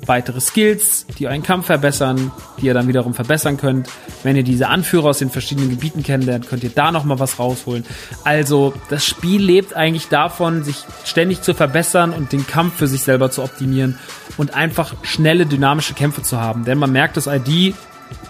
weitere 0.06 0.40
Skills, 0.40 1.06
die 1.18 1.26
euren 1.26 1.42
Kampf 1.42 1.66
verbessern, 1.66 2.32
die 2.60 2.66
ihr 2.66 2.74
dann 2.74 2.88
wiederum 2.88 3.14
verbessern 3.14 3.56
könnt. 3.56 3.88
Wenn 4.22 4.36
ihr 4.36 4.42
diese 4.42 4.68
Anführer 4.68 5.10
aus 5.10 5.18
den 5.18 5.30
verschiedenen 5.30 5.70
Gebieten 5.70 6.02
kennenlernt, 6.02 6.48
könnt 6.48 6.64
ihr 6.64 6.70
da 6.70 6.90
nochmal 6.92 7.18
was 7.18 7.38
rausholen. 7.38 7.84
Also 8.24 8.72
das 8.88 9.04
Spiel 9.04 9.42
lebt 9.42 9.74
eigentlich 9.74 10.08
davon, 10.08 10.64
sich 10.64 10.84
ständig 11.04 11.42
zu 11.42 11.54
verbessern 11.54 12.12
und 12.12 12.32
den 12.32 12.46
Kampf 12.46 12.76
für 12.76 12.86
sich 12.86 13.02
selber 13.02 13.30
zu 13.30 13.42
optimieren 13.42 13.98
und 14.36 14.54
einfach 14.54 14.94
schnelle, 15.02 15.46
dynamische 15.46 15.94
Kämpfe 15.94 16.22
zu 16.22 16.40
haben. 16.40 16.64
Denn 16.64 16.78
man 16.78 16.92
merkt, 16.92 17.16
dass 17.16 17.26
ID 17.26 17.74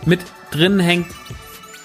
mit 0.04 0.20
drin 0.50 0.80
hängt, 0.80 1.06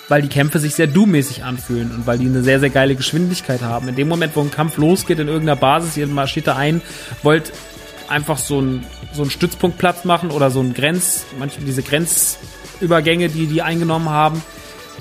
weil 0.07 0.21
die 0.21 0.29
Kämpfe 0.29 0.59
sich 0.59 0.75
sehr 0.75 0.87
Doom-mäßig 0.87 1.43
anfühlen 1.43 1.91
und 1.91 2.05
weil 2.05 2.17
die 2.17 2.25
eine 2.25 2.43
sehr, 2.43 2.59
sehr 2.59 2.69
geile 2.69 2.95
Geschwindigkeit 2.95 3.61
haben. 3.61 3.87
In 3.87 3.95
dem 3.95 4.07
Moment, 4.07 4.35
wo 4.35 4.41
ein 4.41 4.51
Kampf 4.51 4.77
losgeht 4.77 5.19
in 5.19 5.27
irgendeiner 5.27 5.55
Basis, 5.55 5.97
ihr 5.97 6.07
marschiert 6.07 6.47
da 6.47 6.55
ein, 6.55 6.81
wollt 7.23 7.51
einfach 8.09 8.37
so 8.37 8.61
ein 8.61 8.85
so 9.13 9.21
einen 9.21 9.31
Stützpunkt 9.31 9.77
Platz 9.77 10.03
machen 10.03 10.31
oder 10.31 10.51
so 10.51 10.59
ein 10.59 10.73
Grenz, 10.73 11.25
manchmal 11.39 11.65
diese 11.65 11.83
Grenzübergänge, 11.83 13.29
die 13.29 13.47
die 13.47 13.61
eingenommen 13.61 14.09
haben. 14.09 14.41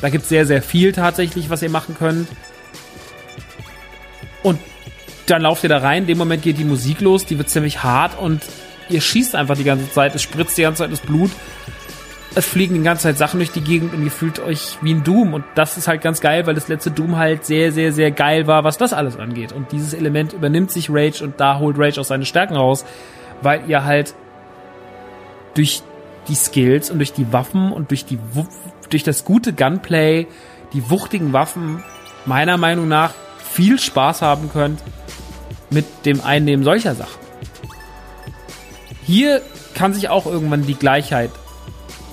Da 0.00 0.08
gibt 0.08 0.22
es 0.22 0.28
sehr, 0.28 0.46
sehr 0.46 0.62
viel 0.62 0.92
tatsächlich, 0.92 1.50
was 1.50 1.62
ihr 1.62 1.70
machen 1.70 1.96
könnt. 1.98 2.28
Und 4.42 4.60
dann 5.26 5.42
lauft 5.42 5.64
ihr 5.64 5.68
da 5.68 5.78
rein, 5.78 6.02
in 6.02 6.08
dem 6.08 6.18
Moment 6.18 6.42
geht 6.42 6.58
die 6.58 6.64
Musik 6.64 7.00
los, 7.00 7.26
die 7.26 7.38
wird 7.38 7.48
ziemlich 7.48 7.82
hart 7.82 8.18
und 8.18 8.42
ihr 8.88 9.00
schießt 9.00 9.34
einfach 9.34 9.56
die 9.56 9.64
ganze 9.64 9.90
Zeit, 9.90 10.14
es 10.14 10.22
spritzt 10.22 10.58
die 10.58 10.62
ganze 10.62 10.82
Zeit 10.82 10.92
das 10.92 11.00
Blut. 11.00 11.30
Es 12.36 12.46
fliegen 12.46 12.74
die 12.74 12.82
ganze 12.82 13.04
Zeit 13.04 13.16
Sachen 13.16 13.38
durch 13.38 13.52
die 13.52 13.60
Gegend 13.60 13.94
und 13.94 14.02
ihr 14.02 14.10
fühlt 14.10 14.40
euch 14.40 14.78
wie 14.82 14.92
ein 14.92 15.04
Doom. 15.04 15.34
Und 15.34 15.44
das 15.54 15.76
ist 15.76 15.86
halt 15.86 16.02
ganz 16.02 16.20
geil, 16.20 16.46
weil 16.46 16.54
das 16.54 16.66
letzte 16.66 16.90
Doom 16.90 17.16
halt 17.16 17.44
sehr, 17.44 17.70
sehr, 17.70 17.92
sehr 17.92 18.10
geil 18.10 18.48
war, 18.48 18.64
was 18.64 18.76
das 18.76 18.92
alles 18.92 19.16
angeht. 19.16 19.52
Und 19.52 19.70
dieses 19.70 19.94
Element 19.94 20.32
übernimmt 20.32 20.72
sich 20.72 20.90
Rage 20.90 21.22
und 21.22 21.38
da 21.38 21.58
holt 21.58 21.78
Rage 21.78 22.00
auch 22.00 22.04
seine 22.04 22.24
Stärken 22.24 22.56
raus, 22.56 22.84
weil 23.40 23.62
ihr 23.68 23.84
halt 23.84 24.14
durch 25.54 25.82
die 26.26 26.34
Skills 26.34 26.90
und 26.90 26.98
durch 26.98 27.12
die 27.12 27.32
Waffen 27.32 27.72
und 27.72 27.90
durch 27.90 28.04
die 28.04 28.18
durch 28.90 29.04
das 29.04 29.24
gute 29.24 29.52
Gunplay, 29.52 30.26
die 30.72 30.90
wuchtigen 30.90 31.32
Waffen 31.32 31.84
meiner 32.26 32.56
Meinung 32.56 32.88
nach 32.88 33.12
viel 33.38 33.78
Spaß 33.78 34.22
haben 34.22 34.50
könnt 34.52 34.82
mit 35.70 35.84
dem 36.04 36.20
Einnehmen 36.20 36.64
solcher 36.64 36.94
Sachen. 36.94 37.20
Hier 39.04 39.42
kann 39.74 39.94
sich 39.94 40.08
auch 40.08 40.26
irgendwann 40.26 40.66
die 40.66 40.74
Gleichheit 40.74 41.30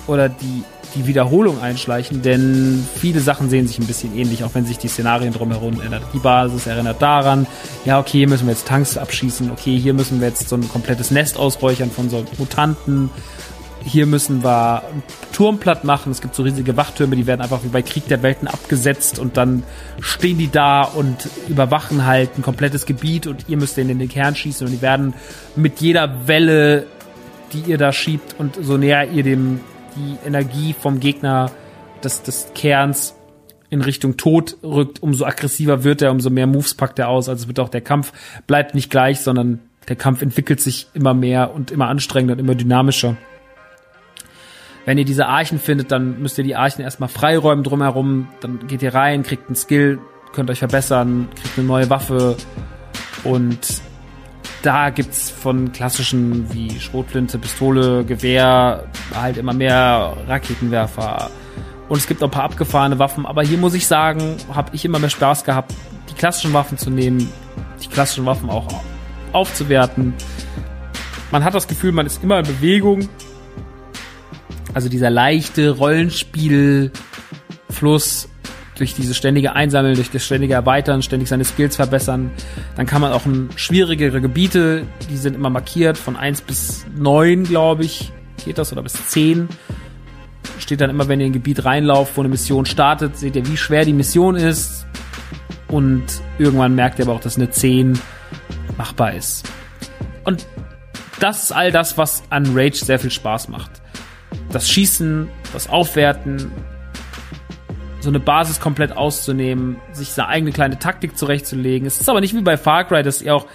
oder 0.06 0.28
die, 0.28 0.64
die 0.94 1.06
Wiederholung 1.06 1.60
einschleichen, 1.60 2.22
denn 2.22 2.86
viele 2.94 3.20
Sachen 3.20 3.48
sehen 3.48 3.66
sich 3.66 3.78
ein 3.78 3.86
bisschen 3.86 4.16
ähnlich, 4.16 4.44
auch 4.44 4.54
wenn 4.54 4.64
sich 4.64 4.78
die 4.78 4.88
Szenarien 4.88 5.32
drumherum 5.32 5.80
ändern. 5.80 6.02
Die 6.12 6.18
Basis 6.18 6.66
erinnert 6.66 7.00
daran, 7.00 7.46
ja, 7.84 7.98
okay, 7.98 8.18
hier 8.18 8.28
müssen 8.28 8.46
wir 8.46 8.52
jetzt 8.52 8.66
Tanks 8.66 8.98
abschießen, 8.98 9.50
okay, 9.50 9.78
hier 9.78 9.94
müssen 9.94 10.20
wir 10.20 10.28
jetzt 10.28 10.48
so 10.48 10.56
ein 10.56 10.68
komplettes 10.68 11.10
Nest 11.10 11.36
ausräuchern 11.36 11.90
von 11.90 12.10
so 12.10 12.24
Mutanten, 12.38 13.10
hier 13.84 14.06
müssen 14.06 14.44
wir 14.44 14.82
Turm 15.32 15.58
platt 15.58 15.84
machen. 15.84 16.12
Es 16.12 16.20
gibt 16.20 16.34
so 16.34 16.42
riesige 16.42 16.76
Wachtürme, 16.76 17.16
die 17.16 17.26
werden 17.26 17.40
einfach 17.40 17.64
wie 17.64 17.68
bei 17.68 17.82
Krieg 17.82 18.06
der 18.08 18.22
Welten 18.22 18.48
abgesetzt 18.48 19.18
und 19.18 19.36
dann 19.36 19.64
stehen 20.00 20.38
die 20.38 20.50
da 20.50 20.82
und 20.82 21.28
überwachen 21.48 22.06
halt 22.06 22.38
ein 22.38 22.42
komplettes 22.42 22.86
Gebiet 22.86 23.26
und 23.26 23.46
ihr 23.48 23.56
müsst 23.56 23.78
in 23.78 23.88
den 23.88 24.08
Kern 24.08 24.36
schießen 24.36 24.66
und 24.66 24.72
die 24.72 24.82
werden 24.82 25.14
mit 25.56 25.80
jeder 25.80 26.26
Welle, 26.26 26.86
die 27.52 27.70
ihr 27.70 27.78
da 27.78 27.92
schiebt 27.92 28.36
und 28.38 28.56
so 28.60 28.76
näher 28.76 29.10
ihr 29.10 29.22
dem 29.22 29.60
die 29.96 30.26
Energie 30.26 30.74
vom 30.78 31.00
Gegner 31.00 31.50
des, 32.02 32.22
des 32.22 32.48
Kerns 32.54 33.14
in 33.70 33.80
Richtung 33.80 34.16
Tod 34.16 34.58
rückt, 34.62 35.02
umso 35.02 35.24
aggressiver 35.24 35.82
wird 35.82 36.02
er, 36.02 36.10
umso 36.10 36.28
mehr 36.28 36.46
Moves 36.46 36.74
packt 36.74 36.98
er 36.98 37.08
aus. 37.08 37.28
Also 37.28 37.48
wird 37.48 37.58
auch 37.58 37.70
der 37.70 37.80
Kampf 37.80 38.12
bleibt 38.46 38.74
nicht 38.74 38.90
gleich, 38.90 39.20
sondern 39.20 39.60
der 39.88 39.96
Kampf 39.96 40.22
entwickelt 40.22 40.60
sich 40.60 40.88
immer 40.94 41.14
mehr 41.14 41.54
und 41.54 41.70
immer 41.70 41.88
anstrengender 41.88 42.34
und 42.34 42.38
immer 42.38 42.54
dynamischer. 42.54 43.16
Wenn 44.84 44.98
ihr 44.98 45.04
diese 45.04 45.26
Archen 45.26 45.58
findet, 45.58 45.92
dann 45.92 46.20
müsst 46.20 46.38
ihr 46.38 46.44
die 46.44 46.56
Archen 46.56 46.82
erstmal 46.82 47.08
freiräumen 47.08 47.64
drumherum. 47.64 48.28
Dann 48.40 48.66
geht 48.66 48.82
ihr 48.82 48.94
rein, 48.94 49.22
kriegt 49.22 49.46
einen 49.46 49.56
Skill, 49.56 50.00
könnt 50.32 50.50
euch 50.50 50.58
verbessern, 50.58 51.28
kriegt 51.40 51.56
eine 51.56 51.66
neue 51.66 51.88
Waffe. 51.88 52.36
Und 53.24 53.80
da 54.62 54.90
gibt's 54.90 55.30
von 55.30 55.72
klassischen 55.72 56.52
wie 56.52 56.78
Schrotflinte, 56.78 57.38
Pistole, 57.38 58.04
Gewehr 58.04 58.86
halt 59.14 59.36
immer 59.36 59.52
mehr 59.52 60.16
Raketenwerfer. 60.26 61.30
Und 61.88 61.98
es 61.98 62.06
gibt 62.06 62.22
auch 62.22 62.28
ein 62.28 62.30
paar 62.30 62.44
abgefahrene 62.44 62.98
Waffen. 62.98 63.26
Aber 63.26 63.42
hier 63.42 63.58
muss 63.58 63.74
ich 63.74 63.86
sagen, 63.86 64.36
habe 64.52 64.74
ich 64.74 64.84
immer 64.84 64.98
mehr 64.98 65.10
Spaß 65.10 65.44
gehabt, 65.44 65.74
die 66.10 66.14
klassischen 66.14 66.52
Waffen 66.52 66.78
zu 66.78 66.90
nehmen, 66.90 67.28
die 67.82 67.88
klassischen 67.88 68.24
Waffen 68.24 68.48
auch 68.48 68.66
aufzuwerten. 69.32 70.14
Man 71.30 71.44
hat 71.44 71.54
das 71.54 71.68
Gefühl, 71.68 71.92
man 71.92 72.06
ist 72.06 72.22
immer 72.22 72.38
in 72.38 72.46
Bewegung 72.46 73.08
also 74.74 74.88
dieser 74.88 75.10
leichte 75.10 75.70
Rollenspielfluss 75.70 78.28
durch 78.82 78.94
diese 78.94 79.14
ständige 79.14 79.54
Einsammeln, 79.54 79.94
durch 79.94 80.10
das 80.10 80.24
ständige 80.24 80.54
Erweitern, 80.54 81.02
ständig 81.02 81.28
seine 81.28 81.44
Skills 81.44 81.76
verbessern. 81.76 82.32
Dann 82.74 82.84
kann 82.84 83.00
man 83.00 83.12
auch 83.12 83.24
ein 83.26 83.48
schwierigere 83.54 84.20
Gebiete, 84.20 84.82
die 85.08 85.16
sind 85.16 85.36
immer 85.36 85.50
markiert, 85.50 85.96
von 85.96 86.16
eins 86.16 86.40
bis 86.40 86.84
neun, 86.96 87.44
glaube 87.44 87.84
ich, 87.84 88.10
geht 88.44 88.58
das, 88.58 88.72
oder 88.72 88.82
bis 88.82 88.94
zehn. 89.08 89.48
Steht 90.58 90.80
dann 90.80 90.90
immer, 90.90 91.06
wenn 91.06 91.20
ihr 91.20 91.26
in 91.26 91.30
ein 91.30 91.34
Gebiet 91.34 91.64
reinlauft, 91.64 92.16
wo 92.16 92.22
eine 92.22 92.28
Mission 92.28 92.66
startet, 92.66 93.16
seht 93.16 93.36
ihr, 93.36 93.46
wie 93.46 93.56
schwer 93.56 93.84
die 93.84 93.92
Mission 93.92 94.34
ist. 94.34 94.84
Und 95.68 96.02
irgendwann 96.38 96.74
merkt 96.74 96.98
ihr 96.98 97.04
aber 97.04 97.14
auch, 97.14 97.20
dass 97.20 97.36
eine 97.36 97.50
10 97.50 97.96
machbar 98.76 99.14
ist. 99.14 99.48
Und 100.24 100.44
das 101.20 101.44
ist 101.44 101.52
all 101.52 101.70
das, 101.70 101.96
was 101.96 102.24
an 102.30 102.50
Rage 102.52 102.84
sehr 102.84 102.98
viel 102.98 103.12
Spaß 103.12 103.48
macht 103.48 103.82
das 104.52 104.68
Schießen, 104.68 105.28
das 105.52 105.68
Aufwerten, 105.68 106.52
so 108.02 108.08
eine 108.10 108.18
Basis 108.18 108.58
komplett 108.58 108.96
auszunehmen, 108.96 109.76
sich 109.92 110.08
seine 110.08 110.28
eigene 110.28 110.50
kleine 110.50 110.78
Taktik 110.78 111.16
zurechtzulegen. 111.16 111.86
Es 111.86 112.00
ist 112.00 112.08
aber 112.08 112.20
nicht 112.20 112.34
wie 112.34 112.40
bei 112.40 112.56
Far 112.56 112.84
Cry, 112.84 113.04
dass 113.04 113.22
ihr 113.22 113.34
auch 113.34 113.46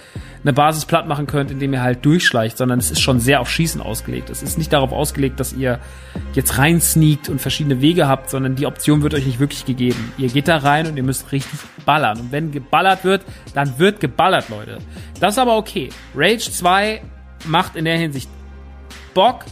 eine 0.42 0.54
Basis 0.54 0.86
platt 0.86 1.06
machen 1.06 1.26
könnt, 1.26 1.50
indem 1.50 1.74
ihr 1.74 1.82
halt 1.82 2.02
durchschleicht, 2.04 2.56
sondern 2.56 2.78
es 2.78 2.90
ist 2.90 3.00
schon 3.00 3.20
sehr 3.20 3.40
auf 3.40 3.50
Schießen 3.50 3.82
ausgelegt. 3.82 4.30
Es 4.30 4.42
ist 4.42 4.56
nicht 4.56 4.72
darauf 4.72 4.90
ausgelegt, 4.90 5.38
dass 5.38 5.52
ihr 5.52 5.80
jetzt 6.32 6.56
rein 6.56 6.80
sneakt 6.80 7.28
und 7.28 7.40
verschiedene 7.40 7.82
Wege 7.82 8.08
habt, 8.08 8.30
sondern 8.30 8.56
die 8.56 8.64
Option 8.64 9.02
wird 9.02 9.12
euch 9.12 9.26
nicht 9.26 9.38
wirklich 9.38 9.66
gegeben. 9.66 10.12
Ihr 10.16 10.28
geht 10.28 10.48
da 10.48 10.56
rein 10.56 10.86
und 10.86 10.96
ihr 10.96 11.02
müsst 11.02 11.30
richtig 11.30 11.58
ballern. 11.84 12.18
Und 12.18 12.32
wenn 12.32 12.50
geballert 12.50 13.04
wird, 13.04 13.26
dann 13.52 13.78
wird 13.78 14.00
geballert, 14.00 14.48
Leute. 14.48 14.78
Das 15.20 15.34
ist 15.34 15.38
aber 15.38 15.58
okay. 15.58 15.90
Rage 16.14 16.50
2 16.50 17.02
macht 17.46 17.76
in 17.76 17.84
der 17.84 17.98
Hinsicht 17.98 18.30
Bock, 19.12 19.44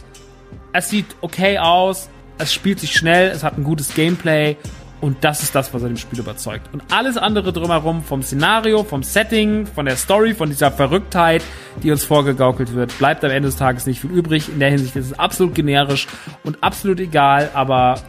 es 0.73 0.89
sieht 0.89 1.05
okay 1.21 1.59
aus, 1.59 2.09
es 2.37 2.53
spielt 2.53 2.79
sich 2.79 2.93
schnell, 2.93 3.29
es 3.29 3.43
hat 3.43 3.57
ein 3.57 3.63
gutes 3.63 3.93
Gameplay 3.93 4.57
und 4.99 5.23
das 5.23 5.43
ist 5.43 5.53
das, 5.53 5.73
was 5.73 5.83
er 5.83 5.89
dem 5.89 5.97
Spiel 5.97 6.19
überzeugt. 6.19 6.73
Und 6.73 6.83
alles 6.91 7.17
andere 7.17 7.53
drumherum, 7.53 8.03
vom 8.03 8.23
Szenario, 8.23 8.83
vom 8.83 9.03
Setting, 9.03 9.67
von 9.67 9.85
der 9.85 9.95
Story, 9.95 10.33
von 10.33 10.49
dieser 10.49 10.71
Verrücktheit, 10.71 11.43
die 11.83 11.91
uns 11.91 12.03
vorgegaukelt 12.03 12.73
wird, 12.73 12.97
bleibt 12.97 13.23
am 13.23 13.31
Ende 13.31 13.47
des 13.47 13.57
Tages 13.57 13.85
nicht 13.85 14.01
viel 14.01 14.11
übrig. 14.11 14.49
In 14.49 14.59
der 14.59 14.69
Hinsicht 14.69 14.95
ist 14.95 15.05
es 15.07 15.19
absolut 15.19 15.53
generisch 15.53 16.07
und 16.43 16.63
absolut 16.63 16.99
egal, 16.99 17.49
aber 17.53 17.99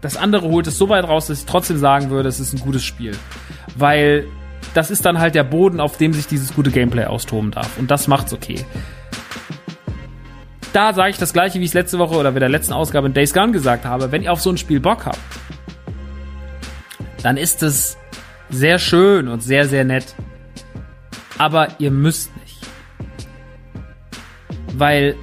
das 0.00 0.16
andere 0.16 0.48
holt 0.48 0.66
es 0.66 0.76
so 0.76 0.88
weit 0.88 1.04
raus, 1.04 1.26
dass 1.26 1.40
ich 1.40 1.46
trotzdem 1.46 1.78
sagen 1.78 2.10
würde, 2.10 2.28
es 2.28 2.40
ist 2.40 2.52
ein 2.52 2.60
gutes 2.60 2.84
Spiel. 2.84 3.16
Weil 3.76 4.26
das 4.74 4.90
ist 4.90 5.04
dann 5.04 5.18
halt 5.18 5.34
der 5.34 5.44
Boden, 5.44 5.80
auf 5.80 5.96
dem 5.96 6.12
sich 6.12 6.26
dieses 6.26 6.54
gute 6.54 6.70
Gameplay 6.70 7.04
austoben 7.04 7.50
darf. 7.50 7.78
Und 7.78 7.90
das 7.90 8.08
macht's 8.08 8.32
okay 8.32 8.64
da 10.72 10.92
sage 10.92 11.10
ich 11.10 11.18
das 11.18 11.32
gleiche, 11.32 11.58
wie 11.58 11.64
ich 11.64 11.70
es 11.70 11.74
letzte 11.74 11.98
Woche 11.98 12.16
oder 12.16 12.32
bei 12.32 12.38
der 12.38 12.48
letzten 12.48 12.72
Ausgabe 12.72 13.06
in 13.06 13.14
Days 13.14 13.34
Gone 13.34 13.52
gesagt 13.52 13.84
habe. 13.84 14.12
Wenn 14.12 14.22
ihr 14.22 14.32
auf 14.32 14.40
so 14.40 14.50
ein 14.50 14.56
Spiel 14.58 14.80
Bock 14.80 15.06
habt, 15.06 15.18
dann 17.22 17.36
ist 17.36 17.62
es 17.62 17.96
sehr 18.48 18.78
schön 18.78 19.28
und 19.28 19.42
sehr, 19.42 19.66
sehr 19.66 19.84
nett. 19.84 20.14
Aber 21.38 21.68
ihr 21.78 21.90
müsst 21.90 22.30
nicht. 22.36 22.66
Weil 24.74 25.16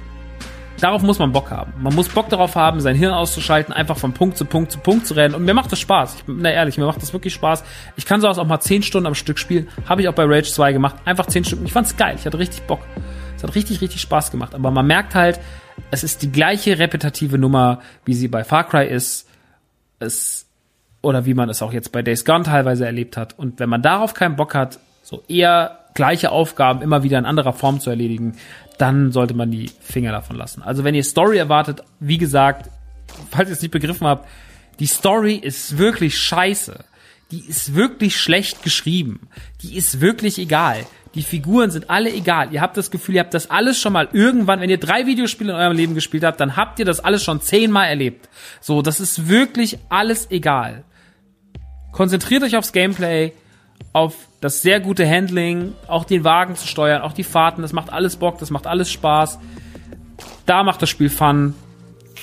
darauf 0.80 1.02
muss 1.02 1.18
man 1.18 1.32
Bock 1.32 1.50
haben. 1.50 1.72
Man 1.78 1.94
muss 1.94 2.08
Bock 2.08 2.28
darauf 2.28 2.54
haben, 2.56 2.80
sein 2.80 2.96
Hirn 2.96 3.12
auszuschalten, 3.12 3.72
einfach 3.72 3.96
von 3.96 4.12
Punkt 4.12 4.36
zu 4.36 4.44
Punkt 4.44 4.72
zu 4.72 4.78
Punkt 4.78 5.06
zu 5.06 5.14
rennen. 5.14 5.34
Und 5.34 5.44
mir 5.44 5.54
macht 5.54 5.70
das 5.70 5.80
Spaß. 5.80 6.16
Ich 6.16 6.24
bin 6.24 6.44
ehrlich, 6.44 6.78
mir 6.78 6.86
macht 6.86 7.02
das 7.02 7.12
wirklich 7.12 7.34
Spaß. 7.34 7.64
Ich 7.96 8.06
kann 8.06 8.20
sowas 8.20 8.38
auch 8.38 8.46
mal 8.46 8.60
10 8.60 8.82
Stunden 8.82 9.06
am 9.06 9.14
Stück 9.14 9.38
spielen. 9.38 9.68
Habe 9.88 10.02
ich 10.02 10.08
auch 10.08 10.14
bei 10.14 10.24
Rage 10.24 10.50
2 10.50 10.72
gemacht. 10.72 10.96
Einfach 11.04 11.26
10 11.26 11.44
Stunden. 11.44 11.66
Ich 11.66 11.72
fand's 11.72 11.96
geil. 11.96 12.16
Ich 12.18 12.26
hatte 12.26 12.38
richtig 12.38 12.62
Bock. 12.62 12.80
Es 13.36 13.42
hat 13.42 13.54
richtig, 13.54 13.80
richtig 13.80 14.00
Spaß 14.00 14.30
gemacht. 14.30 14.54
Aber 14.54 14.70
man 14.70 14.86
merkt 14.86 15.14
halt, 15.14 15.38
es 15.90 16.02
ist 16.02 16.22
die 16.22 16.32
gleiche 16.32 16.78
repetitive 16.78 17.38
Nummer, 17.38 17.80
wie 18.04 18.14
sie 18.14 18.28
bei 18.28 18.44
Far 18.44 18.64
Cry 18.64 18.86
ist. 18.86 19.28
Es, 20.00 20.47
oder 21.02 21.26
wie 21.26 21.34
man 21.34 21.48
es 21.48 21.62
auch 21.62 21.72
jetzt 21.72 21.92
bei 21.92 22.02
Days 22.02 22.24
Gone 22.24 22.44
teilweise 22.44 22.86
erlebt 22.86 23.16
hat. 23.16 23.38
Und 23.38 23.60
wenn 23.60 23.68
man 23.68 23.82
darauf 23.82 24.14
keinen 24.14 24.36
Bock 24.36 24.54
hat, 24.54 24.78
so 25.02 25.22
eher 25.28 25.78
gleiche 25.94 26.30
Aufgaben 26.30 26.82
immer 26.82 27.02
wieder 27.02 27.18
in 27.18 27.24
anderer 27.24 27.52
Form 27.52 27.80
zu 27.80 27.90
erledigen, 27.90 28.36
dann 28.78 29.10
sollte 29.10 29.34
man 29.34 29.50
die 29.50 29.70
Finger 29.80 30.12
davon 30.12 30.36
lassen. 30.36 30.62
Also 30.62 30.84
wenn 30.84 30.94
ihr 30.94 31.04
Story 31.04 31.38
erwartet, 31.38 31.82
wie 32.00 32.18
gesagt, 32.18 32.70
falls 33.30 33.48
ihr 33.48 33.54
es 33.54 33.62
nicht 33.62 33.72
begriffen 33.72 34.06
habt, 34.06 34.28
die 34.78 34.86
Story 34.86 35.34
ist 35.34 35.78
wirklich 35.78 36.18
scheiße. 36.18 36.84
Die 37.30 37.40
ist 37.40 37.74
wirklich 37.74 38.16
schlecht 38.16 38.62
geschrieben. 38.62 39.28
Die 39.62 39.76
ist 39.76 40.00
wirklich 40.00 40.38
egal. 40.38 40.86
Die 41.14 41.22
Figuren 41.22 41.70
sind 41.70 41.90
alle 41.90 42.12
egal. 42.12 42.52
Ihr 42.52 42.60
habt 42.60 42.76
das 42.76 42.90
Gefühl, 42.90 43.16
ihr 43.16 43.20
habt 43.20 43.34
das 43.34 43.50
alles 43.50 43.80
schon 43.80 43.92
mal 43.92 44.08
irgendwann, 44.12 44.60
wenn 44.60 44.70
ihr 44.70 44.78
drei 44.78 45.06
Videospiele 45.06 45.52
in 45.52 45.58
eurem 45.58 45.76
Leben 45.76 45.94
gespielt 45.94 46.22
habt, 46.22 46.40
dann 46.40 46.56
habt 46.56 46.78
ihr 46.78 46.84
das 46.84 47.00
alles 47.00 47.24
schon 47.24 47.40
zehnmal 47.40 47.88
erlebt. 47.88 48.28
So, 48.60 48.82
das 48.82 49.00
ist 49.00 49.28
wirklich 49.28 49.78
alles 49.88 50.30
egal. 50.30 50.84
Konzentriert 51.92 52.42
euch 52.42 52.56
aufs 52.56 52.72
Gameplay, 52.72 53.32
auf 53.92 54.14
das 54.40 54.62
sehr 54.62 54.80
gute 54.80 55.08
Handling, 55.08 55.74
auch 55.86 56.04
den 56.04 56.24
Wagen 56.24 56.56
zu 56.56 56.66
steuern, 56.66 57.02
auch 57.02 57.12
die 57.12 57.24
Fahrten, 57.24 57.62
das 57.62 57.72
macht 57.72 57.92
alles 57.92 58.16
Bock, 58.16 58.38
das 58.38 58.50
macht 58.50 58.66
alles 58.66 58.90
Spaß. 58.90 59.38
Da 60.46 60.62
macht 60.62 60.82
das 60.82 60.88
Spiel 60.88 61.10
Fun 61.10 61.54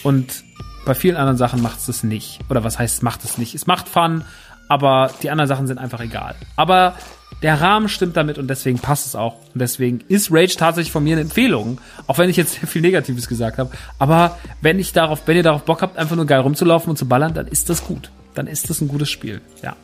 und 0.03 0.43
bei 0.85 0.93
vielen 0.93 1.15
anderen 1.15 1.37
Sachen 1.37 1.61
macht 1.61 1.79
es 1.79 1.87
das 1.87 2.03
nicht. 2.03 2.39
Oder 2.49 2.63
was 2.63 2.77
heißt, 2.77 3.03
macht 3.03 3.23
es 3.23 3.37
nicht? 3.37 3.55
Es 3.55 3.67
macht 3.67 3.89
Fun, 3.89 4.23
aber 4.69 5.11
die 5.23 5.29
anderen 5.29 5.47
Sachen 5.47 5.67
sind 5.67 5.77
einfach 5.77 5.99
egal. 5.99 6.35
Aber 6.55 6.95
der 7.41 7.59
Rahmen 7.59 7.89
stimmt 7.89 8.15
damit 8.15 8.37
und 8.37 8.47
deswegen 8.47 8.79
passt 8.79 9.05
es 9.05 9.15
auch. 9.15 9.35
Und 9.53 9.59
deswegen 9.59 10.01
ist 10.07 10.29
Rage 10.31 10.55
tatsächlich 10.55 10.91
von 10.91 11.03
mir 11.03 11.13
eine 11.13 11.21
Empfehlung. 11.21 11.79
Auch 12.07 12.17
wenn 12.17 12.29
ich 12.29 12.37
jetzt 12.37 12.57
viel 12.67 12.81
Negatives 12.81 13.27
gesagt 13.27 13.57
habe. 13.57 13.71
Aber 13.99 14.37
wenn 14.61 14.79
ich 14.79 14.93
darauf, 14.93 15.27
wenn 15.27 15.37
ihr 15.37 15.43
darauf 15.43 15.63
Bock 15.63 15.81
habt, 15.81 15.97
einfach 15.97 16.15
nur 16.15 16.25
geil 16.25 16.39
rumzulaufen 16.39 16.89
und 16.89 16.97
zu 16.97 17.07
ballern, 17.07 17.33
dann 17.33 17.47
ist 17.47 17.69
das 17.69 17.83
gut. 17.83 18.11
Dann 18.36 18.48
ist 18.48 18.70
das 18.70 18.82
ein 18.82 18.88
gutes 18.88 19.10
Spiel. 19.10 19.41
Ja. 19.64 19.76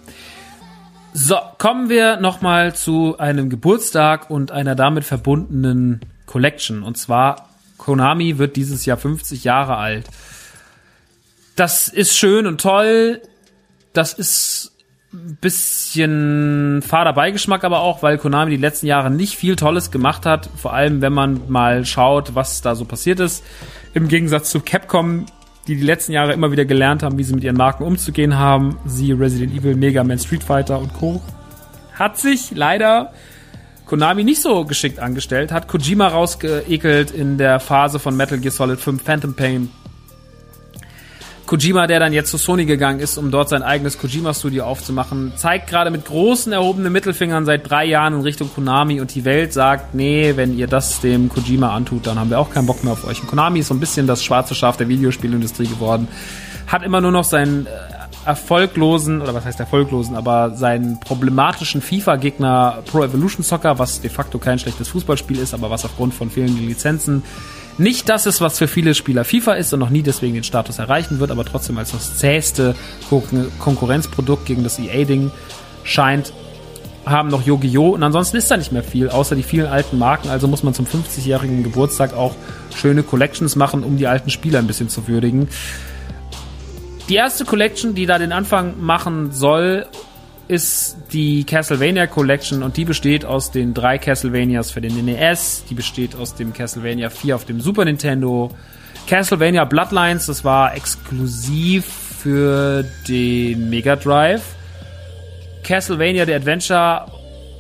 So, 1.14 1.38
kommen 1.58 1.90
wir 1.90 2.18
nochmal 2.18 2.74
zu 2.76 3.18
einem 3.18 3.50
Geburtstag 3.50 4.30
und 4.30 4.52
einer 4.52 4.76
damit 4.76 5.04
verbundenen 5.04 6.02
Collection. 6.26 6.84
Und 6.84 6.98
zwar, 6.98 7.50
Konami 7.78 8.38
wird 8.38 8.56
dieses 8.56 8.86
Jahr 8.86 8.98
50 8.98 9.44
Jahre 9.44 9.76
alt. 9.78 10.08
Das 11.56 11.90
ist 11.90 12.18
schön 12.18 12.48
und 12.48 12.62
toll. 12.62 13.22
Das 13.92 14.14
ist 14.14 14.72
ein 15.14 15.38
bisschen 15.42 16.82
fader 16.82 17.12
Beigeschmack 17.12 17.66
aber 17.66 17.82
auch, 17.82 18.02
weil 18.02 18.18
Konami 18.18 18.52
die 18.52 18.58
letzten 18.58 18.86
Jahre 18.86 19.12
nicht 19.12 19.36
viel 19.36 19.58
Tolles 19.58 19.92
gemacht 19.92 20.26
hat. 20.26 20.50
Vor 20.56 20.74
allem, 20.74 21.02
wenn 21.02 21.12
man 21.12 21.50
mal 21.50 21.86
schaut, 21.86 22.36
was 22.36 22.62
da 22.62 22.76
so 22.76 22.86
passiert 22.86 23.20
ist. 23.20 23.44
Im 23.94 24.08
Gegensatz 24.08 24.50
zu 24.52 24.62
Capcom, 24.62 25.26
die 25.68 25.76
die 25.76 25.84
letzten 25.84 26.12
Jahre 26.12 26.34
immer 26.34 26.52
wieder 26.52 26.66
gelernt 26.66 27.04
haben, 27.04 27.18
wie 27.18 27.24
sie 27.24 27.34
mit 27.34 27.44
ihren 27.44 27.58
Marken 27.58 27.84
umzugehen 27.84 28.38
haben. 28.38 28.78
Sie 28.86 29.12
Resident 29.12 29.54
Evil, 29.54 29.76
Mega 29.76 30.04
Man, 30.04 30.20
Street 30.20 30.44
Fighter 30.44 30.80
und 30.80 30.94
Co. 30.94 31.22
Hat 31.94 32.18
sich 32.18 32.52
leider 32.52 33.14
Konami 33.86 34.24
nicht 34.24 34.42
so 34.42 34.66
geschickt 34.66 35.00
angestellt, 35.00 35.52
hat 35.52 35.68
Kojima 35.68 36.08
rausgeekelt 36.08 37.12
in 37.12 37.38
der 37.38 37.60
Phase 37.60 38.00
von 38.00 38.16
Metal 38.16 38.38
Gear 38.38 38.52
Solid 38.52 38.80
5 38.80 39.04
Phantom 39.04 39.36
Pain 39.36 39.70
Kojima, 41.52 41.86
der 41.86 42.00
dann 42.00 42.14
jetzt 42.14 42.32
zu 42.32 42.38
Sony 42.38 42.64
gegangen 42.64 43.02
ist, 43.02 43.18
um 43.18 43.30
dort 43.30 43.50
sein 43.50 43.62
eigenes 43.62 43.98
Kojima-Studio 43.98 44.64
aufzumachen, 44.64 45.34
zeigt 45.36 45.68
gerade 45.68 45.92
mit 45.92 46.06
großen 46.06 46.54
erhobenen 46.54 46.94
Mittelfingern 46.94 47.46
seit 47.46 47.70
drei 47.70 47.84
Jahren 47.84 48.14
in 48.14 48.22
Richtung 48.22 48.50
Konami 48.54 49.02
und 49.02 49.14
die 49.14 49.26
Welt 49.26 49.52
sagt, 49.52 49.94
nee, 49.94 50.38
wenn 50.38 50.58
ihr 50.58 50.68
das 50.68 51.02
dem 51.02 51.28
Kojima 51.28 51.76
antut, 51.76 52.08
dann 52.08 52.18
haben 52.18 52.30
wir 52.30 52.40
auch 52.40 52.52
keinen 52.52 52.68
Bock 52.68 52.86
mehr 52.86 52.94
auf 52.94 53.06
euch. 53.06 53.20
Und 53.20 53.28
Konami 53.28 53.60
ist 53.60 53.68
so 53.68 53.74
ein 53.74 53.82
bisschen 53.82 54.08
das 54.08 54.24
schwarze 54.24 54.56
Schaf 54.56 54.78
der 54.78 54.88
Videospielindustrie 54.88 55.68
geworden, 55.68 56.08
hat 56.68 56.84
immer 56.84 57.02
nur 57.02 57.12
noch 57.12 57.26
seinen 57.26 57.66
äh, 57.66 57.70
erfolglosen, 58.26 59.22
oder 59.22 59.34
was 59.34 59.44
heißt 59.44 59.60
erfolglosen, 59.60 60.16
aber 60.16 60.52
seinen 60.52 61.02
problematischen 61.02 61.82
FIFA-Gegner 61.82 62.82
Pro 62.86 63.04
Evolution 63.04 63.44
Soccer, 63.44 63.78
was 63.78 64.00
de 64.00 64.10
facto 64.10 64.40
kein 64.40 64.58
schlechtes 64.58 64.88
Fußballspiel 64.88 65.38
ist, 65.38 65.54
aber 65.54 65.70
was 65.70 65.84
aufgrund 65.84 66.14
von 66.14 66.30
fehlenden 66.30 66.66
Lizenzen 66.66 67.24
nicht 67.78 68.10
das 68.10 68.26
ist, 68.26 68.42
was 68.42 68.58
für 68.58 68.68
viele 68.68 68.94
Spieler 68.94 69.24
FIFA 69.24 69.54
ist 69.54 69.74
und 69.74 69.80
noch 69.80 69.90
nie 69.90 70.04
deswegen 70.04 70.34
den 70.34 70.44
Status 70.44 70.80
erreichen 70.80 71.20
wird, 71.20 71.32
aber 71.32 71.46
trotzdem 71.46 71.78
als 71.78 71.92
das 71.92 72.18
zähste 72.18 72.76
Konkurrenzprodukt 73.60 74.46
gegen 74.46 74.64
das 74.64 74.80
EA-Ding 74.80 75.32
scheint, 75.84 76.34
haben 77.06 77.30
noch 77.30 77.46
Yu-Gi-Oh! 77.46 77.90
Und 77.90 78.04
ansonsten 78.04 78.38
ist 78.38 78.52
da 78.52 78.58
nicht 78.58 78.72
mehr 78.72 78.84
viel, 78.84 79.10
außer 79.10 79.36
die 79.36 79.44
vielen 79.44 79.68
alten 79.68 79.98
Marken. 79.98 80.30
Also 80.30 80.48
muss 80.48 80.64
man 80.64 80.74
zum 80.74 80.86
50-jährigen 80.86 81.64
Geburtstag 81.64 82.14
auch 82.14 82.36
schöne 82.76 83.04
Collections 83.04 83.56
machen, 83.56 83.84
um 83.84 83.98
die 83.98 84.08
alten 84.08 84.30
Spieler 84.30 84.60
ein 84.60 84.68
bisschen 84.68 84.90
zu 84.90 85.08
würdigen. 85.08 85.48
Die 87.10 87.16
erste 87.16 87.46
Collection, 87.46 87.96
die 87.96 88.06
da 88.06 88.20
den 88.20 88.32
Anfang 88.32 88.80
machen 88.80 89.32
soll 89.32 89.88
ist 90.52 90.98
die 91.14 91.46
Castlevania 91.46 92.08
Collection 92.08 92.62
und 92.62 92.76
die 92.76 92.84
besteht 92.84 93.24
aus 93.24 93.52
den 93.52 93.74
drei 93.74 93.98
Castlevanias 93.98 94.70
für 94.70 94.82
den 94.82 95.06
NES, 95.06 95.64
die 95.70 95.74
besteht 95.74 96.14
aus 96.14 96.36
dem 96.36 96.52
Castlevania 96.52 97.10
4 97.10 97.36
auf 97.38 97.46
dem 97.46 97.62
Super 97.62 97.86
Nintendo, 97.86 98.52
Castlevania 99.08 99.64
Bloodlines, 99.64 100.26
das 100.26 100.44
war 100.44 100.76
exklusiv 100.76 101.86
für 101.86 102.84
den 103.08 103.70
Mega 103.70 103.96
Drive, 103.96 104.44
Castlevania 105.64 106.26
The 106.26 106.34
Adventure 106.34 107.06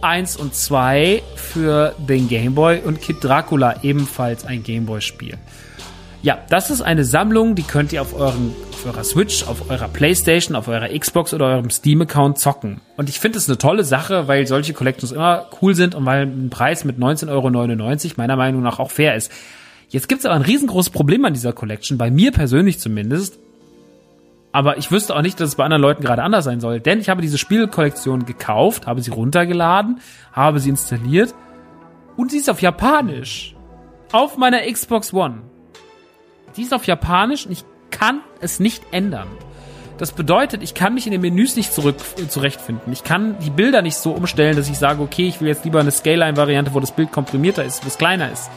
1 0.02 0.36
und 0.36 0.54
2 0.54 1.24
für 1.36 1.96
den 1.98 2.28
Game 2.28 2.56
Boy 2.56 2.82
und 2.84 3.02
Kid 3.02 3.24
Dracula 3.24 3.82
ebenfalls 3.84 4.44
ein 4.44 4.64
Game 4.64 4.86
Boy 4.86 5.00
Spiel. 5.00 5.38
Ja, 6.24 6.38
das 6.50 6.70
ist 6.70 6.82
eine 6.82 7.04
Sammlung, 7.04 7.56
die 7.56 7.64
könnt 7.64 7.92
ihr 7.94 8.02
auf, 8.02 8.14
euren, 8.14 8.54
auf 8.72 8.86
eurer 8.86 9.04
Switch, 9.04 9.48
auf 9.48 9.72
eurer 9.72 9.88
Playstation, 9.88 10.56
auf 10.56 10.68
eurer 10.68 10.88
Xbox 10.88 11.34
oder 11.34 11.48
eurem 11.48 11.72
Steam-Account 11.72 12.38
zocken. 12.38 12.80
Und 12.96 13.10
ich 13.10 13.20
finde 13.20 13.40
es 13.40 13.50
eine 13.50 13.58
tolle 13.58 13.84
Sache, 13.84 14.28
weil 14.28 14.46
solche 14.46 14.74
Collections 14.74 15.12
immer 15.12 15.48
cool 15.62 15.74
sind 15.74 15.96
und 15.96 16.06
weil 16.06 16.28
ein 16.28 16.52
Preis 16.52 16.86
mit 16.86 17.00
19,99 17.00 17.30
Euro 17.32 18.14
meiner 18.18 18.36
Meinung 18.36 18.62
nach 18.62 18.78
auch 18.78 18.92
fair 18.92 19.16
ist. 19.16 19.32
Jetzt 19.90 20.08
gibt 20.08 20.20
es 20.20 20.28
aber 20.28 20.36
ein 20.36 20.44
riesengroßes 20.44 20.92
Problem 20.92 21.26
an 21.26 21.34
dieser 21.34 21.54
Collection, 21.54 21.98
bei 21.98 22.12
mir 22.12 22.32
persönlich 22.32 22.80
zumindest. 22.80 23.40
Aber 24.52 24.78
ich 24.78 24.92
wüsste 24.92 25.16
auch 25.16 25.24
nicht, 25.24 25.40
dass 25.40 25.50
es 25.50 25.56
bei 25.56 25.64
anderen 25.64 25.82
Leuten 25.82 26.04
gerade 26.04 26.22
anders 26.22 26.46
sein 26.46 26.60
soll. 26.60 26.80
Denn 26.80 27.00
ich 27.00 27.10
habe 27.10 27.22
diese 27.22 27.40
Spielkollektion 27.40 28.28
gekauft, 28.28 28.86
habe 28.86 29.02
sie 29.02 29.12
runtergeladen, 29.12 30.02
habe 30.34 30.60
sie 30.60 30.70
installiert 30.70 31.34
und 32.16 32.30
sie 32.30 32.38
ist 32.38 32.50
auf 32.50 32.62
Japanisch. 32.62 33.56
Auf 34.12 34.38
meiner 34.38 34.60
Xbox 34.72 35.14
One. 35.14 35.51
Die 36.58 36.64
ist 36.64 36.74
auf 36.74 36.86
Japanisch 36.86 37.46
und 37.46 37.52
ich 37.52 37.64
kann 37.90 38.22
es 38.40 38.60
nicht 38.60 38.84
ändern. 38.92 39.28
Das 39.98 40.12
bedeutet, 40.14 40.64
ich 40.64 40.74
kann 40.74 40.96
mich 40.96 41.06
in 41.06 41.12
den 41.12 41.22
Menüs 41.22 41.56
nicht 41.56 41.72
zurück, 41.74 41.98
äh, 42.18 42.28
zurechtfinden. 42.28 42.92
Ich 42.92 43.04
kann 43.04 43.38
die 43.40 43.52
Bilder 43.52 43.82
nicht 43.82 43.98
so 43.98 44.12
umstellen, 44.12 44.56
dass 44.56 44.68
ich 44.68 44.78
sage, 44.78 45.02
okay, 45.02 45.28
ich 45.28 45.40
will 45.40 45.48
jetzt 45.48 45.64
lieber 45.64 45.80
eine 45.80 45.92
Scaline-Variante, 45.92 46.74
wo 46.74 46.80
das 46.80 46.92
Bild 46.92 47.12
komprimierter 47.12 47.64
ist, 47.64 47.84
wo 47.84 47.88
es 47.88 47.98
kleiner 47.98 48.32
ist. 48.32 48.50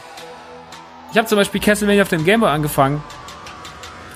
Ich 1.11 1.17
habe 1.17 1.27
zum 1.27 1.37
Beispiel 1.37 1.61
Castlevania 1.61 2.01
auf 2.01 2.09
dem 2.09 2.25
Gameboy 2.25 2.49
angefangen 2.49 3.03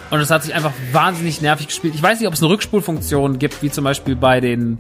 und 0.10 0.20
es 0.20 0.32
hat 0.32 0.44
sich 0.44 0.56
einfach 0.56 0.74
wahnsinnig 0.92 1.42
nervig 1.42 1.68
gespielt. 1.68 1.94
Ich 1.96 2.02
weiß 2.02 2.20
nicht, 2.20 2.28
ob 2.28 2.34
es 2.34 2.42
eine 2.42 2.50
Rückspulfunktion 2.50 3.38
gibt, 3.38 3.62
wie 3.62 3.70
zum 3.70 3.84
Beispiel 3.84 4.16
bei 4.16 4.42
den 4.42 4.80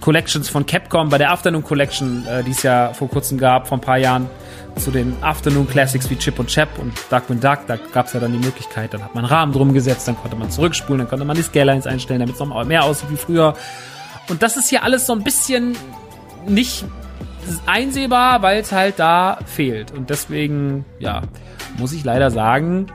Collections 0.00 0.48
von 0.48 0.66
Capcom, 0.66 1.08
bei 1.08 1.18
der 1.18 1.30
Afternoon 1.30 1.64
Collection, 1.64 2.26
äh, 2.26 2.42
die 2.44 2.50
es 2.50 2.62
ja 2.62 2.92
vor 2.92 3.08
kurzem 3.08 3.38
gab, 3.38 3.66
vor 3.66 3.78
ein 3.78 3.80
paar 3.80 3.98
Jahren 3.98 4.28
zu 4.76 4.90
den 4.90 5.16
Afternoon 5.22 5.68
Classics 5.68 6.08
wie 6.10 6.16
Chip 6.16 6.38
und 6.38 6.48
Chap 6.48 6.68
und 6.78 6.92
Darkwing 7.10 7.40
Duck, 7.40 7.60
da 7.66 7.76
gab 7.92 8.06
es 8.06 8.12
ja 8.12 8.20
dann 8.20 8.32
die 8.32 8.38
Möglichkeit, 8.38 8.92
dann 8.92 9.02
hat 9.02 9.14
man 9.14 9.24
einen 9.24 9.32
Rahmen 9.32 9.52
drum 9.52 9.72
gesetzt, 9.72 10.06
dann 10.06 10.16
konnte 10.16 10.36
man 10.36 10.50
zurückspulen, 10.50 10.98
dann 10.98 11.08
konnte 11.08 11.24
man 11.24 11.36
die 11.36 11.42
Scalelines 11.42 11.86
einstellen, 11.86 12.20
damit 12.20 12.34
es 12.34 12.40
noch 12.40 12.64
mehr 12.64 12.84
aussieht 12.84 13.10
wie 13.10 13.16
früher. 13.16 13.54
Und 14.28 14.42
das 14.42 14.56
ist 14.56 14.68
hier 14.68 14.82
alles 14.82 15.06
so 15.06 15.12
ein 15.12 15.24
bisschen 15.24 15.76
nicht 16.46 16.84
einsehbar, 17.64 18.42
weil 18.42 18.60
es 18.60 18.72
halt 18.72 18.98
da 18.98 19.38
fehlt. 19.46 19.92
Und 19.92 20.10
deswegen, 20.10 20.84
ja, 20.98 21.22
muss 21.78 21.92
ich 21.92 22.04
leider 22.04 22.30
sagen, 22.30 22.86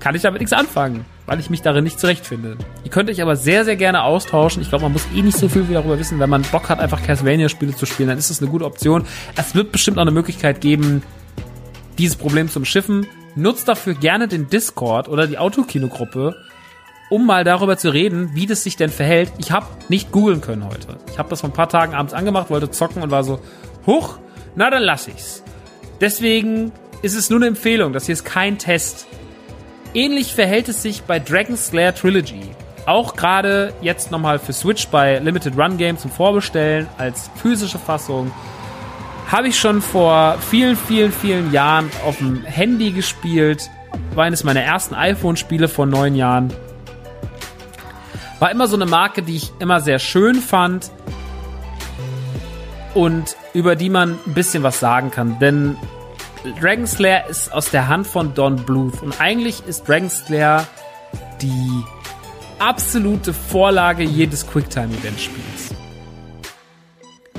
kann 0.00 0.14
ich 0.14 0.22
damit 0.22 0.40
nichts 0.40 0.52
anfangen 0.52 1.04
weil 1.26 1.40
ich 1.40 1.50
mich 1.50 1.62
darin 1.62 1.84
nicht 1.84 2.00
zurechtfinde. 2.00 2.56
Ihr 2.84 2.90
könnt 2.90 3.08
euch 3.08 3.22
aber 3.22 3.36
sehr, 3.36 3.64
sehr 3.64 3.76
gerne 3.76 4.02
austauschen. 4.02 4.62
Ich 4.62 4.68
glaube, 4.68 4.84
man 4.84 4.92
muss 4.92 5.06
eh 5.14 5.22
nicht 5.22 5.38
so 5.38 5.48
viel 5.48 5.64
darüber 5.64 5.98
wissen. 5.98 6.18
Wenn 6.18 6.30
man 6.30 6.42
Bock 6.42 6.68
hat, 6.68 6.80
einfach 6.80 7.02
Castlevania-Spiele 7.02 7.74
zu 7.76 7.86
spielen, 7.86 8.08
dann 8.08 8.18
ist 8.18 8.30
das 8.30 8.40
eine 8.40 8.50
gute 8.50 8.64
Option. 8.64 9.04
Es 9.36 9.54
wird 9.54 9.72
bestimmt 9.72 9.98
auch 9.98 10.02
eine 10.02 10.10
Möglichkeit 10.10 10.60
geben, 10.60 11.02
dieses 11.98 12.16
Problem 12.16 12.48
zu 12.48 12.58
umschiffen. 12.58 13.06
Nutzt 13.34 13.68
dafür 13.68 13.94
gerne 13.94 14.28
den 14.28 14.48
Discord 14.48 15.08
oder 15.08 15.26
die 15.26 15.38
Autokino-Gruppe, 15.38 16.34
um 17.08 17.26
mal 17.26 17.44
darüber 17.44 17.78
zu 17.78 17.90
reden, 17.90 18.30
wie 18.34 18.46
das 18.46 18.64
sich 18.64 18.76
denn 18.76 18.90
verhält. 18.90 19.32
Ich 19.38 19.52
habe 19.52 19.66
nicht 19.88 20.12
googeln 20.12 20.40
können 20.40 20.64
heute. 20.64 20.98
Ich 21.10 21.18
habe 21.18 21.30
das 21.30 21.40
vor 21.40 21.50
ein 21.50 21.54
paar 21.54 21.68
Tagen 21.68 21.94
abends 21.94 22.14
angemacht, 22.14 22.50
wollte 22.50 22.70
zocken 22.70 23.02
und 23.02 23.10
war 23.10 23.24
so, 23.24 23.40
huch, 23.86 24.18
na 24.54 24.70
dann 24.70 24.82
lass 24.82 25.08
ich's. 25.08 25.42
Deswegen 26.00 26.72
ist 27.02 27.16
es 27.16 27.30
nur 27.30 27.38
eine 27.38 27.46
Empfehlung. 27.46 27.92
Das 27.92 28.06
hier 28.06 28.12
ist 28.14 28.24
kein 28.24 28.58
Test. 28.58 29.06
Ähnlich 29.94 30.34
verhält 30.34 30.68
es 30.68 30.82
sich 30.82 31.02
bei 31.02 31.18
Dragon's 31.18 31.66
Slayer 31.66 31.94
Trilogy. 31.94 32.50
Auch 32.86 33.14
gerade 33.14 33.74
jetzt 33.82 34.10
nochmal 34.10 34.38
für 34.38 34.52
Switch 34.52 34.88
bei 34.88 35.18
Limited 35.18 35.56
Run 35.56 35.76
Games 35.76 36.00
zum 36.00 36.10
Vorbestellen 36.10 36.88
als 36.96 37.30
physische 37.36 37.78
Fassung. 37.78 38.32
Habe 39.30 39.48
ich 39.48 39.58
schon 39.58 39.82
vor 39.82 40.38
vielen, 40.50 40.76
vielen, 40.76 41.12
vielen 41.12 41.52
Jahren 41.52 41.90
auf 42.06 42.18
dem 42.18 42.42
Handy 42.44 42.90
gespielt. 42.90 43.70
War 44.14 44.24
eines 44.24 44.44
meiner 44.44 44.62
ersten 44.62 44.94
iPhone-Spiele 44.94 45.68
vor 45.68 45.86
neun 45.86 46.14
Jahren. 46.16 46.52
War 48.40 48.50
immer 48.50 48.66
so 48.66 48.76
eine 48.76 48.86
Marke, 48.86 49.22
die 49.22 49.36
ich 49.36 49.52
immer 49.58 49.80
sehr 49.80 49.98
schön 49.98 50.36
fand 50.36 50.90
und 52.94 53.36
über 53.54 53.76
die 53.76 53.90
man 53.90 54.18
ein 54.26 54.34
bisschen 54.34 54.62
was 54.62 54.80
sagen 54.80 55.10
kann. 55.10 55.38
Denn 55.38 55.76
Dragon 56.60 56.86
Slayer 56.88 57.28
ist 57.28 57.52
aus 57.52 57.70
der 57.70 57.86
Hand 57.86 58.06
von 58.06 58.34
Don 58.34 58.56
Bluth 58.56 59.00
und 59.00 59.20
eigentlich 59.20 59.64
ist 59.66 59.88
Dragon 59.88 60.10
Slayer 60.10 60.66
die 61.40 61.84
absolute 62.58 63.32
Vorlage 63.32 64.02
jedes 64.02 64.46
Quicktime-Event-Spiels. 64.48 65.74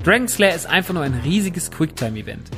Dragon 0.05 0.27
Slayer 0.29 0.55
ist 0.55 0.67
einfach 0.67 0.93
nur 0.93 1.03
ein 1.03 1.19
riesiges 1.23 1.69
Quicktime-Event, 1.69 2.49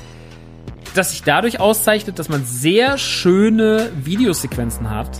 das 0.94 1.12
sich 1.12 1.24
dadurch 1.24 1.60
auszeichnet, 1.60 2.20
dass 2.20 2.30
man 2.30 2.46
sehr 2.46 3.00
schöne 3.00 3.92
Videosequenzen 3.96 4.92
hat 4.92 5.20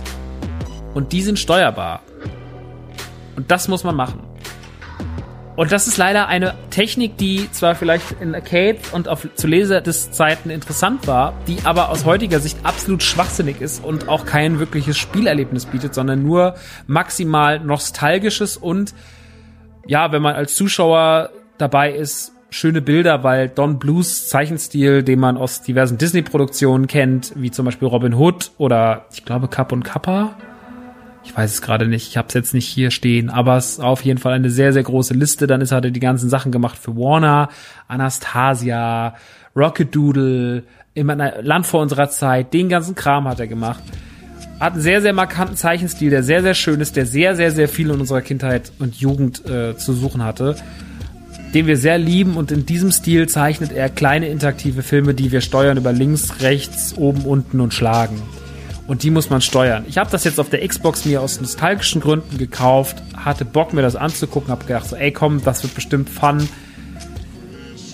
und 0.94 1.12
die 1.12 1.22
sind 1.22 1.40
steuerbar. 1.40 2.02
Und 3.34 3.50
das 3.50 3.66
muss 3.66 3.82
man 3.82 3.96
machen. 3.96 4.20
Und 5.56 5.72
das 5.72 5.88
ist 5.88 5.96
leider 5.96 6.28
eine 6.28 6.54
Technik, 6.68 7.16
die 7.16 7.50
zwar 7.50 7.74
vielleicht 7.74 8.20
in 8.20 8.34
Arcades 8.34 8.92
und 8.92 9.08
auf, 9.08 9.26
zu 9.34 10.10
Zeiten 10.10 10.50
interessant 10.50 11.06
war, 11.06 11.32
die 11.46 11.56
aber 11.64 11.88
aus 11.88 12.04
heutiger 12.04 12.40
Sicht 12.40 12.58
absolut 12.62 13.02
schwachsinnig 13.02 13.62
ist 13.62 13.82
und 13.82 14.08
auch 14.08 14.26
kein 14.26 14.58
wirkliches 14.58 14.98
Spielerlebnis 14.98 15.64
bietet, 15.64 15.94
sondern 15.94 16.22
nur 16.22 16.56
maximal 16.86 17.58
nostalgisches 17.58 18.58
und 18.58 18.94
ja, 19.86 20.12
wenn 20.12 20.20
man 20.20 20.34
als 20.34 20.54
Zuschauer 20.56 21.30
dabei 21.58 21.92
ist, 21.92 22.32
schöne 22.50 22.82
Bilder, 22.82 23.22
weil 23.22 23.48
Don 23.48 23.78
Blues 23.78 24.28
Zeichenstil, 24.28 25.02
den 25.02 25.20
man 25.20 25.36
aus 25.36 25.62
diversen 25.62 25.96
Disney-Produktionen 25.96 26.86
kennt, 26.86 27.32
wie 27.36 27.50
zum 27.50 27.64
Beispiel 27.64 27.88
Robin 27.88 28.14
Hood 28.14 28.50
oder 28.58 29.06
ich 29.12 29.24
glaube 29.24 29.48
Kapp 29.48 29.72
und 29.72 29.84
Kappa. 29.84 30.36
Ich 31.26 31.36
weiß 31.36 31.54
es 31.54 31.60
gerade 31.60 31.88
nicht, 31.88 32.08
ich 32.08 32.16
habe 32.16 32.28
es 32.28 32.34
jetzt 32.34 32.54
nicht 32.54 32.68
hier 32.68 32.92
stehen, 32.92 33.30
aber 33.30 33.56
es 33.56 33.72
ist 33.72 33.80
auf 33.80 34.04
jeden 34.04 34.18
Fall 34.18 34.32
eine 34.32 34.48
sehr, 34.48 34.72
sehr 34.72 34.84
große 34.84 35.12
Liste. 35.12 35.48
Dann 35.48 35.60
ist, 35.60 35.72
hat 35.72 35.84
er 35.84 35.90
die 35.90 36.00
ganzen 36.00 36.30
Sachen 36.30 36.52
gemacht 36.52 36.78
für 36.78 36.96
Warner, 36.96 37.48
Anastasia, 37.88 39.16
Rocket 39.56 39.94
Doodle, 39.94 40.62
im 40.94 41.08
Land 41.08 41.66
vor 41.66 41.82
unserer 41.82 42.08
Zeit, 42.08 42.54
den 42.54 42.68
ganzen 42.68 42.94
Kram 42.94 43.28
hat 43.28 43.40
er 43.40 43.48
gemacht. 43.48 43.82
Hat 44.60 44.74
einen 44.74 44.82
sehr, 44.82 45.02
sehr 45.02 45.12
markanten 45.12 45.56
Zeichenstil, 45.56 46.10
der 46.10 46.22
sehr, 46.22 46.42
sehr 46.42 46.54
schön 46.54 46.80
ist, 46.80 46.96
der 46.96 47.04
sehr, 47.04 47.36
sehr, 47.36 47.50
sehr 47.50 47.68
viel 47.68 47.90
in 47.90 48.00
unserer 48.00 48.22
Kindheit 48.22 48.72
und 48.78 48.94
Jugend 48.94 49.44
äh, 49.46 49.76
zu 49.76 49.92
suchen 49.92 50.24
hatte 50.24 50.56
den 51.54 51.66
wir 51.66 51.78
sehr 51.78 51.96
lieben 51.96 52.36
und 52.36 52.52
in 52.52 52.66
diesem 52.66 52.92
Stil 52.92 53.30
zeichnet 53.30 53.72
er 53.72 53.88
kleine 53.88 54.28
interaktive 54.28 54.82
Filme, 54.82 55.14
die 55.14 55.32
wir 55.32 55.40
steuern 55.40 55.78
über 55.78 55.90
links, 55.90 56.42
rechts, 56.42 56.94
oben, 56.98 57.22
unten 57.24 57.60
und 57.60 57.72
schlagen. 57.72 58.20
Und 58.86 59.02
die 59.02 59.10
muss 59.10 59.30
man 59.30 59.40
steuern. 59.40 59.84
Ich 59.88 59.98
habe 59.98 60.10
das 60.10 60.24
jetzt 60.24 60.38
auf 60.38 60.48
der 60.48 60.66
Xbox 60.66 61.04
mir 61.04 61.20
aus 61.20 61.40
nostalgischen 61.40 62.00
Gründen 62.00 62.38
gekauft, 62.38 63.02
hatte 63.16 63.44
Bock 63.44 63.72
mir 63.72 63.82
das 63.82 63.96
anzugucken, 63.96 64.50
habe 64.50 64.64
gedacht 64.64 64.88
so, 64.88 64.96
ey 64.96 65.10
komm, 65.10 65.42
das 65.42 65.62
wird 65.62 65.74
bestimmt 65.74 66.08
fun. 66.08 66.48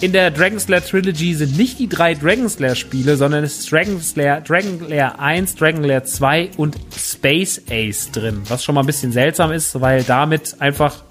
In 0.03 0.13
der 0.13 0.31
Dragon 0.31 0.59
Slayer 0.59 0.85
Trilogy 0.85 1.35
sind 1.35 1.57
nicht 1.57 1.79
die 1.79 1.89
drei 1.89 2.15
Dragon 2.15 2.49
Slayer 2.49 2.75
Spiele, 2.75 3.17
sondern 3.17 3.45
es 3.45 3.61
ist 3.61 3.73
Dragon 3.73 4.01
Dragon 4.45 4.81
Slayer 4.85 5.19
1, 5.19 5.55
Dragon 5.55 5.85
Slayer 5.85 6.05
2 6.05 6.51
und 6.57 6.77
Space 6.99 7.63
Ace 7.71 8.11
drin. 8.11 8.43
Was 8.49 8.65
schon 8.65 8.75
mal 8.75 8.83
ein 8.83 8.87
bisschen 8.87 9.13
seltsam 9.13 9.53
ist, 9.53 9.81
weil 9.81 10.03
damit 10.03 10.57
einfach 10.61 11.05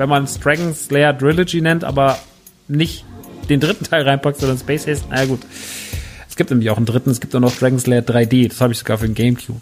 wenn 0.00 0.08
man 0.08 0.24
es 0.24 0.40
Dragon 0.40 0.74
Slayer 0.74 1.16
Trilogy 1.16 1.60
nennt, 1.60 1.84
aber 1.84 2.18
nicht 2.68 3.04
den 3.50 3.60
dritten 3.60 3.84
Teil 3.84 4.08
reinpackt, 4.08 4.38
sondern 4.38 4.56
Space 4.56 4.88
Ace. 4.88 5.04
Naja, 5.10 5.26
gut. 5.26 5.40
Gibt 6.40 6.48
nämlich 6.48 6.70
auch 6.70 6.78
einen 6.78 6.86
dritten, 6.86 7.10
es 7.10 7.20
gibt 7.20 7.36
auch 7.36 7.40
noch 7.40 7.54
Dragon 7.54 7.78
Slayer 7.78 8.00
3D. 8.00 8.48
Das 8.48 8.62
habe 8.62 8.72
ich 8.72 8.78
sogar 8.78 8.96
für 8.96 9.04
den 9.04 9.14
Gamecube. 9.14 9.60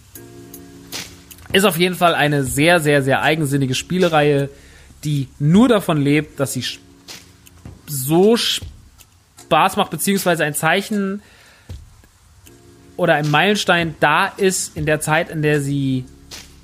Ist 1.52 1.64
auf 1.64 1.76
jeden 1.76 1.96
Fall 1.96 2.14
eine 2.14 2.44
sehr, 2.44 2.78
sehr, 2.78 3.02
sehr 3.02 3.20
eigensinnige 3.20 3.74
Spielereihe, 3.74 4.48
die 5.02 5.26
nur 5.40 5.66
davon 5.66 6.00
lebt, 6.00 6.38
dass 6.38 6.52
sie 6.52 6.64
so 7.88 8.36
Spaß 8.36 9.76
macht, 9.76 9.90
beziehungsweise 9.90 10.44
ein 10.44 10.54
Zeichen 10.54 11.20
oder 12.96 13.14
ein 13.14 13.28
Meilenstein 13.28 13.96
da 13.98 14.26
ist 14.28 14.76
in 14.76 14.86
der 14.86 15.00
Zeit, 15.00 15.30
in 15.30 15.42
der 15.42 15.60
sie 15.60 16.04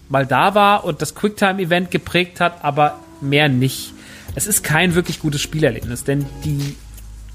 mal 0.09 0.27
da 0.27 0.55
war 0.55 0.85
und 0.85 1.03
das 1.03 1.16
Quicktime-Event 1.16 1.91
geprägt 1.91 2.39
hat, 2.39 2.62
aber 2.62 3.01
mehr 3.20 3.49
nicht. 3.49 3.93
Es 4.36 4.47
ist 4.47 4.62
kein 4.62 4.95
wirklich 4.95 5.19
gutes 5.19 5.41
Spielerlebnis, 5.41 6.05
denn 6.05 6.24
die 6.45 6.77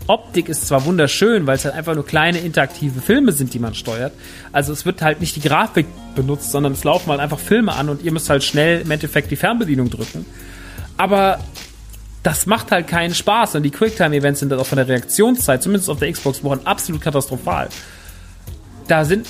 Optik 0.09 0.49
ist 0.49 0.67
zwar 0.67 0.85
wunderschön, 0.85 1.45
weil 1.45 1.55
es 1.55 1.65
halt 1.65 1.75
einfach 1.75 1.93
nur 1.93 2.03
kleine 2.03 2.39
interaktive 2.39 2.99
Filme 2.99 3.31
sind, 3.31 3.53
die 3.53 3.59
man 3.59 3.75
steuert. 3.75 4.11
Also 4.51 4.73
es 4.73 4.83
wird 4.83 5.03
halt 5.03 5.21
nicht 5.21 5.35
die 5.35 5.41
Grafik 5.41 5.85
benutzt, 6.15 6.51
sondern 6.51 6.73
es 6.73 6.83
laufen 6.83 7.11
halt 7.11 7.19
einfach 7.19 7.37
Filme 7.37 7.73
an 7.73 7.89
und 7.89 8.01
ihr 8.01 8.11
müsst 8.11 8.27
halt 8.27 8.43
schnell 8.43 8.81
im 8.81 8.89
Endeffekt 8.89 9.29
die 9.29 9.35
Fernbedienung 9.35 9.91
drücken. 9.91 10.25
Aber 10.97 11.39
das 12.23 12.47
macht 12.47 12.71
halt 12.71 12.87
keinen 12.87 13.13
Spaß 13.13 13.53
und 13.53 13.63
die 13.63 13.69
Quicktime-Events 13.69 14.39
sind 14.39 14.49
dann 14.49 14.59
auch 14.59 14.65
von 14.65 14.77
der 14.77 14.87
Reaktionszeit, 14.87 15.61
zumindest 15.61 15.91
auf 15.91 15.99
der 15.99 16.11
Xbox 16.11 16.43
One, 16.43 16.61
absolut 16.63 17.01
katastrophal. 17.01 17.69
Da 18.87 19.05
sind 19.05 19.27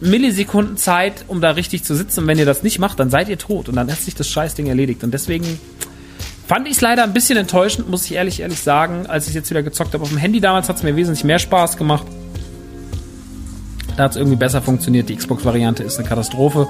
Millisekunden 0.00 0.76
Zeit, 0.76 1.24
um 1.26 1.40
da 1.40 1.52
richtig 1.52 1.84
zu 1.84 1.94
sitzen. 1.94 2.20
Und 2.20 2.26
wenn 2.26 2.38
ihr 2.38 2.44
das 2.44 2.62
nicht 2.62 2.78
macht, 2.78 3.00
dann 3.00 3.08
seid 3.08 3.30
ihr 3.30 3.38
tot 3.38 3.70
und 3.70 3.76
dann 3.76 3.90
hat 3.90 3.98
sich 3.98 4.14
das 4.14 4.28
Scheißding 4.28 4.66
erledigt. 4.66 5.04
Und 5.04 5.14
deswegen 5.14 5.58
fand 6.46 6.66
ich 6.66 6.74
es 6.74 6.80
leider 6.80 7.04
ein 7.04 7.12
bisschen 7.12 7.38
enttäuschend, 7.38 7.88
muss 7.88 8.04
ich 8.04 8.12
ehrlich, 8.12 8.40
ehrlich 8.40 8.60
sagen. 8.60 9.06
Als 9.06 9.28
ich 9.28 9.34
jetzt 9.34 9.50
wieder 9.50 9.62
gezockt 9.62 9.94
habe 9.94 10.02
auf 10.02 10.10
dem 10.10 10.18
Handy 10.18 10.40
damals, 10.40 10.68
hat 10.68 10.76
es 10.76 10.82
mir 10.82 10.96
wesentlich 10.96 11.24
mehr 11.24 11.38
Spaß 11.38 11.76
gemacht. 11.76 12.06
Da 13.96 14.04
hat 14.04 14.12
es 14.12 14.16
irgendwie 14.16 14.36
besser 14.36 14.62
funktioniert. 14.62 15.08
Die 15.08 15.16
Xbox-Variante 15.16 15.82
ist 15.82 15.98
eine 15.98 16.08
Katastrophe. 16.08 16.68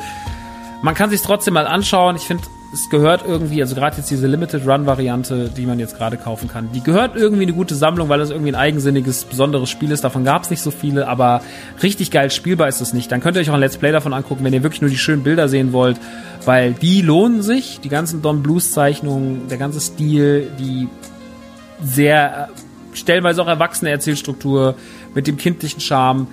Man 0.82 0.94
kann 0.94 1.10
sich 1.10 1.22
trotzdem 1.22 1.54
mal 1.54 1.66
anschauen. 1.66 2.16
Ich 2.16 2.22
finde, 2.22 2.42
es 2.72 2.88
gehört 2.88 3.22
irgendwie, 3.26 3.60
also 3.60 3.74
gerade 3.74 3.98
jetzt 3.98 4.10
diese 4.10 4.26
Limited 4.26 4.66
Run 4.66 4.86
Variante, 4.86 5.50
die 5.54 5.66
man 5.66 5.78
jetzt 5.78 5.96
gerade 5.98 6.16
kaufen 6.16 6.48
kann, 6.48 6.70
die 6.72 6.82
gehört 6.82 7.16
irgendwie 7.16 7.42
eine 7.42 7.52
gute 7.52 7.74
Sammlung, 7.74 8.08
weil 8.08 8.20
es 8.20 8.30
irgendwie 8.30 8.50
ein 8.50 8.54
eigensinniges, 8.54 9.24
besonderes 9.24 9.68
Spiel 9.68 9.90
ist. 9.90 10.04
Davon 10.04 10.24
gab 10.24 10.42
es 10.44 10.50
nicht 10.50 10.62
so 10.62 10.70
viele, 10.70 11.06
aber 11.06 11.42
richtig 11.82 12.10
geil 12.10 12.30
spielbar 12.30 12.68
ist 12.68 12.80
es 12.80 12.94
nicht. 12.94 13.12
Dann 13.12 13.20
könnt 13.20 13.36
ihr 13.36 13.40
euch 13.40 13.50
auch 13.50 13.54
ein 13.54 13.60
Let's 13.60 13.76
Play 13.76 13.92
davon 13.92 14.14
angucken, 14.14 14.42
wenn 14.44 14.54
ihr 14.54 14.62
wirklich 14.62 14.80
nur 14.80 14.90
die 14.90 14.96
schönen 14.96 15.22
Bilder 15.22 15.48
sehen 15.48 15.72
wollt, 15.72 15.98
weil 16.46 16.72
die 16.72 17.02
lohnen 17.02 17.42
sich. 17.42 17.80
Die 17.80 17.90
ganzen 17.90 18.22
Don 18.22 18.42
Blues 18.42 18.72
Zeichnungen, 18.72 19.48
der 19.48 19.58
ganze 19.58 19.80
Stil, 19.80 20.50
die 20.58 20.88
sehr 21.82 22.48
äh, 22.48 22.96
stellenweise 22.96 23.42
auch 23.42 23.48
erwachsene 23.48 23.90
Erzählstruktur 23.90 24.76
mit 25.14 25.26
dem 25.26 25.36
kindlichen 25.36 25.80
Charme 25.80 26.26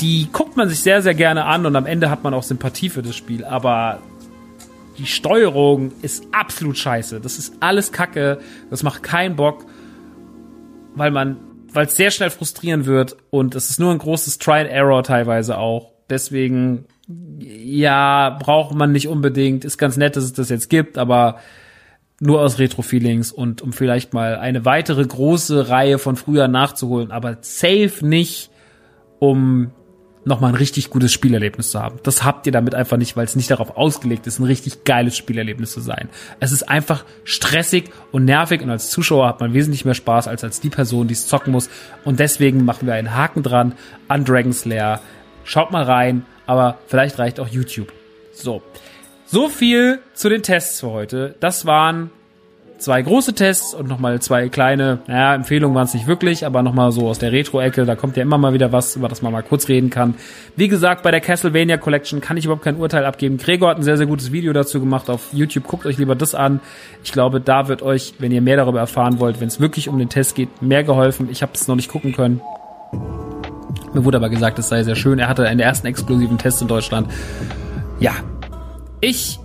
die 0.00 0.28
guckt 0.32 0.56
man 0.56 0.68
sich 0.68 0.80
sehr, 0.80 1.00
sehr 1.00 1.14
gerne 1.14 1.44
an 1.44 1.64
und 1.64 1.76
am 1.76 1.86
Ende 1.86 2.10
hat 2.10 2.24
man 2.24 2.34
auch 2.34 2.42
Sympathie 2.42 2.88
für 2.88 3.02
das 3.02 3.14
Spiel. 3.14 3.44
Aber 3.44 4.00
die 4.98 5.06
Steuerung 5.06 5.92
ist 6.02 6.26
absolut 6.32 6.78
scheiße. 6.78 7.20
Das 7.20 7.38
ist 7.38 7.54
alles 7.60 7.92
Kacke. 7.92 8.38
Das 8.70 8.82
macht 8.82 9.02
keinen 9.02 9.36
Bock, 9.36 9.64
weil 10.94 11.10
man, 11.10 11.38
weil 11.72 11.86
es 11.86 11.96
sehr 11.96 12.10
schnell 12.10 12.30
frustrieren 12.30 12.86
wird 12.86 13.16
und 13.30 13.54
es 13.54 13.70
ist 13.70 13.80
nur 13.80 13.90
ein 13.90 13.98
großes 13.98 14.38
Try 14.38 14.60
and 14.60 14.70
Error 14.70 15.02
teilweise 15.02 15.58
auch. 15.58 15.92
Deswegen, 16.10 16.86
ja, 17.38 18.36
braucht 18.38 18.74
man 18.74 18.92
nicht 18.92 19.08
unbedingt. 19.08 19.64
Ist 19.64 19.78
ganz 19.78 19.96
nett, 19.96 20.16
dass 20.16 20.24
es 20.24 20.32
das 20.32 20.50
jetzt 20.50 20.68
gibt, 20.68 20.98
aber 20.98 21.38
nur 22.20 22.40
aus 22.40 22.58
Retro-Feelings 22.58 23.32
und 23.32 23.62
um 23.62 23.72
vielleicht 23.72 24.14
mal 24.14 24.36
eine 24.36 24.64
weitere 24.64 25.04
große 25.04 25.68
Reihe 25.68 25.98
von 25.98 26.14
früher 26.14 26.46
nachzuholen, 26.46 27.10
aber 27.10 27.38
safe 27.40 28.06
nicht, 28.06 28.50
um 29.18 29.72
nochmal 30.24 30.52
ein 30.52 30.56
richtig 30.56 30.90
gutes 30.90 31.12
Spielerlebnis 31.12 31.70
zu 31.70 31.80
haben. 31.80 31.98
Das 32.02 32.24
habt 32.24 32.46
ihr 32.46 32.52
damit 32.52 32.74
einfach 32.74 32.96
nicht, 32.96 33.16
weil 33.16 33.24
es 33.24 33.36
nicht 33.36 33.50
darauf 33.50 33.76
ausgelegt 33.76 34.26
ist, 34.26 34.38
ein 34.38 34.44
richtig 34.44 34.84
geiles 34.84 35.16
Spielerlebnis 35.16 35.72
zu 35.72 35.80
sein. 35.80 36.08
Es 36.40 36.52
ist 36.52 36.68
einfach 36.68 37.04
stressig 37.24 37.90
und 38.12 38.24
nervig 38.24 38.62
und 38.62 38.70
als 38.70 38.90
Zuschauer 38.90 39.26
hat 39.26 39.40
man 39.40 39.52
wesentlich 39.52 39.84
mehr 39.84 39.94
Spaß 39.94 40.28
als 40.28 40.44
als 40.44 40.60
die 40.60 40.70
Person, 40.70 41.08
die 41.08 41.14
es 41.14 41.26
zocken 41.26 41.52
muss. 41.52 41.68
Und 42.04 42.20
deswegen 42.20 42.64
machen 42.64 42.86
wir 42.86 42.94
einen 42.94 43.14
Haken 43.14 43.42
dran 43.42 43.74
an 44.08 44.24
Dragon's 44.24 44.64
Lair. 44.64 45.00
Schaut 45.44 45.72
mal 45.72 45.82
rein, 45.82 46.24
aber 46.46 46.78
vielleicht 46.86 47.18
reicht 47.18 47.40
auch 47.40 47.48
YouTube. 47.48 47.92
So. 48.32 48.62
So 49.26 49.48
viel 49.48 50.00
zu 50.14 50.28
den 50.28 50.42
Tests 50.42 50.80
für 50.80 50.90
heute. 50.90 51.34
Das 51.40 51.66
waren 51.66 52.10
zwei 52.82 53.00
große 53.00 53.34
Tests 53.34 53.74
und 53.74 53.88
nochmal 53.88 54.20
zwei 54.20 54.48
kleine, 54.48 54.98
naja, 55.06 55.34
Empfehlungen 55.34 55.74
waren 55.74 55.84
es 55.84 55.94
nicht 55.94 56.06
wirklich, 56.06 56.44
aber 56.44 56.62
nochmal 56.62 56.92
so 56.92 57.08
aus 57.08 57.18
der 57.18 57.32
Retro-Ecke, 57.32 57.84
da 57.84 57.94
kommt 57.94 58.16
ja 58.16 58.22
immer 58.22 58.38
mal 58.38 58.52
wieder 58.52 58.72
was, 58.72 58.96
über 58.96 59.08
das 59.08 59.22
man 59.22 59.32
mal 59.32 59.42
kurz 59.42 59.68
reden 59.68 59.90
kann. 59.90 60.14
Wie 60.56 60.68
gesagt, 60.68 61.02
bei 61.02 61.10
der 61.10 61.20
Castlevania 61.20 61.76
Collection 61.76 62.20
kann 62.20 62.36
ich 62.36 62.44
überhaupt 62.44 62.64
kein 62.64 62.76
Urteil 62.76 63.04
abgeben. 63.04 63.38
Gregor 63.38 63.70
hat 63.70 63.78
ein 63.78 63.82
sehr, 63.82 63.96
sehr 63.96 64.06
gutes 64.06 64.32
Video 64.32 64.52
dazu 64.52 64.80
gemacht 64.80 65.08
auf 65.08 65.32
YouTube. 65.32 65.66
Guckt 65.66 65.86
euch 65.86 65.98
lieber 65.98 66.14
das 66.14 66.34
an. 66.34 66.60
Ich 67.04 67.12
glaube, 67.12 67.40
da 67.40 67.68
wird 67.68 67.82
euch, 67.82 68.14
wenn 68.18 68.32
ihr 68.32 68.42
mehr 68.42 68.56
darüber 68.56 68.80
erfahren 68.80 69.20
wollt, 69.20 69.40
wenn 69.40 69.48
es 69.48 69.60
wirklich 69.60 69.88
um 69.88 69.98
den 69.98 70.08
Test 70.08 70.34
geht, 70.34 70.60
mehr 70.60 70.84
geholfen. 70.84 71.28
Ich 71.30 71.42
habe 71.42 71.52
es 71.54 71.68
noch 71.68 71.76
nicht 71.76 71.90
gucken 71.90 72.12
können. 72.12 72.40
Mir 73.94 74.04
wurde 74.04 74.16
aber 74.16 74.28
gesagt, 74.28 74.58
es 74.58 74.68
sei 74.68 74.82
sehr 74.82 74.96
schön. 74.96 75.18
Er 75.18 75.28
hatte 75.28 75.46
einen 75.46 75.60
ersten 75.60 75.86
exklusiven 75.86 76.38
Tests 76.38 76.62
in 76.62 76.68
Deutschland. 76.68 77.08
Ja. 78.00 78.12
Ich 79.00 79.38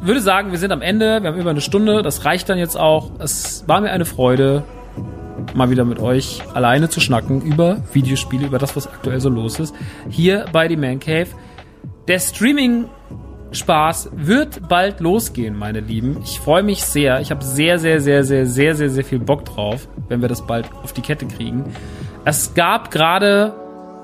würde 0.00 0.20
sagen, 0.20 0.50
wir 0.52 0.58
sind 0.58 0.72
am 0.72 0.82
Ende. 0.82 1.22
Wir 1.22 1.30
haben 1.30 1.40
über 1.40 1.50
eine 1.50 1.60
Stunde. 1.60 2.02
Das 2.02 2.24
reicht 2.24 2.48
dann 2.48 2.58
jetzt 2.58 2.76
auch. 2.76 3.10
Es 3.18 3.64
war 3.66 3.80
mir 3.80 3.90
eine 3.90 4.04
Freude, 4.04 4.64
mal 5.54 5.70
wieder 5.70 5.84
mit 5.84 5.98
euch 5.98 6.42
alleine 6.54 6.88
zu 6.88 7.00
schnacken 7.00 7.42
über 7.42 7.82
Videospiele, 7.92 8.46
über 8.46 8.58
das, 8.58 8.76
was 8.76 8.86
aktuell 8.86 9.20
so 9.20 9.28
los 9.28 9.58
ist. 9.58 9.74
Hier 10.08 10.46
bei 10.52 10.68
die 10.68 10.76
Man 10.76 11.00
Cave. 11.00 11.28
Der 12.08 12.18
Streaming 12.18 12.86
Spaß 13.52 14.10
wird 14.14 14.68
bald 14.68 15.00
losgehen, 15.00 15.56
meine 15.56 15.80
Lieben. 15.80 16.18
Ich 16.22 16.40
freue 16.40 16.62
mich 16.62 16.84
sehr. 16.84 17.20
Ich 17.20 17.30
habe 17.30 17.44
sehr, 17.44 17.78
sehr, 17.78 18.00
sehr, 18.00 18.24
sehr, 18.24 18.46
sehr, 18.46 18.74
sehr, 18.74 18.90
sehr 18.90 19.04
viel 19.04 19.18
Bock 19.18 19.44
drauf, 19.44 19.88
wenn 20.08 20.20
wir 20.20 20.28
das 20.28 20.46
bald 20.46 20.66
auf 20.82 20.92
die 20.92 21.00
Kette 21.00 21.26
kriegen. 21.26 21.64
Es 22.24 22.54
gab 22.54 22.90
gerade 22.90 23.54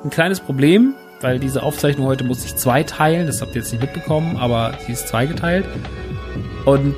ein 0.04 0.10
kleines 0.10 0.40
Problem 0.40 0.94
weil 1.22 1.38
diese 1.38 1.62
Aufzeichnung 1.62 2.06
heute 2.06 2.24
muss 2.24 2.44
ich 2.44 2.56
zwei 2.56 2.82
teilen. 2.82 3.26
Das 3.26 3.40
habt 3.40 3.54
ihr 3.54 3.62
jetzt 3.62 3.72
nicht 3.72 3.80
mitbekommen, 3.80 4.36
aber 4.36 4.74
sie 4.86 4.92
ist 4.92 5.08
zweigeteilt. 5.08 5.64
Und 6.64 6.96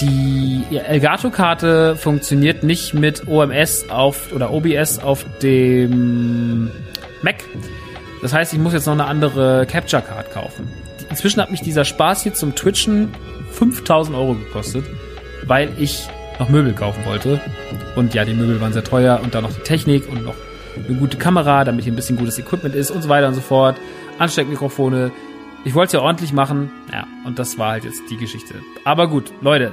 die 0.00 0.64
Elgato-Karte 0.76 1.96
funktioniert 1.96 2.62
nicht 2.62 2.94
mit 2.94 3.28
OMS 3.28 3.90
auf 3.90 4.32
oder 4.32 4.52
OBS 4.52 4.98
auf 4.98 5.24
dem 5.42 6.70
Mac. 7.22 7.36
Das 8.22 8.32
heißt, 8.32 8.52
ich 8.52 8.58
muss 8.58 8.72
jetzt 8.72 8.86
noch 8.86 8.94
eine 8.94 9.06
andere 9.06 9.66
Capture 9.66 10.02
Card 10.02 10.32
kaufen. 10.32 10.68
Inzwischen 11.10 11.40
hat 11.40 11.50
mich 11.50 11.60
dieser 11.60 11.84
Spaß 11.84 12.22
hier 12.22 12.34
zum 12.34 12.54
Twitchen 12.54 13.10
5000 13.52 14.16
Euro 14.16 14.34
gekostet, 14.34 14.84
weil 15.46 15.70
ich 15.78 16.08
noch 16.38 16.48
Möbel 16.48 16.72
kaufen 16.72 17.04
wollte. 17.04 17.40
Und 17.96 18.14
ja, 18.14 18.24
die 18.24 18.34
Möbel 18.34 18.60
waren 18.60 18.72
sehr 18.72 18.84
teuer 18.84 19.20
und 19.22 19.34
dann 19.34 19.44
noch 19.44 19.52
die 19.52 19.62
Technik 19.62 20.08
und 20.08 20.24
noch 20.24 20.34
eine 20.76 20.98
gute 20.98 21.16
Kamera, 21.16 21.64
damit 21.64 21.84
hier 21.84 21.92
ein 21.92 21.96
bisschen 21.96 22.16
gutes 22.16 22.38
Equipment 22.38 22.74
ist 22.74 22.90
und 22.90 23.02
so 23.02 23.08
weiter 23.08 23.28
und 23.28 23.34
so 23.34 23.40
fort. 23.40 23.76
Ansteckmikrofone. 24.18 25.12
Ich 25.64 25.74
wollte 25.74 25.88
es 25.88 25.92
ja 25.94 26.00
ordentlich 26.00 26.32
machen. 26.32 26.70
Ja, 26.92 27.06
und 27.24 27.38
das 27.38 27.58
war 27.58 27.72
halt 27.72 27.84
jetzt 27.84 28.02
die 28.10 28.16
Geschichte. 28.16 28.54
Aber 28.84 29.08
gut, 29.08 29.32
Leute. 29.40 29.72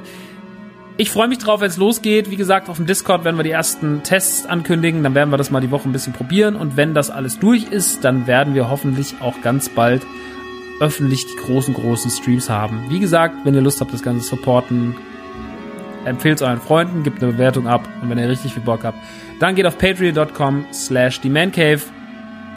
Ich 0.98 1.10
freue 1.10 1.28
mich 1.28 1.40
drauf, 1.40 1.61
wenn 1.61 1.69
es 1.69 1.78
losgeht. 1.78 2.30
Wie 2.30 2.36
gesagt, 2.36 2.69
auf 2.69 2.78
dem 2.78 2.86
Discord 2.86 3.23
werden 3.23 3.38
wir 3.38 3.44
die 3.44 3.52
ersten 3.52 4.03
Tests 4.03 4.45
ankündigen. 4.45 5.03
Dann 5.03 5.15
werden 5.15 5.32
wir 5.32 5.38
das 5.38 5.49
mal 5.49 5.61
die 5.61 5.72
Woche 5.72 5.90
ein 5.90 5.94
bisschen 5.94 6.14
probieren. 6.14 6.56
Und 6.56 6.78
wenn 6.78 6.94
das 6.94 7.10
alles 7.10 7.40
durch 7.40 7.64
ist, 7.72 8.03
dann 8.03 8.28
werden 8.28 8.53
wir 8.53 8.69
hoffentlich 8.69 9.15
auch 9.19 9.41
ganz 9.41 9.69
bald 9.69 10.06
öffentlich 10.80 11.26
die 11.26 11.36
großen, 11.36 11.73
großen 11.73 12.11
Streams 12.11 12.49
haben. 12.49 12.86
Wie 12.90 12.99
gesagt, 12.99 13.36
wenn 13.45 13.53
ihr 13.53 13.61
Lust 13.61 13.82
habt, 13.82 13.94
das 13.94 14.03
Ganze 14.03 14.22
zu 14.22 14.36
supporten, 14.36 14.95
empfehlt 16.06 16.38
es 16.38 16.41
euren 16.41 16.61
Freunden, 16.61 17.03
gebt 17.03 17.22
eine 17.22 17.34
Bewertung 17.34 17.68
ab. 17.68 17.88
Und 18.02 18.10
wenn 18.10 18.18
ihr 18.18 18.30
richtig 18.30 18.53
viel 18.53 18.64
Bock 18.64 18.84
habt, 18.84 18.98
dann 19.40 19.56
geht 19.56 19.65
auf 19.65 19.78
patreon.com 19.78 20.65
slash 20.72 21.19
themancave 21.22 21.82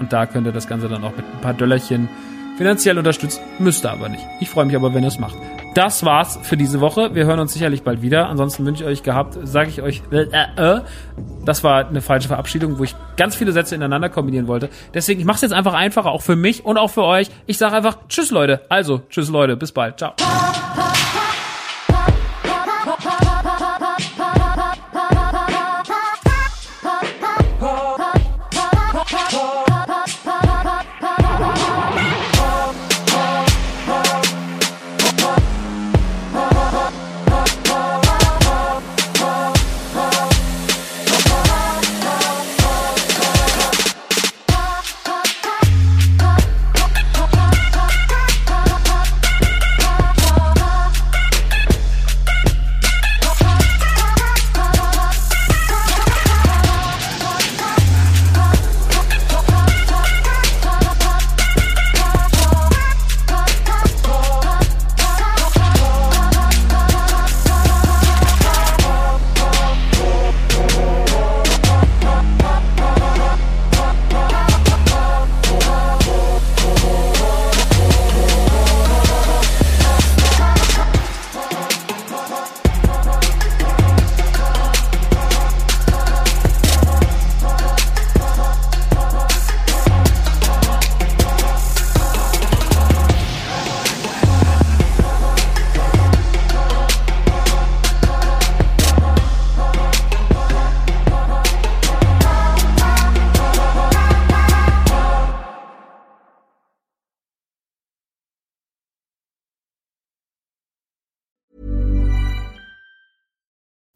und 0.01 0.13
da 0.13 0.27
könnt 0.27 0.47
ihr 0.47 0.53
das 0.53 0.69
Ganze 0.69 0.89
dann 0.89 1.05
auch 1.05 1.17
mit 1.17 1.25
ein 1.25 1.41
paar 1.41 1.55
Döllerchen 1.55 2.09
finanziell 2.57 2.99
unterstützen. 2.99 3.41
Müsst 3.59 3.85
ihr 3.85 3.91
aber 3.91 4.09
nicht. 4.09 4.25
Ich 4.41 4.49
freue 4.49 4.65
mich 4.65 4.77
aber, 4.77 4.95
wenn 4.95 5.03
ihr 5.03 5.09
es 5.09 5.19
macht. 5.19 5.37
Das 5.75 6.05
war's 6.05 6.39
für 6.43 6.57
diese 6.57 6.81
Woche. 6.81 7.15
Wir 7.15 7.27
hören 7.27 7.41
uns 7.41 7.53
sicherlich 7.53 7.83
bald 7.83 8.01
wieder. 8.01 8.29
Ansonsten 8.29 8.65
wünsche 8.65 8.85
ich 8.85 8.89
euch 8.89 9.03
gehabt, 9.03 9.37
sage 9.43 9.71
ich 9.71 9.83
euch, 9.83 10.03
äh, 10.13 10.27
äh, 10.57 10.81
das 11.45 11.65
war 11.65 11.89
eine 11.89 12.01
falsche 12.01 12.29
Verabschiedung, 12.29 12.79
wo 12.79 12.85
ich 12.85 12.95
ganz 13.17 13.35
viele 13.35 13.51
Sätze 13.51 13.75
ineinander 13.75 14.09
kombinieren 14.09 14.47
wollte. 14.47 14.69
Deswegen, 14.93 15.21
ich 15.21 15.27
mache 15.27 15.37
es 15.37 15.43
jetzt 15.43 15.53
einfach 15.53 15.75
einfacher, 15.75 16.13
auch 16.13 16.23
für 16.23 16.37
mich 16.37 16.65
und 16.65 16.79
auch 16.79 16.91
für 16.91 17.03
euch. 17.03 17.29
Ich 17.47 17.59
sage 17.59 17.75
einfach 17.75 17.99
Tschüss, 18.09 18.31
Leute. 18.31 18.61
Also, 18.69 19.03
Tschüss, 19.11 19.31
Leute. 19.31 19.57
Bis 19.57 19.73
bald. 19.73 19.99
Ciao. 19.99 20.15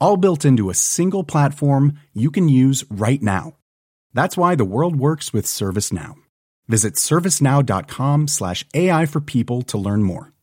all 0.00 0.16
built 0.16 0.44
into 0.44 0.70
a 0.70 0.74
single 0.74 1.24
platform 1.24 1.98
you 2.12 2.30
can 2.30 2.48
use 2.48 2.84
right 2.90 3.22
now. 3.22 3.54
That's 4.12 4.36
why 4.36 4.54
the 4.54 4.64
world 4.64 4.96
works 4.96 5.32
with 5.32 5.46
ServiceNow. 5.46 6.14
Visit 6.68 6.94
servicenow.com 6.94 8.28
slash 8.28 8.64
AI 8.74 9.06
for 9.06 9.20
people 9.20 9.62
to 9.62 9.78
learn 9.78 10.02
more. 10.02 10.33